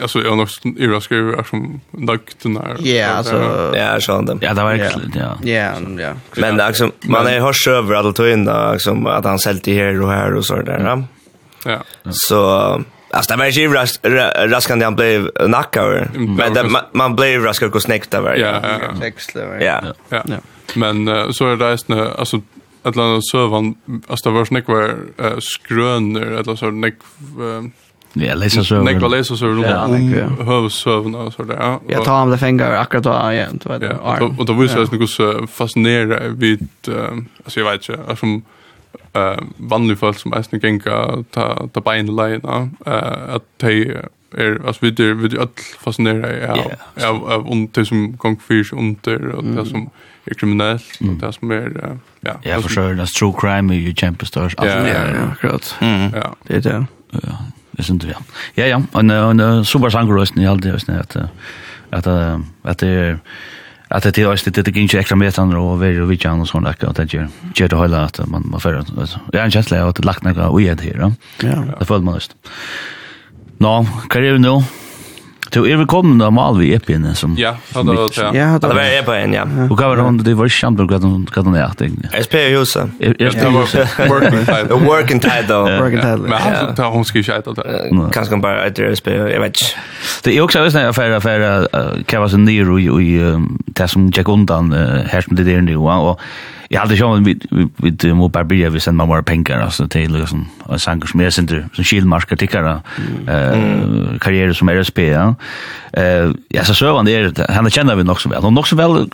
alltså 0.00 0.22
jag 0.22 0.36
nog 0.38 0.48
Ira 0.76 1.00
skriver 1.00 1.38
är 1.38 1.42
som 1.42 1.80
dagten 1.92 2.54
där. 2.54 2.76
Ja, 2.80 3.08
alltså 3.08 3.72
ja, 3.76 4.00
så 4.00 4.20
den. 4.20 4.38
Ja, 4.42 4.54
det 4.54 4.62
var 4.62 4.76
verkligen, 4.76 5.12
ja. 5.14 5.38
Ja, 5.42 5.72
ja. 5.98 6.14
Men 6.36 6.56
det 6.56 6.68
liksom 6.68 6.92
man 7.02 7.26
är 7.26 7.40
hörs 7.40 7.66
över 7.66 7.94
att 7.94 8.16
ta 8.16 8.28
in 8.28 8.44
där 8.44 8.72
liksom 8.72 9.06
att 9.06 9.24
han 9.24 9.38
säljde 9.38 9.72
här 9.72 10.02
och 10.02 10.10
här 10.10 10.34
och 10.34 10.46
så 10.46 10.62
där. 10.62 11.04
Ja. 11.64 11.82
Så 12.10 12.82
Alltså 13.12 13.32
det 13.32 13.38
var 13.38 13.46
ju 13.46 13.72
ras, 13.72 14.00
raskande 14.48 14.84
han 14.84 14.96
blev 14.96 15.30
nackare. 15.46 16.10
Men 16.14 16.54
det, 16.54 16.68
man, 16.68 16.82
man 16.92 17.16
blev 17.16 17.42
raskare 17.42 17.70
och 17.70 17.82
snäckt 17.82 18.10
där. 18.10 18.36
Ja, 18.36 18.60
ja. 18.62 19.60
Ja. 19.60 19.82
Ja. 20.08 20.22
Ja. 20.26 20.36
Men 20.74 21.08
uh, 21.08 21.30
så 21.30 21.48
är 21.48 21.56
det 21.56 21.72
resten 21.72 22.00
alltså 22.00 22.40
ett 22.84 22.96
land 22.96 23.16
av 23.16 23.20
sövan 23.32 23.74
alltså 24.06 24.30
det 24.30 24.38
var 24.38 24.44
snäck 24.44 24.68
var 24.68 24.88
uh, 25.22 25.38
skröner 25.40 26.20
eller 26.20 26.56
så 26.56 26.70
näck 26.70 26.94
uh, 27.40 27.68
Ja, 28.14 28.34
läsa 28.34 28.64
så. 28.64 28.82
Nick 28.82 29.10
läsa 29.10 29.36
så 29.36 29.46
runt 29.46 29.66
om 29.66 30.46
hövsövna 30.46 31.18
och 31.18 31.32
så 31.32 31.42
där. 31.42 31.56
Ja, 31.60 31.80
jag 31.88 32.04
tar 32.04 32.22
om 32.22 32.30
det 32.30 32.38
fänger 32.38 32.70
akkurat 32.70 33.04
då 33.04 33.32
igen. 33.32 33.60
Ja, 33.64 34.30
och 34.38 34.46
då 34.46 34.52
visste 34.52 34.78
jag 34.78 34.84
att 34.84 34.90
det 34.90 34.96
går 34.96 35.06
så 35.06 35.46
fascinerande 35.46 36.28
vid, 36.28 36.68
alltså 37.44 37.60
jag 37.60 37.70
vet 37.70 37.88
inte, 37.88 38.02
alltså 38.08 38.26
eh 39.12 39.38
vanliga 39.56 39.96
folk 39.96 40.18
som 40.18 40.32
är 40.32 40.64
gänga 40.66 41.24
ta 41.30 41.68
ta 41.72 41.80
bein 41.80 42.16
lejna 42.16 42.70
eh 42.86 43.34
att 43.34 43.44
ta 43.58 43.70
är 44.34 44.66
alltså 44.66 44.86
vi 44.86 44.90
det 44.90 45.14
vi 45.14 45.38
all 45.38 45.48
fascinerade 45.80 46.52
av 46.52 47.24
av 47.24 47.46
av 47.46 47.68
det 47.72 47.86
som 47.86 48.16
gång 48.16 48.40
fyrs 48.48 48.72
under 48.72 49.28
och 49.28 49.44
det 49.44 49.66
som 49.66 49.90
är 50.24 50.34
kriminellt 50.34 50.98
och 51.00 51.06
det 51.06 51.32
som 51.32 51.50
är 51.50 51.96
ja. 52.20 52.32
Ja 52.42 52.60
för 52.60 52.68
sure 52.68 52.94
that's 52.94 53.18
true 53.18 53.34
crime 53.38 53.74
you 53.74 53.94
jump 53.96 54.26
stars. 54.26 54.54
Ja 54.58 54.64
akkurat. 55.32 55.76
Ja. 55.80 56.36
Det 56.46 56.56
är 56.56 56.60
det. 56.60 56.86
Ja 57.10 57.38
det 57.70 57.82
synd 57.82 58.04
ja. 58.04 58.18
Ja 58.54 58.66
ja 58.66 59.00
en 59.00 59.10
en 59.10 59.64
super 59.64 59.90
sangrösten 59.90 60.42
i 60.42 60.46
allt 60.46 60.62
det 60.62 60.72
visst 60.72 60.88
att 60.88 61.16
att 61.90 62.06
att 62.62 62.78
det 62.78 62.88
är 62.88 63.18
att 63.92 64.02
det 64.02 64.18
är 64.18 64.50
det 64.50 64.62
det 64.62 64.76
gick 64.76 64.94
extra 64.94 65.16
meter 65.16 65.56
och 65.56 65.82
vi 65.82 66.00
vi 66.00 66.16
kan 66.16 66.40
och 66.40 66.48
sånt 66.48 66.80
där 66.80 66.88
att 66.88 66.96
det 66.96 67.14
gör 67.14 67.28
gör 67.54 67.68
det 67.68 67.76
hela 67.76 68.04
att 68.04 68.28
man 68.28 68.42
man 68.50 68.60
för 68.60 68.84
det 69.32 69.38
är 69.38 69.44
en 69.44 69.50
känsla 69.50 69.82
av 69.82 69.88
att 69.88 70.04
lagt 70.04 70.22
några 70.22 70.48
och 70.48 70.60
det 70.60 70.82
här. 70.82 71.12
Ja. 71.42 71.64
Det 71.78 71.84
får 71.84 71.98
man 71.98 72.14
just. 72.14 72.36
Nå, 73.58 73.86
hva 74.10 74.18
er 74.18 74.32
det 74.32 74.38
nå? 74.42 74.62
Du 75.52 75.72
är 75.72 75.76
välkommen 75.76 76.18
då 76.18 76.30
mal 76.30 76.58
vi 76.58 76.74
epen 76.74 77.14
som 77.14 77.34
Ja, 77.38 77.56
hade 77.74 77.92
det. 77.92 78.38
Ja, 78.38 78.44
hade 78.44 78.74
det 78.74 78.98
epen 78.98 79.32
ja. 79.32 79.42
Och 79.70 79.78
gav 79.78 79.96
var 79.96 80.12
det 80.12 80.22
det 80.22 80.34
var 80.34 80.48
skämt 80.48 80.80
och 80.80 80.88
gav 80.88 81.02
hon 81.02 81.26
gav 81.34 81.44
hon 81.44 81.54
jag 81.54 81.76
tänkte. 81.78 82.22
SP 82.26 82.34
Josa. 82.52 82.88
Working 84.08 84.40
title. 84.40 84.74
Working 84.86 85.20
title. 85.20 85.78
Working 85.80 86.00
title. 86.00 86.16
Men 86.16 86.32
han 86.32 86.74
tar 86.74 86.90
hon 86.90 87.04
ska 87.04 87.22
skjuta 87.22 87.52
det. 87.52 87.90
Kanske 88.12 88.36
bara 88.36 88.64
att 88.64 88.74
det 88.74 88.96
SP 89.00 89.06
jag 89.08 89.40
vet. 89.40 89.56
Det 90.24 90.36
är 90.36 90.40
också 90.40 90.58
en 90.58 90.88
affär 90.88 91.10
affär 91.10 91.68
kan 92.04 92.20
vara 92.20 92.30
så 92.30 92.36
ner 92.36 92.78
i 92.78 92.84
i 93.02 93.38
det 93.66 93.88
som 93.88 94.12
jag 94.16 94.28
undan 94.28 94.72
här 95.06 95.20
som 95.20 95.36
det 95.36 95.52
är 95.54 95.60
nu 95.60 95.76
och 95.76 96.20
Jag 96.72 96.80
hade 96.80 96.94
ju 96.94 97.20
vid 97.20 97.46
vid 97.76 98.04
vi, 98.04 98.14
mot 98.14 98.32
Barbier 98.32 98.70
vi 98.70 98.80
sända 98.80 99.06
mer 99.06 99.22
pengar 99.22 99.60
alltså 99.60 99.88
till 99.88 100.12
liksom 100.12 100.48
en 100.70 100.78
sanger 100.78 101.06
som 101.06 101.20
jag 101.20 101.32
sänder 101.32 101.68
som 101.72 101.84
skillmarkar 101.84 102.36
tickare 102.36 102.80
eh 103.28 104.18
karriär 104.20 104.52
som 104.52 104.68
RSP 104.68 104.98
ja. 104.98 105.34
Eh 105.92 106.30
ja 106.48 106.64
så 106.64 106.74
så 106.74 106.96
han 106.96 107.04
det 107.04 107.46
han 107.48 107.70
känner 107.70 107.96
vi 107.96 108.04
nog 108.04 108.20
så 108.20 108.28
väl. 108.28 108.52
Nog 108.52 108.68
så 108.68 108.76
väl 108.76 109.10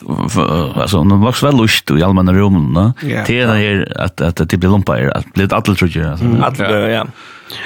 alltså 0.74 1.04
nog 1.04 1.36
så 1.36 1.46
väl 1.46 1.56
lust 1.56 1.90
i 1.90 2.02
allmänna 2.02 2.32
rummen 2.32 2.74
va. 2.74 2.92
Det 3.26 3.40
är 3.40 3.46
här 3.46 3.92
att 3.96 4.20
att 4.20 4.50
det 4.50 4.56
blir 4.56 4.70
lumpa 4.70 4.98
är 4.98 5.16
att 5.16 5.34
blir 5.34 5.54
alla 5.54 5.74
tror 5.74 5.90
jag 5.96 6.06
alltså. 6.06 6.26
Alla 6.42 6.88
ja. 6.88 7.06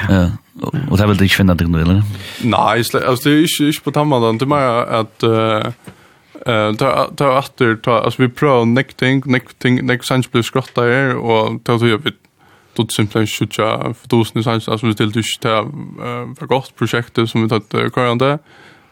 Ja. 0.08 0.30
Och 0.90 0.98
det 0.98 1.06
vill 1.06 1.16
det 1.16 1.24
inte 1.24 1.36
finna 1.36 1.54
det 1.54 1.66
nu 1.66 1.82
eller? 1.82 2.02
Nej, 2.42 2.84
alltså 3.06 3.28
det 3.28 3.34
är 3.34 3.46
inte 3.46 3.84
på 3.84 3.90
tamman 3.90 4.38
det 4.38 4.44
är 4.44 4.46
mer 4.46 4.84
att 5.00 5.24
Eh 6.46 6.74
ta 6.76 7.10
ta 7.16 7.38
åter 7.38 7.76
ta 7.76 8.00
alltså 8.00 8.22
vi 8.22 8.28
prövar 8.28 8.64
nekting 8.64 9.22
nekting 9.26 9.86
nek 9.86 10.04
sans 10.04 10.26
plus 10.26 10.46
skrotta 10.46 10.82
här 10.82 11.16
och 11.16 11.64
ta 11.64 11.78
så 11.78 11.84
vi 11.84 11.98
tot 11.98 12.16
då 12.74 12.86
simpelt 12.88 13.30
skjuta 13.30 13.94
för 13.94 14.08
tusen 14.08 14.42
sans 14.42 14.68
alltså 14.68 14.86
vi 14.86 14.94
till 14.94 15.12
tyst 15.12 15.40
ta 15.40 15.70
för 16.38 16.46
gott 16.46 16.76
projekt 16.76 17.18
som 17.28 17.42
vi 17.42 17.48
tagit 17.48 17.94
körande 17.94 18.38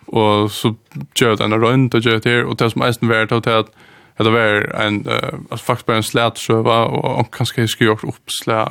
och 0.06 0.50
så 0.50 0.74
gör 1.14 1.36
den 1.36 1.54
runt 1.54 1.94
och 1.94 2.00
gör 2.00 2.20
det 2.20 2.44
och 2.44 2.56
det 2.56 2.70
som 2.70 2.80
mest 2.80 3.02
värt 3.02 3.32
att 3.32 3.46
att 3.46 3.72
det 4.16 4.30
var 4.30 4.74
en 4.74 5.06
alltså 5.50 5.64
faktiskt 5.64 5.86
bara 5.86 5.96
en 5.96 6.02
slät 6.02 6.38
så 6.38 6.62
var 6.62 6.84
och 6.86 7.34
kanske 7.34 7.68
skulle 7.68 7.90
gjort 7.90 8.04
uppslä 8.04 8.64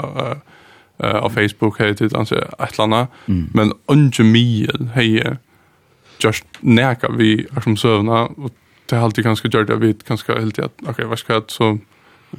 av 0.98 1.30
Facebook 1.30 1.80
hade 1.80 1.94
det 1.94 2.14
alltså 2.14 2.36
ett 2.36 2.78
landa 2.78 3.08
men 3.54 3.74
under 3.86 4.24
mig 4.24 4.70
hej 4.94 5.38
just 6.24 6.46
näka 6.60 7.10
vi 7.10 7.48
som 7.64 7.78
sövna 7.78 8.22
och 8.22 8.52
det 8.90 8.96
har 8.96 9.04
alltid 9.04 9.24
ganska 9.24 9.48
gjort 9.48 9.70
att 9.70 9.80
vi 9.80 9.96
ganska 10.08 10.40
helt 10.40 10.60
att 10.60 10.74
okej 10.88 11.06
vad 11.06 11.20
ska 11.20 11.34
jag 11.34 11.44
så 11.48 11.78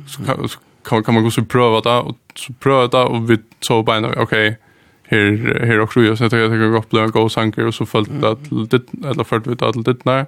så 0.07 0.25
kan, 0.25 0.49
så 0.49 0.59
kan, 0.85 1.05
kan 1.05 1.15
man 1.15 1.25
gå 1.25 1.31
så 1.31 1.45
pröva 1.45 1.81
det 1.81 1.99
och 1.99 2.17
så 2.35 2.53
pröva 2.53 2.87
det 2.87 3.05
och 3.05 3.31
vi 3.31 3.39
så 3.61 3.83
bara 3.83 4.23
okej 4.23 4.59
här 5.03 5.61
här 5.67 5.81
också 5.81 6.03
jag 6.03 6.19
så 6.19 6.25
att 6.25 6.33
jag 6.33 6.51
tycker 6.51 6.69
gå 6.69 6.79
upp 6.79 6.93
en 6.93 7.11
go 7.11 7.29
sanker 7.29 7.67
och 7.67 7.75
så 7.75 7.87
följt 7.87 8.25
att 8.25 8.71
det 8.71 8.83
eller 9.05 9.25
följt 9.25 9.47
vi 9.47 9.53
att 9.53 9.85
det 9.85 10.05
när 10.05 10.27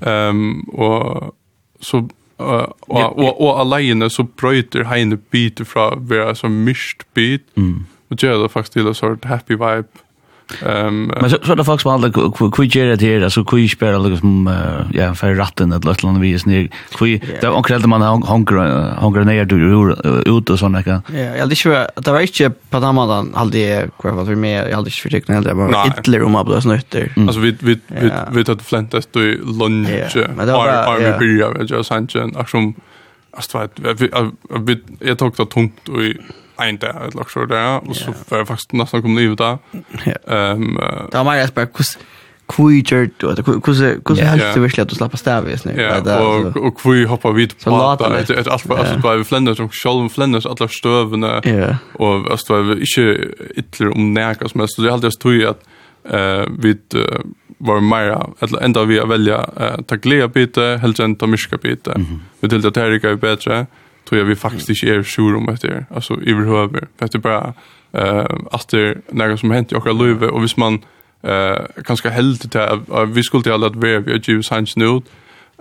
ehm 0.00 0.60
och 0.60 1.34
så 1.80 2.08
Uh, 2.40 2.68
och 2.80 3.18
och 3.18 3.40
og 3.40 3.60
alene 3.60 4.10
så 4.10 4.22
bryter 4.22 4.84
heine 4.84 5.16
biter 5.16 5.64
från 5.64 5.92
å 5.92 5.96
være 6.00 6.34
så 6.34 6.48
mist 6.48 7.02
bit, 7.14 7.42
mm. 7.56 7.86
og 8.10 8.16
gjør 8.22 8.42
det 8.42 8.50
faktiskt 8.50 8.72
till 8.72 8.86
en 8.86 8.94
sort 8.94 9.24
happy 9.24 9.54
vibe, 9.54 9.88
Ehm 10.66 11.10
men 11.20 11.30
så 11.30 11.38
så 11.44 11.54
det 11.54 11.64
folk 11.64 11.80
som 11.80 11.90
handlar 11.90 12.10
kui 12.50 12.68
gera 12.68 12.96
det 12.96 13.06
här 13.06 13.28
så 13.28 13.44
kui 13.44 13.68
spelar 13.68 13.98
lite 13.98 14.20
som 14.20 14.50
ja 14.94 15.14
för 15.14 15.34
ratten 15.34 15.72
eller 15.72 15.86
något 15.86 16.04
annat 16.04 16.22
vis? 16.22 16.46
Ner 16.46 16.68
kui 16.98 17.20
det 17.40 17.48
onkel 17.48 17.86
man 17.86 18.02
hunger 18.02 18.94
hunger 19.00 19.24
ner 19.24 19.44
du 19.44 19.56
ut 20.26 20.50
och 20.50 20.58
såna 20.58 20.82
kan 20.82 21.02
ja 21.12 21.18
jag 21.18 21.38
hade 21.38 21.54
inte 21.54 21.90
det 21.94 22.12
var 22.12 22.20
inte 22.20 22.50
på 22.70 22.80
den 22.80 22.94
mannen 22.94 23.34
hade 23.34 23.58
jag 23.58 23.90
kvar 23.98 24.12
vad 24.12 24.26
vi 24.26 24.36
med 24.36 24.70
jag 24.70 24.76
hade 24.76 24.88
inte 24.88 25.02
försökt 25.02 25.28
heller 25.28 25.54
bara 25.54 25.86
ytterligare 25.86 26.24
om 26.24 26.36
att 26.36 26.46
blåsa 26.46 26.68
nytter 26.68 27.12
alltså 27.16 27.40
vi 27.40 27.56
vi 27.60 27.78
vi 27.86 28.10
vi 28.32 28.44
hade 28.46 28.64
fläntat 28.64 29.08
då 29.12 29.20
lunch 29.60 30.16
men 30.36 30.46
det 30.46 30.52
var 30.52 30.66
ja. 30.66 30.96
Vi 30.98 31.26
beer 31.26 31.38
jag 31.38 31.70
just 31.70 31.90
han 31.90 32.08
action 32.36 32.74
Alltså, 33.30 33.58
vet, 33.58 34.00
vi, 34.00 34.78
jag 35.00 35.18
tog 35.18 35.34
det 35.36 35.46
tungt 35.46 35.88
och 35.88 36.02
en 36.60 36.76
dag 36.76 36.96
eller 37.02 37.36
noe 37.36 37.46
där 37.46 37.88
och 37.88 37.96
så 37.96 38.14
var 38.28 38.38
jag 38.38 38.48
faktiskt 38.48 38.72
nästan 38.72 39.02
kom 39.02 39.16
livet 39.16 39.38
da. 39.38 39.58
Um, 39.72 39.80
Ehm 40.26 40.78
det 41.10 41.18
var 41.18 41.24
mer 41.24 41.32
jeg 41.32 41.48
spør, 41.48 41.66
hvordan 42.48 42.82
gjør 42.82 43.06
du 43.36 43.60
kus 43.60 43.80
Hvordan 43.80 44.26
helst 44.26 44.54
du 44.54 44.60
virkelig 44.60 44.82
att 44.82 44.88
du 44.88 44.94
slappa 44.94 45.16
stav 45.16 45.48
i 45.48 45.56
snitt? 45.56 45.76
Ja, 45.76 46.20
og, 46.20 46.56
och 46.56 46.80
hvordan 46.82 47.06
hopper 47.06 47.32
vi 47.32 47.46
på 47.46 47.70
det? 47.70 48.06
allt 48.06 48.30
et, 48.30 48.48
alt 48.48 48.68
var 48.68 48.76
alt 48.76 48.88
som 48.88 49.24
flennes, 49.24 49.60
og 49.60 49.74
selv 49.74 50.10
flennes 50.10 50.46
alle 50.46 50.68
støvene, 50.68 51.32
og 51.94 52.24
det 52.24 52.48
var 52.48 52.74
inte 52.74 53.34
ytterligare 53.56 53.94
om 53.94 54.12
nækka 54.14 54.48
som 54.48 54.60
helst, 54.60 54.76
så 54.76 54.82
det 54.82 54.88
er 54.88 54.92
alltid 54.92 55.10
stod 55.10 55.34
i 55.34 55.44
at 55.44 55.56
uh, 56.04 56.62
vi 56.62 56.74
var 57.58 57.80
mer 57.80 58.26
eller 58.40 58.64
ända 58.64 58.84
vi 58.84 59.00
velja 59.00 59.38
uh, 59.60 59.82
ta 59.86 59.96
glädje 59.96 60.28
bite 60.28 60.78
helt 60.82 61.00
än 61.00 61.16
ta 61.16 61.26
myska 61.26 61.56
bite. 61.56 61.94
Vi 62.40 62.48
till 62.48 62.60
det 62.60 62.76
här 62.76 62.90
gick 62.90 63.20
bättre 63.20 63.66
tror 64.08 64.18
jag 64.18 64.26
vi 64.26 64.36
faktiskt 64.36 64.68
inte 64.70 64.86
är 64.86 65.02
sure 65.02 65.36
om 65.36 65.46
det 65.46 65.64
är 65.64 65.86
alltså 65.90 66.14
överhuvud 66.14 66.86
för 66.98 67.04
att 67.04 67.12
det 67.12 67.18
bara 67.18 67.54
eh 67.92 68.26
att 68.52 68.68
det 68.68 68.94
något 69.12 69.40
som 69.40 69.50
hänt 69.50 69.72
i 69.72 69.74
våra 69.74 69.92
liv 69.92 70.22
och 70.22 70.40
hvis 70.40 70.56
man 70.56 70.84
eh 71.22 71.82
kanske 71.84 72.10
helt 72.10 72.50
till 72.50 72.60
att 72.60 73.08
vi 73.08 73.22
skulle 73.22 73.42
till 73.42 73.52
alla 73.52 73.66
att 73.66 73.76
vi 73.76 73.94
har 73.94 74.30
ju 74.30 74.42
science 74.42 74.78
nu 74.78 75.00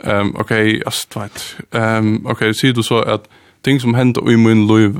ehm 0.03 0.35
okej 0.35 0.81
alltså 0.85 1.19
vet. 1.19 1.57
Ehm 1.71 2.25
okej 2.25 2.53
ser 2.53 2.73
du 2.73 2.83
så 2.83 2.97
att 2.99 3.29
ting 3.61 3.79
som 3.79 3.93
händer 3.93 4.31
i 4.31 4.37
min 4.37 4.67
liv 4.67 4.93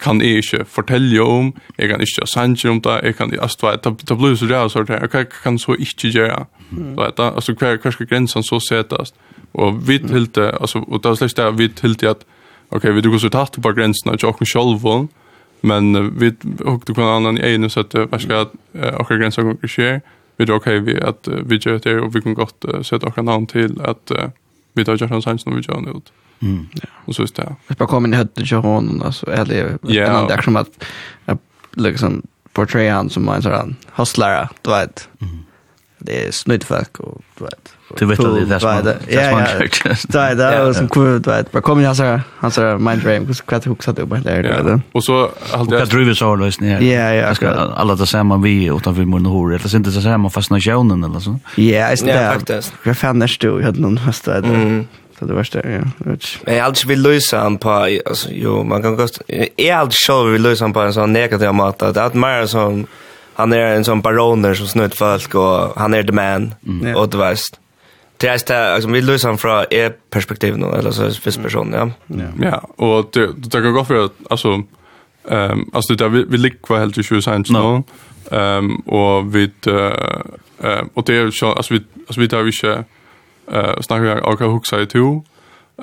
kan 0.00 0.20
jeg 0.20 0.36
ikke 0.36 0.64
fortelle 0.64 1.22
om, 1.22 1.54
jeg 1.78 1.88
kan 1.88 2.00
ikke 2.00 2.26
sange 2.26 2.68
om 2.70 2.80
det, 2.80 3.00
jeg 3.02 3.16
kan 3.16 3.26
ikke, 3.32 3.42
altså, 3.42 3.78
det, 3.84 4.08
det 4.08 4.18
blir 4.18 4.34
så 4.34 4.46
det, 4.46 4.72
så 4.72 4.82
det, 4.82 5.10
hva 5.10 5.24
kan 5.42 5.58
så 5.58 5.72
ikke 5.72 6.10
gjøre, 6.12 6.44
mm. 6.70 6.96
vet 6.98 7.16
du, 7.16 7.22
altså, 7.22 7.52
hva 7.52 7.76
hver 7.76 7.90
skal 7.90 8.06
grensen 8.06 8.42
så 8.42 8.60
setast? 8.60 9.14
og 9.54 9.88
vi 9.88 9.98
tilte, 9.98 10.50
altså, 10.60 10.84
og 10.88 11.02
det 11.02 11.10
er 11.10 11.14
slik 11.14 11.36
det, 11.36 11.58
vi 11.58 11.68
tilte 11.68 12.08
at 12.08 12.24
okej, 12.68 12.92
vi 12.92 13.00
dukker 13.00 13.18
så 13.18 13.28
tatt 13.28 13.54
hatt 13.54 13.62
på 13.62 13.72
gränserna 13.72 14.14
ikke 14.14 14.26
åkken 14.26 14.46
själv 14.46 15.08
men 15.62 15.96
uh, 15.96 16.10
vi 16.12 16.32
hukte 16.64 16.94
på 16.94 17.00
en 17.00 17.08
annan 17.08 17.38
i 17.38 17.40
egen 17.40 17.70
så 17.70 17.80
att 17.80 17.94
vad 17.94 18.20
ska 18.20 18.40
att 18.40 18.52
och 18.98 19.08
gränser 19.08 19.42
går 19.42 19.50
inte 19.50 19.68
skje, 19.68 20.00
Vi 20.38 20.44
er 20.44 20.52
ok 20.52 20.66
vi 20.66 20.98
at 21.00 21.28
uh, 21.28 21.40
vi 21.48 21.56
gjør 21.56 21.78
det 21.78 22.00
og 22.00 22.14
vi 22.14 22.20
kan 22.20 22.34
godt 22.34 22.64
uh, 22.68 22.82
sette 22.82 23.06
åkken 23.06 23.28
och 23.28 23.48
til 23.48 23.80
at 23.84 24.10
uh, 24.10 24.28
vi 24.74 24.84
tar 24.84 24.92
just 24.92 25.10
någonstans 25.10 25.46
når 25.46 25.54
vi 25.54 25.62
gjør 25.62 25.86
gör 25.86 25.96
ut. 25.96 26.12
Mm. 26.40 26.68
Ja. 26.74 26.88
Och 27.04 27.14
så 27.14 27.22
just 27.22 27.36
det. 27.36 27.56
Jag 27.68 27.76
bara 27.76 27.88
kommer 27.88 28.08
in 28.08 28.14
i 28.14 28.16
hött 28.16 28.34
till 28.34 28.56
honom 28.56 29.02
alltså 29.02 29.26
eller 29.26 29.78
en 29.82 30.28
där 30.28 30.42
som 30.42 30.56
att 30.56 30.84
jag 31.24 31.38
liksom 31.72 32.22
portray 32.52 32.88
han 32.88 33.10
som 33.10 33.28
en 33.28 33.42
sådan 33.42 33.76
hustlare, 33.92 34.48
du 34.62 34.70
vet. 34.70 35.08
Det 35.98 36.26
är 36.26 36.30
snudd 36.30 36.64
folk 36.64 37.00
och 37.00 37.22
du 37.38 37.44
vet. 37.44 37.75
Du 37.98 38.06
vet 38.06 38.20
att 38.20 38.48
det 38.48 38.54
är 38.54 38.58
smart. 38.58 38.84
Ja, 39.08 39.20
ja. 39.20 39.94
Det 40.08 40.18
är 40.18 40.64
det 40.66 40.74
som 40.74 40.88
kul, 40.88 41.22
du 41.22 41.30
vet. 41.30 41.52
Bara 41.52 41.62
kom 41.62 41.80
jag 41.80 41.88
hans 41.88 41.98
här, 41.98 42.20
han 42.36 42.50
så 42.50 42.78
mind 42.78 43.02
dream, 43.02 43.26
kus 43.26 43.40
kvart 43.40 43.64
hooks 43.64 43.88
att 43.88 43.98
uppe 43.98 44.16
där 44.16 44.62
då. 44.64 44.80
Och 44.92 45.04
så 45.04 45.30
alltid 45.52 45.74
Och 45.74 45.80
Jag 45.80 45.88
driver 45.88 46.14
så 46.14 46.30
här 46.30 46.36
lösning. 46.36 46.70
Ja, 46.70 47.12
ja. 47.12 47.34
Ska 47.34 47.50
alla 47.50 47.94
det 47.94 48.06
samma 48.06 48.36
vi 48.36 48.64
utan 48.64 48.94
mun 49.10 49.26
och 49.26 49.32
hår. 49.32 49.54
eller 49.54 49.68
så 49.68 49.76
inte 49.76 49.90
så 49.92 50.00
samma 50.00 50.30
fast 50.30 50.50
när 50.50 50.58
eller 51.04 51.20
så. 51.20 51.38
Ja, 51.54 51.86
är 51.86 52.06
det 52.06 52.34
faktiskt. 52.34 52.72
Jag 52.82 52.98
fann 52.98 53.18
där 53.18 53.26
stod 53.26 53.60
jag 53.60 53.66
hade 53.66 53.80
någon 53.80 53.98
fast 53.98 54.24
där. 54.24 54.42
Så 55.18 55.24
det 55.24 55.34
var 55.34 55.48
det, 55.52 55.82
ja. 55.98 56.14
Men 56.44 56.54
jag 56.54 56.66
alltid 56.66 56.88
vill 56.88 57.02
lösa 57.02 57.38
han 57.38 57.58
på, 57.58 57.70
alltså, 58.06 58.28
jo, 58.32 58.64
man 58.64 58.82
kan 58.82 58.96
gå... 58.96 59.06
Jag 59.56 59.78
alltid 59.78 59.96
själv 60.06 60.32
vill 60.32 60.42
lösa 60.42 60.64
han 60.64 60.72
på 60.72 60.80
en 60.80 60.92
sån 60.92 61.12
negativ 61.12 61.52
mat. 61.52 61.78
Det 61.78 62.00
är 62.00 62.14
mer 62.14 62.46
som... 62.46 62.86
Han 63.34 63.52
är 63.52 63.58
en 63.58 63.84
sån 63.84 64.00
baroner 64.00 64.54
som 64.54 64.66
snutt 64.66 64.94
folk 64.94 65.34
och 65.34 65.72
han 65.76 65.94
är 65.94 66.02
the 66.02 66.12
man. 66.12 66.54
Mm. 66.66 66.96
Och 66.96 67.08
det 67.08 67.16
värst. 67.18 67.54
Det 68.16 68.28
är 68.28 68.40
det 68.46 68.74
alltså 68.74 68.90
vi 68.90 69.02
löser 69.02 69.36
från 69.36 69.64
er 69.70 69.92
perspektiv 70.10 70.58
nu 70.58 70.66
eller 70.66 70.90
så 70.90 71.06
viss 71.24 71.36
person 71.36 71.72
ja. 71.72 71.90
Ja, 72.40 72.68
och 72.76 73.10
det 73.12 73.26
det 73.36 73.70
gå 73.70 73.84
för 73.84 74.10
alltså 74.30 74.62
ehm 75.28 75.70
alltså 75.72 75.94
där 75.94 76.08
vi 76.08 76.24
vi 76.28 76.38
ligger 76.38 76.58
kvar 76.58 76.78
helt 76.78 76.98
i 76.98 77.02
20 77.02 77.44
nu. 77.48 77.82
Ehm 78.30 78.76
och 78.76 79.34
vi 79.34 79.50
eh 79.64 80.82
och 80.94 81.04
det 81.04 81.16
är 81.16 81.30
så 81.30 81.52
alltså 81.52 81.74
vi 81.74 81.80
alltså 81.98 82.20
vi 82.20 82.28
tar 82.28 82.42
vi 82.42 82.50
inte 82.50 82.84
eh 83.52 83.80
snackar 83.80 84.04
jag 84.04 84.24
också 84.24 84.48
huxa 84.48 84.80
i 84.80 84.86
två. 84.86 85.24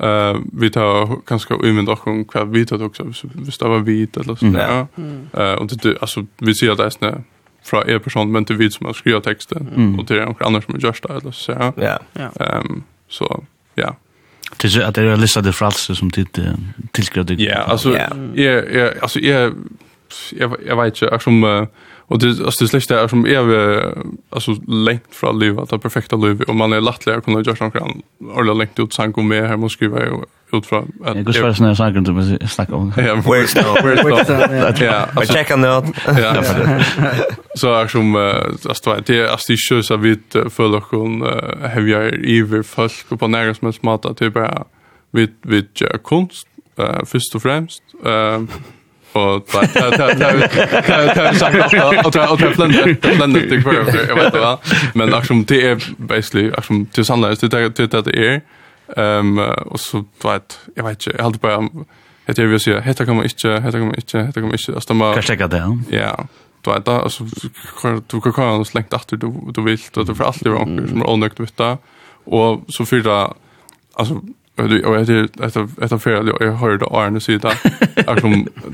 Eh 0.01 0.35
vi 0.53 0.69
tar 0.69 1.19
kanske 1.25 1.53
umynd 1.53 1.89
och 1.89 2.07
om 2.07 2.25
kvar 2.25 2.45
vi 2.45 2.65
tar 2.65 2.83
också 2.83 3.03
vi 3.33 3.51
stavar 3.51 3.79
vit 3.79 4.17
eller 4.17 4.35
så 4.35 4.45
där. 4.45 4.87
Eh 5.33 5.53
och 5.53 5.67
det 5.67 5.97
alltså 6.01 6.25
vi 6.37 6.55
ser 6.55 6.75
det 6.75 6.83
är 6.83 7.23
fra 7.63 7.83
er 7.87 7.99
person 7.99 8.31
men 8.31 8.45
till 8.45 8.55
vid 8.55 8.73
som 8.73 8.85
har 8.85 8.93
skrivit 8.93 9.23
texten 9.23 9.67
mm. 9.75 9.99
och 9.99 10.07
till 10.07 10.15
någon 10.15 10.35
annan 10.39 10.61
som 10.61 10.73
har 10.73 10.81
gjort 10.81 11.03
det 11.03 11.13
eller 11.13 11.31
så 11.31 11.51
ja. 11.51 11.99
Ja. 12.13 12.29
Ehm 12.39 12.83
så 13.09 13.43
ja. 13.75 13.95
Det 14.61 14.75
är 14.75 14.81
att 14.81 14.95
det 14.95 15.01
är 15.01 15.17
listade 15.17 15.53
fralser 15.53 15.93
som 15.93 16.11
tid 16.11 16.27
tillskrivet. 16.91 17.39
Ja, 17.39 17.55
alltså 17.55 17.97
jag 17.97 18.37
jag 18.37 18.97
alltså 19.01 19.19
jag 19.19 19.53
jag 20.31 20.55
jag 20.67 20.83
vet 20.83 21.01
inte 21.01 21.19
som 21.19 21.43
uh, 21.43 21.67
Och 22.07 22.19
det 22.19 22.27
alltså 22.27 22.63
det 22.63 22.69
släckte 22.69 22.99
är 22.99 23.07
som 23.07 23.25
är 23.25 23.43
vi 23.43 23.81
alltså 24.29 24.51
längt 24.67 25.15
från 25.15 25.39
livet, 25.39 25.69
det 25.69 25.79
perfekta 25.79 26.15
livet 26.15 26.49
och 26.49 26.55
man 26.55 26.73
är 26.73 26.81
lättare 26.81 27.15
att 27.15 27.25
kunna 27.25 27.41
göra 27.41 27.55
sånt 27.55 27.73
kan 27.73 28.01
eller 28.39 28.53
längt 28.53 28.79
ut 28.79 28.93
sank 28.93 29.17
och 29.17 29.23
med 29.23 29.47
här 29.47 29.57
måste 29.57 29.75
skriva 29.75 29.99
ut 30.51 30.65
från 30.65 30.91
att 31.03 31.15
Jag 31.15 31.25
går 31.25 31.33
svär 31.33 31.53
snälla 31.53 31.75
sank 31.75 32.07
som 32.07 32.39
snackar 32.47 32.73
om. 32.73 32.93
Ja, 32.97 33.03
where's 33.03 33.53
the 33.53 33.61
where's 33.81 34.77
the 34.77 34.85
ja, 34.85 35.07
alltså 35.15 35.33
checka 35.33 35.55
nu. 35.55 35.67
Ja. 36.07 36.43
Så 37.55 37.73
är 37.73 37.87
som 37.87 38.15
alltså 38.15 39.01
det 39.05 39.19
är 39.19 39.27
alltså 39.27 39.53
det 39.53 39.77
är 39.77 39.81
så 39.81 39.97
vitt 39.97 40.35
för 40.49 40.67
lokon 40.67 41.21
heavier 41.61 42.39
ever 42.39 42.63
folk 42.63 43.19
på 43.19 43.27
nära 43.27 43.53
som 43.53 43.73
smarta 43.73 44.13
typ 44.13 44.33
vi 45.11 45.27
vi 45.41 45.65
konst 46.03 46.47
eh 46.77 47.05
först 47.05 47.35
och 47.35 47.41
främst 47.41 47.83
eh 48.05 48.41
och 49.13 49.47
ta 49.47 49.65
ta 49.67 49.91
ta 49.91 50.13
ta 50.13 51.13
ta 51.13 51.33
sagt 51.33 51.73
och 52.05 52.13
ta 52.13 52.31
och 52.33 52.39
ta 52.39 52.47
blända 52.55 52.85
blända 53.17 53.39
det 53.39 53.61
för 53.61 54.07
jag 54.07 54.15
vet 54.15 54.33
va 54.33 54.59
men 54.93 55.13
action 55.13 55.43
det 55.43 55.67
är 55.67 55.83
basically 55.97 56.51
action 56.57 56.85
till 56.85 57.05
sannolikt 57.05 57.41
det 57.41 57.69
det 57.69 58.01
det 58.01 58.27
är 58.27 58.41
ehm 58.97 59.39
och 59.65 59.79
så 59.79 60.05
vet 60.23 60.59
jag 60.75 60.83
vet 60.83 60.91
inte 60.91 61.17
jag 61.17 61.23
hade 61.23 61.37
bara 61.37 61.69
Det 62.25 62.39
är 62.39 62.47
ju 62.47 62.59
så 62.59 62.79
heter 62.79 63.05
kommer 63.05 63.23
inte 63.23 63.49
heter 63.49 63.79
kommer 63.79 63.95
inte 63.95 64.19
heter 64.19 64.41
kommer 64.41 64.53
inte 64.53 64.73
alltså 64.73 64.93
man 64.93 65.13
kan 65.13 65.23
checka 65.23 65.47
det. 65.47 65.79
Ja. 65.89 66.27
Du 66.61 66.71
vet 66.71 66.85
då 66.85 66.91
alltså 66.91 67.23
du 68.07 68.21
kan 68.21 68.33
kan 68.33 68.49
oss 68.49 68.73
längt 68.73 68.93
efter 68.93 69.17
du 69.17 69.33
du 69.53 69.61
vill 69.61 69.79
att 69.95 70.07
du 70.07 70.15
för 70.15 70.23
allt 70.23 70.43
det 70.43 70.49
var 70.49 70.61
onödigt 71.09 71.39
vet 71.39 71.79
och 72.25 72.61
så 72.67 72.85
för 72.85 72.97
det 72.97 73.33
alltså 73.93 74.21
du 74.55 74.83
och 74.85 75.05
det 75.05 75.27
det 75.47 75.89
det 75.89 75.99
fel 75.99 76.31
jag 76.39 76.51
hörde 76.51 76.85
Arne 76.85 77.19
säga 77.19 77.37
det. 77.37 77.57
Är 78.07 78.19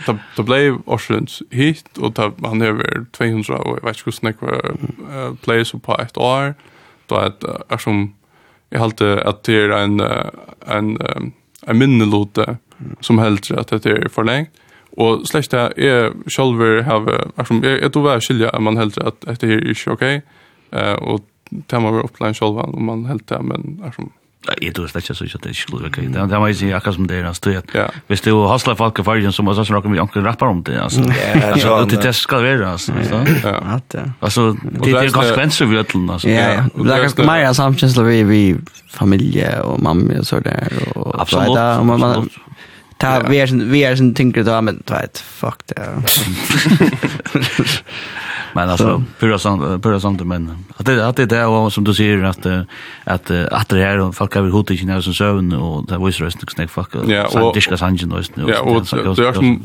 som 0.06 0.20
det 0.36 0.44
blev 0.44 0.78
Oceans 0.86 1.44
hit 1.50 1.98
och 1.98 2.16
ta 2.16 2.32
han 2.44 2.62
över 2.62 3.06
200 3.12 3.58
och 3.58 3.80
vet 3.84 3.98
inte 3.98 4.12
snack 4.12 4.36
var 4.40 5.36
place 5.36 5.80
på 5.80 5.98
ett 5.98 6.18
år. 6.18 6.54
Då 7.06 7.16
att 7.16 7.44
är 7.70 7.78
som 7.78 8.16
jag 8.70 8.80
hållte 8.80 9.24
att 9.26 9.44
det 9.44 9.54
är 9.54 9.70
en 9.70 10.02
en 10.66 11.00
en 11.68 11.78
minnelote 11.78 12.58
som 13.00 13.20
helt 13.20 13.52
att 13.52 13.68
det 13.68 13.86
är 13.86 14.10
för 14.10 14.24
länge. 14.24 14.48
Och 14.92 15.28
släkt 15.28 15.52
det 15.52 15.74
är 15.78 16.14
själva 16.30 16.82
have 16.82 17.12
är 17.36 17.44
som 17.44 17.64
jag 17.64 17.94
tror 17.94 18.04
väl 18.04 18.22
skilja 18.22 18.60
man 18.60 18.78
helt 18.78 18.98
att 18.98 19.22
det 19.22 19.44
är 19.44 19.68
inte 19.68 19.92
okej. 19.94 20.22
Och 21.00 21.22
tar 21.68 21.80
man 21.80 21.96
väl 21.96 22.06
upp 22.06 22.20
själva 22.34 22.62
om 22.62 22.86
man 22.86 23.06
helt 23.06 23.32
men 23.42 23.84
är 23.86 23.92
som 23.92 24.12
Jeg 24.61 24.72
tror 24.74 24.88
slett 24.88 25.03
ikke 25.03 25.16
så 25.18 25.26
ikke 25.28 25.36
at 25.36 25.44
det 25.44 25.52
ikke 25.52 25.72
lurer 25.74 25.90
ikke. 25.90 26.02
Det 26.16 26.22
er 26.22 26.41
meg 26.41 26.61
akkurat 26.74 26.95
som 26.95 27.07
det 27.10 27.18
er, 27.20 27.26
altså, 27.28 27.52
at 27.60 27.98
hvis 28.07 28.22
det 28.24 28.32
er 28.32 28.45
hasla 28.48 28.74
folk 28.80 29.02
i 29.02 29.03
fargen, 29.03 29.34
så 29.36 29.44
må 29.44 29.53
jeg 29.53 29.68
snakke 29.68 29.91
med 29.91 29.99
anker 29.99 30.24
rappar 30.24 30.53
om 30.53 30.61
det, 30.64 30.78
altså. 30.80 31.03
Altså, 31.44 31.74
det 31.91 31.99
det 32.03 32.16
skal 32.16 32.44
være, 32.44 32.72
altså. 32.72 32.94
Altså, 34.22 34.56
det 34.64 34.95
er 34.95 35.11
konsekvenser 35.11 35.66
vi 35.66 35.78
øtlen, 35.78 36.10
altså. 36.10 36.30
Ja, 36.30 36.64
det 36.72 36.95
er 36.95 37.03
ganske 37.03 37.28
mer 37.28 37.52
samkjensla 37.53 38.07
vi 38.07 38.24
vi 38.24 38.44
familie 38.90 39.60
og 39.64 39.84
mamma 39.84 40.24
og 40.24 40.26
så 40.26 40.40
der. 40.40 40.72
Absolutt, 41.20 41.57
absolutt. 41.57 42.40
Ta 42.99 43.20
vi 43.30 43.40
är 43.40 43.48
vi 43.48 43.84
är 43.84 43.95
sen 43.95 44.14
tänker 44.14 44.44
då 44.44 44.61
men 44.61 44.84
vet 44.88 45.18
fuck 45.18 45.61
det. 45.66 45.76
Men 48.54 48.70
alltså 48.70 49.04
pura 49.20 49.40
sånt 49.40 49.84
pura 49.84 50.00
sånt 50.00 50.26
men 50.26 50.66
att 50.78 50.86
det 50.86 51.08
att 51.08 51.16
det 51.16 51.32
är 51.32 51.70
som 51.70 51.84
du 51.84 51.94
säger 51.94 52.24
att 52.24 52.46
att 53.04 53.32
att 53.32 53.70
det 53.70 53.78
här 53.78 54.12
folk 54.12 54.36
har 54.36 54.50
hot 54.50 54.72
i 54.72 54.86
när 54.86 55.02
som 55.02 55.14
sövn 55.14 55.54
och 55.54 55.88
det 55.88 55.98
var 55.98 56.10
ju 56.10 56.26
rösten 56.26 56.46
knäck 56.48 56.70
fuck. 56.70 56.90
Ja, 57.08 57.42
och 57.42 57.54
det 57.54 57.62
ska 57.62 57.78
sangen 57.78 58.10
då. 58.10 58.22
Ja, 58.48 58.60
och 58.62 58.86
det 59.16 59.22
är 59.22 59.60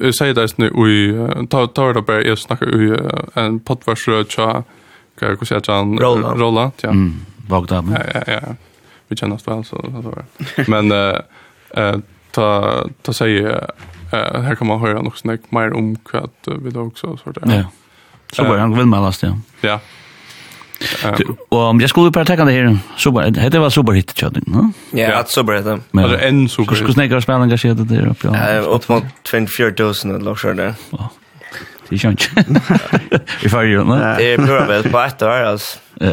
jag 0.00 0.14
säger 0.14 0.34
det 0.34 0.58
nu 0.58 0.70
och 0.70 1.50
ta 1.50 1.66
ta 1.66 1.92
det 1.92 2.02
bara 2.02 2.22
jag 2.22 2.38
snackar 2.38 2.66
ju 2.66 2.98
en 3.34 3.60
potvärsa 3.60 4.24
tja 4.28 4.62
kan 5.18 5.28
jag 5.28 5.46
säga 5.46 5.60
han 5.66 5.98
rolla 5.98 6.70
ja. 6.80 6.88
Mm. 6.88 7.14
Bagdad. 7.36 7.84
Ja, 7.90 8.20
ja, 8.26 8.32
ja. 8.32 8.54
Vi 9.08 9.16
känner 9.16 9.34
oss 9.34 9.48
väl 9.48 9.64
så 9.64 9.82
så 9.82 10.00
var 10.00 10.24
det. 10.56 10.68
Men 10.68 10.92
eh 11.70 11.98
ta 12.30 12.84
ta 13.02 13.12
säger 13.12 13.70
eh 14.12 14.40
här 14.42 14.54
kan 14.54 14.66
man 14.66 14.80
höra 14.80 15.02
något 15.02 15.18
snack 15.18 15.40
mer 15.48 15.72
om 15.72 15.96
kvart 15.96 16.48
vi 16.62 16.70
då 16.70 16.80
också 16.80 17.16
så 17.16 17.30
där. 17.30 17.56
Ja. 17.56 17.64
Så 18.32 18.44
var 18.44 18.58
han 18.58 18.76
villmælast, 18.76 19.22
ja. 19.22 19.36
Ja. 19.60 19.80
Och 21.48 21.82
jag 21.82 21.90
skulle 21.90 22.10
bara 22.10 22.24
tacka 22.24 22.44
det 22.44 22.52
här. 22.52 22.78
Super. 22.96 23.50
Det 23.50 23.58
var 23.58 23.70
super 23.70 23.92
hit 23.92 24.12
chat, 24.20 24.32
va? 24.46 24.72
Ja, 24.90 25.16
att 25.16 25.30
super 25.30 25.52
hit. 25.52 25.66
Alltså 25.66 26.18
en 26.18 26.48
så 26.48 26.62
super. 26.62 26.74
Skulle 26.74 26.92
snäcka 26.92 27.20
spela 27.20 27.38
en 27.38 27.50
gäst 27.50 27.62
det 27.62 27.74
där 27.74 28.06
uppe. 28.08 28.28
Ja, 28.28 28.58
upp 28.58 28.88
mot 28.88 29.04
24000 29.30 30.18
låg 30.18 30.38
så 30.38 30.52
där. 30.52 30.74
Det 31.88 31.94
är 31.94 31.98
skönt. 31.98 32.30
Vi 33.42 33.48
får 33.48 33.64
ju, 33.64 33.78
va? 33.78 34.14
Det 34.18 34.34
är 34.34 34.38
bra 34.38 34.64
väl 34.64 34.82
på 34.90 35.00
ett 35.00 35.22
år 35.22 35.28
alltså. 35.28 35.78
Ja. 35.94 36.10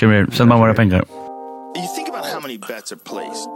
Kommer 0.00 0.26
sen 0.32 0.48
man 0.48 0.60
vara 0.60 0.74
pengar. 0.74 1.04
You 1.76 1.86
think 1.96 2.08
about 2.08 2.26
how 2.32 2.40
many 2.40 2.58
bets 2.58 2.92
are 2.92 3.00
placed. 3.10 3.46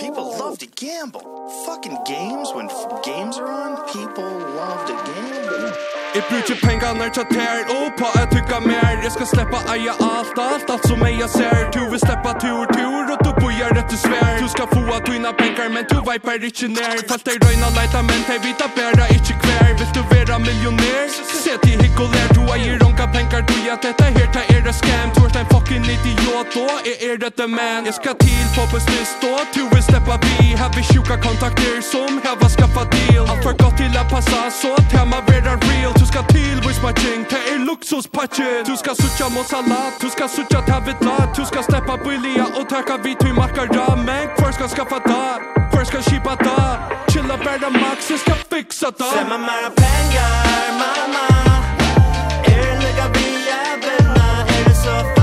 People 0.00 0.26
love 0.42 0.56
to 0.56 0.66
gamble. 0.84 1.24
Fucking 1.66 1.96
games 2.14 2.48
when 2.56 2.66
games 3.12 3.38
are 3.38 3.50
on, 3.64 3.72
people 3.92 4.30
love 4.60 4.80
to 4.88 4.94
gamble. 5.06 6.03
Jeg 6.16 6.22
bruker 6.30 6.56
penger 6.66 6.90
når 6.98 7.06
jeg 7.18 7.26
tar 7.36 7.58
Og 7.76 7.86
på 8.00 8.06
at 8.20 8.26
tykka 8.34 8.58
mer. 8.70 8.92
Jeg 9.04 9.12
skal 9.16 9.26
slippe 9.34 9.58
eia 9.74 9.94
alt, 10.12 10.36
alt, 10.50 10.68
alt 10.74 10.84
som 10.90 10.98
jeg 11.22 11.28
ser. 11.38 11.58
Du 11.74 11.82
vil 11.90 12.00
sleppa 12.06 12.30
tur, 12.42 12.62
tur 12.76 13.04
Og 13.12 13.18
du 13.24 13.30
bor 13.40 13.52
gör 13.60 13.70
rett 13.78 13.92
og 13.96 13.98
svær 13.98 14.32
Du 14.42 14.48
skal 14.54 14.66
få 14.74 14.80
av 14.96 15.02
dina 15.10 15.32
pengar 15.32 15.68
men 15.74 15.84
du 15.90 15.98
vipar 16.08 16.44
inte 16.48 16.68
nær 16.76 16.96
Falt 17.08 17.24
dig 17.28 17.36
røyna 17.44 17.68
leita 17.78 18.00
men 18.08 18.22
dig 18.28 18.38
vita 18.46 18.66
bæra 18.76 19.06
inte 19.16 19.34
kvær 19.42 19.70
Vil 19.78 19.90
du 19.96 20.02
vara 20.10 20.38
millionær? 20.46 21.08
Se 21.44 21.52
til 21.64 21.78
hikk 21.82 21.98
og 22.04 22.08
lær 22.14 22.28
Du 22.36 22.42
har 22.50 22.58
ju 22.66 22.72
ronka 22.82 23.06
pengar 23.16 23.42
du 23.48 23.54
att 23.74 23.82
detta 23.82 24.04
här. 24.04 24.26
Ta 24.32 24.40
a 24.70 24.72
scam. 24.72 25.08
Du 25.14 25.22
er 25.24 25.40
en 25.40 25.46
fucking 25.46 25.84
idiot. 25.94 26.46
Da 26.54 26.66
er 26.90 26.96
er 27.08 27.16
det 27.22 27.34
the 27.36 27.46
man. 27.46 27.82
Jeg 27.86 27.94
skal 27.94 28.14
til 28.24 28.46
på 28.56 28.78
nyss 28.92 29.12
Da 29.22 29.32
Du 29.54 29.62
vil 29.72 29.82
släppa 29.82 30.16
vi. 30.24 30.56
Här 30.60 30.70
vi 30.76 30.82
sjuka 30.90 31.16
kontakter 31.26 31.80
som 31.92 32.12
här 32.24 32.36
var 32.40 32.48
skaffa 32.48 32.84
deal. 32.94 33.26
Allt 33.30 33.42
for 33.44 33.54
godt 33.62 33.76
til 33.76 33.96
a 34.02 34.04
passa 34.12 34.40
så 34.60 34.72
tema 34.92 35.18
vera 35.28 35.54
real. 35.68 35.92
Du 36.00 36.06
skal 36.06 36.24
til 36.34 36.54
Vis 36.66 36.80
my 36.84 36.92
ting 37.02 37.22
Ta 37.30 37.38
er 37.52 37.58
luxuspatchen 37.68 38.64
Du 38.68 38.74
skal 38.82 38.94
sutja 39.02 39.26
mot 39.34 39.46
salat 39.52 39.92
Du 40.02 40.08
skal 40.14 40.28
sutja 40.36 40.60
ta 40.60 40.66
tavilat 40.72 41.28
Du 41.36 41.44
skal 41.50 41.62
släppa 41.68 41.94
billiga 42.04 42.46
Og 42.58 42.64
tacka 42.72 42.96
vi 43.04 43.12
till 43.20 43.34
Backar 43.44 43.66
da, 43.66 43.96
men 43.96 44.28
kvar 44.36 44.52
ska 44.52 44.68
skaffa 44.68 44.98
da 44.98 45.38
Kvar 45.70 45.84
ska 45.84 46.02
kipa 46.02 46.36
da 46.36 46.78
Chilla 47.08 47.36
bärda 47.36 47.70
max, 47.70 48.10
jag 48.10 48.20
ska 48.20 48.34
fixa 48.34 48.90
da 48.98 49.04
Se 49.04 49.24
mamma 49.28 49.70
pengar, 49.76 50.72
mamma 50.82 51.26
Er 52.44 52.66
det 52.66 52.78
lika 52.86 53.08
vi 53.14 53.46
jävlarna, 53.46 54.46
är 54.48 54.64
det 54.68 54.74
så 54.74 55.13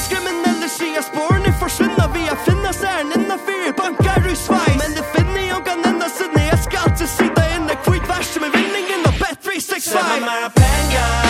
den 0.00 0.06
skriminelle 0.08 0.68
skia 0.68 1.02
spårene 1.02 1.52
forsvinna 1.60 2.04
Vi 2.14 2.22
har 2.30 2.38
finna 2.46 2.72
særen 2.72 3.12
inna 3.16 3.36
fyr. 3.46 3.72
Bankar 3.76 4.32
i 4.32 4.36
sveis. 4.36 4.76
Men 4.82 4.90
det 4.96 5.04
finner 5.14 5.42
jeg 5.52 5.60
kan 5.68 5.80
enda 5.90 6.08
sinne 6.18 6.42
Jeg 6.52 6.58
skal 6.64 6.78
alltid 6.86 7.08
sida 7.16 7.42
inne. 7.56 7.74
Kvitt 7.84 8.06
verste 8.08 8.40
med 8.40 8.50
vinningen 8.58 9.00
og 9.08 9.14
bet 9.20 9.38
365 9.44 9.92
Sema 9.92 10.16
meg 10.28 10.48
pengar 10.56 11.29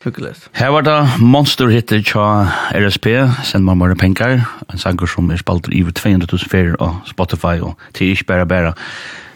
Fugles. 0.00 0.48
Her 0.56 0.70
var 0.72 0.80
det 0.80 0.96
Monster 1.20 1.68
hitter 1.68 2.00
tja 2.00 2.22
RSP, 2.72 3.06
Send 3.44 3.66
meg 3.66 3.76
Bare 3.82 3.96
penger, 4.00 4.46
en 4.72 4.80
sanger 4.80 5.10
som 5.10 5.28
er 5.28 5.36
spalt 5.36 5.68
i 5.68 5.82
over 5.84 5.92
200.000 5.92 6.48
ferier 6.48 6.78
og 6.80 7.02
Spotify, 7.08 7.58
og 7.60 7.76
til 7.92 8.14
ikke 8.14 8.24
bare 8.30 8.46
bare, 8.48 8.72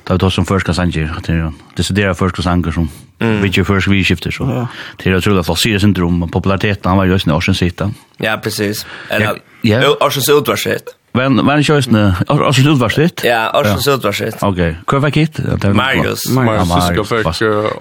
da 0.08 0.16
vi 0.16 0.22
tar 0.24 0.32
som 0.32 0.48
første 0.48 0.72
sanger, 0.74 1.12
det 1.26 1.36
er 1.36 1.52
desidera 1.76 2.16
første 2.16 2.42
sanger 2.42 2.72
som 2.72 2.88
mm. 3.20 3.42
vi 3.42 3.52
ikke 3.52 3.64
først 3.68 3.92
vi 3.92 4.00
skifter, 4.08 4.32
så 4.32 4.48
ja. 4.48 4.64
å 4.64 5.02
tro 5.02 5.16
utrolig 5.18 5.44
flott, 5.44 5.60
sier 5.60 5.84
syndrom, 5.84 6.22
og 6.24 6.32
populariteten, 6.32 6.88
han 6.88 6.96
var 6.96 7.12
jo 7.12 7.20
i 7.20 7.24
sin 7.26 7.36
årsens 7.36 7.60
hitta. 7.60 7.90
Ja, 8.24 8.38
precis. 8.40 8.86
Eller, 9.12 9.44
ja. 9.68 9.84
årsens 10.00 10.32
utvarsitt. 10.32 10.96
Men 11.16 11.34
men 11.34 11.62
jag 11.62 11.76
just 11.76 11.90
nu. 11.90 12.12
Och 12.28 12.54
så 12.54 12.62
det 12.62 12.74
var 12.74 12.88
shit. 12.88 13.20
Ja, 13.24 13.50
och 13.50 13.82
så 13.82 13.96
var 13.96 14.12
shit. 14.12 14.36
Okej. 14.40 14.76
Kör 14.90 14.98
vad 14.98 15.14
kit? 15.14 15.38
Marius. 15.74 16.30
Marius 16.30 16.84
ska 16.86 17.04
för 17.04 17.16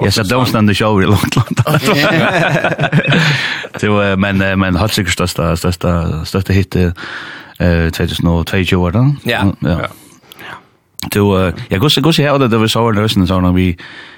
Jag 0.03 0.13
sa 0.13 0.21
don't 0.21 0.45
stand 0.45 0.69
the 0.69 0.75
show 0.75 1.01
i 1.03 1.05
långt 1.05 1.35
långt. 1.35 1.59
Så 3.81 4.15
men 4.17 4.59
men 4.59 4.75
har 4.75 4.87
sig 4.87 5.05
största 5.05 5.57
största 5.57 6.25
största 6.25 6.53
hit 6.53 6.75
eh 6.75 7.89
2022 7.89 8.75
år 8.75 8.91
då. 8.91 9.15
Ja. 9.23 9.53
Ja. 9.59 9.79
Du 11.11 11.53
jag 11.67 11.79
går 11.79 11.89
så 11.89 12.01
går 12.01 12.11
så 12.11 12.21
här 12.21 12.39
det 12.47 12.57
var 12.57 12.67
så 12.67 12.91
lösen 12.91 13.27
så 13.27 13.39
när 13.39 13.53
vi 13.53 13.77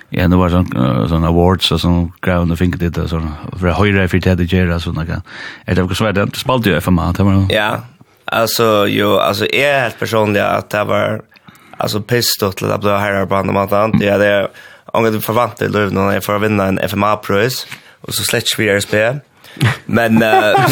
ja 0.10 0.28
det 0.28 0.36
var 0.36 0.50
sån 0.50 1.10
sån 1.10 1.24
awards 1.24 1.72
och 1.72 1.82
sån 1.82 2.12
ground 2.22 2.52
the 2.52 2.58
finkade 2.58 2.90
det 2.90 3.08
så 3.08 3.22
för 3.60 3.68
höjre 3.68 4.08
för 4.08 4.20
det 4.20 4.36
det 4.36 4.44
gör 4.44 4.80
så 4.80 4.92
något. 4.92 5.10
Är 5.66 5.76
det 5.76 5.84
också 5.84 5.96
så 5.96 6.12
där 6.12 6.30
spalte 6.34 6.70
ju 6.70 6.82
för 6.82 6.92
mig. 6.92 7.48
Ja. 7.50 7.82
Alltså 8.26 8.88
jo, 8.88 9.18
alltså 9.18 9.46
är 9.46 9.76
er 9.76 9.80
helt 9.80 10.00
personligt 10.00 10.44
att 10.44 10.70
det 10.70 10.84
var 10.84 11.22
alltså 11.78 12.02
pistot 12.02 12.58
till 12.58 12.72
att 12.72 12.82
bli 12.82 12.90
här 12.90 13.26
på 13.26 13.36
andra 13.36 13.54
månaden. 13.54 14.02
Ja, 14.02 14.18
det 14.18 14.28
är 14.28 14.48
om 14.86 15.04
det 15.04 15.22
förvant 15.22 15.58
det 15.58 15.68
löv 15.68 15.94
när 15.94 16.14
jag 16.14 16.24
får 16.24 16.40
vinna 16.40 16.66
en 16.66 16.90
FMA 16.90 17.18
pris 17.18 17.68
och 18.02 18.14
så 18.14 18.24
släcks 18.24 18.60
vi 18.60 18.70
RSP. 18.70 18.94
Men 19.86 20.24
uh, 20.24 20.68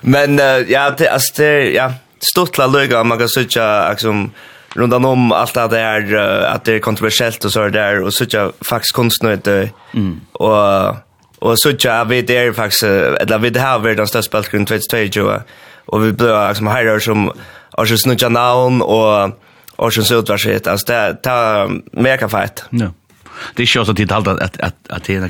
men 0.00 0.40
uh, 0.40 0.70
ja, 0.72 0.90
det 0.98 1.08
alltså 1.08 1.42
det 1.42 1.70
ja, 1.70 1.92
stottla 2.32 2.66
löga 2.66 3.04
man 3.04 3.18
kan 3.18 3.28
söka 3.28 3.90
liksom 3.90 4.30
runt 4.74 4.94
om 4.94 5.32
allt 5.32 5.54
det 5.54 5.68
där 5.68 6.14
att 6.44 6.64
det 6.64 6.74
är 6.74 6.78
kontroversiellt 6.78 7.44
och 7.44 7.52
så 7.52 7.68
där 7.68 8.02
och 8.02 8.14
söka 8.14 8.52
faktiskt 8.60 8.94
konstnärligt 8.94 9.46
mm. 9.94 10.20
och 10.32 10.96
och 11.38 11.60
söka 11.60 12.04
vi 12.04 12.22
det 12.22 12.36
är 12.36 12.52
faktiskt 12.52 12.82
eller 12.82 13.38
vi 13.38 13.50
det 13.50 13.60
här 13.60 13.78
världens 13.78 13.96
den 13.96 14.22
största 14.22 14.42
spelgrunden 14.42 14.80
2022 14.80 15.30
och 15.92 16.06
vi 16.06 16.12
blev 16.12 16.48
liksom 16.48 16.66
herrar 16.66 16.98
som 16.98 17.32
har 17.70 17.86
så 17.86 17.96
snutja 17.96 18.28
namn 18.28 18.82
och 18.82 19.30
och 19.76 19.92
så 19.92 20.02
sådär 20.02 20.36
shit 20.36 20.66
alltså 20.66 20.92
det 20.92 21.14
tar 21.22 21.68
mer 22.02 22.16
kan 22.16 22.30
fight. 22.30 22.64
Ja. 22.70 22.86
Det 23.54 23.62
är 23.62 23.64
ju 23.64 23.84
så 23.84 23.90
att 23.90 23.96
det 23.96 24.12
att 24.12 24.60
att 24.60 24.74
att 24.88 25.04
det 25.04 25.14
är 25.16 25.20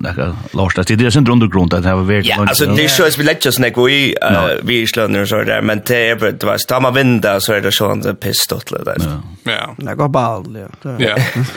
några 0.00 0.36
låsta 0.52 0.80
att 0.80 0.86
det 0.86 1.00
är 1.00 1.10
sen 1.10 1.30
undergrund 1.30 1.74
att 1.74 1.82
det 1.82 1.88
har 1.88 1.96
varit 1.96 2.26
Ja, 2.26 2.36
alltså 2.40 2.66
det 2.66 2.80
är 2.80 2.82
ju 2.82 2.88
så 2.88 3.08
vi 3.18 3.22
lägger 3.24 3.48
oss 3.48 3.58
när 3.58 3.86
vi 3.86 4.16
vi 4.62 4.86
slår 4.86 5.20
och 5.20 5.28
så 5.28 5.42
där 5.42 5.60
men 5.62 5.80
det 5.86 6.08
är 6.08 6.16
bara 6.16 6.30
det 6.30 6.46
var 6.46 6.58
tar 6.58 6.80
man 6.80 6.94
vinda 6.94 7.40
så 7.40 7.52
är 7.52 7.60
det 7.60 7.72
så 7.72 7.90
en 7.90 8.16
pistot 8.16 8.72
där. 8.84 8.96
Ja. 9.44 9.74
Det 9.76 9.94
går 9.94 10.08
ball. 10.08 10.58
Ja. 10.82 11.16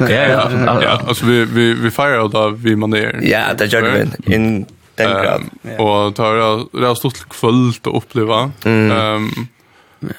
Ja, 0.09 0.49
ja. 0.81 1.01
Alltså 1.07 1.25
vi 1.25 1.45
vi 1.45 1.73
vi 1.73 1.91
firar 1.91 2.29
då 2.29 2.49
vi 2.49 2.75
man. 2.75 2.91
Ja, 3.21 3.39
det 3.57 3.65
gör 3.65 3.81
vi 3.81 4.35
in 4.35 4.65
den 4.97 5.23
grad. 5.23 5.41
Um, 5.41 5.69
yeah. 5.69 5.81
Och 5.81 6.15
tar 6.15 6.79
det 6.79 6.87
har 6.87 6.95
stått 6.95 7.29
kvällt 7.29 7.87
att 7.87 7.95
uppleva. 7.95 8.51
Ehm 8.65 8.91
um, 8.91 9.47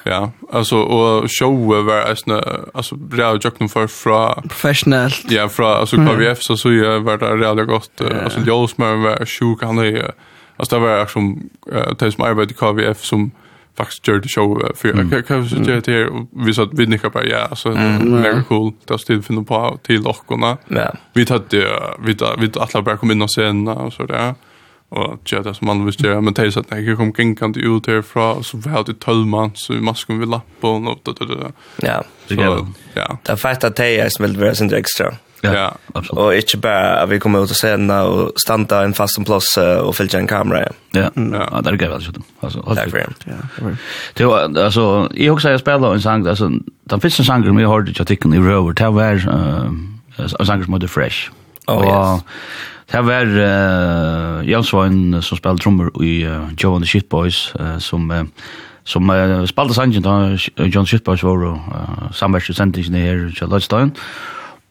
Ja, 0.03 0.31
alltså 0.53 0.77
och 0.77 1.31
show 1.31 1.85
var 1.85 2.01
alltså 2.01 2.43
alltså 2.75 2.99
real 3.13 3.39
jocken 3.43 3.69
för 3.69 3.87
fra 3.87 4.35
professionellt. 4.35 5.25
Ja, 5.29 5.49
fra 5.49 5.75
alltså 5.75 5.97
KVF 5.97 6.43
så 6.43 6.57
så 6.57 6.73
jag 6.73 7.01
var 7.01 7.19
det 7.19 7.37
real 7.37 7.65
gott 7.65 8.01
alltså 8.25 8.41
jag 8.41 8.71
som 8.71 9.03
var 9.03 9.27
sjuk 9.27 9.63
han 9.63 9.79
är 9.79 10.13
alltså 10.57 10.79
det 10.79 10.87
var 10.87 11.07
som 11.07 11.51
det 11.99 12.13
som 12.13 12.25
arbetade 12.25 12.51
i 12.51 12.55
KVF 12.55 13.05
som 13.05 13.31
faktiskt 13.77 14.09
gjorde 14.09 14.29
show 14.29 14.73
för 14.75 14.89
jag 15.13 15.27
kan 15.27 15.49
så 15.49 15.57
det 15.57 15.87
här 15.87 16.07
och 16.07 16.29
vi 16.47 16.55
sa 16.55 16.63
att 16.63 16.73
vi 16.73 16.87
nickar 16.87 17.11
bara 17.11 17.25
ja 17.25 17.57
så 17.57 17.71
mega 17.71 18.43
cool 18.43 18.73
det 18.85 18.99
stod 18.99 19.25
finna 19.25 19.43
på 19.43 19.79
till 19.83 20.07
och 20.07 20.25
Ja. 20.69 20.95
Vi 21.13 21.27
hade 21.29 21.67
vi 22.05 22.17
vi 22.39 22.51
alla 22.57 22.83
bara 22.83 22.97
kom 22.97 23.11
in 23.11 23.23
och 23.23 23.33
sen 23.33 23.69
och 23.69 23.93
så 23.93 24.07
där 24.07 24.35
og 24.91 25.21
gjør 25.29 25.43
det 25.45 25.57
som 25.59 25.69
man 25.69 25.85
visst 25.85 26.01
gjør, 26.01 26.21
men 26.25 26.35
det 26.37 26.47
er 26.47 26.53
sånn 26.55 26.67
at 26.71 26.81
jeg 26.81 26.97
kom 26.97 27.13
gengkant 27.13 27.59
ut 27.61 27.89
herfra, 27.91 28.31
og 28.41 28.47
så 28.49 28.57
var 28.65 28.87
det 28.89 28.99
tølman, 29.05 29.53
så 29.59 29.75
vi 29.77 29.83
masker 29.85 30.17
vi 30.17 30.29
lappen, 30.29 30.89
og 30.89 31.03
da, 31.05 31.13
da, 31.19 31.29
da. 31.29 31.51
Ja, 31.85 31.99
så, 32.29 32.39
ja. 32.97 33.09
Det 33.25 33.35
er 33.35 33.41
fett 33.41 33.67
at 33.69 33.77
det 33.77 33.89
er 34.01 34.13
som 34.15 34.25
vil 34.25 34.39
være 34.41 34.61
sin 34.63 34.73
ekstra. 34.73 35.13
Ja, 35.45 35.69
absolutt. 35.95 36.19
Og 36.19 36.37
ikke 36.37 36.59
bare 36.65 37.03
at 37.03 37.11
vi 37.11 37.19
kommer 37.23 37.45
ut 37.45 37.53
og 37.53 37.57
sena 37.57 38.01
og 38.11 38.41
standa 38.43 38.81
en 38.83 38.95
fast 38.95 39.21
plass 39.27 39.53
og 39.61 39.93
fylle 39.95 40.19
en 40.19 40.27
kamera. 40.27 40.65
Ja, 40.97 41.11
ja. 41.15 41.61
det 41.63 41.75
er 41.75 41.77
gøy, 41.79 41.93
altså. 41.95 42.13
Altså, 42.43 42.63
Takk 42.75 42.91
for 42.91 42.99
det. 42.99 43.77
Det 44.19 44.27
var, 44.27 44.49
altså, 44.65 45.09
jeg 45.15 45.31
husker 45.31 45.51
jeg 45.51 45.63
spiller 45.63 45.93
en 45.93 46.01
sang, 46.03 46.27
altså, 46.27 46.49
den 46.91 47.01
første 47.01 47.25
sangen 47.25 47.57
vi 47.57 47.69
hørte 47.69 47.93
i 47.93 48.01
artikken 48.01 48.35
i 48.35 48.41
Røver, 48.41 48.73
det 48.73 48.95
var 48.95 49.21
en 49.21 50.47
sang 50.47 50.65
som 50.65 50.75
heter 50.75 50.89
Fresh. 50.89 51.31
Oh, 51.69 51.85
yes. 51.85 52.25
Det 52.89 53.05
var 53.05 53.27
uh, 53.27 54.49
Jan 54.49 54.65
Svein 54.65 55.23
som 55.23 55.37
spelade 55.37 55.61
trummor 55.61 55.91
i 56.03 56.23
uh, 56.25 56.49
Joe 56.57 56.77
and 56.77 56.85
the 56.85 56.89
Shitboys 56.89 57.53
uh, 57.61 57.79
som 57.79 58.11
uh, 58.11 58.25
som 58.85 59.11
uh, 59.11 59.45
spelade 59.45 59.75
sangen 59.75 60.03
då 60.03 60.37
John 60.65 60.87
Shitboys 60.87 61.23
var 61.23 61.45
uh, 61.45 62.13
samverste 62.13 62.55
sendingen 62.55 62.95
her 62.95 63.27
i 63.29 63.33
Kjelløystein 63.33 63.93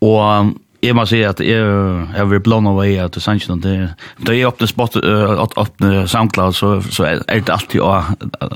og 0.02 0.40
um, 0.40 0.56
jag 0.80 0.96
måste 0.96 1.10
säga 1.10 1.30
att 1.30 1.40
jag 1.40 2.08
jag 2.18 2.26
vill 2.26 2.40
blanda 2.40 2.70
away 2.70 2.98
att 2.98 3.14
det 3.14 3.20
sänds 3.20 3.48
det 3.48 3.90
då 4.18 4.34
jag 4.34 4.48
öppnar 4.48 4.68
spot 4.68 4.96
att 5.40 5.58
öppna 5.58 6.08
SoundCloud 6.08 6.56
så 6.56 6.82
så 6.82 7.04
är 7.04 7.22
det 7.28 7.50
alltid 7.50 7.82
ja 7.82 8.06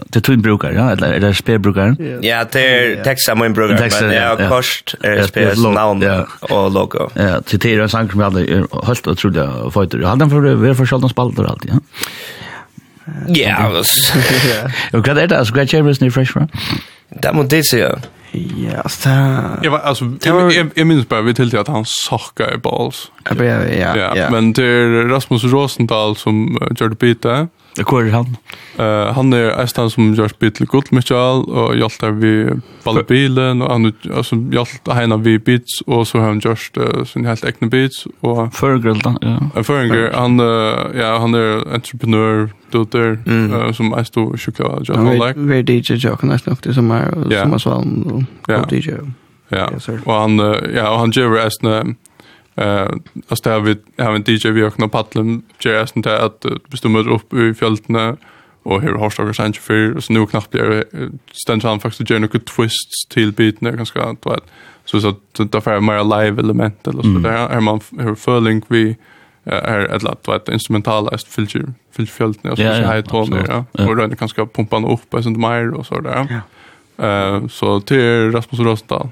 det 0.09 0.21
tror 0.21 0.37
brukar 0.37 0.71
ja 0.71 0.91
eller 0.91 1.13
är 1.13 1.19
det 1.19 1.33
spel 1.33 1.59
brukar 1.59 1.95
ja 2.21 2.45
det 2.51 2.77
är 2.77 3.03
texta 3.03 3.35
min 3.35 3.53
brukar 3.53 4.01
men 4.01 4.15
jag 4.15 4.49
kost 4.49 4.95
är 5.01 5.23
spel 5.23 5.61
namn 5.61 6.03
och 6.39 6.71
logo. 6.71 7.09
Ja 7.13 7.41
det 7.51 7.65
är 7.65 7.79
en 7.79 7.89
sång 7.89 8.09
som 8.09 8.19
jag 8.19 8.31
helt 8.85 9.07
otroligt 9.07 9.73
fighter 9.73 10.01
han 10.03 10.19
den 10.19 10.29
för 10.29 10.41
det 10.41 10.69
är 10.69 10.73
för 10.73 10.85
sällan 10.85 11.09
spalter 11.09 11.43
alltid 11.43 11.71
ja. 11.73 11.79
Ja, 13.35 13.55
altså. 13.67 14.19
Og 14.93 15.01
hva 15.01 15.13
er 15.15 15.27
det? 15.27 15.37
Altså, 15.37 15.53
hva 15.53 15.61
er 15.63 16.11
fresh, 16.11 16.33
bro? 16.33 16.47
Det 17.23 17.35
må 17.35 17.43
det 17.43 17.65
sier. 17.67 18.03
Ja, 18.33 18.81
altså, 18.83 19.09
det... 19.61 19.71
var 19.71 19.79
alltså 19.79 20.05
jag 20.25 20.53
jag 20.53 20.71
jag 20.75 20.87
minns 20.87 21.09
bara 21.09 21.21
vi 21.21 21.33
till 21.33 21.57
att 21.57 21.67
han 21.67 21.85
sakka 21.85 22.53
i 22.53 22.57
balls. 22.57 23.11
Ja, 23.29 23.43
ja, 23.43 24.15
ja. 24.15 24.29
Men 24.29 24.53
det 24.53 24.63
är 24.63 25.09
Rasmus 25.09 25.43
Rosenthal 25.43 26.15
som 26.15 26.57
gjør 26.79 26.89
det. 26.89 27.47
Hvor 27.79 28.01
er 28.03 28.11
han? 28.11 28.35
Uh, 28.79 29.13
han 29.15 29.33
er 29.33 29.53
eistan 29.61 29.89
som 29.89 30.11
gjør 30.15 30.33
spil 30.33 30.51
til 30.51 30.67
Michael 30.91 31.45
og 31.47 31.75
hjelpte 31.75 32.11
vi 32.19 32.33
ballbilen, 32.83 33.61
og 33.61 33.71
han 33.71 33.93
altså, 34.11 34.35
hjelpte 34.51 34.95
henne 34.95 35.17
vi 35.23 35.37
beats, 35.37 35.83
og 35.87 36.07
så 36.07 36.19
har 36.19 36.27
han 36.27 36.41
gjort 36.43 36.77
uh, 36.77 37.05
sin 37.05 37.25
helt 37.25 37.45
egne 37.45 37.69
beats. 37.69 38.07
Og, 38.21 38.53
Førgrill, 38.53 38.99
da? 38.99 39.15
Ja. 39.21 39.37
Uh, 39.55 39.63
Førgrill, 39.63 40.11
han, 40.13 40.39
uh, 40.39 40.91
ja, 40.95 41.17
han 41.19 41.33
er 41.33 41.63
entreprenør, 41.73 42.49
dotter 42.73 43.17
mm. 43.25 43.53
uh, 43.53 43.71
som 43.73 43.95
eist 43.95 44.17
og 44.19 44.35
sjukla 44.39 44.75
av 44.75 44.85
Jack 44.87 44.99
like. 45.07 45.39
Vi 45.39 45.61
DJ 45.61 45.95
Jack, 45.95 46.21
han 46.21 46.31
er 46.31 46.43
nok 46.47 46.63
det 46.63 46.75
som 46.75 46.91
er, 46.91 47.09
yeah. 47.31 47.45
som 47.45 47.53
er 47.53 47.63
svalm, 47.63 47.97
og, 48.11 48.23
yeah. 48.49 48.61
og 48.61 48.71
DJ. 48.71 48.99
Ja, 48.99 49.09
Ja. 49.51 49.65
yeah, 49.67 49.99
og 50.07 50.21
han, 50.21 50.39
uh, 50.39 50.75
ja, 50.75 50.85
og 50.87 50.99
han 50.99 51.11
gjør 51.11 51.39
eistan, 51.43 51.97
Eh, 52.55 52.89
alltså 53.27 53.49
där 53.49 53.59
vi 53.59 53.75
har 54.03 54.15
en 54.15 54.23
DJ 54.27 54.51
vi 54.51 54.61
har 54.61 54.69
knappt 54.69 54.91
paddlen 54.91 55.43
JS 55.59 55.91
inte 55.95 56.19
att 56.19 56.45
hvis 56.67 56.81
du 56.81 56.89
upp 57.09 57.33
i 57.33 57.53
fjällarna 57.53 58.17
och 58.63 58.81
hur 58.81 58.95
har 58.95 59.09
stackars 59.09 59.37
sen 59.37 59.53
för 59.53 59.99
så 59.99 60.13
nu 60.13 60.25
knappt 60.25 60.51
blir 60.51 60.85
ständigt 61.31 61.63
han 61.63 61.79
faktiskt 61.79 62.09
gör 62.09 62.19
några 62.19 62.39
twists 62.39 63.07
till 63.09 63.31
biten. 63.31 63.67
Är 63.67 63.71
ganska 63.71 64.15
då 64.21 64.29
att 64.29 64.45
så 64.85 65.01
så 65.01 65.07
att 65.07 65.51
det 65.51 65.61
får 65.61 65.79
mer 65.79 66.23
live 66.23 66.41
element 66.41 66.87
eller 66.87 67.01
så. 67.01 67.07
Där 67.07 67.49
är 67.49 67.59
man 67.59 67.79
hur 67.99 68.13
feeling 68.13 68.61
vi 68.67 68.95
är 69.43 69.95
ett 69.95 70.03
lat 70.03 70.27
vad 70.27 70.49
instrumentala 70.49 71.17
filter 71.17 71.73
filterfälten 71.91 72.51
och 72.51 72.57
så 72.57 72.63
här 72.63 73.01
toner 73.01 73.45
ja 73.47 73.85
och 73.85 73.95
då 73.95 74.01
kan 74.01 74.09
ganska 74.09 74.45
pumpa 74.45 74.77
upp 74.77 75.13
och 75.13 75.23
sånt 75.23 75.39
mer 75.39 75.73
och 75.73 75.85
så 75.85 75.99
där. 75.99 76.27
Ja. 76.29 77.05
Eh 77.05 77.47
så 77.47 77.81
till 77.81 78.31
Rasmus 78.31 78.59
Rosendal 78.59 79.09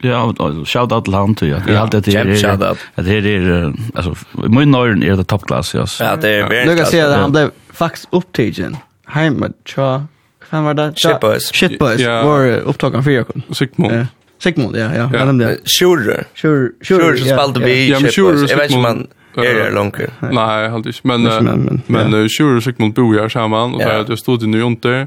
Ja, 0.00 0.34
shout 0.64 0.92
out 0.92 1.04
till 1.04 1.14
han 1.14 1.34
till 1.34 1.48
Ja, 1.48 1.56
Jag 1.66 1.76
alltid 1.76 2.02
det 2.02 2.16
är 2.16 2.48
att 2.48 2.76
det 2.94 3.12
är 3.14 3.72
alltså 3.94 4.14
i 4.46 4.48
min 4.48 4.70
norren 4.70 5.02
är 5.02 5.16
det 5.16 5.24
top 5.24 5.46
class 5.46 5.74
ja. 5.74 5.86
Ja, 6.00 6.16
det 6.16 6.28
är 6.28 6.48
väldigt. 6.48 6.66
Lucas 6.66 6.90
säger 6.90 7.08
att 7.08 7.20
han 7.20 7.32
blev 7.32 7.50
faktiskt 7.72 8.08
upptagen. 8.10 8.76
Hemma 9.06 9.48
tja. 9.64 10.06
Fan 10.50 10.64
var 10.64 10.74
det? 10.74 10.92
Shit 10.96 11.20
boys. 11.20 11.52
Shitboys. 11.52 11.96
Shitboys 11.96 12.24
var 12.24 12.56
upptagen 12.56 13.04
för 13.04 13.10
Jakob. 13.10 13.42
Sigmund. 13.52 14.06
Sigmund, 14.42 14.76
ja, 14.76 14.94
ja. 14.94 15.10
Vad 15.12 15.26
den 15.26 15.38
där? 15.38 15.56
Sure. 15.64 16.24
Sure, 16.34 16.68
sure. 16.82 17.16
som 17.16 17.26
spelade 17.26 17.60
vi. 17.60 17.90
Ja, 17.90 18.00
men 18.00 18.10
sure. 18.10 18.46
Jag 18.48 18.56
vet 18.56 18.70
inte 18.70 18.82
man 18.82 19.06
är 19.36 19.54
det 19.54 19.70
långt. 19.70 19.96
Nej, 20.32 20.70
helt 20.70 20.86
inte. 20.86 21.00
Men 21.02 21.82
men 21.86 22.28
Sure 22.28 22.60
Sigmund 22.62 22.94
bor 22.94 23.14
ju 23.14 23.20
här 23.20 23.28
samman 23.28 23.74
och 23.74 23.80
där 23.80 24.04
det 24.04 24.16
stod 24.16 24.40
det 24.40 24.46
nu 24.46 24.62
inte. 24.62 25.06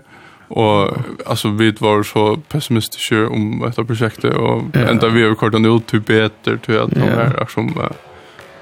Och 0.52 0.98
alltså 1.26 1.50
vi 1.50 1.72
var 1.72 2.04
så 2.04 2.38
pessimistiska 2.38 3.28
om 3.28 3.64
detta 3.66 3.84
projektet 3.84 4.34
och 4.34 4.64
ja. 4.74 4.80
ända 4.80 5.10
vi 5.10 5.24
har 5.28 5.36
kortat 5.36 5.62
ut 5.62 5.88
typ 5.88 6.06
bättre 6.06 6.58
till 6.58 6.80
att 6.80 6.92
de 6.92 7.00
här 7.00 7.48
som 7.50 7.82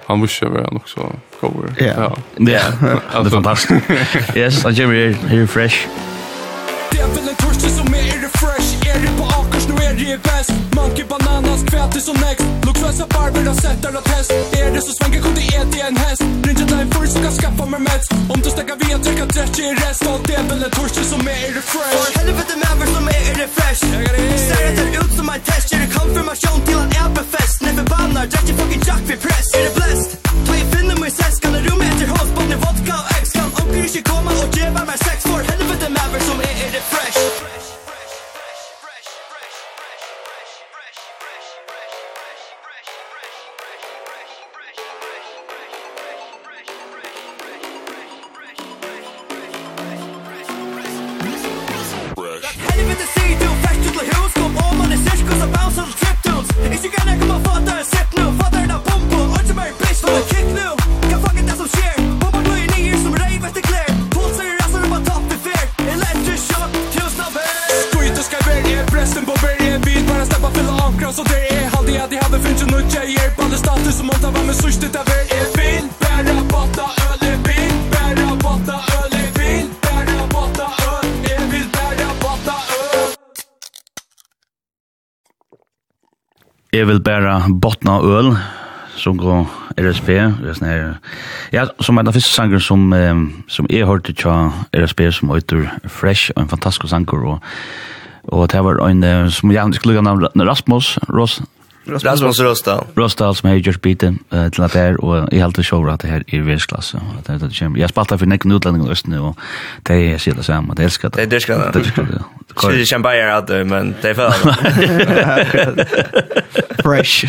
han 0.06 0.20
måste 0.20 0.45
vara 0.45 0.64
han 0.64 0.76
också 0.76 1.11
cover. 1.40 1.74
Ja. 1.78 1.86
Ja. 1.88 2.18
Det 2.38 2.53
er 2.53 3.30
fantastisk. 3.30 3.82
yes, 4.36 4.64
han 4.64 4.76
kommer 4.76 4.94
her, 4.94 5.41
är 5.41 5.45
fresh. 5.45 5.88
Det 6.91 6.99
är 6.99 7.07
väl 7.07 7.30
en 7.30 7.36
torsk 7.36 7.60
som 7.60 7.94
är 7.94 8.39
Sverige 10.00 10.14
är 10.14 10.24
bäst 10.32 10.52
Monkey 10.76 11.06
bananas, 11.14 11.62
kvätis 11.72 12.08
och 12.12 12.20
next. 12.26 12.46
Luxuösa 12.66 13.06
barber 13.16 13.44
har 13.52 13.58
sett 13.66 13.86
alla 13.86 14.02
test. 14.02 14.32
Är 14.62 14.72
det 14.74 14.82
så 14.82 14.92
svänger 14.98 15.22
kunde 15.26 15.42
äta 15.42 15.76
är 15.84 15.88
en 15.92 15.98
häst. 15.98 16.22
Rinja 16.46 16.66
dig 16.74 16.86
för 16.94 17.06
så 17.14 17.20
kan 17.26 17.34
skaffa 17.42 17.66
mig 17.74 17.80
mäts 17.88 18.08
Om 18.34 18.40
du 18.44 18.50
stäcker 18.56 18.76
via 18.82 18.98
trycka 19.06 19.26
30 19.26 19.62
i 19.62 19.74
rest. 19.84 20.08
Allt 20.08 20.24
det 20.28 20.36
är 20.42 20.44
väl 20.50 20.64
en 20.68 20.72
torsdag 20.78 21.06
som 21.14 21.22
är 21.34 21.40
i 21.48 21.50
refresh. 21.58 21.94
För 21.96 22.10
helvete 22.20 22.54
med 22.62 22.70
över 22.74 22.88
som 22.96 23.06
är 23.16 23.22
i 23.30 23.32
refresh 23.42 23.82
Ser 24.48 24.62
att 24.70 24.76
det 24.80 24.88
ut 25.04 25.14
som 25.20 25.28
en 25.34 25.42
test. 25.50 25.68
Ger 25.72 25.80
det 25.86 25.92
konfirmation 26.00 26.60
till 26.68 26.80
en 26.86 26.92
äppelfest 27.04 27.56
När 27.64 27.74
förbannar, 27.80 28.26
i 28.50 28.54
fucking 28.60 28.84
Jack 28.88 29.04
vid 29.10 29.20
press. 29.26 29.48
Är 29.58 29.64
det 29.68 29.74
blessed? 29.78 30.12
Ta 30.46 30.52
i 30.62 30.64
finna 30.74 30.96
mig 31.04 31.12
ses 31.16 31.36
Kan 31.44 31.52
det 31.56 31.62
rum 31.68 31.82
efter 31.90 32.08
hos 32.14 32.30
Både 32.38 32.56
vodka 32.64 32.96
och 33.02 33.08
ex. 33.18 33.26
Kan 33.38 33.50
omkring 33.62 33.90
sig 33.94 34.04
komma 34.12 34.32
och 34.42 34.50
geva 34.58 34.82
mig 34.90 34.98
sex. 35.08 35.18
För 35.30 35.42
helvete 35.52 35.86
med 35.96 36.02
över 36.08 36.22
som 36.28 36.38
är 36.50 36.56
i 36.64 36.68
refresh. 36.78 37.69
Jeg 86.74 86.88
vil 86.88 87.00
bare 87.02 87.41
botna 87.62 87.98
øl, 88.06 88.36
som 88.96 89.18
går 89.18 89.48
RSP. 89.78 90.10
Ja, 91.54 91.66
som 91.82 91.98
er 91.98 92.06
den 92.06 92.14
første 92.14 92.30
sanger 92.30 92.60
som, 92.60 92.94
som 93.48 93.66
jeg 93.70 93.88
hørte 93.90 94.14
til 94.14 94.52
RSP, 94.78 95.02
som 95.12 95.32
heter 95.34 95.66
Fresh, 95.88 96.32
og 96.36 96.44
en 96.44 96.50
fantastisk 96.50 96.90
sanger. 96.90 97.26
Og, 97.26 97.40
og 98.24 98.52
det 98.52 98.64
var 98.64 98.84
en, 98.86 99.32
som 99.32 99.52
jeg 99.52 99.74
skulle 99.74 99.96
lukke 99.96 100.06
navn 100.06 100.50
Rasmus 100.50 100.98
Ros 101.10 101.41
Rasmus 101.91 102.40
Röstal. 102.40 102.86
Röstal 102.95 103.36
som 103.36 103.49
har 103.49 103.56
gjort 103.56 103.82
biten 103.82 104.20
uh, 104.34 104.49
till 104.49 104.64
att 104.64 104.76
här 104.76 105.06
och 105.06 105.34
i 105.34 105.40
har 105.40 105.45
alltid 105.45 105.66
show 105.66 105.90
att 105.90 105.99
det 105.99 106.07
här 106.07 106.24
är 106.28 106.41
världsklass 106.41 106.95
att 106.95 107.41
det 107.41 107.60
kommer. 107.60 107.80
Jag 107.80 107.90
spaltar 107.90 108.18
för 108.18 108.26
näcken 108.26 108.52
utlänningar 108.52 108.91
öst 108.91 109.07
nu 109.07 109.20
och 109.20 109.38
det 109.84 109.94
är 109.94 110.18
så 110.18 110.32
det 110.32 110.44
samma. 110.44 110.74
Det 110.74 110.84
älskar 110.84 111.10
det. 111.10 111.26
Det 111.26 111.36
älskar 111.36 111.60
det. 111.60 112.24
Det 112.61 112.68
är 112.68 112.78
ju 112.78 112.86
champagne 112.86 113.34
att 113.34 113.49
men 113.49 113.95
det 114.02 114.10
är 114.10 114.14
för. 114.14 114.32
Fresh. 116.84 117.28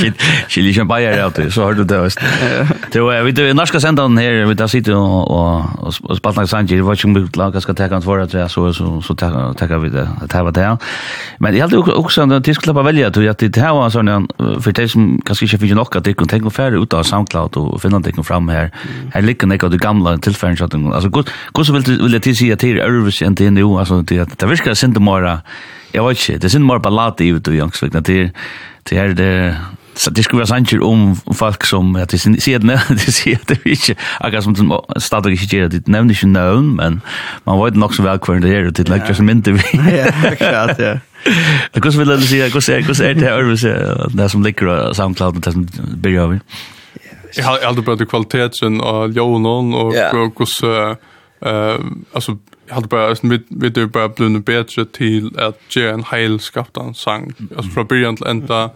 Shit. 0.00 0.14
Chili 0.48 0.74
champagne 0.74 1.12
att 1.12 1.24
alltid 1.24 1.52
så 1.52 1.62
har 1.62 1.72
du 1.72 1.84
det 1.84 1.96
öst. 1.96 2.18
Det 2.92 3.00
var 3.00 3.22
vi 3.22 3.32
det 3.32 3.54
norska 3.54 3.80
sändan 3.80 4.18
här 4.18 4.44
vi 4.44 4.54
där 4.54 4.66
sitter 4.66 4.94
och 4.94 5.30
och 5.30 5.64
och 6.02 6.16
spaltar 6.16 6.46
sanger. 6.46 6.76
det 6.76 6.82
var 6.82 6.94
ju 6.94 7.08
mycket 7.08 7.36
lag 7.36 7.62
ska 7.62 7.74
ta 7.74 7.88
kan 7.88 8.02
för 8.02 8.18
det 8.18 8.48
så 8.48 8.72
så 8.72 9.02
så 9.02 9.14
ta 9.14 9.78
vi 9.78 9.88
det. 9.88 10.08
Det 10.28 10.42
var 10.42 10.52
det. 10.52 10.78
Men 11.38 11.56
jag 11.56 11.62
hade 11.62 11.76
också 11.76 11.92
också 11.92 12.22
en 12.22 12.42
tysk 12.42 12.62
klubba 12.62 12.82
välja 12.82 13.08
att 13.08 13.16
det 13.52 13.60
här 13.60 13.72
var 13.72 13.90
sån 13.90 14.08
en 14.08 14.28
för 14.60 14.72
det 14.72 14.88
som 14.88 15.22
kanske 15.26 15.44
inte 15.44 15.58
finns 15.58 15.72
något 15.72 15.96
att 15.96 16.04
det 16.04 16.14
kan 16.14 16.28
tänka 16.28 16.50
färre 16.50 16.78
ut 16.82 16.94
av 16.94 17.02
SoundCloud 17.02 17.56
och 17.56 17.82
finna 17.82 18.00
det 18.00 18.22
fram 18.22 18.48
här. 18.48 18.70
Här 19.14 19.22
ligger 19.22 19.46
det 19.46 19.68
de 19.68 19.76
gamla 19.76 20.18
tillfällen 20.18 20.56
så 20.56 20.64
att 20.64 20.74
alltså 20.74 21.08
gott 21.08 21.30
gott 21.52 21.66
så 21.66 21.72
vill 21.72 21.82
det 21.82 22.02
vill 22.02 22.20
det 22.20 22.34
säga 22.34 22.56
till 22.56 22.80
Örvis 22.80 23.22
inte 23.22 23.50
nu 23.50 23.64
alltså 23.64 24.02
det 24.02 24.38
det 24.38 24.46
viskar 24.46 24.74
synd 24.74 25.00
mera. 25.00 25.40
Jag 25.92 26.08
vet 26.08 26.28
inte, 26.28 26.46
det 26.46 26.50
synd 26.50 26.66
mer 26.66 26.78
ballad 26.78 27.20
i 27.20 27.28
ut 27.28 27.48
och 27.48 27.54
jag 27.54 27.74
skulle 27.74 28.00
det 28.00 28.30
det 28.82 28.96
är 28.96 29.08
det 29.08 29.56
Så 29.94 30.10
det 30.10 30.22
skulle 30.22 30.38
vara 30.38 30.46
sanjer 30.46 30.82
om 30.82 31.16
folk 31.34 31.64
som 31.64 31.96
att 31.96 32.08
det 32.08 32.18
ser 32.18 32.58
det 32.58 32.82
det 32.88 33.12
ser 33.12 33.38
det 33.46 33.66
inte. 33.66 33.94
Jag 34.20 34.42
som 34.42 34.56
som 34.56 34.80
stadig 34.96 35.42
inte 35.42 35.56
det 35.56 35.68
det 35.68 35.88
nämns 35.88 36.24
inte 36.24 36.26
någon 36.26 36.76
men 36.76 37.00
man 37.44 37.64
vet 37.64 37.76
nog 37.76 37.94
så 37.94 38.02
väl 38.02 38.18
kvar 38.18 38.40
det 38.40 38.48
är 38.48 38.70
det 38.70 38.88
läcker 38.88 39.14
som 39.14 39.30
inte 39.30 39.52
vi. 39.52 39.62
Ja, 39.72 40.28
exakt 40.32 40.78
ja. 40.78 40.98
Jag 41.72 41.82
kus 41.82 41.94
vill 41.94 42.08
det 42.08 42.20
säga, 42.20 42.50
kus 42.50 42.68
är 42.68 42.82
kus 42.82 43.00
är 43.00 43.14
det 43.14 43.26
här 43.26 44.16
det 44.16 44.28
som 44.28 44.42
ligger 44.42 44.92
samklart 44.92 45.34
med 45.34 45.42
det 45.42 45.52
som 45.52 45.68
börjar 45.96 46.26
vi. 46.26 46.40
Jag 47.34 47.44
har 47.44 47.58
aldrig 47.58 47.84
pratat 47.84 48.08
kvaliteten 48.08 48.80
av 48.80 49.12
Jonon 49.12 49.74
och 49.74 49.94
kus 50.36 50.62
eh 50.62 50.96
alltså 52.12 52.38
jag 52.66 52.74
hade 52.74 52.88
bara 52.88 53.14
vi 53.22 53.40
vi 53.48 53.68
det 53.68 53.86
bara 53.86 54.08
blivit 54.08 54.44
bättre 54.44 54.84
till 54.84 55.38
att 55.38 55.76
ge 55.76 55.88
en 55.88 56.04
hel 56.12 56.40
skaptan 56.40 56.94
sang 56.94 57.32
alltså 57.56 57.72
från 57.72 57.86
början 57.86 58.16
till 58.16 58.26
ända 58.26 58.62
mm 58.62 58.70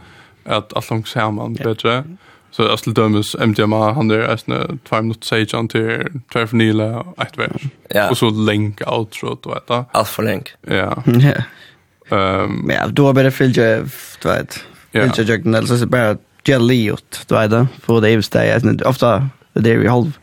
at 0.47 0.73
alt 0.77 0.91
langt 0.91 1.09
saman 1.09 1.57
bedre. 1.59 2.05
Så 2.51 2.65
jeg 2.71 2.79
skulle 2.79 2.97
dømes 2.97 3.35
MDMA, 3.37 3.93
han 3.93 4.09
der 4.09 4.23
er 4.25 4.39
sånn 4.41 4.79
2 4.89 5.01
minutter 5.05 5.57
han 5.59 5.69
til 5.69 6.07
2 6.33 6.47
for 6.47 6.57
nila 6.57 6.87
og 7.03 7.19
et 7.21 7.37
vers. 7.37 7.67
Ja. 7.93 8.07
Og 8.09 8.17
så 8.17 8.31
lenk 8.33 8.81
outro, 8.87 9.35
du 9.37 9.51
vet 9.53 9.67
da. 9.69 9.83
Alt 9.93 10.09
for 10.09 10.25
lenk. 10.25 10.55
Ja. 10.65 10.95
Ja. 11.21 11.43
Um, 12.09 12.71
ja, 12.71 12.87
du 12.87 13.03
har 13.05 13.17
bare 13.19 13.33
fylgje, 13.35 13.83
du 14.23 14.29
vet, 14.29 14.61
fylgje 14.95 15.27
jøkken, 15.27 15.55
eller 15.59 15.67
så 15.67 15.75
er 15.75 15.85
det 15.85 15.91
bare 15.91 16.17
gjellig 16.47 16.81
du 16.95 17.35
vet 17.35 17.51
da, 17.51 17.67
på 17.85 18.01
det 18.01 18.15
evig 18.15 18.29
steg. 18.29 18.71
Ofta, 18.87 19.17
det 19.59 19.75
er 19.75 19.83
vi 19.83 19.91
halv, 19.91 20.15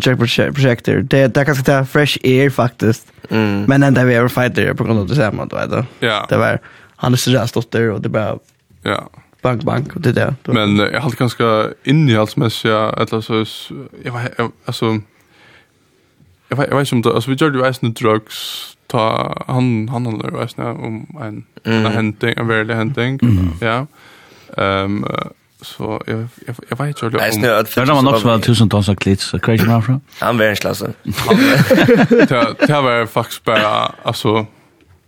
check 0.00 0.18
projekter. 0.18 1.02
Det 1.02 1.34
det 1.34 1.46
kan 1.46 1.56
ta 1.64 1.84
fresh 1.84 2.18
air 2.24 2.50
faktiskt. 2.50 3.06
Mm. 3.30 3.64
Men 3.68 3.82
ändå 3.82 4.04
vi 4.04 4.14
är 4.14 4.28
fighter 4.28 4.74
på 4.74 4.84
grund 4.84 4.98
av 4.98 5.06
det 5.06 5.16
samma 5.16 5.46
då 5.46 5.56
vet 5.56 5.70
det. 5.70 5.86
Ja. 6.00 6.26
Det 6.28 6.36
var 6.36 6.58
han 6.96 7.12
är 7.12 7.16
så 7.16 7.30
där 7.30 7.46
stått 7.46 7.70
där 7.70 7.90
och 7.90 8.00
det 8.00 8.08
bara 8.08 8.38
Ja 8.82 9.08
bank, 9.44 9.62
bank, 9.62 9.96
och 9.96 10.00
det 10.00 10.12
där. 10.12 10.34
Då. 10.42 10.52
Men 10.52 10.78
jag 10.78 11.00
hade 11.00 11.16
ganska 11.16 11.68
innehållsmässiga, 11.84 12.94
eller 12.98 13.20
så, 13.20 13.44
jag 14.04 14.12
var, 14.12 14.30
alltså, 14.64 15.00
jag 16.48 16.56
vet, 16.56 16.70
jag 16.70 16.76
vet 16.76 16.92
inte, 16.92 17.08
alltså 17.08 17.30
vi 17.30 17.36
gjorde 17.36 17.58
ju 17.58 17.64
även 17.64 17.92
drugs, 17.92 18.36
ta, 18.86 19.34
han, 19.46 19.88
han 19.88 20.06
handlar 20.06 20.30
ju 20.30 20.36
även 20.36 20.76
om 20.76 21.06
en, 21.20 21.44
mm. 21.64 21.86
en 21.86 21.92
händing, 21.92 22.34
en 22.36 22.46
verklig 22.46 22.74
händning, 22.74 23.18
ja. 23.60 23.86
Ehm 24.56 25.04
så 25.64 26.02
jag, 26.06 26.28
jag, 26.46 26.56
jag 26.68 26.78
vet 26.78 26.88
inte 26.88 27.06
om... 27.06 27.12
Nej, 27.12 27.32
snö, 27.32 27.58
att 27.58 27.74
det 27.74 27.84
var 27.84 28.02
nog 28.02 28.18
så 28.18 28.28
väl 28.28 28.40
tusen 28.40 28.68
tons 28.68 28.88
av 28.88 28.94
klits, 28.94 29.24
så 29.24 29.38
crazy 29.38 29.66
man 29.66 29.82
från. 29.82 30.00
Han 30.18 30.38
var 30.38 30.44
Det. 32.26 32.66
Det 32.66 32.72
var 32.72 33.06
faktiskt 33.06 33.44
bara, 33.44 33.92
alltså, 34.02 34.46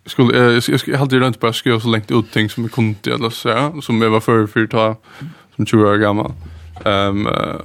skulle 0.07 0.39
jag 0.39 0.63
jag 0.69 0.81
jag 0.87 0.99
hade 0.99 1.19
runt 1.19 1.41
på 1.41 1.53
skriva 1.53 1.81
så 1.81 1.89
länge 1.89 2.05
ut 2.09 2.33
ting 2.33 2.51
som 2.51 2.65
jag 2.65 2.73
kunde 2.73 3.15
eller 3.15 3.31
så 3.31 3.81
som 3.83 4.03
jag 4.03 4.11
var 4.11 4.21
för 4.21 4.47
för 4.47 4.67
ta 4.67 4.97
som 5.57 5.67
20 5.67 5.83
år 5.83 5.97
gammal. 5.97 6.33
Ehm 6.85 7.27
um, 7.27 7.63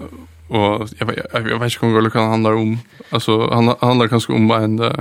och 0.47 0.89
jag 0.99 1.05
vet 1.05 1.25
jag 1.33 1.59
vet 1.59 1.73
inte 1.73 1.85
hur 1.85 2.01
det 2.01 2.09
kan 2.09 2.29
handla 2.29 2.49
om 2.49 2.79
alltså 3.09 3.49
han 3.53 3.75
handlar 3.81 4.07
kanske 4.07 4.33
om 4.33 4.51
en 4.51 4.79
uh, 4.79 4.93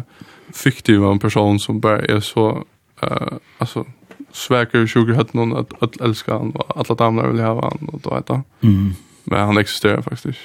fiktiv 0.55 1.05
en 1.05 1.19
person 1.19 1.59
som 1.59 1.81
bara 1.81 2.01
är 2.01 2.21
så 2.21 2.65
uh, 3.03 3.33
alltså 3.59 3.87
sväker 4.33 4.87
sugar 4.87 5.15
hade 5.15 5.31
någon 5.33 5.57
att, 5.57 5.83
att 5.83 6.01
älska 6.01 6.33
han 6.33 6.51
och 6.51 6.77
alla 6.77 6.95
damer 6.95 7.29
vill 7.29 7.41
ha 7.41 7.63
han 7.63 7.89
och 7.89 8.01
då 8.01 8.15
vet 8.15 8.29
jag. 8.29 8.43
Mm. 8.61 8.93
Men 9.25 9.41
han 9.41 9.59
existerar 9.59 10.03
faktiskt. 10.03 10.39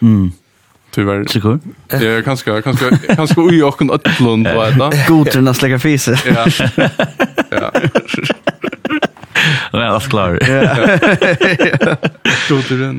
Mm. 0.00 0.30
Tyvärr. 0.90 1.24
Sikker? 1.24 1.58
Det 1.88 2.06
är 2.06 2.22
kanske 2.22 2.62
kanske 2.62 2.98
kanske 3.16 3.40
oj 3.40 3.64
och 3.64 3.82
en 3.82 3.90
ödlund 3.90 4.48
vad 4.54 4.94
heter. 4.94 5.48
att 5.48 5.56
släcka 5.56 5.78
fise. 5.78 6.18
Ja. 6.26 6.46
Ja. 7.50 7.72
Ja, 9.72 9.84
allt 9.86 10.08
klar. 10.08 10.38
Ja. 10.48 11.96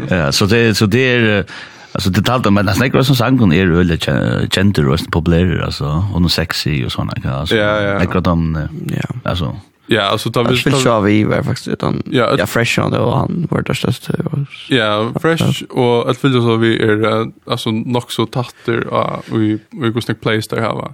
Ja, 0.18 0.31
så 0.31 0.45
det 0.45 0.77
så 0.77 0.85
det 0.85 0.99
är 0.99 1.45
Alltså 1.93 2.09
det 2.09 2.22
talade 2.22 2.51
men 2.51 2.65
nästan 2.65 2.85
inte 2.85 3.03
som 3.03 3.15
sangen 3.15 3.53
är 3.53 3.68
öle 3.68 3.97
gender 4.49 4.88
och 4.88 4.99
populära 5.11 5.65
alltså 5.65 6.05
och 6.13 6.31
sexy 6.31 6.85
och 6.85 6.91
såna 6.91 7.13
alltså. 7.26 7.55
Ja, 7.55 7.81
ja. 7.81 7.91
Jag 7.99 8.11
tror 8.11 8.22
de 8.22 8.68
ja. 8.88 9.30
Alltså 9.30 9.55
Ja, 9.91 10.01
alltså 10.01 10.31
tar 10.31 10.43
vi 10.43 10.63
tar 10.63 10.80
köra 10.80 10.99
vi 11.01 11.23
var 11.23 11.43
faktiskt 11.43 11.68
utan 11.68 12.03
ja, 12.05 12.35
ja 12.38 12.47
fresh 12.47 12.80
on 12.80 12.93
och 12.93 13.18
han 13.18 13.47
var 13.51 13.61
det 13.61 13.76
störst. 13.76 14.09
Ja, 14.69 15.13
fresh 15.22 15.63
och 15.69 16.09
att 16.09 16.23
vill 16.23 16.34
så 16.34 16.55
vi 16.55 16.84
är 16.84 17.31
alltså 17.45 17.72
nog 17.72 18.11
så 18.11 18.26
tatter 18.26 18.88
och 18.88 19.41
vi 19.41 19.59
vi 19.72 19.89
går 19.89 20.01
snack 20.01 20.22
place 20.22 20.55
där 20.55 20.61
här 20.61 20.73
va. 20.73 20.93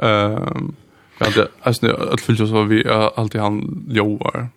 Ehm 0.00 0.74
Ja, 1.18 1.26
det 1.34 1.48
alltså 1.62 1.86
att 2.12 2.20
fylla 2.20 2.46
så 2.46 2.62
vi 2.62 2.82
är 2.82 3.18
alltid 3.18 3.40
han 3.40 3.84
jobbar 3.88 4.48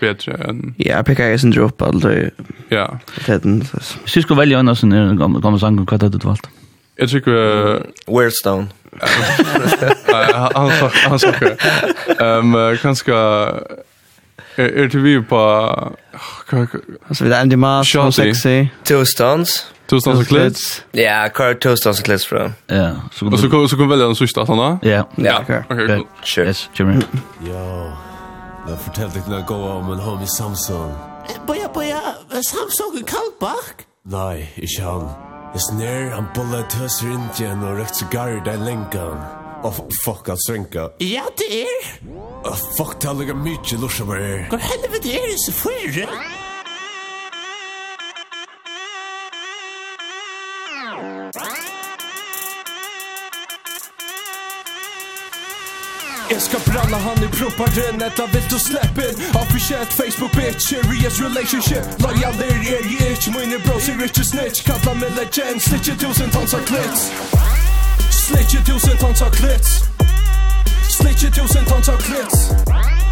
bättre 0.00 0.32
än 0.32 0.74
Ja, 0.78 1.02
pekar 1.02 1.24
är 1.24 1.38
sin 1.38 1.50
drop 1.50 1.82
alltså. 1.82 2.14
Ja. 2.68 2.98
Det 3.26 3.42
den. 3.42 3.64
Så 4.04 4.22
ska 4.22 4.34
välja 4.34 4.58
annars 4.58 4.82
en 4.82 5.16
gammal 5.16 5.42
gammal 5.42 5.60
sång 5.60 5.86
kvar 5.86 5.98
det 5.98 6.24
valt. 6.24 6.48
Jag 6.96 7.10
tycker 7.10 7.30
Where's 8.06 8.44
down? 8.44 8.68
han 10.54 10.70
sa 10.70 10.90
han 11.08 11.18
sa 11.18 11.32
Ehm 12.20 12.76
kanske 12.82 13.12
är 14.56 14.88
det 14.88 14.98
vi 14.98 15.22
på 15.22 15.38
alltså 17.08 17.24
vi 17.24 17.30
där 17.30 17.40
Andy 17.40 17.56
Mars 17.56 17.96
och 17.96 18.14
sexy 18.14 18.68
two 18.84 19.04
stones. 19.04 19.66
Two 19.86 20.00
stones 20.00 20.20
och 20.20 20.26
clits. 20.26 20.84
Ja 20.92 21.28
kör 21.36 21.54
two 21.54 21.76
stones 21.76 21.98
och 21.98 22.04
clits 22.04 22.30
bro 22.30 22.50
ja 22.66 22.94
så 23.12 23.30
så 23.30 23.50
så 23.50 23.68
så 23.68 23.76
kan 23.76 23.88
välja 23.88 24.06
den 24.06 24.16
sista 24.16 24.46
såna 24.46 24.78
ja. 24.82 25.08
Ja. 25.16 25.44
Okej 25.70 26.06
sure. 26.24 26.46
Yes 26.46 26.70
Jimmy. 26.74 26.94
Yo 27.46 27.92
Jag 28.68 28.80
fortällde 28.80 29.14
dig 29.14 29.22
när 29.28 29.36
jag 29.36 29.46
går 29.46 29.70
om 29.70 29.92
en 29.92 29.98
homie 29.98 30.26
Samsung. 30.26 30.92
Boja, 31.46 31.68
boja, 31.74 32.00
Samsung 32.30 32.98
är 33.00 33.04
kallback? 33.06 33.76
Nej, 34.04 34.52
inte 34.56 34.82
han. 34.82 35.31
Jeg 35.52 35.60
snær, 35.60 36.14
han 36.14 36.28
bolla 36.32 36.62
tøs 36.72 36.94
rundt 37.04 37.40
igjen 37.42 37.60
og 37.68 37.76
røkt 37.76 37.98
sigar 38.00 38.38
der 38.46 38.62
lenkan. 38.64 39.18
Åh, 39.62 39.68
oh, 39.68 39.90
fuck, 40.00 40.30
han 40.32 40.40
svenka. 40.46 40.86
Ja, 41.04 41.26
det 41.36 41.48
er. 41.58 41.90
Åh, 42.08 42.48
oh, 42.48 42.62
fuck, 42.78 42.96
det 43.02 43.10
er 43.10 43.18
lukka 43.20 43.36
mykje 43.36 43.80
lusha 43.82 44.06
bare 44.08 44.22
her. 44.30 44.46
Hvor 44.48 44.64
helvete 44.70 45.12
er 45.12 45.28
det 45.28 45.36
så 45.44 45.52
fyrir? 45.52 46.08
Ah! 46.08 46.42
Jeg 56.32 56.42
skal 56.42 56.60
bralla 56.70 56.98
han 57.08 57.18
i 57.26 57.28
proparen 57.38 58.02
Ett 58.02 58.20
av 58.20 58.32
vilt 58.32 58.52
och 58.52 58.60
släppen 58.60 59.14
Officiellt 59.42 59.92
Facebook 60.00 60.32
bitch 60.32 60.62
Serious 60.68 61.16
relationship. 61.26 61.84
Loyal 62.04 62.34
der 62.40 62.54
er 62.56 62.84
jeg 63.00 63.10
ikke. 63.10 63.30
Mine 63.36 63.58
bros 63.64 63.88
er 63.88 64.04
ikke 64.08 64.24
snitch. 64.32 64.58
Kalla 64.68 64.92
mig 65.00 65.10
legend. 65.18 65.60
Snitcher 65.60 65.96
tusen 66.02 66.30
tons 66.34 66.54
av 66.54 66.62
klits 66.70 67.00
Snitcher 68.24 68.62
tusen 68.68 68.96
tons 69.02 69.22
av 69.22 69.30
klits 69.38 69.70
Snitcher 70.96 71.32
tusen 71.36 71.66
tons 71.68 71.92
av 71.92 72.00
klits 72.08 72.40
Snitcher 72.56 72.60
tusen 72.60 72.64
tons 72.64 72.78
av 72.78 72.88
klits 72.96 73.11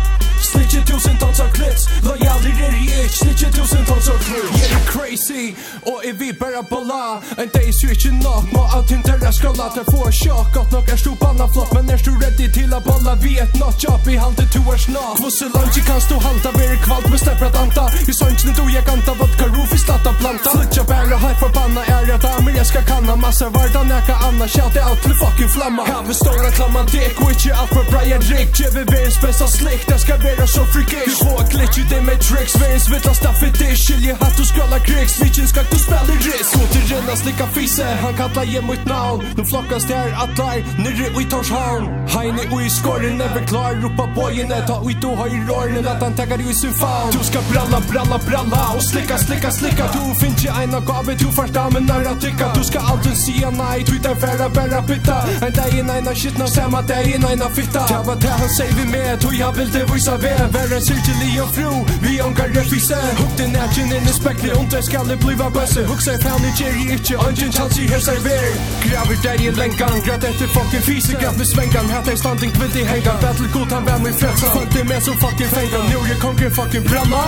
Slitje 0.50 0.80
tusen 0.86 1.16
tons 1.18 1.40
av 1.40 1.50
klits 1.54 1.86
Lojalir 2.02 2.62
er 2.66 2.74
i 2.74 2.86
ikk 3.04 3.14
Slitje 3.14 3.50
tusen 3.54 3.84
tons 3.86 4.08
av 4.10 4.18
klits 4.26 4.62
Jeg 4.62 4.70
er 4.78 4.84
crazy 4.88 5.44
Og 5.90 6.04
er 6.08 6.16
vi 6.20 6.32
bare 6.40 6.62
bolla 6.70 7.20
En 7.38 7.50
dag 7.54 7.68
så 7.78 7.90
ikke 7.94 8.12
nok 8.18 8.50
Må 8.54 8.64
alt 8.76 8.90
inte 8.96 9.14
er 9.14 9.34
skala 9.36 9.68
Til 9.74 9.86
få 9.90 10.10
sjokk. 10.20 10.50
Godt 10.54 10.72
nok 10.74 10.90
er 10.90 10.98
stor 11.02 11.16
banna 11.22 11.46
flott 11.54 11.72
Men 11.76 11.90
er 11.94 12.02
du 12.06 12.12
ready 12.22 12.48
til 12.56 12.74
a 12.74 12.80
bolla? 12.86 13.14
Vi 13.22 13.36
et 13.38 13.54
not 13.62 13.78
job 13.84 14.08
I 14.10 14.16
halte 14.18 14.46
to 14.54 14.62
er 14.72 14.80
snart 14.86 15.20
Kvosse 15.20 15.46
langt 15.54 15.78
kan 15.86 16.00
stå 16.06 16.18
halta 16.26 16.50
Vere 16.58 16.78
kvalt 16.86 17.10
med 17.10 17.22
stepper 17.22 17.46
at 17.50 17.60
anta 17.62 17.86
I 18.10 18.16
sannsyn 18.20 18.54
du 18.58 18.64
jeg 18.74 18.84
anta 18.94 19.14
Vodka 19.20 19.46
roof 19.54 19.72
i 19.74 19.78
slatta 19.84 20.12
planta. 20.20 20.50
Slitje 20.56 20.84
bare 20.90 21.18
hei 21.24 21.34
forbanna 21.42 21.86
Er 21.94 22.10
at 22.16 22.26
amer 22.32 22.58
jeg 22.58 22.66
skal 22.70 22.84
kanna. 22.90 23.16
Massa 23.16 23.48
varda 23.54 23.82
neka 23.92 24.16
anna 24.28 24.46
Shout 24.48 24.74
det 24.74 24.82
alt 24.90 25.02
til 25.04 25.14
fucking 25.22 25.50
flamma. 25.54 25.84
Have 25.90 26.10
a 26.10 26.14
stora 26.14 26.50
klamma 26.58 26.82
dick 26.92 27.20
Och 27.20 27.28
Witcher 27.28 27.54
alt 27.60 27.70
for 27.74 27.84
Brian 27.90 28.22
Rick. 28.32 28.48
Gjeve 28.58 28.84
vins 28.92 29.20
besta 29.22 29.46
slick 29.46 29.86
Det 29.88 29.98
ska 30.00 30.16
være 30.16 30.39
er 30.42 30.46
så 30.56 30.62
frikæs 30.72 31.06
Vi 31.10 31.14
får 31.22 31.40
glitch 31.52 31.78
i 31.82 31.84
det 31.92 32.00
med 32.08 32.18
tricks. 32.26 32.54
Vejens 32.60 32.86
vittla 32.92 33.12
i 33.46 33.50
det 33.60 33.72
Skilje 33.82 34.12
hatt 34.22 34.38
och 34.42 34.48
skralla 34.52 34.78
kriks 34.88 35.14
Vitsin 35.22 35.48
ska 35.52 35.60
du 35.72 35.78
spiller 35.84 36.18
risk. 36.28 36.52
Gå 36.58 36.64
till 36.74 36.86
renna 36.90 37.14
slikka 37.22 37.46
fise 37.56 37.84
Han 38.02 38.14
kallar 38.20 38.44
ge 38.52 38.60
mitt 38.70 38.84
navn 38.92 39.18
Nu 39.36 39.42
flockas 39.50 39.84
det 39.88 39.96
her 40.02 40.12
atlar 40.24 40.56
Nyrre 40.84 41.06
ui 41.16 41.24
torshavn. 41.32 41.84
Heine 42.14 42.42
och 42.52 42.62
i 42.62 42.70
skåren 42.76 43.14
Never 43.22 43.44
klar. 43.50 43.72
Ropa 43.82 44.04
bojene 44.16 44.58
Ta 44.68 44.76
ut 44.90 45.04
och 45.04 45.16
ha 45.20 45.26
i 45.36 45.38
rørne 45.48 45.90
Att 45.92 46.02
han 46.02 46.14
tegar 46.18 46.40
i 46.50 46.54
sin 46.60 46.74
faun 46.80 47.10
Du 47.12 47.22
ska 47.30 47.38
bralla, 47.50 47.80
bralla, 47.90 48.18
bralla. 48.28 48.62
Och 48.76 48.84
slikka, 48.90 49.18
slikka, 49.18 49.50
slikka 49.50 49.84
Du 49.94 50.02
finns 50.20 50.44
ju 50.44 50.50
ena 50.62 50.80
gavet. 50.80 51.18
Du 51.18 51.28
fart 51.38 51.52
damen 51.58 51.82
när 51.86 51.98
næra 51.98 52.14
tycka 52.24 52.46
Du 52.58 52.64
ska 52.70 52.78
alltid 52.90 53.16
säga 53.24 53.50
nej 53.50 53.78
Du 53.88 53.94
är 54.10 54.14
färra, 54.14 54.48
bära 54.48 54.82
pitta 54.82 55.16
En 55.46 55.52
dag 55.58 55.70
i 55.78 55.82
neina 55.82 56.14
shit 56.14 56.38
Nå 56.38 56.46
samma 56.46 56.82
dag 56.82 57.06
i 57.14 57.18
neina 57.18 57.48
fitta. 57.56 57.80
Det 57.90 58.06
var 58.06 58.16
det 58.16 58.34
han 58.40 58.48
säger 58.48 58.72
vi 58.72 58.84
med. 58.94 59.20
Tog 59.20 59.34
jag 59.34 59.52
vill 59.52 59.70
det 59.70 59.84
visa 59.94 60.16
ved 60.16 60.29
Över 60.44 60.76
en 60.76 60.82
syrtelig 60.82 61.42
och 61.42 61.54
fro 61.54 61.86
Vi 62.02 62.22
ångar 62.22 62.48
refise 62.48 63.00
Hook 63.18 63.32
den 63.36 63.56
ätjen 63.56 63.92
in 63.96 64.08
i 64.10 64.12
spekli 64.20 64.52
Onta 64.60 64.82
skalle 64.82 65.16
bliva 65.16 65.50
bøsse 65.50 65.80
bösse 65.80 65.86
Huxa 65.90 66.12
fan 66.22 66.44
i 66.48 66.52
tjeri 66.58 66.84
itche 66.94 67.16
Angen 67.26 67.52
chansi 67.52 67.82
her 67.92 68.00
server 68.06 68.46
Graver 68.84 69.18
deg 69.22 69.40
i 69.46 69.50
länkan 69.50 70.00
Grat 70.06 70.24
etter 70.24 70.48
fucking 70.56 70.84
fise. 70.88 71.12
Grat 71.20 71.36
med 71.36 71.48
svänkan 71.54 71.90
Hatt 71.90 72.08
ei 72.08 72.16
standing 72.16 72.52
kvitt 72.56 72.76
i 72.76 72.84
hengan 72.84 73.18
Battle 73.22 73.48
god 73.54 73.72
han 73.72 73.84
vær 73.86 73.98
med 73.98 74.14
frätsan 74.20 74.50
Fuck 74.56 74.70
det 74.74 74.84
med 74.84 75.02
som 75.02 75.16
fucking 75.24 75.50
fengan 75.56 75.84
Nu 75.90 75.98
jag 76.10 76.18
konger 76.24 76.50
fucking 76.50 76.84
bramma 76.90 77.24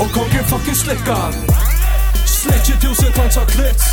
Og 0.00 0.08
konger 0.16 0.42
fucking 0.52 0.78
slickan 0.82 1.34
Snitcher 2.44 2.76
tusen 2.80 3.12
tons 3.12 3.36
av 3.36 3.46
klits. 3.46 3.84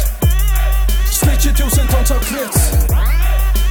Snitcher 1.11 1.53
tusen 1.53 1.87
tons 1.87 2.11
av 2.11 2.19
klits. 2.19 3.20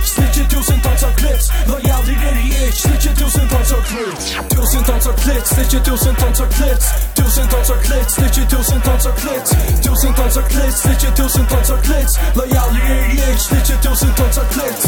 Snitcher 0.05 0.47
tusentals 0.53 1.03
av 1.03 1.15
clips 1.21 1.51
Lojal 1.67 2.09
i 2.09 2.17
er 2.29 2.39
i 2.45 2.49
ich 2.69 2.81
Snitcher 2.83 3.15
tusentals 3.21 3.73
av 3.73 3.83
clips 3.91 4.25
Tusentals 4.55 5.07
av 5.07 5.17
clips 5.25 5.49
Snitcher 5.55 5.83
tusentals 5.89 6.41
av 6.41 6.49
clips 6.57 6.87
Tusentals 7.15 7.71
av 7.71 7.83
clips 7.87 8.15
Snitcher 8.15 8.47
tusentals 8.55 9.07
av 9.07 9.15
clips 9.23 9.51
Tusentals 9.85 10.37
av 10.37 10.49
clips 10.53 10.83
Snitcher 10.83 11.15
tusentals 11.17 11.71
av 11.71 11.83
clips 11.89 12.19
Lojal 12.35 12.77
i 12.77 12.83
er 12.97 13.05
i 13.11 13.33
ich 13.33 13.41
Snitcher 13.41 13.79
tusentals 13.83 14.39
av 14.39 14.45
klits. 14.53 14.85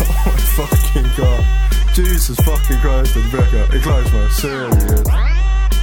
Oh 0.00 0.26
my 0.26 0.38
fucking 0.56 1.10
god. 1.16 1.44
Jesus 1.96 2.36
fucking 2.36 2.80
Christ, 2.80 3.14
det 3.14 3.22
brekka. 3.30 3.72
Jeg 3.72 3.82
klarer 3.82 4.04
ikke 4.04 4.16
meg, 4.16 4.32
seriøst. 4.32 5.08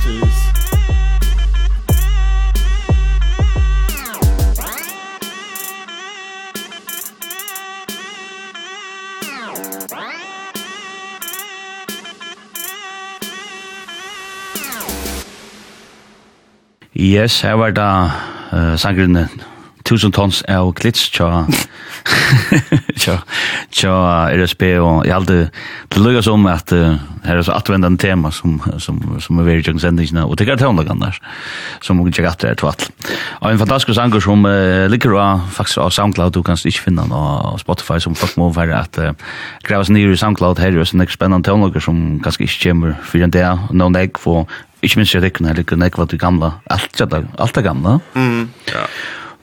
Jeez. 0.06 0.61
Yes, 17.02 17.40
her 17.42 17.56
var 17.58 17.72
da 17.74 17.88
uh, 18.54 18.76
sangren 18.78 19.18
tusen 19.82 20.12
tons 20.14 20.44
av 20.46 20.68
klits 20.78 21.08
tja 21.16 21.48
tja 22.94 23.16
tja 23.74 23.96
RSP 24.30 24.62
og 24.78 25.08
jeg 25.08 25.16
halte 25.16 25.38
det 25.90 26.02
lukka 26.02 26.22
om 26.30 26.46
at 26.52 26.70
uh, 26.78 27.00
her 27.26 27.40
er 27.40 27.46
så 27.48 27.56
atvendan 27.58 27.98
tema 27.98 28.30
som, 28.30 28.60
som, 28.78 29.02
som 29.18 29.42
er 29.42 29.50
veri 29.50 29.66
tjøkken 29.66 29.82
sendingsna 29.82 30.28
og 30.28 30.38
tekkar 30.38 30.62
tjøkken 30.62 30.94
annars 30.94 31.18
som 31.82 31.98
må 31.98 32.06
tjekka 32.12 32.36
at 32.36 32.46
er 32.52 32.62
tvatt 32.62 32.86
og 33.42 33.50
en 33.50 33.62
fantastisk 33.64 33.98
sanger 33.98 34.22
som 34.22 34.46
uh, 34.46 34.86
ligger 34.94 35.18
av 35.18 35.48
faktisk 35.58 35.82
av 35.82 35.94
SoundCloud 35.98 36.38
du 36.38 36.44
kan 36.46 36.62
ikke 36.62 36.86
finna 36.86 37.10
av 37.10 37.58
Spotify 37.64 37.98
som 38.04 38.18
folk 38.18 38.38
må 38.38 38.52
være 38.54 38.78
at 38.78 39.02
uh, 39.02 39.14
gravas 39.66 39.90
nir 39.90 40.14
i 40.14 40.20
SoundCloud. 40.20 40.62
Her 40.62 40.78
er 40.78 40.86
sånn 40.86 41.02
ekki 41.02 41.18
spennende 41.18 41.50
tjøkken 41.50 41.82
som 41.82 42.04
kanskje 42.22 42.46
ikke 42.46 42.62
kommer 42.70 43.00
fyrir 43.02 43.26
en 43.26 43.34
dag. 43.34 43.72
Noen 43.74 43.98
ek 43.98 44.22
og 44.30 44.46
Ikke 44.82 44.98
minst 44.98 45.14
jeg 45.14 45.22
rekken 45.22 45.46
her, 45.46 45.60
ikke 45.62 45.78
nek 45.78 45.98
var 46.00 46.08
det 46.10 46.18
gamla, 46.22 46.56
alt, 46.74 47.02
alt 47.06 47.58
det 47.58 47.64
gamla. 47.64 48.00
Mm, 48.18 48.48
ja. 48.72 48.86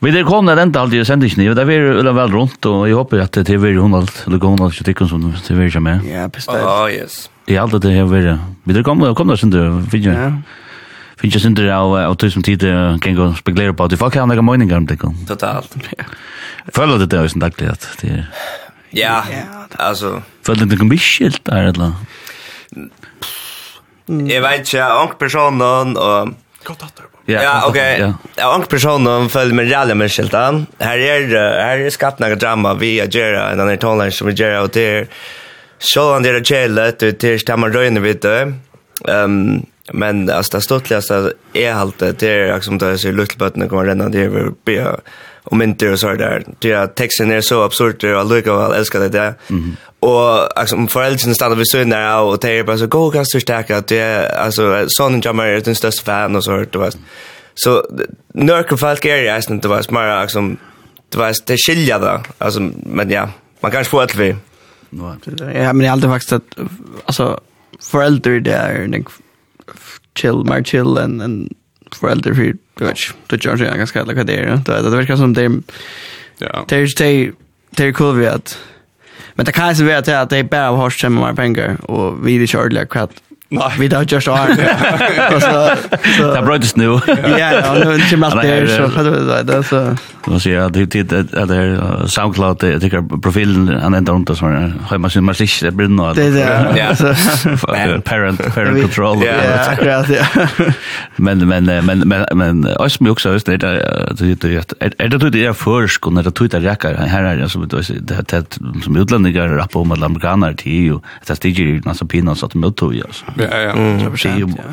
Vi 0.02 0.12
der 0.14 0.26
kom 0.26 0.46
der 0.46 0.60
enda 0.62 0.84
aldri 0.84 1.00
sendingen, 1.06 1.54
det 1.54 1.62
er 1.62 1.66
veldig 1.66 2.12
vel 2.14 2.30
rundt, 2.34 2.66
og 2.70 2.84
jeg 2.86 2.94
håper 2.94 3.24
at 3.24 3.34
det 3.34 3.54
er 3.54 3.58
veldig 3.62 3.82
hundalt, 3.82 4.22
eller 4.28 4.42
hundalt, 4.42 4.76
ikke 4.76 4.92
tikkun 4.92 5.10
som 5.10 5.24
det 5.26 5.50
er 5.50 5.58
veldig 5.58 5.82
med. 5.82 6.06
Ja, 6.06 6.28
bestemt. 6.30 6.62
Oh, 6.62 6.86
yes. 6.90 7.24
Det 7.48 7.56
er 7.56 7.64
alt 7.64 7.74
det 7.82 7.90
er 7.94 8.06
veldig. 8.06 8.36
Vi 8.66 8.76
der 8.76 8.86
kom 8.86 9.02
der, 9.02 9.14
kom 9.18 9.30
der 9.30 9.40
sender, 9.40 9.80
finner 9.90 10.14
jeg. 10.14 10.32
Finner 11.18 11.34
jeg 11.34 11.42
sender 11.42 11.70
av, 11.74 11.96
av 12.04 12.14
tusen 12.22 12.46
tid, 12.46 12.62
kan 13.02 13.18
gå 13.18 13.26
og 13.26 13.38
spekulere 13.40 13.74
på, 13.74 13.88
at 13.90 13.98
folk 13.98 14.14
har 14.14 14.30
nekka 14.30 14.44
møyninger 14.46 14.78
om 14.78 14.86
det. 14.86 15.00
Totalt. 15.26 15.74
Føler 16.74 17.02
det 17.02 17.10
det 17.10 17.18
er 17.18 17.26
jo 17.26 17.42
daglig 17.42 17.70
at 17.74 17.90
det 18.02 18.12
er... 18.20 18.28
Ja, 18.94 19.18
altså... 19.82 20.20
Føler 20.46 20.66
det 20.66 20.78
det 20.78 20.84
er 20.84 20.90
mye 20.92 21.02
skilt 21.02 21.42
der, 21.46 21.72
eller? 21.72 21.98
Jeg 24.08 24.42
vet 24.44 24.66
ikke, 24.66 24.88
ung 25.02 25.14
personen 25.20 25.96
og... 25.96 26.34
Godt 26.66 26.82
hatt. 26.88 27.04
Ja, 27.28 27.66
ok. 27.68 27.76
Ja, 27.76 28.54
Ung 28.54 28.64
personen 28.68 29.28
følger 29.28 29.54
med 29.54 29.68
ræle 29.72 29.94
med 29.94 30.08
skiltan. 30.08 30.62
Her 30.80 31.02
er, 31.04 31.26
her 31.28 31.82
er 31.84 31.92
skapt 31.92 32.22
noe 32.24 32.38
drama 32.40 32.72
vi 32.80 32.94
og 33.04 33.12
Gjera, 33.12 33.50
en 33.52 33.60
annen 33.64 33.80
tonelær 33.80 34.14
som 34.16 34.30
vi 34.30 34.36
Gjera, 34.38 34.62
og 34.64 34.72
til 34.72 35.04
sjålan 35.78 36.24
er 36.26 36.40
kjellet, 36.40 37.04
og 37.04 37.18
til 37.20 37.36
stemmer 37.40 37.74
røyne 37.74 38.00
vidt 38.04 38.24
det. 38.24 38.38
Um, 39.04 39.66
men 39.92 40.24
altså, 40.30 40.56
det 40.56 40.64
stortligste 40.64 41.18
er 41.54 41.76
alt 41.76 42.00
det, 42.00 42.14
det 42.24 42.32
er 42.32 42.54
liksom 42.54 42.80
det 42.80 42.94
er 42.96 43.16
luttelbøttene 43.16 43.68
kommer 43.68 43.90
renna, 43.92 44.08
det 44.12 44.24
er 44.26 44.50
be 44.64 44.80
og 45.48 45.56
mynter 45.56 45.94
og 45.94 46.00
så 46.00 46.14
der. 46.20 46.44
Det 46.62 46.72
er 46.76 46.90
teksten 46.96 47.30
er 47.32 47.40
så 47.44 47.62
absurd, 47.64 48.04
og 48.04 48.18
allikevel 48.20 48.74
elsker 48.76 49.04
det 49.06 49.12
det. 49.14 49.28
Mm 49.48 49.76
og 50.00 50.60
altså 50.60 50.76
om 50.76 50.88
föräldrarna 50.88 51.34
stannar 51.34 51.56
ved 51.56 51.64
sönder 51.74 51.96
der 51.96 52.14
og 52.14 52.42
det 52.42 52.58
er 52.58 52.62
bare 52.62 52.78
så 52.78 52.86
gå 52.86 53.10
kan 53.10 53.24
så 53.24 53.40
starka 53.40 53.76
at 53.76 53.88
det 53.88 54.00
altså 54.30 54.86
sånn 54.98 55.22
jammer 55.24 55.44
er 55.44 55.60
den 55.60 55.74
største 55.74 56.04
fan 56.04 56.36
og 56.36 56.42
så 56.42 56.50
hört 56.50 56.72
det 56.72 56.80
var. 56.80 56.94
Så 57.54 57.82
nørke 58.34 58.76
folk 58.76 59.04
er 59.04 59.16
ju 59.16 59.32
nästan 59.34 59.58
det 59.58 59.70
var 59.70 59.82
smart 59.82 60.22
liksom 60.22 60.58
det 61.12 61.18
var 61.18 61.32
det 61.48 61.58
skilja 61.58 61.98
da 61.98 62.18
altså 62.40 62.60
men 62.86 63.10
ja 63.10 63.26
man 63.62 63.72
kan 63.72 63.80
ikke 63.80 63.90
få 63.90 64.00
alt 64.00 64.18
vi. 64.18 64.36
ja 64.90 65.16
Jag 65.54 65.76
men 65.76 65.86
jag 65.86 65.92
alltid 65.92 66.10
faktiskt 66.10 66.32
att 66.32 66.58
alltså 67.06 67.40
föräldrar 67.90 68.40
där 68.40 68.94
en 68.94 69.04
chill 70.14 70.44
mer 70.44 70.62
chill 70.62 70.96
än 70.96 71.20
en 71.20 71.48
föräldrar 72.00 72.34
för 72.34 72.54
du 72.74 72.84
vet 72.84 72.98
det 73.30 73.44
gör 73.44 73.64
jag 73.64 73.78
ganska 73.78 74.04
lika 74.04 74.24
där. 74.24 74.62
Det 74.66 74.82
det 74.82 74.96
verkar 74.96 75.16
som 75.16 75.34
det 75.34 75.62
Ja. 76.40 76.64
Det 76.68 76.76
är 76.76 77.32
det 77.70 77.84
är 77.84 77.92
cool 77.92 78.16
vi 78.16 78.26
att 78.26 78.58
Men 79.38 79.44
det 79.44 79.52
kan 79.52 79.74
ju 79.74 79.84
vara 79.84 79.98
att 79.98 80.30
det 80.30 80.36
är 80.36 80.42
bara 80.42 80.70
har 80.76 81.08
mer 81.08 81.32
pengar 81.32 81.76
och 81.90 82.26
vi 82.26 82.38
vill 82.38 82.48
köra 82.48 82.68
det 82.68 82.86
kvart 82.86 83.10
Nej. 83.50 83.72
Vi 83.78 83.94
har 83.94 84.02
just 84.02 84.26
har. 84.26 84.38
Alltså 85.30 85.76
så 86.18 86.34
Det 86.34 86.42
bröts 86.42 86.76
nu. 86.76 86.84
Ja, 86.84 87.38
ja, 87.38 87.74
nu 87.84 87.98
till 87.98 88.18
mig 88.18 88.30
där 88.30 88.66
så 88.66 88.88
för 88.88 89.04
det 89.04 89.42
där 89.42 89.62
så. 89.62 89.96
Nu 90.26 90.40
ser 90.40 90.54
jag 90.54 90.72
det 90.72 90.86
det 90.86 91.02
det 91.22 91.56
är 91.56 92.06
SoundCloud 92.06 92.56
det 92.60 92.80
tycker 92.80 93.20
profilen 93.22 93.80
han 93.82 93.94
ändrar 93.94 94.14
runt 94.14 94.38
så 94.38 94.46
här. 94.46 94.72
har 94.86 94.98
man 94.98 95.10
sin 95.10 95.24
massage 95.24 95.60
det 95.62 95.70
blir 95.70 95.88
nog. 95.88 96.16
Det 96.16 96.30
där. 96.30 96.76
Ja. 96.76 96.94
Parent 98.04 98.04
parent 98.54 98.80
control. 98.82 99.18
Ja, 99.26 99.76
ja. 99.84 100.04
ja. 100.08 100.46
Men 101.16 101.48
men 101.48 101.64
men 101.64 101.98
men 102.08 102.26
men 102.34 102.66
oss 102.76 103.00
mig 103.00 103.10
också 103.10 103.32
just 103.32 103.46
det 103.46 103.56
där 103.56 103.74
det 104.18 104.34
det 104.34 104.98
är 104.98 105.08
det 105.08 105.30
det 105.30 105.44
är 105.44 105.52
försk 105.52 106.06
och 106.06 106.12
när 106.12 106.22
det 106.22 106.30
twitter 106.30 106.60
räcker 106.60 106.94
här 106.94 107.24
är 107.24 107.36
det 107.36 107.48
som 107.48 107.68
det 107.68 108.58
som 108.84 108.96
utlänningar 108.96 109.48
rappar 109.48 109.80
om 109.80 109.92
att 109.92 110.02
amerikaner 110.02 110.52
till 110.54 110.72
ju. 110.72 110.98
det 111.26 111.36
stiger 111.36 111.64
ju 111.64 111.82
massa 111.84 112.06
pinnar 112.06 112.34
så 112.34 112.46
pinas 112.46 112.68
att 112.68 112.76
tog 112.76 112.94
ju 112.94 113.02
alltså. 113.02 113.24
Ja, 113.44 113.58
ja. 113.58 113.70
Mm. 113.70 113.98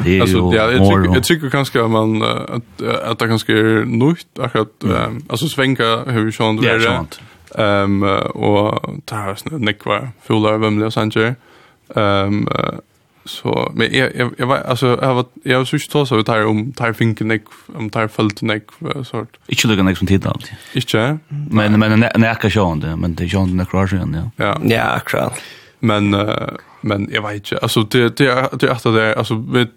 Det 0.04 0.20
är 0.20 0.28
ju 0.28 1.14
jag 1.14 1.24
tycker 1.24 1.50
kanske 1.50 1.84
att 1.84 1.92
man 1.92 2.24
att 2.24 2.82
att 3.04 3.20
det 3.20 3.28
kanske 3.28 3.54
är 3.54 3.86
nytt 3.86 4.40
akkurat 4.40 4.84
mm. 4.84 5.24
alltså 5.30 5.48
svänga 5.48 6.04
hur 6.08 6.32
sånt 6.32 6.62
det 6.62 6.70
är. 6.70 7.06
Ehm 7.58 8.04
och 8.34 8.96
det 9.06 9.16
här 9.16 9.36
snö 9.36 9.58
nekva 9.58 10.08
fulla 10.24 10.50
av 10.50 10.60
vem 10.60 10.80
Los 10.80 10.98
Angeles. 10.98 11.36
Ehm 11.96 12.48
så 13.26 13.72
men 13.76 13.94
jag 13.94 14.16
jag 14.16 14.32
jag 14.38 14.48
var 14.48 14.58
alltså 14.58 15.00
jag 15.02 15.14
var 15.14 15.26
jag 15.44 15.58
var 15.58 15.66
sjukt 15.66 15.92
trots 15.92 16.12
att 16.12 16.28
jag 16.28 16.50
om 16.50 16.72
tar 16.72 16.94
finken 16.94 17.28
neck 17.28 17.44
om 17.76 17.90
tar 17.90 18.08
fullt 18.08 18.42
neck 18.42 18.64
sort. 19.04 19.38
Inte 19.48 19.68
lugna 19.68 19.84
neck 19.84 19.98
som 19.98 20.08
tid 20.08 20.28
alltid. 20.28 20.56
Inte. 20.74 21.18
Men 21.52 21.80
men 21.80 22.06
näka 22.16 22.50
sjön 22.50 22.80
det 22.80 22.96
men 22.96 23.16
det 23.16 23.30
sjön 23.30 23.58
neck 23.58 23.74
rush 23.74 23.96
igen 23.96 24.32
ja. 24.38 24.60
Ja, 24.64 24.82
akkurat. 24.82 25.42
Men 25.80 26.14
uh, 26.14 26.50
men 26.86 27.10
jag 27.12 27.22
vet 27.22 27.36
inte. 27.36 27.58
Alltså 27.58 27.82
det 27.82 28.18
det 28.18 28.28
är 28.28 28.50
det 28.60 28.68
är 28.68 28.72
att 28.72 28.84
det 28.84 29.02
är 29.04 29.14
alltså 29.18 29.36
vi 29.36 29.68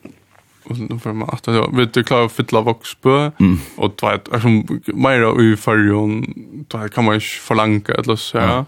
nu 0.66 0.98
får 0.98 1.12
man 1.12 1.28
att 1.32 1.42
det 1.42 1.66
vi 1.72 1.84
det 1.84 2.02
klarar 2.04 2.28
fylla 2.28 2.60
voxbö 2.60 3.30
och 3.76 3.96
tvåt 3.96 4.28
alltså 4.32 4.48
mer 4.86 5.40
i 5.42 5.56
förjon 5.56 6.34
då 6.68 6.88
kan 6.88 7.04
man 7.04 7.14
ju 7.14 7.20
förlanga 7.20 7.94
eller 7.98 8.16
så 8.16 8.38
ja. 8.38 8.64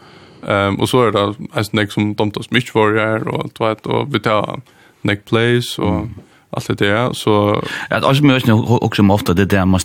Ehm 0.47 0.81
och 0.81 0.89
så 0.89 1.03
är 1.07 1.13
det 1.13 1.35
alltså 1.53 1.77
nästa 1.77 1.95
som 1.95 2.15
domtas 2.15 2.51
mycket 2.51 2.73
för 2.73 3.29
och 3.29 3.55
tvåt 3.55 3.87
och 3.87 4.15
vi 4.15 4.21
tar 4.21 4.61
neck 5.03 5.25
place 5.25 5.83
och 5.83 6.07
allt 6.51 6.67
det 6.67 6.75
där 6.75 7.13
så 7.13 7.63
att 7.91 8.05
alltså 8.05 8.25
men 8.25 8.41
jag 8.47 8.83
också 8.83 9.03
ofta 9.03 9.35
det 9.35 9.45
där 9.45 9.65
man 9.65 9.81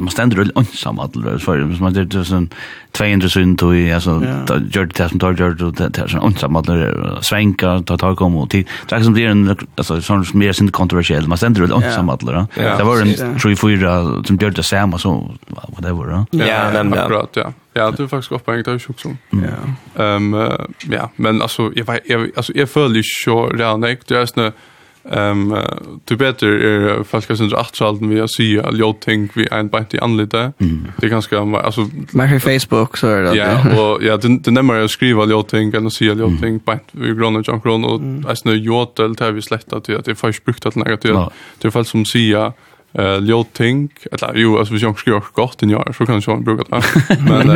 man 0.00 0.10
ständer 0.10 0.36
väl 0.36 0.52
ensam 0.56 0.98
att 0.98 1.12
för 1.40 1.80
man 1.80 1.92
det 1.92 2.14
är 2.14 2.24
sån 2.24 2.48
200 2.92 3.28
syn 3.28 3.56
då 3.56 3.74
är 3.74 3.94
alltså 3.94 4.22
gör 4.70 4.84
det 4.84 5.08
som 5.08 5.18
tar 5.18 5.32
gör 5.32 5.50
det 5.50 5.88
det 5.88 5.98
är 5.98 6.24
ensam 6.24 6.56
att 6.56 6.66
svänka 7.24 7.82
ta 7.86 7.98
ta 7.98 8.16
kom 8.16 8.36
och 8.36 8.50
tid. 8.50 8.68
Det 8.88 8.94
är 8.94 9.00
som 9.00 9.14
det 9.14 9.24
är 9.24 9.28
en 9.28 9.56
alltså 9.76 10.00
sån 10.00 10.24
mer 10.34 10.52
sin 10.52 10.70
kontroversiell 10.70 11.28
man 11.28 11.38
ständer 11.38 11.60
väl 11.60 11.72
ensam 11.72 12.08
alla 12.08 12.46
det 12.54 12.84
var 12.84 13.00
en 13.00 13.38
3 13.38 13.56
4 13.56 14.24
som 14.24 14.36
gör 14.36 14.50
det 14.50 14.62
samma 14.62 14.98
så 14.98 15.34
whatever 15.48 16.26
ja. 16.30 16.48
Akkurat 17.02 17.30
ja. 17.32 17.52
Ja, 17.72 17.90
det 17.90 18.02
är 18.02 18.06
faktiskt 18.06 18.32
uppe 18.32 18.52
en 18.52 18.62
dag 18.62 18.80
också. 18.88 19.16
Ja. 19.30 20.04
Ehm 20.04 20.36
ja, 20.90 21.10
men 21.16 21.42
alltså 21.42 21.72
jag 21.74 21.98
jag 22.04 22.30
alltså 22.36 22.52
jag 22.54 22.70
följer 22.70 23.02
ju 23.26 23.32
redan 23.46 23.80
det 23.80 24.10
är 24.10 24.26
snä 24.26 24.52
Ehm 25.04 25.52
um, 25.52 25.56
du 26.04 26.16
betur 26.16 26.60
er 26.60 27.04
falska 27.08 27.34
sindra 27.36 27.62
achtsalden 27.62 28.10
vi 28.10 28.18
har 28.20 28.28
sy 28.28 28.58
all 28.60 28.94
ting 29.00 29.30
vi 29.34 29.46
ein 29.50 29.70
bant 29.70 29.94
i 29.94 29.98
anlita. 29.98 30.52
Det 31.00 31.06
är 31.06 31.10
ganska 31.10 31.38
alltså 31.38 31.88
mer 32.12 32.38
Facebook 32.38 32.96
så 32.96 33.06
är 33.06 33.22
det. 33.22 33.36
Ja, 33.36 33.80
och 33.80 34.02
ja, 34.02 34.16
det 34.16 34.38
det 34.44 34.50
nämmer 34.50 34.74
jag 34.74 34.90
skriva 34.90 35.22
all 35.22 35.44
ting 35.44 35.74
eller 35.74 35.90
sy 35.90 36.10
all 36.10 36.38
ting 36.38 36.58
bant 36.58 36.82
vi 36.92 37.14
gröna 37.14 37.42
junk 37.46 37.64
grön 37.64 37.84
och 37.84 38.00
as 38.30 38.44
nu 38.44 38.56
gjort 38.56 38.96
det 38.96 39.32
vi 39.32 39.42
släppt 39.42 39.84
till 39.84 39.96
att 39.96 40.04
det 40.04 40.14
faktiskt 40.14 40.44
brukt 40.44 40.66
att 40.66 40.76
lägga 40.76 40.96
till. 40.96 41.16
Det 41.58 41.70
fall 41.70 41.84
som 41.84 42.04
sy 42.04 42.34
eh 42.92 43.18
ljoting 43.20 43.88
eller 44.12 44.32
jo 44.34 44.58
alltså 44.58 44.74
vi 44.74 44.80
jag 44.80 44.98
skriver 44.98 45.22
gott 45.32 45.58
den 45.58 45.70
jag 45.70 45.94
så 45.94 46.06
kan 46.06 46.22
jag 46.26 46.44
bruka 46.44 46.64
det 46.68 46.82
men 47.20 47.46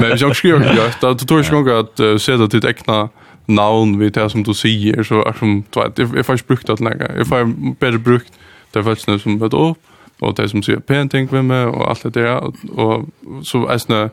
men 0.00 0.18
jag 0.18 0.36
skriver 0.36 0.76
gott. 0.76 1.00
Då 1.00 1.14
tror 1.14 1.68
jag 1.68 1.68
att 1.68 2.22
se 2.22 2.36
det 2.36 2.48
till 2.48 2.66
egna 2.66 3.08
navn 3.46 3.98
vid 3.98 4.12
det 4.12 4.30
som 4.30 4.42
du 4.42 4.54
säger 4.54 5.02
så 5.02 5.24
är 5.24 5.32
som 5.32 5.64
du 5.94 6.04
vet 6.04 6.16
jag 6.16 6.26
faktiskt 6.26 6.48
brukt 6.48 6.70
att 6.70 6.80
lägga 6.80 7.16
jag 7.16 7.26
får 7.26 7.44
bättre 7.80 7.98
brukt 7.98 8.32
det 8.72 8.84
faktiskt 8.84 9.22
som 9.22 9.38
vet 9.38 9.54
upp 9.54 9.78
och 10.18 10.34
det 10.34 10.48
som 10.48 10.62
säger 10.62 10.78
painting 10.78 11.28
med 11.30 11.44
mig 11.44 11.64
och 11.64 11.88
allt 11.90 12.02
det 12.02 12.10
där 12.10 12.36
och, 12.36 12.54
och 12.76 13.04
så 13.42 13.66
är 13.66 13.78
snä 13.78 14.10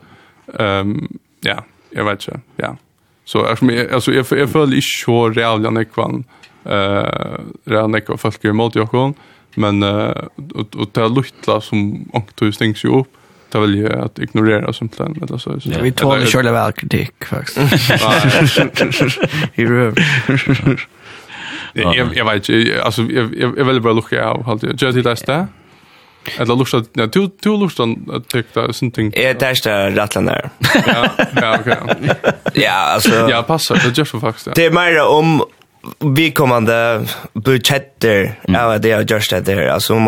ehm 0.60 1.08
ja 1.42 1.64
jag 1.90 2.06
vet 2.06 2.28
inte 2.28 2.40
ja. 2.56 2.78
Så 3.26 3.46
är 3.46 3.56
som 3.56 3.88
alltså 3.94 4.14
jag 4.14 4.26
jag 4.30 4.50
föll 4.50 4.74
i 4.74 4.82
så 4.82 5.30
reella 5.30 5.70
nekvan 5.70 6.24
eh 6.66 7.40
reella 7.66 7.88
nekvan 7.88 8.18
folk 8.18 8.46
i 8.46 8.52
mot 8.52 8.76
jag 8.76 9.14
men 9.56 9.84
eh 9.84 10.14
och 10.54 10.76
och 10.76 10.90
det 10.92 11.10
lutla 11.10 11.62
som 11.62 12.10
ankt 12.14 12.42
hur 12.42 12.52
stängs 12.52 12.86
ju 12.86 12.90
upp 12.90 13.18
det 13.54 13.60
vill 13.60 13.76
ju 13.76 13.94
att 13.94 14.20
ignorera 14.20 14.74
sånt 14.74 14.98
där 14.98 15.06
eller 15.06 15.38
så. 15.38 15.60
Ja, 15.64 15.78
vi 15.82 15.92
tar 15.92 16.18
ju 16.18 16.26
själva 16.26 16.52
väl 16.52 16.72
kritik 16.72 17.26
faktiskt. 17.26 17.58
I 19.56 19.66
röv. 19.66 19.96
Jag 21.74 22.16
jag 22.16 22.26
vet 22.26 22.50
inte, 22.50 22.84
alltså 22.84 23.02
jag 23.02 23.56
jag 23.58 23.66
vill 23.66 23.82
bara 23.82 23.94
lucka 23.94 24.26
av 24.26 24.46
halt 24.46 24.64
jag 24.64 24.96
just 24.96 25.26
det 25.26 25.34
där. 25.34 25.48
Eller 26.38 26.56
lust 26.56 26.74
att 26.74 26.90
ja, 26.94 27.06
du 27.06 27.30
du 27.40 27.58
lust 27.58 27.80
att 27.80 28.28
tycka 28.28 28.74
something. 28.74 29.14
Är 29.16 29.34
det 29.34 29.46
är 29.46 29.64
där 29.64 29.92
rattlan 29.92 30.26
där. 30.26 30.50
Ja, 30.88 31.10
ja 31.36 31.58
okej. 31.60 31.78
Ja, 32.54 32.72
alltså 32.72 33.30
Ja, 33.30 33.44
passar 33.44 33.76
det 33.76 33.98
just 33.98 34.12
faktiskt. 34.12 34.56
Det 34.56 34.66
är 34.66 34.72
mer 34.72 35.08
om 35.08 35.44
vi 36.00 36.32
kommande 36.32 37.06
budgetter 37.34 38.40
mm. 38.48 38.66
av 38.66 38.82
det 38.82 38.88
jag 38.88 39.12
just 39.12 39.30
det 39.30 39.40
där 39.40 39.68
alltså 39.68 39.94
om 39.94 40.06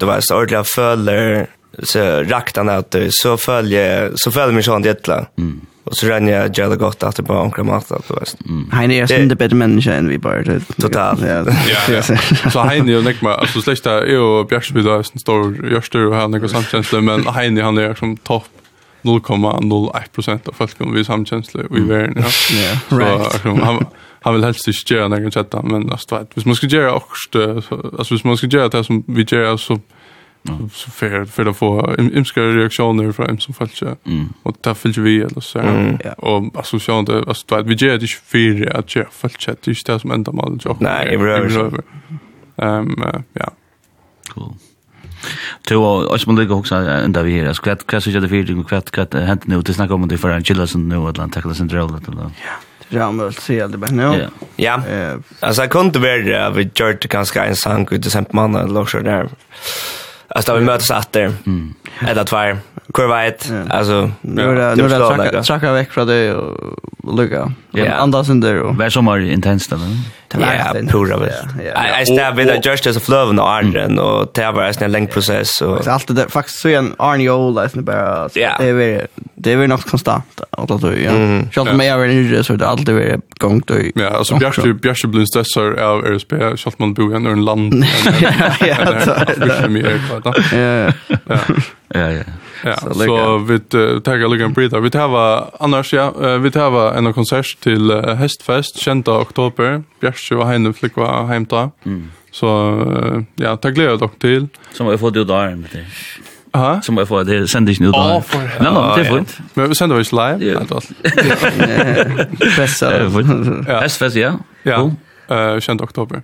det 0.00 0.06
var 0.06 0.20
så 0.20 0.36
ordentligt 0.36 0.72
följer 0.74 1.46
så 1.82 2.22
raktan 2.22 2.68
att 2.68 2.96
så 3.10 3.36
följer 3.36 4.12
så 4.14 4.30
följer 4.30 4.52
mig 4.52 4.62
sån 4.62 4.82
jättla. 4.82 5.26
Mm. 5.38 5.60
Och 5.84 5.96
så 5.96 6.06
rann 6.06 6.28
jag 6.28 6.58
jävla 6.58 6.76
gott 6.76 7.02
att 7.02 7.16
det 7.16 7.22
bara 7.22 7.40
omkring 7.40 7.66
mat 7.66 7.92
allt 7.92 8.10
och 8.10 8.22
väst. 8.22 8.36
Mm. 8.48 8.70
Han 8.72 8.90
är 8.90 9.06
ju 9.06 9.22
inte 9.22 9.36
bättre 9.36 9.56
människa 9.56 9.94
än 9.94 10.08
vi 10.08 10.18
bara. 10.18 10.60
Totalt. 10.80 11.20
Ja. 11.20 11.44
ja. 11.90 12.02
Så 12.52 12.60
han 12.60 12.70
är 12.70 12.92
ju 12.92 13.02
näck 13.02 13.22
med 13.22 13.32
alltså 13.32 13.60
släkt 13.60 13.84
där 13.84 14.02
är 14.02 14.06
ju 14.06 14.44
Bjärsby 14.44 14.82
då 14.82 14.90
är 14.90 14.96
en 14.96 15.04
stor 15.04 15.70
görster 15.70 16.06
och 16.06 16.14
han 16.14 16.34
är 16.34 16.48
samkänsla 16.48 17.00
men 17.00 17.26
han 17.26 17.58
är 17.58 17.62
han 17.62 17.78
är 17.78 17.94
som 17.94 18.16
topp 18.16 18.48
0,01% 19.02 20.48
av 20.48 20.52
folk 20.52 20.76
som 20.76 20.94
vi 20.94 21.04
samkänsla 21.04 21.62
i 21.62 21.80
världen. 21.80 22.14
Ja. 22.16 22.28
Ja. 22.90 22.98
Right. 22.98 23.32
Så 23.42 23.48
han 23.48 23.86
han 24.22 24.34
vill 24.34 24.44
helst 24.44 24.68
inte 24.68 24.94
göra 24.94 25.08
någon 25.08 25.30
chatta 25.30 25.62
men 25.62 25.90
alltså 25.90 26.18
vet, 26.18 26.30
hvis 26.34 26.46
man 26.46 26.54
ska 26.54 26.66
göra 26.66 26.94
också 26.94 27.62
alltså 27.98 28.14
hvis 28.14 28.24
man 28.24 28.36
ska 28.36 28.46
göra 28.46 28.68
det 28.68 28.84
som 28.84 29.04
vi 29.06 29.22
gör 29.22 29.56
så 29.56 29.80
så 30.72 30.90
för 30.90 31.24
för 31.24 31.46
att 31.46 31.56
få 31.56 31.94
imska 31.98 32.40
reaktioner 32.40 33.12
från 33.12 33.40
som 33.40 33.54
fallet 33.54 33.98
och 34.42 34.56
där 34.60 34.74
fylls 34.74 34.98
vi 34.98 35.20
eller 35.20 35.40
så 35.40 35.58
mm. 35.58 35.98
och 36.16 36.58
association 36.60 37.04
det 37.04 37.18
alltså 37.28 37.54
att 37.54 37.66
vi 37.66 37.74
ger 37.74 37.98
det 37.98 38.08
för 38.08 38.78
att 38.78 38.96
jag 38.96 39.12
fallet 39.12 39.58
det 39.64 39.70
är 39.70 39.92
det 39.92 40.00
som 40.00 40.10
ända 40.10 40.32
mal 40.32 40.60
jag 40.64 40.80
nej 40.80 41.14
i 41.14 41.16
rör 41.16 41.82
ehm 42.56 42.96
ja 43.32 43.50
cool 44.28 44.54
Tu 45.68 45.76
og 45.76 46.10
oss 46.10 46.26
mun 46.26 46.38
líka 46.38 46.56
hugsa 46.56 46.80
enda 47.04 47.22
við 47.22 47.44
her. 47.44 47.52
Skvætt 47.52 47.86
kvætt 47.86 48.02
sig 48.02 48.16
við 48.16 48.30
fyrir 48.32 48.62
kvætt 48.64 48.92
kvætt 48.94 49.14
hent 49.26 49.46
nú 49.48 49.62
til 49.62 49.74
snakka 49.76 49.94
um 49.94 50.08
det 50.08 50.20
fyrir 50.20 50.38
Angelsen 50.38 50.88
nú 50.88 51.08
at 51.08 51.18
landa 51.18 51.34
tackla 51.34 51.54
syndrom 51.54 51.92
lat 51.92 52.08
eller. 52.08 52.32
Ja. 52.40 52.56
Ramel 52.92 53.32
se 53.34 53.66
det 53.66 53.78
bara 53.78 53.90
nu. 53.90 54.28
Ja. 54.56 54.82
Alltså 55.40 55.62
jag 55.62 55.70
kunde 55.70 55.98
vara 55.98 56.50
vi 56.50 56.70
gjort 56.74 57.08
ganska 57.08 57.44
en 57.44 57.56
sang 57.56 57.82
ut 57.82 57.88
till 57.88 58.06
exempel 58.06 58.34
man 58.34 58.56
eller 58.56 58.84
så 58.84 59.00
där. 59.00 59.28
Alltså 60.34 60.54
vi 60.54 60.60
möts 60.60 60.90
att 60.90 61.16
åter. 61.16 61.32
Mm. 61.46 61.74
Eller 62.08 62.24
två 62.24 62.36
Kvar 62.94 63.22
vet. 63.22 63.52
Alltså 63.70 64.10
nu 64.20 64.42
är 64.42 64.76
nu 64.76 64.84
är 64.84 64.98
några 64.98 65.42
tracka 65.42 65.72
veck 65.72 65.90
från 65.90 66.06
det 66.06 66.34
och 66.34 66.78
lucka. 67.16 67.52
Andas 67.98 68.28
under 68.28 68.62
och. 68.62 68.76
Vad 68.76 68.92
som 68.92 69.06
var 69.06 69.18
intensivt 69.18 69.70
då. 69.70 69.76
Ja, 70.40 70.74
pura 70.88 71.16
väl. 71.16 71.30
Jag 71.98 72.06
stab 72.06 72.36
vid 72.36 72.46
the 72.46 72.70
just 72.70 72.86
as 72.86 72.96
a 72.96 73.00
flow 73.00 73.28
and 73.28 73.40
Arden 73.40 73.98
och 73.98 74.30
det 74.34 74.52
var 74.52 74.82
en 74.82 74.92
lång 74.92 75.06
process 75.06 75.62
och 75.62 75.86
allt 75.86 76.16
det 76.16 76.28
faktiskt 76.28 76.60
så 76.60 76.68
en 76.68 76.94
Arne 76.98 77.24
Joel 77.24 77.54
där 77.54 77.68
som 77.68 77.84
bara 77.84 78.28
det 78.28 78.44
är 78.44 79.06
det 79.34 79.52
är 79.52 79.68
nog 79.68 79.84
konstant 79.84 80.40
att 80.50 80.68
då 80.68 80.92
ja. 81.04 81.10
Schalt 81.52 81.76
mig 81.76 81.90
över 81.90 82.08
nu 82.08 82.42
så 82.42 82.52
det 82.52 82.66
alltid 82.66 82.88
är 82.88 83.20
gång 83.38 83.62
då. 83.66 83.74
Ja, 83.94 84.08
alltså 84.08 84.36
Björste 84.36 84.72
Björste 84.72 85.06
blir 85.06 85.24
stressar 85.24 85.82
av 85.82 86.06
RSP 86.06 86.32
schalt 86.56 86.78
man 86.78 86.94
bo 86.94 87.12
i 87.12 87.14
en 87.14 87.44
land. 87.44 87.84
Ja, 88.20 88.32
ja. 88.60 88.76
Ja. 91.26 91.36
Ja, 91.94 92.10
ja. 92.10 92.22
Ja, 92.64 92.76
så, 92.76 92.94
så 92.94 93.38
vi 93.38 93.58
tar 94.04 94.28
lika 94.28 94.44
en 94.44 94.52
brita. 94.52 94.80
Vi 94.80 94.90
tar 94.90 95.10
annars, 95.60 95.92
ja, 95.92 96.10
vi 96.38 96.50
tar 96.50 96.98
en 96.98 97.12
konsert 97.12 97.56
til 97.64 97.90
uh, 97.90 98.14
Hestfest, 98.20 98.78
20. 98.78 99.08
oktober. 99.08 99.82
Bjergstjø 100.00 100.36
og 100.42 100.48
Heine 100.48 100.74
flikva 100.76 101.26
heimta. 101.26 101.70
Mm. 101.84 102.10
Så 102.30 102.50
ja, 103.40 103.56
ta 103.56 103.72
gleder 103.74 103.96
dere 103.98 104.20
til. 104.22 104.50
Som 104.76 104.86
har 104.86 105.00
fått 105.00 105.16
jo 105.18 105.24
der 105.24 105.56
med 105.56 105.72
det. 105.72 105.86
Aha. 106.52 106.80
Som 106.82 106.96
jag 106.96 107.08
får 107.08 107.24
det 107.24 107.48
sänder 107.48 107.72
inte 107.72 107.84
ut. 107.84 107.94
Ja, 107.94 108.22
Nej, 108.34 108.72
nej, 108.72 108.92
det 108.96 109.08
är 109.08 109.16
fint. 109.16 109.38
Men 109.54 109.68
vi 109.68 109.74
sänder 109.74 110.00
oss 110.00 110.12
live. 110.12 110.44
Ja. 110.44 110.80
Pressa. 112.56 112.90
Hästfest, 113.80 114.16
ja. 114.16 114.38
Ja. 114.62 114.90
Eh, 115.28 115.60
20 115.60 115.84
oktober. 115.84 116.22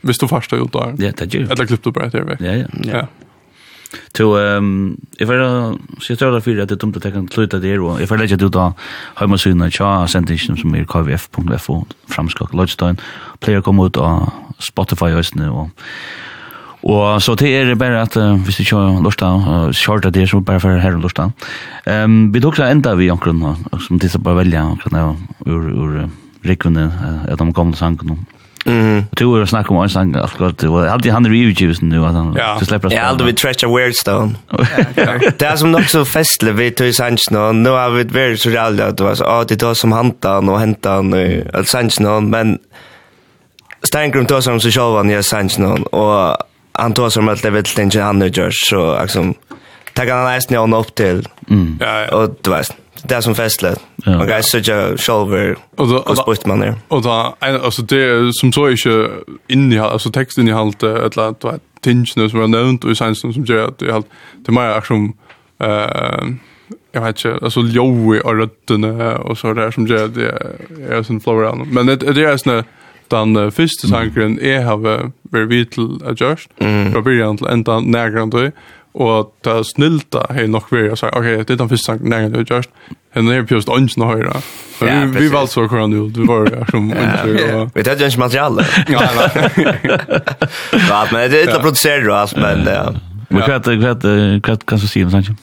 Visst 0.00 0.20
du 0.20 0.28
första 0.28 0.56
ut 0.56 0.72
där? 0.72 0.94
Ja, 0.98 1.12
det 1.16 1.34
gör. 1.34 1.40
ju. 1.40 1.46
Eller 1.46 1.66
klippt 1.66 1.86
upp 1.86 1.94
det 1.94 2.18
över. 2.18 2.36
Ja, 2.40 2.52
ja. 2.52 2.66
Ja. 2.92 3.06
Så 4.16 4.36
ehm 4.38 4.96
if 5.18 5.28
I 5.28 5.36
see 6.00 6.16
that 6.16 6.46
I 6.46 6.54
det 6.54 6.80
dumt 6.80 6.96
att 6.96 7.02
ta 7.02 7.10
kan 7.10 7.28
sluta 7.28 7.58
det 7.58 7.78
och 7.78 8.00
if 8.00 8.12
I 8.12 8.16
lägger 8.16 8.44
ut 8.44 8.52
då 8.52 8.74
hemma 9.14 9.38
syna 9.38 9.70
cha 9.70 10.06
sentingen 10.06 10.56
som 10.56 10.74
är 10.74 10.84
kvf.fo 10.84 11.86
framskak 12.08 12.52
Lodstein 12.52 13.00
player 13.40 13.60
kommer 13.60 13.86
ut 13.86 13.96
av 13.96 14.30
Spotify 14.58 15.06
just 15.06 15.34
nu 15.34 15.50
och 15.50 15.68
Og 16.82 17.22
så 17.22 17.34
det 17.36 17.50
er 17.52 17.74
bare 17.76 18.00
at 18.00 18.16
uh, 18.16 18.38
hvis 18.40 18.56
du 18.56 18.62
ikke 18.62 18.76
har 18.76 18.86
kjører 18.88 19.02
lusta, 19.04 19.26
uh, 19.36 19.72
kjørte 19.76 20.10
det 20.10 20.28
så 20.30 20.40
bare 20.40 20.60
for 20.60 20.80
her 20.80 20.96
og 20.96 21.02
lyst 21.04 21.18
til. 21.18 21.32
Um, 21.86 22.32
vi 22.32 22.40
tok 22.40 22.56
så 22.56 22.70
enda 22.70 22.94
vi 22.96 23.10
omkring, 23.10 23.42
som 23.84 23.98
de 23.98 24.08
skal 24.08 24.24
bare 24.24 24.40
velge 24.40 24.60
omkring 24.60 24.96
ur, 25.46 25.66
ur 25.68 25.98
uh, 26.04 26.08
rikkene, 26.48 26.86
uh, 26.88 27.32
at 27.32 27.38
de 27.38 27.52
gamle 27.52 27.76
sangene. 27.76 28.16
Mm. 28.66 29.04
Du 29.10 29.26
har 29.26 29.46
snackat 29.46 29.70
om 29.70 29.82
en 29.82 29.88
sang 29.88 30.14
att 30.14 30.38
gott 30.38 30.58
det 30.58 30.68
var 30.68 30.86
alltid 30.86 31.12
han 31.12 31.26
reviews 31.26 31.82
nu 31.82 32.04
att 32.04 32.14
han 32.14 32.38
så 32.58 32.64
släpper 32.64 32.92
Ja, 32.92 33.02
alltid 33.02 33.26
vi 33.26 33.32
trash 33.32 33.66
a 33.66 33.76
weird 33.76 33.94
stone. 33.94 34.34
Det 35.38 35.42
är 35.42 35.56
som 35.56 35.74
också 35.74 36.04
festligt 36.04 36.56
vi 36.56 36.70
tog 36.70 36.94
sanns 36.94 37.30
nu 37.30 37.52
nu 37.52 37.70
har 37.70 37.90
vi 37.90 38.04
varit 38.04 38.40
så 38.40 38.50
jävla 38.50 38.86
att 38.86 38.96
det 38.96 39.04
var 39.04 39.14
så 39.14 39.24
att 39.24 39.48
det 39.48 39.56
tar 39.56 39.74
som 39.74 39.92
hantan 39.92 40.48
och 40.48 40.58
häntan 40.58 41.12
och 41.54 41.66
sanns 41.66 42.00
nu 42.00 42.20
men 42.20 42.58
Stangrum 43.82 44.26
tog 44.26 44.42
som 44.42 44.60
så 44.60 44.70
själva 44.70 45.02
när 45.02 45.22
sanns 45.22 45.58
nu 45.58 45.66
och 45.66 46.36
han 46.72 46.92
tog 46.92 47.12
som 47.12 47.28
att 47.28 47.42
det 47.42 47.50
vet 47.50 47.78
inte 47.78 48.00
han 48.00 48.18
nu 48.18 48.28
gör 48.28 48.50
så 48.52 49.02
liksom 49.02 49.34
taggar 49.94 50.16
han 50.16 50.34
nästan 50.34 50.74
upp 50.74 50.94
till. 50.94 51.28
Mm. 51.50 51.78
Ja. 51.80 52.16
Och 52.16 52.36
du 52.42 52.50
vet 52.50 52.79
det 53.02 53.22
som 53.22 53.34
festlet. 53.34 53.80
Ja. 54.04 54.22
Och 54.22 54.30
jag 54.30 54.44
shower 55.00 55.56
och 55.76 55.88
då 55.88 55.96
och 55.96 56.18
sport 56.18 56.46
man 56.46 56.60
där. 56.60 56.74
Och 56.88 57.02
då 57.02 57.36
alltså 57.38 57.82
det 57.82 58.34
som 58.34 58.52
så 58.52 58.70
inte 58.70 59.10
in 59.46 59.72
i 59.72 59.78
alltså 59.78 60.10
texten 60.10 60.48
i 60.48 60.50
halt 60.50 60.82
ett 60.82 61.16
eller 61.16 61.34
vad 61.40 61.60
tinge 61.80 62.06
som 62.06 62.40
var 62.40 62.48
nämnt 62.48 62.84
och 62.84 62.96
sen 62.96 63.14
som 63.14 63.32
gör 63.32 63.68
att 63.68 63.78
det 63.78 63.92
halt 63.92 64.06
det 64.36 64.52
mer 64.52 64.62
är 64.62 64.80
som 64.80 65.12
eh 65.58 66.34
jag 66.92 67.00
vet 67.00 67.24
inte 67.24 67.44
alltså 67.44 67.60
Joey 67.60 68.20
och 68.20 68.36
rötterna 68.36 69.18
och 69.18 69.38
så 69.38 69.54
där 69.54 69.70
som 69.70 69.86
gör 69.86 70.08
det 70.08 70.94
är 70.94 71.02
sån 71.02 71.20
flower 71.20 71.52
on. 71.52 71.68
Men 71.72 71.86
det 71.86 71.96
det 71.96 72.24
är 72.24 72.36
såna 72.36 72.64
den 73.10 73.52
första 73.52 73.88
sanken 73.88 74.40
är 74.40 74.62
har 74.62 75.12
vi 75.22 75.44
vital 75.44 76.02
adjust. 76.06 76.50
Mm. 76.58 76.92
Då 76.92 77.00
blir 77.00 77.18
det 77.18 77.52
ändå 77.52 77.80
nägrande. 77.80 78.52
Og 78.94 79.30
det 79.44 79.52
er 79.52 79.66
snilta 79.68 80.24
hei 80.34 80.48
nok 80.50 80.72
vi 80.72 80.88
og 80.90 80.98
sier, 80.98 81.12
ok, 81.14 81.28
det 81.46 81.54
er 81.54 81.60
den 81.60 81.70
første 81.70 81.86
sangen 81.92 82.10
næringen 82.10 82.32
du 82.32 82.40
har 82.40 82.48
gjort. 82.48 82.70
Henne 83.14 83.34
er 83.34 83.46
pjøst 83.46 83.70
åndsene 83.70 84.06
høyre. 84.06 84.40
Men 84.80 85.14
vi, 85.14 85.26
vi 85.26 85.32
valgte 85.32 85.54
så 85.54 85.66
hvordan 85.66 85.94
du, 85.94 86.00
du 86.14 86.24
var 86.26 86.46
jo 86.46 86.64
som 86.70 86.90
åndsene. 86.90 87.68
Vi 87.74 87.84
tar 87.86 88.02
ikke 88.06 88.22
materiale. 88.22 88.66
Ja, 88.90 89.04
nei. 90.90 91.04
men 91.12 91.30
det 91.30 91.38
er 91.38 91.46
ikke 91.46 91.62
produserer 91.62 92.06
du 92.06 92.14
alt, 92.14 92.36
men... 92.38 92.66
Men 93.30 93.46
hva 93.46 93.60
kan 93.62 94.82
du 94.82 94.88
si 94.90 95.04
om 95.06 95.12
sannsyn? 95.14 95.38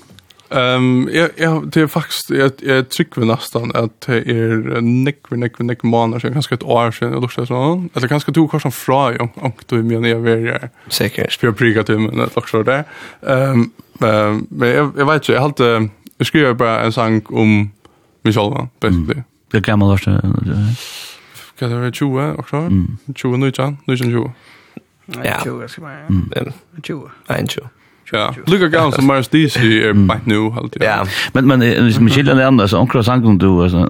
Ehm 0.49 1.09
jag 1.13 1.29
jag 1.37 1.67
det 1.67 1.81
är 1.81 1.87
faktiskt 1.87 2.29
jag 2.29 2.51
jag 2.61 2.89
tycker 2.89 3.21
nästan 3.21 3.71
att 3.75 4.01
det 4.01 4.17
är 4.17 4.81
nick 4.81 5.31
nick 5.31 5.59
nick 5.59 5.83
månader 5.83 6.19
så 6.19 6.29
ganska 6.29 6.55
ett 6.55 6.63
år 6.63 6.91
sen 6.91 7.13
eller 7.13 7.27
så 7.27 7.45
så 7.45 7.85
eller 7.93 8.07
ganska 8.07 8.31
två 8.31 8.47
kvar 8.47 8.59
som 8.59 8.71
fra 8.71 9.17
om 9.19 9.29
om 9.35 9.51
du 9.65 9.95
är 9.95 10.07
jag 10.07 10.19
vill 10.19 10.45
jag 10.45 10.69
säkert 10.87 11.33
för 11.33 11.51
priga 11.51 11.83
till 11.83 11.99
men 11.99 12.17
det 12.17 12.37
också 12.37 12.63
där. 12.63 12.83
Ehm 13.27 13.71
men 14.49 14.69
jag 14.69 14.91
jag 14.97 15.05
vet 15.05 15.15
inte 15.15 15.31
jag 15.31 15.41
hade 15.41 15.89
jag 16.17 16.27
skrev 16.27 16.55
bara 16.55 16.81
en 16.81 16.93
sång 16.93 17.21
om 17.29 17.71
mig 18.21 18.33
själv 18.33 18.69
basically. 18.79 19.23
Det 19.51 19.61
kan 19.61 19.79
man 19.79 19.89
låta 19.89 20.21
kan 21.59 21.69
det 21.69 21.75
vara 21.75 21.91
20 21.91 22.33
också. 22.37 22.71
20 23.15 23.37
nu 23.37 23.47
igen, 23.47 23.77
nu 23.85 23.93
igen 23.93 24.11
20. 24.11 24.31
Ja. 25.23 25.39
20 25.43 25.67
ska 25.67 25.81
man. 25.81 26.31
20. 26.83 27.09
20. 27.47 27.69
Ja. 28.11 28.33
Lucka 28.47 28.67
Gans 28.67 28.95
som 28.95 29.05
Mars 29.05 29.27
DC 29.27 29.59
er 29.59 29.93
bak 29.93 30.25
nu 30.25 30.49
halt. 30.51 30.77
Ja. 30.81 31.05
Men 31.33 31.47
men 31.47 31.59
Michel 32.03 32.29
eller 32.29 32.45
andra 32.45 32.67
så 32.67 32.79
onkra 32.79 33.03
sangen 33.03 33.37
du 33.37 33.63
alltså 33.63 33.87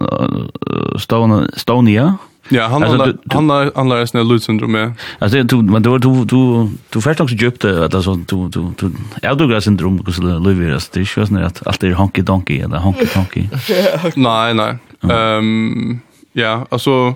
Stone 0.97 1.47
Stonia. 1.57 2.17
Ja, 2.49 2.67
han 2.67 2.83
alltså, 2.83 3.05
du, 3.05 3.17
han 3.29 3.49
har 3.49 3.71
han 3.75 3.91
har 3.91 4.05
snäll 4.05 4.27
Lutz 4.27 4.45
syndrom 4.45 4.71
med. 4.71 4.93
Alltså 5.19 5.43
du 5.43 5.61
men 5.61 5.83
du 5.83 5.97
du 5.97 6.25
du 6.25 6.69
du 6.93 7.01
först 7.01 7.19
också 7.19 7.35
djupte 7.35 7.85
att 7.85 7.95
alltså 7.95 8.15
du 8.15 8.49
du 8.49 8.73
du 8.79 8.91
Eldogas 9.21 9.63
syndrom 9.63 9.99
och 9.99 10.13
så 10.13 10.21
lever 10.21 10.69
det 10.93 10.95
är 10.95 10.99
ju 10.99 11.25
sån 11.25 11.37
att 11.43 11.67
allt 11.67 11.83
är 11.83 11.93
honky 11.93 12.21
donkey 12.21 12.59
eller 12.59 12.77
honky 12.77 13.05
donkey. 13.15 13.49
Nej, 14.15 14.53
nej. 14.53 14.77
Ehm 15.11 15.99
ja, 16.33 16.65
alltså 16.69 17.15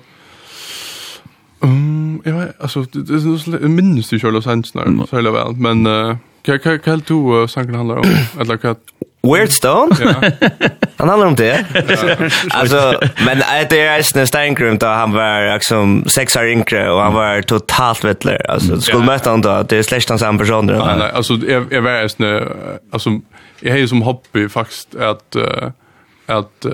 Um, 1.64 2.22
ja, 2.26 2.48
alltså 2.60 2.82
det 2.82 3.14
är 3.14 3.68
minns 3.68 4.10
du 4.10 4.20
Charles 4.20 4.46
Hansen 4.46 5.08
så 5.10 5.32
väl, 5.32 5.56
men 5.56 5.88
uh, 5.88 6.16
Kan 6.42 6.60
kan 6.60 6.80
kan 6.80 7.00
du 7.00 7.48
sangen 7.48 7.76
handlar 7.76 7.96
om 7.96 8.06
eller 8.40 8.58
kan 8.58 8.76
Weird 9.24 9.50
Stone? 9.50 9.96
Han 10.98 11.10
handlar 11.10 11.28
om 11.28 11.36
det. 11.36 11.66
alltså, 12.50 13.00
men 13.26 13.38
det 13.70 13.80
är 13.80 14.18
en 14.18 14.28
stänkrum 14.28 14.78
då 14.78 14.88
han 14.88 15.12
var 15.12 15.54
liksom 15.54 16.06
sex 16.06 16.36
år 16.36 16.48
yngre 16.48 16.92
och 16.92 17.02
han 17.02 17.14
var 17.14 17.42
totalt 17.42 18.04
vettler. 18.04 18.52
Alltså, 18.52 18.82
skulle 18.82 19.06
möta 19.06 19.30
honom 19.30 19.42
då, 19.42 19.64
det 19.70 19.78
är 19.78 19.84
släkt 19.84 20.10
hans 20.10 20.22
en 20.22 20.38
person. 20.38 20.66
Nej, 20.66 20.98
nej, 20.98 21.12
alltså, 21.14 21.34
jag 21.34 21.74
är 21.74 21.82
värre 21.82 22.48
alltså, 22.92 23.20
jag 23.60 23.72
har 23.72 23.78
ju 23.78 23.88
som 23.88 24.02
hobby 24.02 24.50
faktiskt 24.50 24.96
att 24.96 25.36
att 26.26 26.66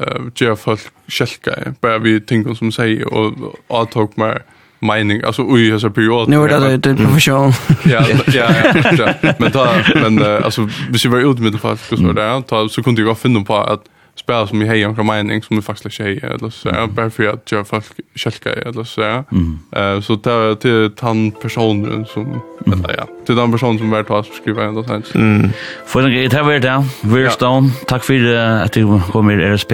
göra 0.42 0.56
folk 0.56 0.82
kälka, 1.08 1.52
bara 1.82 1.98
vi 1.98 2.22
tänker 2.22 2.54
som 2.54 2.72
säger 2.72 3.14
och 3.14 3.34
avtog 3.68 4.18
med 4.18 4.42
mening 4.80 5.22
alltså 5.24 5.42
oj 5.48 5.74
alltså 5.74 5.90
period 5.90 6.30
Nu 6.30 6.44
är 6.44 6.48
det 6.48 6.78
det 6.78 6.96
profession. 6.96 7.52
Ja, 7.86 8.06
ja, 8.34 8.50
ja. 8.98 9.14
Men 9.40 9.52
då 9.52 9.68
men 9.96 10.44
alltså 10.44 10.70
hvis 10.90 11.06
vi 11.06 11.10
var 11.10 11.32
ute 11.32 11.42
med 11.42 11.52
det 11.52 11.58
faktiskt 11.58 12.02
så 12.02 12.14
där 12.14 12.44
då 12.50 12.70
så 12.70 12.84
kunde 12.84 13.02
jag 13.02 13.18
finna 13.18 13.42
på 13.42 13.58
att 13.58 13.84
spela 14.16 14.48
som 14.48 14.62
i 14.62 14.66
hej 14.66 14.96
från 14.96 15.08
mening 15.08 15.42
som 15.42 15.56
vi 15.56 15.62
faktiskt 15.62 16.00
inte 16.00 16.26
är 16.26 16.34
eller 16.34 16.50
så 16.50 16.70
är 16.70 16.88
bara 16.88 17.10
för 17.10 17.28
att 17.28 17.52
jag 17.52 17.68
folk 17.68 17.86
skälka 18.16 18.54
eller 18.54 18.84
så 18.84 19.02
eh 19.02 20.00
så 20.02 20.18
ta 20.18 20.56
till 20.56 20.92
han 21.00 21.32
personen 21.32 22.06
som 22.06 22.42
eller 22.66 22.96
ja 22.98 23.08
till 23.26 23.36
den 23.36 23.52
personen 23.52 23.78
som 23.78 23.90
vart 23.90 24.10
att 24.10 24.26
skriva 24.26 24.64
ändå 24.64 24.84
sen 24.84 25.04
mm 25.16 25.50
För 25.86 26.02
den 26.02 26.12
grej 26.12 26.30
här 26.34 26.44
var 26.44 26.60
det. 26.60 26.86
Weirstone. 27.02 27.70
Tack 27.88 28.04
för 28.04 28.36
att 28.36 28.74
du 28.74 29.02
kom 29.12 29.28
med 29.28 29.54
RSP 29.54 29.72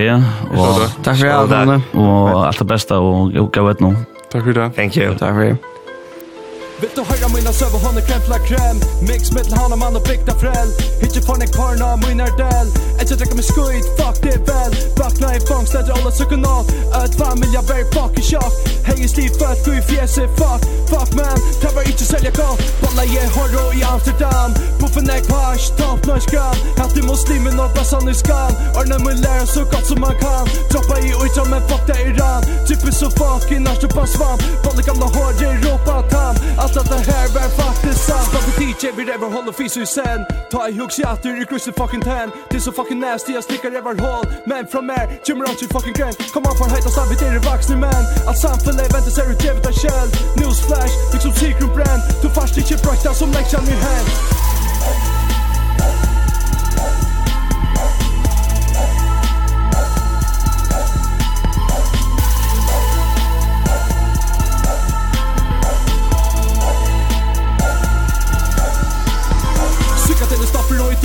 och 0.57 1.03
tack 1.03 1.17
för 1.17 1.27
allt 1.27 1.83
och 1.91 2.45
allt 2.47 2.59
det 2.59 2.65
bästa 2.65 2.99
och 2.99 3.53
gå 3.53 3.71
ut 3.71 3.79
nu. 3.79 3.95
Takk 4.33 4.43
for 4.43 4.53
det. 4.53 4.71
Thank 4.73 4.97
you. 4.97 5.13
Takk 5.13 5.33
for 5.33 5.43
det. 5.43 5.72
Vill 6.83 6.91
du 6.95 7.03
höra 7.03 7.27
mina 7.35 7.53
söver 7.53 7.79
hon 7.85 7.97
är 7.97 8.01
krämpla 8.01 8.39
kräm 8.39 8.77
Mix 9.01 9.31
med 9.31 9.43
till 9.43 9.57
hana 9.57 9.75
man 9.75 9.95
och 9.95 10.01
bygda 10.01 10.33
fräll 10.39 10.69
Hitcher 11.01 11.21
för 11.21 11.33
en 11.33 11.51
karna 11.57 11.93
och 11.93 11.99
min 12.07 12.19
är 12.19 12.33
del. 12.43 12.67
Ett 12.99 13.09
jag 13.09 13.19
dräcker 13.19 13.35
med 13.35 13.45
skojt, 13.45 13.85
fuck 13.99 14.17
det 14.25 14.37
väl. 14.51 14.71
Vakna 14.99 15.35
i 15.37 15.39
fång, 15.49 15.65
städer 15.65 15.93
alla 15.97 16.11
sucken 16.11 16.45
av 16.45 16.63
Ett 17.05 17.15
familj, 17.21 17.53
jag 17.57 17.63
very 17.71 17.85
fucking 17.95 18.27
shock. 18.31 18.53
Hej 18.87 18.99
i 19.05 19.07
sliv 19.13 19.29
för 19.39 19.47
att 19.53 19.65
gå 19.65 19.71
i 19.73 19.81
fjäset, 19.81 20.29
fuck. 20.39 20.61
Fuck 20.91 21.09
man, 21.19 21.37
tävlar 21.61 21.83
inte 21.91 22.05
sälja 22.11 22.31
gav 22.39 22.55
Balla 22.81 23.03
ge 23.13 23.23
horror 23.35 23.71
i 23.79 23.83
Amsterdam. 23.93 24.49
Puffen 24.79 25.09
är 25.15 25.21
kvash, 25.27 25.65
top 25.79 26.01
notch 26.07 26.27
gram 26.33 26.57
Hatt 26.79 26.97
i 26.99 27.01
muslimen 27.11 27.55
och 27.63 27.71
bassan 27.75 28.09
i 28.13 28.15
skam. 28.21 28.51
Örna 28.79 28.97
mun 29.05 29.17
lära 29.25 29.45
så 29.55 29.61
gott 29.71 29.85
som 29.91 29.99
man 30.05 30.15
kan. 30.23 30.45
Droppa 30.71 30.95
i 31.05 31.09
ujtra 31.23 31.43
men 31.51 31.61
fuck 31.69 31.83
det 31.87 31.97
är 32.03 32.13
ran 32.19 32.41
Typiskt 32.67 32.99
så 33.03 33.09
fucking 33.19 33.67
arsch 33.71 33.83
och 33.85 33.91
bara 33.97 34.07
svamp. 34.15 34.41
Balla 34.63 34.81
gamla 34.89 35.07
hår, 35.15 35.31
det 35.39 35.45
är 35.53 35.57
ropa 35.65 35.95
tam 36.11 36.35
Allt 36.61 36.72
fatt 36.73 36.91
att 36.91 37.05
det 37.05 37.11
här 37.11 37.27
var 37.27 37.49
faktiskt 37.63 38.05
sant 38.07 38.29
Vad 38.33 38.43
för 38.43 38.61
DJ 38.61 38.91
vi 38.97 39.03
rever 39.05 39.29
håll 39.29 39.47
och 39.47 39.55
fys 39.55 39.77
i 39.77 39.85
sen? 39.85 40.25
Ta 40.51 40.69
i 40.69 40.77
huggs 40.79 40.99
i 40.99 41.03
att 41.03 41.23
du 41.23 41.29
är 41.29 41.71
fucking 41.71 42.01
ten 42.01 42.31
Det 42.49 42.55
är 42.55 42.59
så 42.59 42.71
fucking 42.71 42.99
nasty 42.99 43.33
jag 43.33 43.43
slickar 43.43 43.71
revar 43.71 43.95
hål. 44.05 44.25
Men 44.45 44.67
från 44.67 44.85
mer 44.85 45.05
kommer 45.25 45.45
allt 45.49 45.59
fucking 45.75 45.93
gränt 45.93 46.17
Kom 46.33 46.45
an 46.45 46.55
för 46.57 46.65
hejt 46.73 46.85
och 46.85 46.91
stabbigt 46.91 47.21
är 47.21 47.33
det 47.33 47.39
vaxny 47.39 47.75
Allt 47.75 48.27
Att 48.29 48.39
samfunnet 48.45 48.93
väntar 48.95 49.11
ser 49.17 49.31
ut 49.31 49.43
jävligt 49.43 49.67
av 49.67 49.75
käll 49.83 50.09
Newsflash, 50.39 50.93
liksom 51.13 51.31
secret 51.31 51.71
brand. 51.77 52.01
Du 52.21 52.27
fast 52.29 52.57
inte 52.57 52.75
brakta 52.83 53.13
som 53.13 53.29
läxan 53.31 53.63
min 53.69 53.81
hand. 53.87 54.09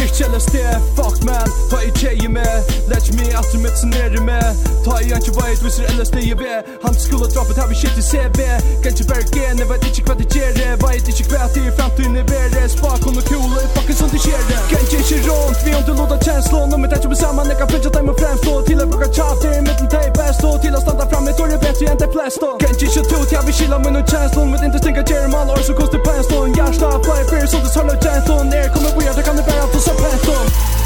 Ikk 0.09 0.15
kjelles 0.25 0.47
det, 0.47 0.73
fuck 0.97 1.23
man 1.23 1.49
Ta 1.71 1.83
i 1.83 1.91
tjeje 1.93 2.29
med. 2.29 2.65
Let's 2.89 3.13
me 3.13 3.27
at 3.39 3.45
du 3.53 3.59
mitt 3.59 3.77
nere 3.85 4.21
med. 4.25 4.57
Ta 4.85 5.01
i 5.05 5.13
anki 5.13 5.31
veit, 5.37 5.61
viser 5.65 5.85
ellers 5.91 6.09
det 6.09 6.23
jeg 6.25 6.39
ved. 6.41 6.65
Han 6.85 6.95
skulle 6.97 7.29
droppet 7.35 7.57
her 7.61 7.69
vi 7.69 7.75
shit 7.75 7.99
i 8.01 8.05
CV 8.11 8.41
Kan 8.83 8.93
ikke 8.93 9.07
bare 9.11 9.25
gene, 9.35 9.63
vet 9.71 9.85
ikke 9.89 10.03
hva 10.09 10.15
det 10.21 10.29
gjere 10.33 10.77
Vet 10.81 11.09
ikke 11.13 11.25
hva 11.33 11.49
det 11.55 11.65
i 11.69 11.73
fremtiden 11.77 12.17
i 12.21 12.23
vere 12.31 12.63
Spak 12.73 13.05
hun 13.05 13.21
og 13.21 13.25
kule, 13.29 13.63
fucking 13.75 13.99
sånn 14.01 14.13
det 14.15 14.21
skjer. 14.25 14.43
Kan 14.71 14.85
ikke 14.87 15.01
ikke 15.03 15.19
rundt, 15.29 15.61
vi 15.67 15.75
om 15.77 15.85
du 15.89 15.93
loda 15.99 16.17
kjenslån 16.25 16.73
Om 16.77 16.85
vi 16.85 16.91
tenker 16.93 17.13
på 17.13 17.19
sammen, 17.23 17.51
jeg 17.53 17.59
kan 17.61 17.69
finne 17.73 17.93
dem 17.99 18.13
og 18.13 18.17
fremstå. 18.23 18.53
Til 18.69 18.83
jeg 18.83 18.91
bruker 18.93 19.13
tjaf, 19.19 19.35
det 19.43 19.53
er 19.59 19.65
mittlen 19.67 19.91
til 19.93 20.09
best 20.17 20.47
Og 20.49 20.57
til 20.63 20.73
jeg 20.73 20.83
standa 20.87 21.09
fram, 21.13 21.29
jeg 21.29 21.37
tror 21.37 21.53
jeg 21.53 21.61
vet 21.67 21.83
jo 21.83 21.91
enn 21.93 22.01
de 22.03 22.09
flest 22.15 22.47
Kan 22.63 22.73
ikke 22.73 22.89
ikke 22.89 23.05
tro, 23.11 23.21
jeg 23.35 23.45
vil 23.49 23.59
skilla 23.59 23.79
med 23.85 23.97
noen 23.99 24.09
kjenslån 24.13 24.53
Mitt 24.55 24.65
inte 24.69 24.81
stinka 24.83 25.05
gjermal, 25.11 25.53
år 25.53 25.63
så 25.69 25.77
koster 25.81 26.01
penslån 26.09 26.57
Hjärsta, 26.57 26.95
fly, 27.05 27.21
fear, 27.31 27.47
sånt 27.53 27.67
det 27.67 27.75
sørla 27.77 27.99
kjenslån 28.05 28.57
Er 28.57 28.73
kommer 28.75 28.95
på 28.97 29.05
det 29.19 29.25
kan 29.27 29.37
det 29.37 29.45
bæra, 29.51 29.67
for 29.75 29.81
så 29.85 29.98
Tvärtom 29.99 30.78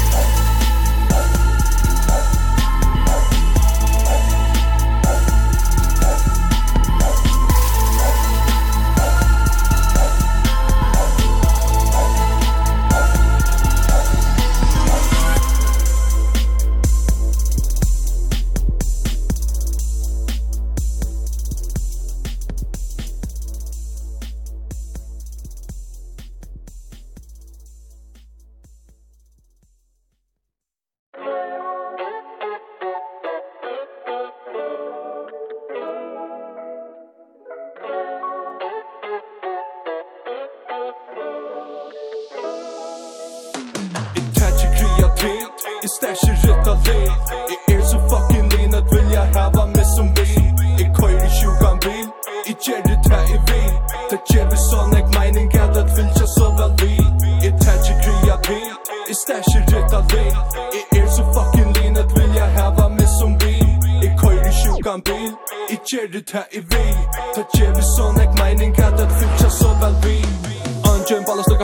Ta 66.33 66.47
i 66.51 66.72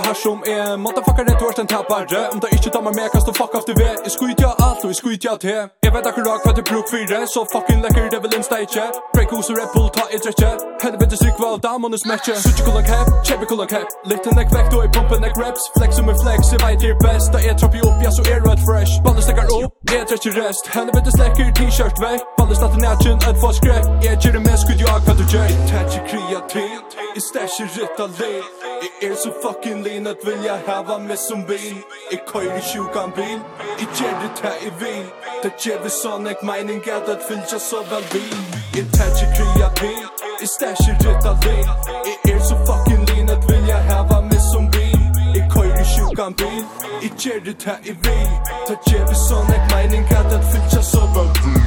her 0.09 0.15
som 0.25 0.37
er 0.55 0.77
Motherfucker 0.83 1.25
rett 1.29 1.41
og 1.45 1.59
en 1.63 1.69
tappare 1.73 2.21
Om 2.33 2.39
det 2.41 2.49
ikke 2.57 2.69
damer 2.75 2.93
med 2.99 3.07
kan 3.13 3.21
du 3.27 3.33
fuck 3.39 3.53
off 3.57 3.65
du 3.69 3.73
vet. 3.83 3.99
Jeg 4.05 4.11
skuit 4.15 4.39
ja 4.45 4.51
alt 4.67 4.81
og 4.85 4.89
jeg 4.91 4.99
skuit 5.01 5.21
ja 5.27 5.33
til. 5.45 5.61
Jeg 5.85 5.91
vet 5.95 6.05
akkurat 6.09 6.39
hva 6.45 6.51
du 6.57 6.61
bruk 6.69 6.87
fire 6.93 7.19
Så 7.33 7.41
fucking 7.53 7.79
lekker 7.85 8.03
det 8.13 8.19
vil 8.23 8.33
insta 8.39 8.55
ikke 8.65 8.85
Break 9.13 9.29
hos 9.35 9.49
og 9.51 9.55
Red 9.59 9.69
Bull 9.75 9.89
ta 9.97 10.03
i 10.15 10.17
drekje 10.23 10.51
Helvete 10.83 11.17
syk 11.21 11.35
hva 11.41 11.49
og 11.55 11.61
damene 11.67 11.97
smetje 12.03 12.33
Suttje 12.45 12.63
kulla 12.67 12.83
cap, 12.89 13.07
kjebe 13.27 13.45
kulla 13.49 13.65
cap. 13.73 13.87
Litt 14.09 14.25
enn 14.29 14.41
ek 14.43 14.49
vekt 14.55 14.73
og 14.75 14.81
jeg 14.85 14.91
pumpen 14.95 15.27
ek 15.27 15.35
reps. 15.41 15.63
Flex 15.77 15.99
om 16.01 16.07
jeg 16.11 16.17
flex, 16.23 16.41
jeg 16.53 16.61
veit 16.63 16.85
er 16.89 16.95
best. 17.03 17.27
Da 17.33 17.41
jeg 17.47 17.55
trapper 17.59 17.83
opp, 17.89 17.99
ja 18.05 18.11
så 18.15 18.23
er 18.33 18.39
red 18.47 18.61
fresh. 18.67 18.93
Baller 19.05 19.23
stekker 19.25 19.51
opp, 19.57 19.75
jeg 19.91 20.07
drekje 20.09 20.31
rest. 20.39 20.71
Helvete 20.75 21.11
slekker 21.17 21.51
t-shirt 21.59 21.97
vei 22.03 22.15
Baller 22.37 22.55
stater 22.59 22.79
nætjen, 22.85 23.17
et 23.29 23.37
få 23.43 23.51
skrek 23.59 23.83
Jeg 24.05 24.17
gjør 24.23 24.37
det 24.37 24.43
med, 24.47 24.57
gud 24.69 24.79
jag 24.85 24.99
hva 25.05 25.13
du 25.19 25.25
gjør. 25.33 25.47
Jeg 25.51 25.59
tætje 25.71 25.99
kreativ 26.09 26.79
Jeg 27.15 27.23
stæsje 27.29 27.63
rytta 27.75 28.05
liv 28.19 28.43
Jeg 28.83 29.11
er 29.11 29.15
så 29.23 29.29
fucking 29.43 29.83
lean 29.85 29.98
at 30.07 30.17
vil 30.25 30.43
jeg 30.43 30.59
hava 30.67 30.97
med 30.97 31.17
som 31.17 31.45
bil. 31.45 31.77
Jeg 32.11 32.19
køyr 32.27 32.53
i 32.61 32.61
sjukan 32.61 33.11
bil. 33.15 33.39
I 33.83 33.85
gjerdet 33.97 34.39
her 34.43 34.57
i 34.67 34.71
vil 34.79 35.05
Det 35.43 35.51
gjerdet 35.63 35.91
sånn 35.91 36.27
ek 36.27 36.41
meining 36.43 36.81
er 36.95 37.01
det 37.07 37.17
fylja 37.27 37.59
så 37.69 37.79
vel 37.91 38.05
bil 38.13 38.39
Jeg 38.75 38.85
tætje 38.95 39.27
krya 39.35 39.69
bil. 39.81 40.05
Jeg 40.41 40.49
stæsje 40.55 40.93
av 41.31 41.37
bil 41.43 41.67
Jeg 42.07 42.33
er 42.33 42.41
så 42.49 42.55
fucking 42.67 43.03
lean 43.09 43.29
at 43.29 43.43
vil 43.49 43.65
jeg 43.67 43.83
hava 43.91 44.21
med 44.21 44.41
som 44.51 44.71
bil. 44.75 45.01
Jeg 45.35 45.45
køyr 45.53 45.75
i 45.83 45.85
sjukan 45.95 46.33
bil. 46.41 46.65
I 47.01 47.09
gjerdet 47.21 47.63
her 47.63 47.79
i 47.83 47.93
vil 48.05 48.31
Det 48.67 48.77
gjerdet 48.87 49.19
sånn 49.27 49.53
ek 49.57 49.71
meining 49.73 50.05
er 50.17 50.25
det 50.31 50.41
fylja 50.51 50.81
så 50.93 51.03
vel 51.15 51.31
bil 51.43 51.63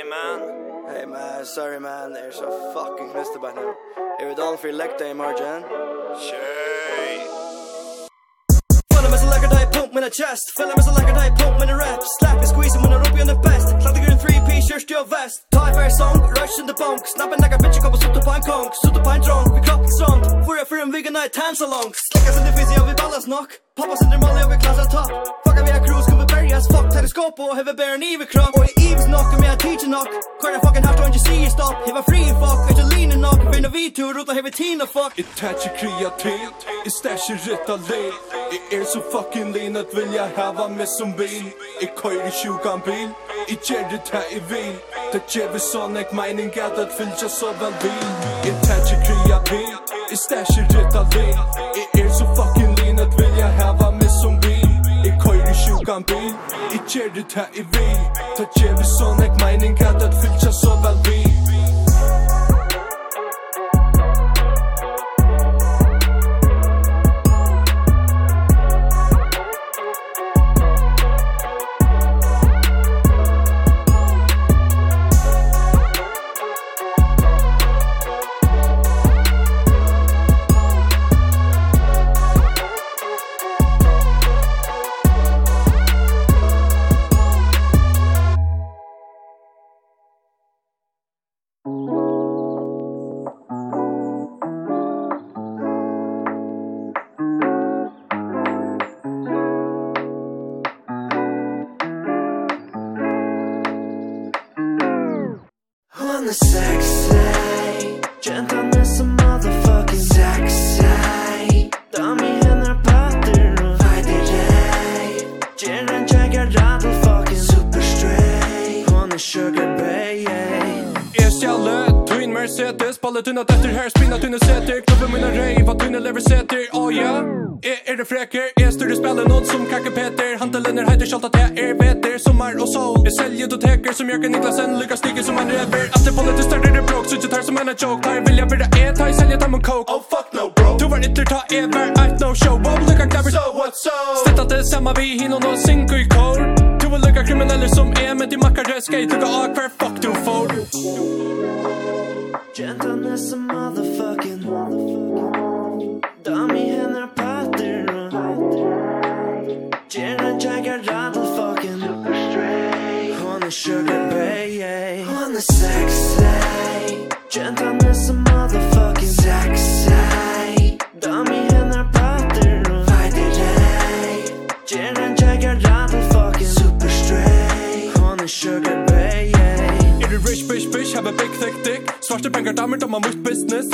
Amen. 0.00 0.67
Hey 0.90 1.04
man, 1.04 1.44
sorry 1.44 1.78
man, 1.78 2.14
there's 2.14 2.36
so 2.36 2.48
fucking 2.72 3.12
missed 3.12 3.36
about 3.36 3.56
now. 3.56 3.74
It 4.20 4.24
was 4.24 4.38
all 4.38 4.56
for 4.56 4.72
leg 4.72 4.96
day 4.96 5.12
margin. 5.12 5.62
Shay. 6.16 7.26
Full 8.94 9.14
as 9.14 9.22
a 9.22 9.28
leg 9.28 9.50
day 9.50 9.66
pump 9.70 9.94
in 9.94 10.04
a 10.04 10.08
chest. 10.08 10.50
Full 10.56 10.72
as 10.72 10.86
a 10.86 10.92
leg 10.92 11.14
day 11.14 11.30
pump 11.36 11.60
in 11.60 11.68
a 11.68 11.76
rep. 11.76 12.00
Slap 12.18 12.38
and 12.38 12.48
squeeze 12.48 12.74
when 12.76 12.90
I 12.90 12.96
rope 12.96 13.14
you 13.14 13.20
on 13.20 13.26
the 13.26 13.34
best. 13.34 13.68
Slap 13.68 13.94
the 13.94 14.00
green 14.00 14.16
three 14.16 14.40
piece 14.48 14.66
shirt 14.66 14.88
your 14.88 15.04
vest. 15.04 15.44
Tie 15.52 15.74
fair 15.74 15.90
song, 15.90 16.20
rush 16.20 16.58
in 16.58 16.64
the 16.64 16.72
bunk. 16.72 17.06
Snapping 17.06 17.40
like 17.40 17.52
a 17.52 17.58
bitch 17.58 17.78
come 17.82 17.92
up 17.92 18.00
to 18.00 18.20
pine 18.20 18.42
conk. 18.42 18.72
So 18.80 18.88
the 18.88 19.00
pine 19.00 19.20
drunk, 19.20 19.52
we 19.52 19.60
cop 19.60 19.86
strong. 19.88 20.44
For 20.46 20.56
a 20.56 20.64
for 20.64 20.86
vegan 20.90 21.12
night 21.12 21.34
tan 21.34 21.54
along. 21.60 21.70
long. 21.70 21.92
As 22.16 22.36
in 22.38 22.44
the 22.46 22.52
physio 22.52 22.86
we 22.86 22.94
balance 22.94 23.26
knock. 23.26 23.60
Pop 23.76 23.90
us 23.90 24.02
in 24.02 24.08
the 24.08 24.16
molly 24.16 24.42
we 24.48 24.56
class 24.56 24.78
at 24.78 24.90
top. 24.90 25.10
Fuck 25.44 25.58
up 25.58 25.68
your 25.68 25.84
crew 25.86 25.97
as 26.58 26.66
fuck. 26.72 26.86
Teleskop 26.92 27.34
och 27.40 27.56
hever 27.56 27.74
bär 27.80 27.94
en 27.94 28.02
evig 28.02 28.28
kropp 28.30 28.54
Och 28.58 28.64
i 28.70 28.72
ivs 28.88 29.04
knock 29.10 29.40
med 29.40 29.50
att 29.52 29.60
teacher 29.60 29.88
knock 29.92 30.10
Kvar 30.40 30.50
jag 30.54 30.62
fucking 30.66 30.84
haft 30.88 31.00
och 31.00 31.06
inte 31.06 31.18
säger 31.28 31.50
stopp. 31.56 31.76
Hever 31.88 32.04
free 32.10 32.30
fuck, 32.42 32.60
inte 32.70 32.84
lina 32.94 33.14
knock 33.22 33.40
För 33.54 33.62
när 33.62 33.72
vi 33.78 33.90
tur 33.98 34.20
utan 34.20 34.34
hever 34.36 34.50
tina 34.50 34.86
fuck. 34.86 35.12
I 35.22 35.22
tätcher 35.22 35.72
kreativt, 35.80 36.58
i 36.86 36.90
stasher 36.90 37.38
rätta 37.48 37.76
led 37.88 38.14
I 38.56 38.58
er 38.76 38.84
så 38.84 39.00
fucking 39.12 39.52
lean 39.52 39.76
att 39.76 39.94
vilja 39.98 40.24
hava 40.36 40.68
med 40.68 40.88
som 40.88 41.12
bil. 41.12 41.46
I 41.84 41.86
kör 41.98 42.28
i 42.28 42.30
tjugan 42.30 42.80
bil, 42.86 43.10
i 43.52 43.54
gärdet 43.66 44.04
ta 44.10 44.20
i 44.36 44.40
vil. 44.50 44.76
Det 45.12 45.34
gäver 45.34 45.58
sån 45.58 45.96
ek 45.96 46.12
mening 46.12 46.50
att 46.60 46.78
att 46.78 46.92
fylja 46.96 47.28
så 47.28 47.46
väl 47.46 47.72
bil 47.82 48.08
I 48.48 48.50
tätcher 48.66 48.98
kreativt, 49.06 49.82
i 50.12 50.16
stasher 50.16 50.66
rätta 50.74 51.02
led 51.02 51.38
I 51.80 52.00
er 52.00 52.08
så 52.08 52.24
fucking 52.36 52.74
lean 52.74 52.98
att 52.98 53.20
vilja 53.20 53.46
hava 53.46 53.87
kan 55.88 56.02
bil 56.08 56.32
I 56.76 56.78
kjer 56.88 57.08
det 57.14 57.24
ta 57.34 57.44
i 57.60 57.62
vil 57.72 58.00
Ta 58.36 58.44
kjevi 58.56 58.88
sånn 58.98 59.24
ek 59.24 59.40
meining 59.40 59.76
at 59.88 60.02
at 60.04 60.20
fyllt 60.20 60.52
så 60.60 60.76
vel. 60.84 61.07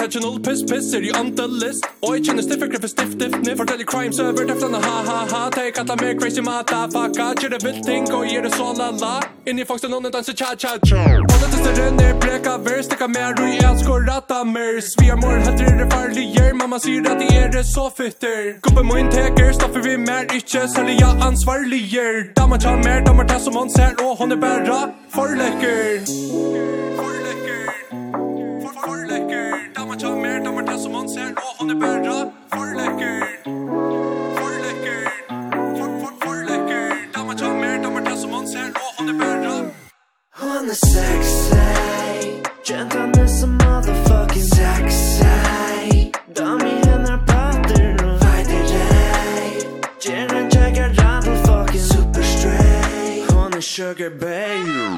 Unintentional 0.04 0.38
piss 0.44 0.62
piss 0.62 0.92
er 0.92 1.00
you 1.00 1.14
on 1.14 1.34
the 1.34 1.46
list. 1.48 1.86
Og 2.02 2.14
jeg 2.14 2.24
kjenner 2.26 2.42
stiffer 2.44 2.68
kreffer 2.68 2.90
stiftift 2.92 3.38
Ned. 3.40 3.56
Forteller 3.56 3.86
crime 3.88 4.12
server 4.12 4.44
Teflene 4.44 4.80
ha 4.84 4.96
ha 5.08 5.20
ha. 5.32 5.50
Take 5.50 5.64
jeg 5.64 5.74
kattla 5.78 5.96
med 5.96 6.20
crazy 6.20 6.42
the 6.44 7.58
bit 7.64 7.78
thing 7.86 8.12
og 8.12 8.26
gjør 8.26 8.42
det 8.42 8.52
så 8.52 8.66
la 8.76 8.90
la. 8.90 9.14
Inni 9.48 9.64
folk 9.64 9.78
stående 9.80 10.10
danser 10.10 10.34
cha 10.34 10.50
cha 10.56 10.76
cha 10.84 11.00
Alle 11.32 11.48
testeren 11.52 12.00
er 12.00 12.12
bleka 12.20 12.58
ver 12.66 12.82
Stikka 12.82 13.06
med 13.08 13.38
ro 13.38 13.46
i 13.46 13.56
elsk 13.56 13.88
og 13.88 14.08
rata 14.08 14.44
mer 14.44 14.80
Svier 14.80 15.16
mor 15.16 15.40
helter 15.46 15.80
er 15.84 15.88
farliger 15.90 16.52
Mamma 16.52 16.78
sier 16.78 17.08
at 17.08 17.18
de 17.20 17.26
er 17.36 17.48
det 17.56 17.64
så 17.64 17.88
fitter 17.96 18.60
Gubbe 18.60 18.84
min 18.84 19.08
teker 19.08 19.52
Stoffer 19.52 19.80
vi 19.88 19.96
mer 19.96 20.28
ikke 20.36 20.68
Særlig 20.74 21.00
ja 21.00 21.10
ansvarliger 21.28 22.22
Damer 22.36 22.58
tar 22.58 22.76
mer 22.76 23.00
Damer 23.08 23.24
tar 23.24 23.38
som 23.38 23.56
hon 23.56 23.70
ser 23.70 23.96
Og 24.04 24.16
hon 24.20 24.32
er 24.32 24.36
bæra 24.36 24.80
Forlekker 25.16 26.00
Forlekker 26.04 27.13
man 29.94 30.00
tar 30.00 30.16
mer 30.16 30.44
damer 30.44 30.62
til 30.66 30.78
som 30.82 30.92
man 30.92 31.08
ser 31.08 31.28
Og 31.36 31.52
han 31.58 31.70
er 31.70 31.74
bedre 31.74 32.32
for 32.52 32.66
lekker 32.78 33.20
for 34.36 34.50
for 35.78 36.12
for 36.22 36.34
for 37.14 37.34
tar 37.38 37.54
mer 37.62 37.82
dommer 37.82 38.00
til 38.00 38.16
som 38.20 38.30
man 38.30 38.46
ser 38.48 38.68
nå 38.70 39.54
han 40.40 40.70
er 40.74 40.78
sexy 40.92 41.54
Gentleman 42.68 43.28
som 43.38 43.50
motherfucking 43.50 44.46
sexy 44.56 46.10
Dami 46.36 46.74
hennar 46.86 47.20
patter 47.30 47.86
no 48.00 48.08
Vajde 48.24 48.58
deg 48.72 49.54
fucking 51.46 51.86
super 51.92 52.22
straight. 52.22 53.30
Hon 53.30 53.52
er 53.52 53.60
sugar 53.60 54.10
baby 54.10 54.93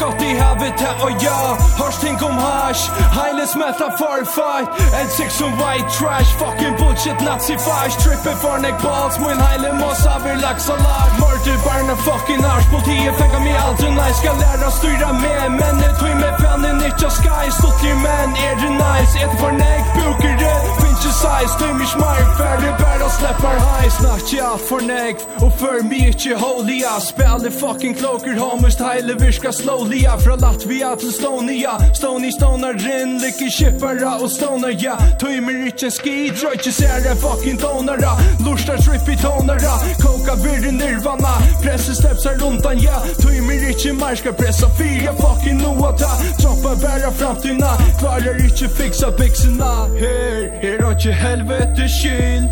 gott 0.00 0.22
i 0.22 0.32
havet 0.42 0.80
här 0.84 0.96
och 1.04 1.14
jag 1.26 1.48
Hörs 1.80 1.96
ting 2.04 2.18
om 2.28 2.36
hash 2.46 2.82
Heile 3.18 3.46
smälta 3.46 3.86
for 3.98 4.20
fight 4.36 4.68
En 5.00 5.08
sex 5.08 5.28
som 5.40 5.50
white 5.60 5.88
trash 5.98 6.30
Fucking 6.40 6.74
bullshit 6.80 7.20
nazi 7.26 7.56
fash 7.66 7.94
Trippin 8.02 8.36
för 8.42 8.58
neck 8.64 8.78
balls 8.82 9.16
Min 9.18 9.38
heile 9.46 9.72
mås 9.80 10.06
av 10.14 10.26
er 10.30 10.36
lax 10.44 10.58
och 10.72 10.80
lag 10.86 11.08
Mörder 11.22 11.58
barna 11.66 11.96
fucking 12.06 12.44
ars 12.52 12.66
Politiet 12.74 13.14
fänga 13.20 13.40
mig 13.46 13.56
aldrig 13.66 13.92
nice 14.00 14.18
Ska 14.20 14.30
lära 14.44 14.70
styra 14.70 15.12
med. 15.12 15.46
Men 15.60 15.72
nu 15.80 15.88
tog 15.98 16.14
med 16.22 16.34
fanen 16.42 16.76
Nitja 16.82 17.10
sky 17.18 17.44
Stuttlig 17.58 17.96
men. 18.06 18.28
Är 18.46 18.54
det 18.62 18.72
nice? 18.84 19.14
Ett 19.24 19.34
för 19.40 19.52
neck 19.52 19.84
Bukar 19.98 20.34
det. 20.42 20.58
Finns 20.80 21.02
ju 21.06 21.12
size 21.22 21.52
Tog 21.60 21.74
mig 21.78 21.86
smart 21.86 22.28
Färre 22.38 22.70
bära 22.82 23.08
släppar 23.18 23.56
high 23.68 23.90
Snack 23.98 24.24
ja 24.32 24.58
for 24.68 24.80
neck 24.80 25.16
Och 25.44 25.52
för 25.60 25.82
mig 25.88 26.06
inte 26.08 26.44
holy 26.44 26.82
Spel 27.00 27.50
fucking 27.50 27.94
kloker 27.94 28.34
Homest 28.36 28.80
heile 28.80 29.14
virka 29.14 29.52
slowly 29.52 29.87
vanliga 29.88 30.18
Fra 30.18 30.36
Latvia 30.36 30.96
til 30.96 31.12
Stonia 31.12 31.70
Stony 31.94 32.30
stoner 32.32 32.72
rin 32.72 33.18
Lykke 33.22 33.50
kippara 33.58 34.16
og 34.22 34.30
stoner 34.30 34.68
ja. 34.68 34.96
Tøymer 35.20 35.66
ikke 35.66 35.90
ski 35.90 36.28
skid 36.28 36.36
Tror 36.40 36.52
ikke 36.52 36.72
ser 36.72 37.10
en 37.10 37.16
fucking 37.16 37.58
tonara 37.60 38.12
Lorstar 38.44 38.76
trippy 38.76 39.16
tonara 39.16 39.78
Koka 40.02 40.34
virre 40.42 40.72
nirvana. 40.72 41.34
Presse 41.62 41.94
stepsar 41.94 42.38
rundt 42.42 42.66
han 42.66 42.78
ja. 42.78 43.00
Tøymer 43.22 43.68
ikke 43.70 43.92
mer 43.92 44.14
Skal 44.14 44.32
pressa 44.32 44.68
fyra 44.78 45.12
fucking 45.20 45.60
noa 45.62 45.92
ta. 45.96 46.12
Troppa 46.40 46.74
bæra 46.82 47.10
framtina 47.10 47.72
Klarar 47.98 48.38
ikke 48.44 48.68
fixa 48.68 49.10
byxorna 49.10 49.72
Her 49.98 50.48
her 50.62 50.82
har 50.82 50.96
ikke 50.96 51.12
helvete 51.12 51.88
kyl 52.00 52.48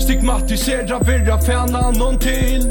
Stigmatisera 0.00 0.98
virra 1.06 1.38
fæna 1.38 1.90
nån 1.90 2.18
til. 2.18 2.66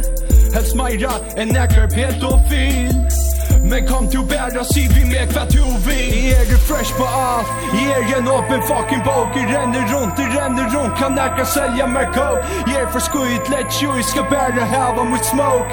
Helst 0.53 0.75
meira 0.75 1.11
enn 1.37 1.55
ekrar 1.55 1.87
pedofil. 1.93 3.38
Men 3.63 3.87
kom 3.87 4.07
til 4.09 4.23
bæra 4.29 4.63
si 4.73 4.87
vi 4.93 5.03
med 5.03 5.27
hva 5.33 5.43
to 5.51 5.65
vi 5.85 5.99
Jeg 6.29 6.53
er 6.55 6.61
fresh 6.67 6.91
på 6.99 7.05
alt 7.05 7.47
Jeg 7.73 8.11
er 8.11 8.19
en 8.19 8.27
åpen 8.27 8.61
fucking 8.69 9.03
bok. 9.03 9.35
Jeg 9.35 9.45
renner 9.53 9.83
rundt, 9.93 10.19
jeg 10.19 10.29
renner 10.37 10.67
rundt 10.75 10.93
Kan 10.99 11.11
nekka 11.19 11.45
selja 11.55 11.85
mer 11.95 12.07
coke. 12.15 12.41
Jeg 12.71 12.81
er 12.83 12.89
for 12.93 12.99
skuit 13.07 13.45
let 13.53 13.71
you. 13.81 13.89
Jeg 13.99 14.05
skal 14.11 14.25
bæra 14.31 14.63
hava 14.73 15.03
mot 15.11 15.25
smoke. 15.33 15.71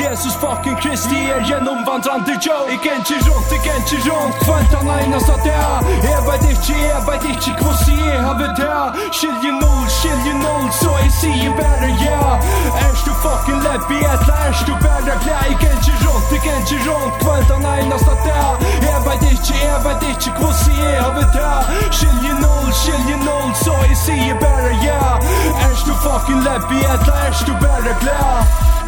Jesus 0.00 0.34
fucking 0.42 0.78
Kristi 0.82 1.20
er 1.34 1.42
gjennom 1.48 1.78
vandrande 1.88 2.34
joke. 2.46 2.68
Jeg 2.72 2.80
kan 2.84 2.98
ikke 3.02 3.18
rundt, 3.28 3.48
jeg 3.54 3.60
kan 3.66 3.80
ikke 3.82 3.98
rundt 4.10 4.34
Kvant 4.44 4.72
han 4.76 4.88
einast 4.96 5.30
at 5.34 5.40
det 5.46 5.56
er 5.70 5.78
Jeg 6.08 6.20
vet 6.28 6.44
ikke, 6.52 6.76
jeg 6.92 7.02
vet 7.08 7.24
ikke 7.32 7.52
kvossi 7.60 7.96
jeg 8.10 8.20
har 8.26 8.36
vet 8.40 8.54
det 8.60 8.80
Skilje 9.16 9.52
null, 9.62 9.86
skilje 9.98 10.34
null 10.44 10.66
Så 10.80 10.90
jeg 11.04 11.12
sier 11.20 11.52
bæra 11.58 11.90
ja. 12.04 12.20
Erst 12.84 13.04
du 13.06 13.12
fucking 13.24 13.60
leppi 13.66 13.98
etla 14.12 14.36
Erst 14.48 14.64
du 14.68 14.74
bæra 14.84 15.14
glei 15.24 15.44
Jeg 15.50 15.58
kan 15.62 15.74
ikke 15.78 15.94
rundt, 16.04 16.26
jeg 16.34 16.40
kan 16.44 16.58
ikke 16.62 16.78
rundt 16.90 17.19
kvöld 17.22 17.48
han 17.54 17.66
einasta 17.74 18.14
dag. 18.26 18.56
Jeg 18.86 19.00
veit 19.06 19.22
ikkje, 19.32 19.56
jeg 19.68 19.80
veit 19.84 20.02
ikkje 20.10 20.32
kvossi 20.38 20.74
jeg 20.80 21.02
har 21.02 21.12
vet 21.18 21.38
ha 21.40 21.52
Skilje 21.90 22.34
noll, 22.40 22.72
skilje 22.82 23.16
noll, 23.24 23.54
så 23.64 23.76
jeg 23.88 23.96
sier 24.04 24.36
bare 24.42 24.72
yeah 24.84 25.16
Erst 25.68 25.86
du 25.86 25.94
fucking 26.04 26.42
leppi, 26.46 26.82
etla 26.94 27.16
erst 27.28 27.46
du 27.46 27.54
bare 27.62 27.96
glad? 28.02 28.79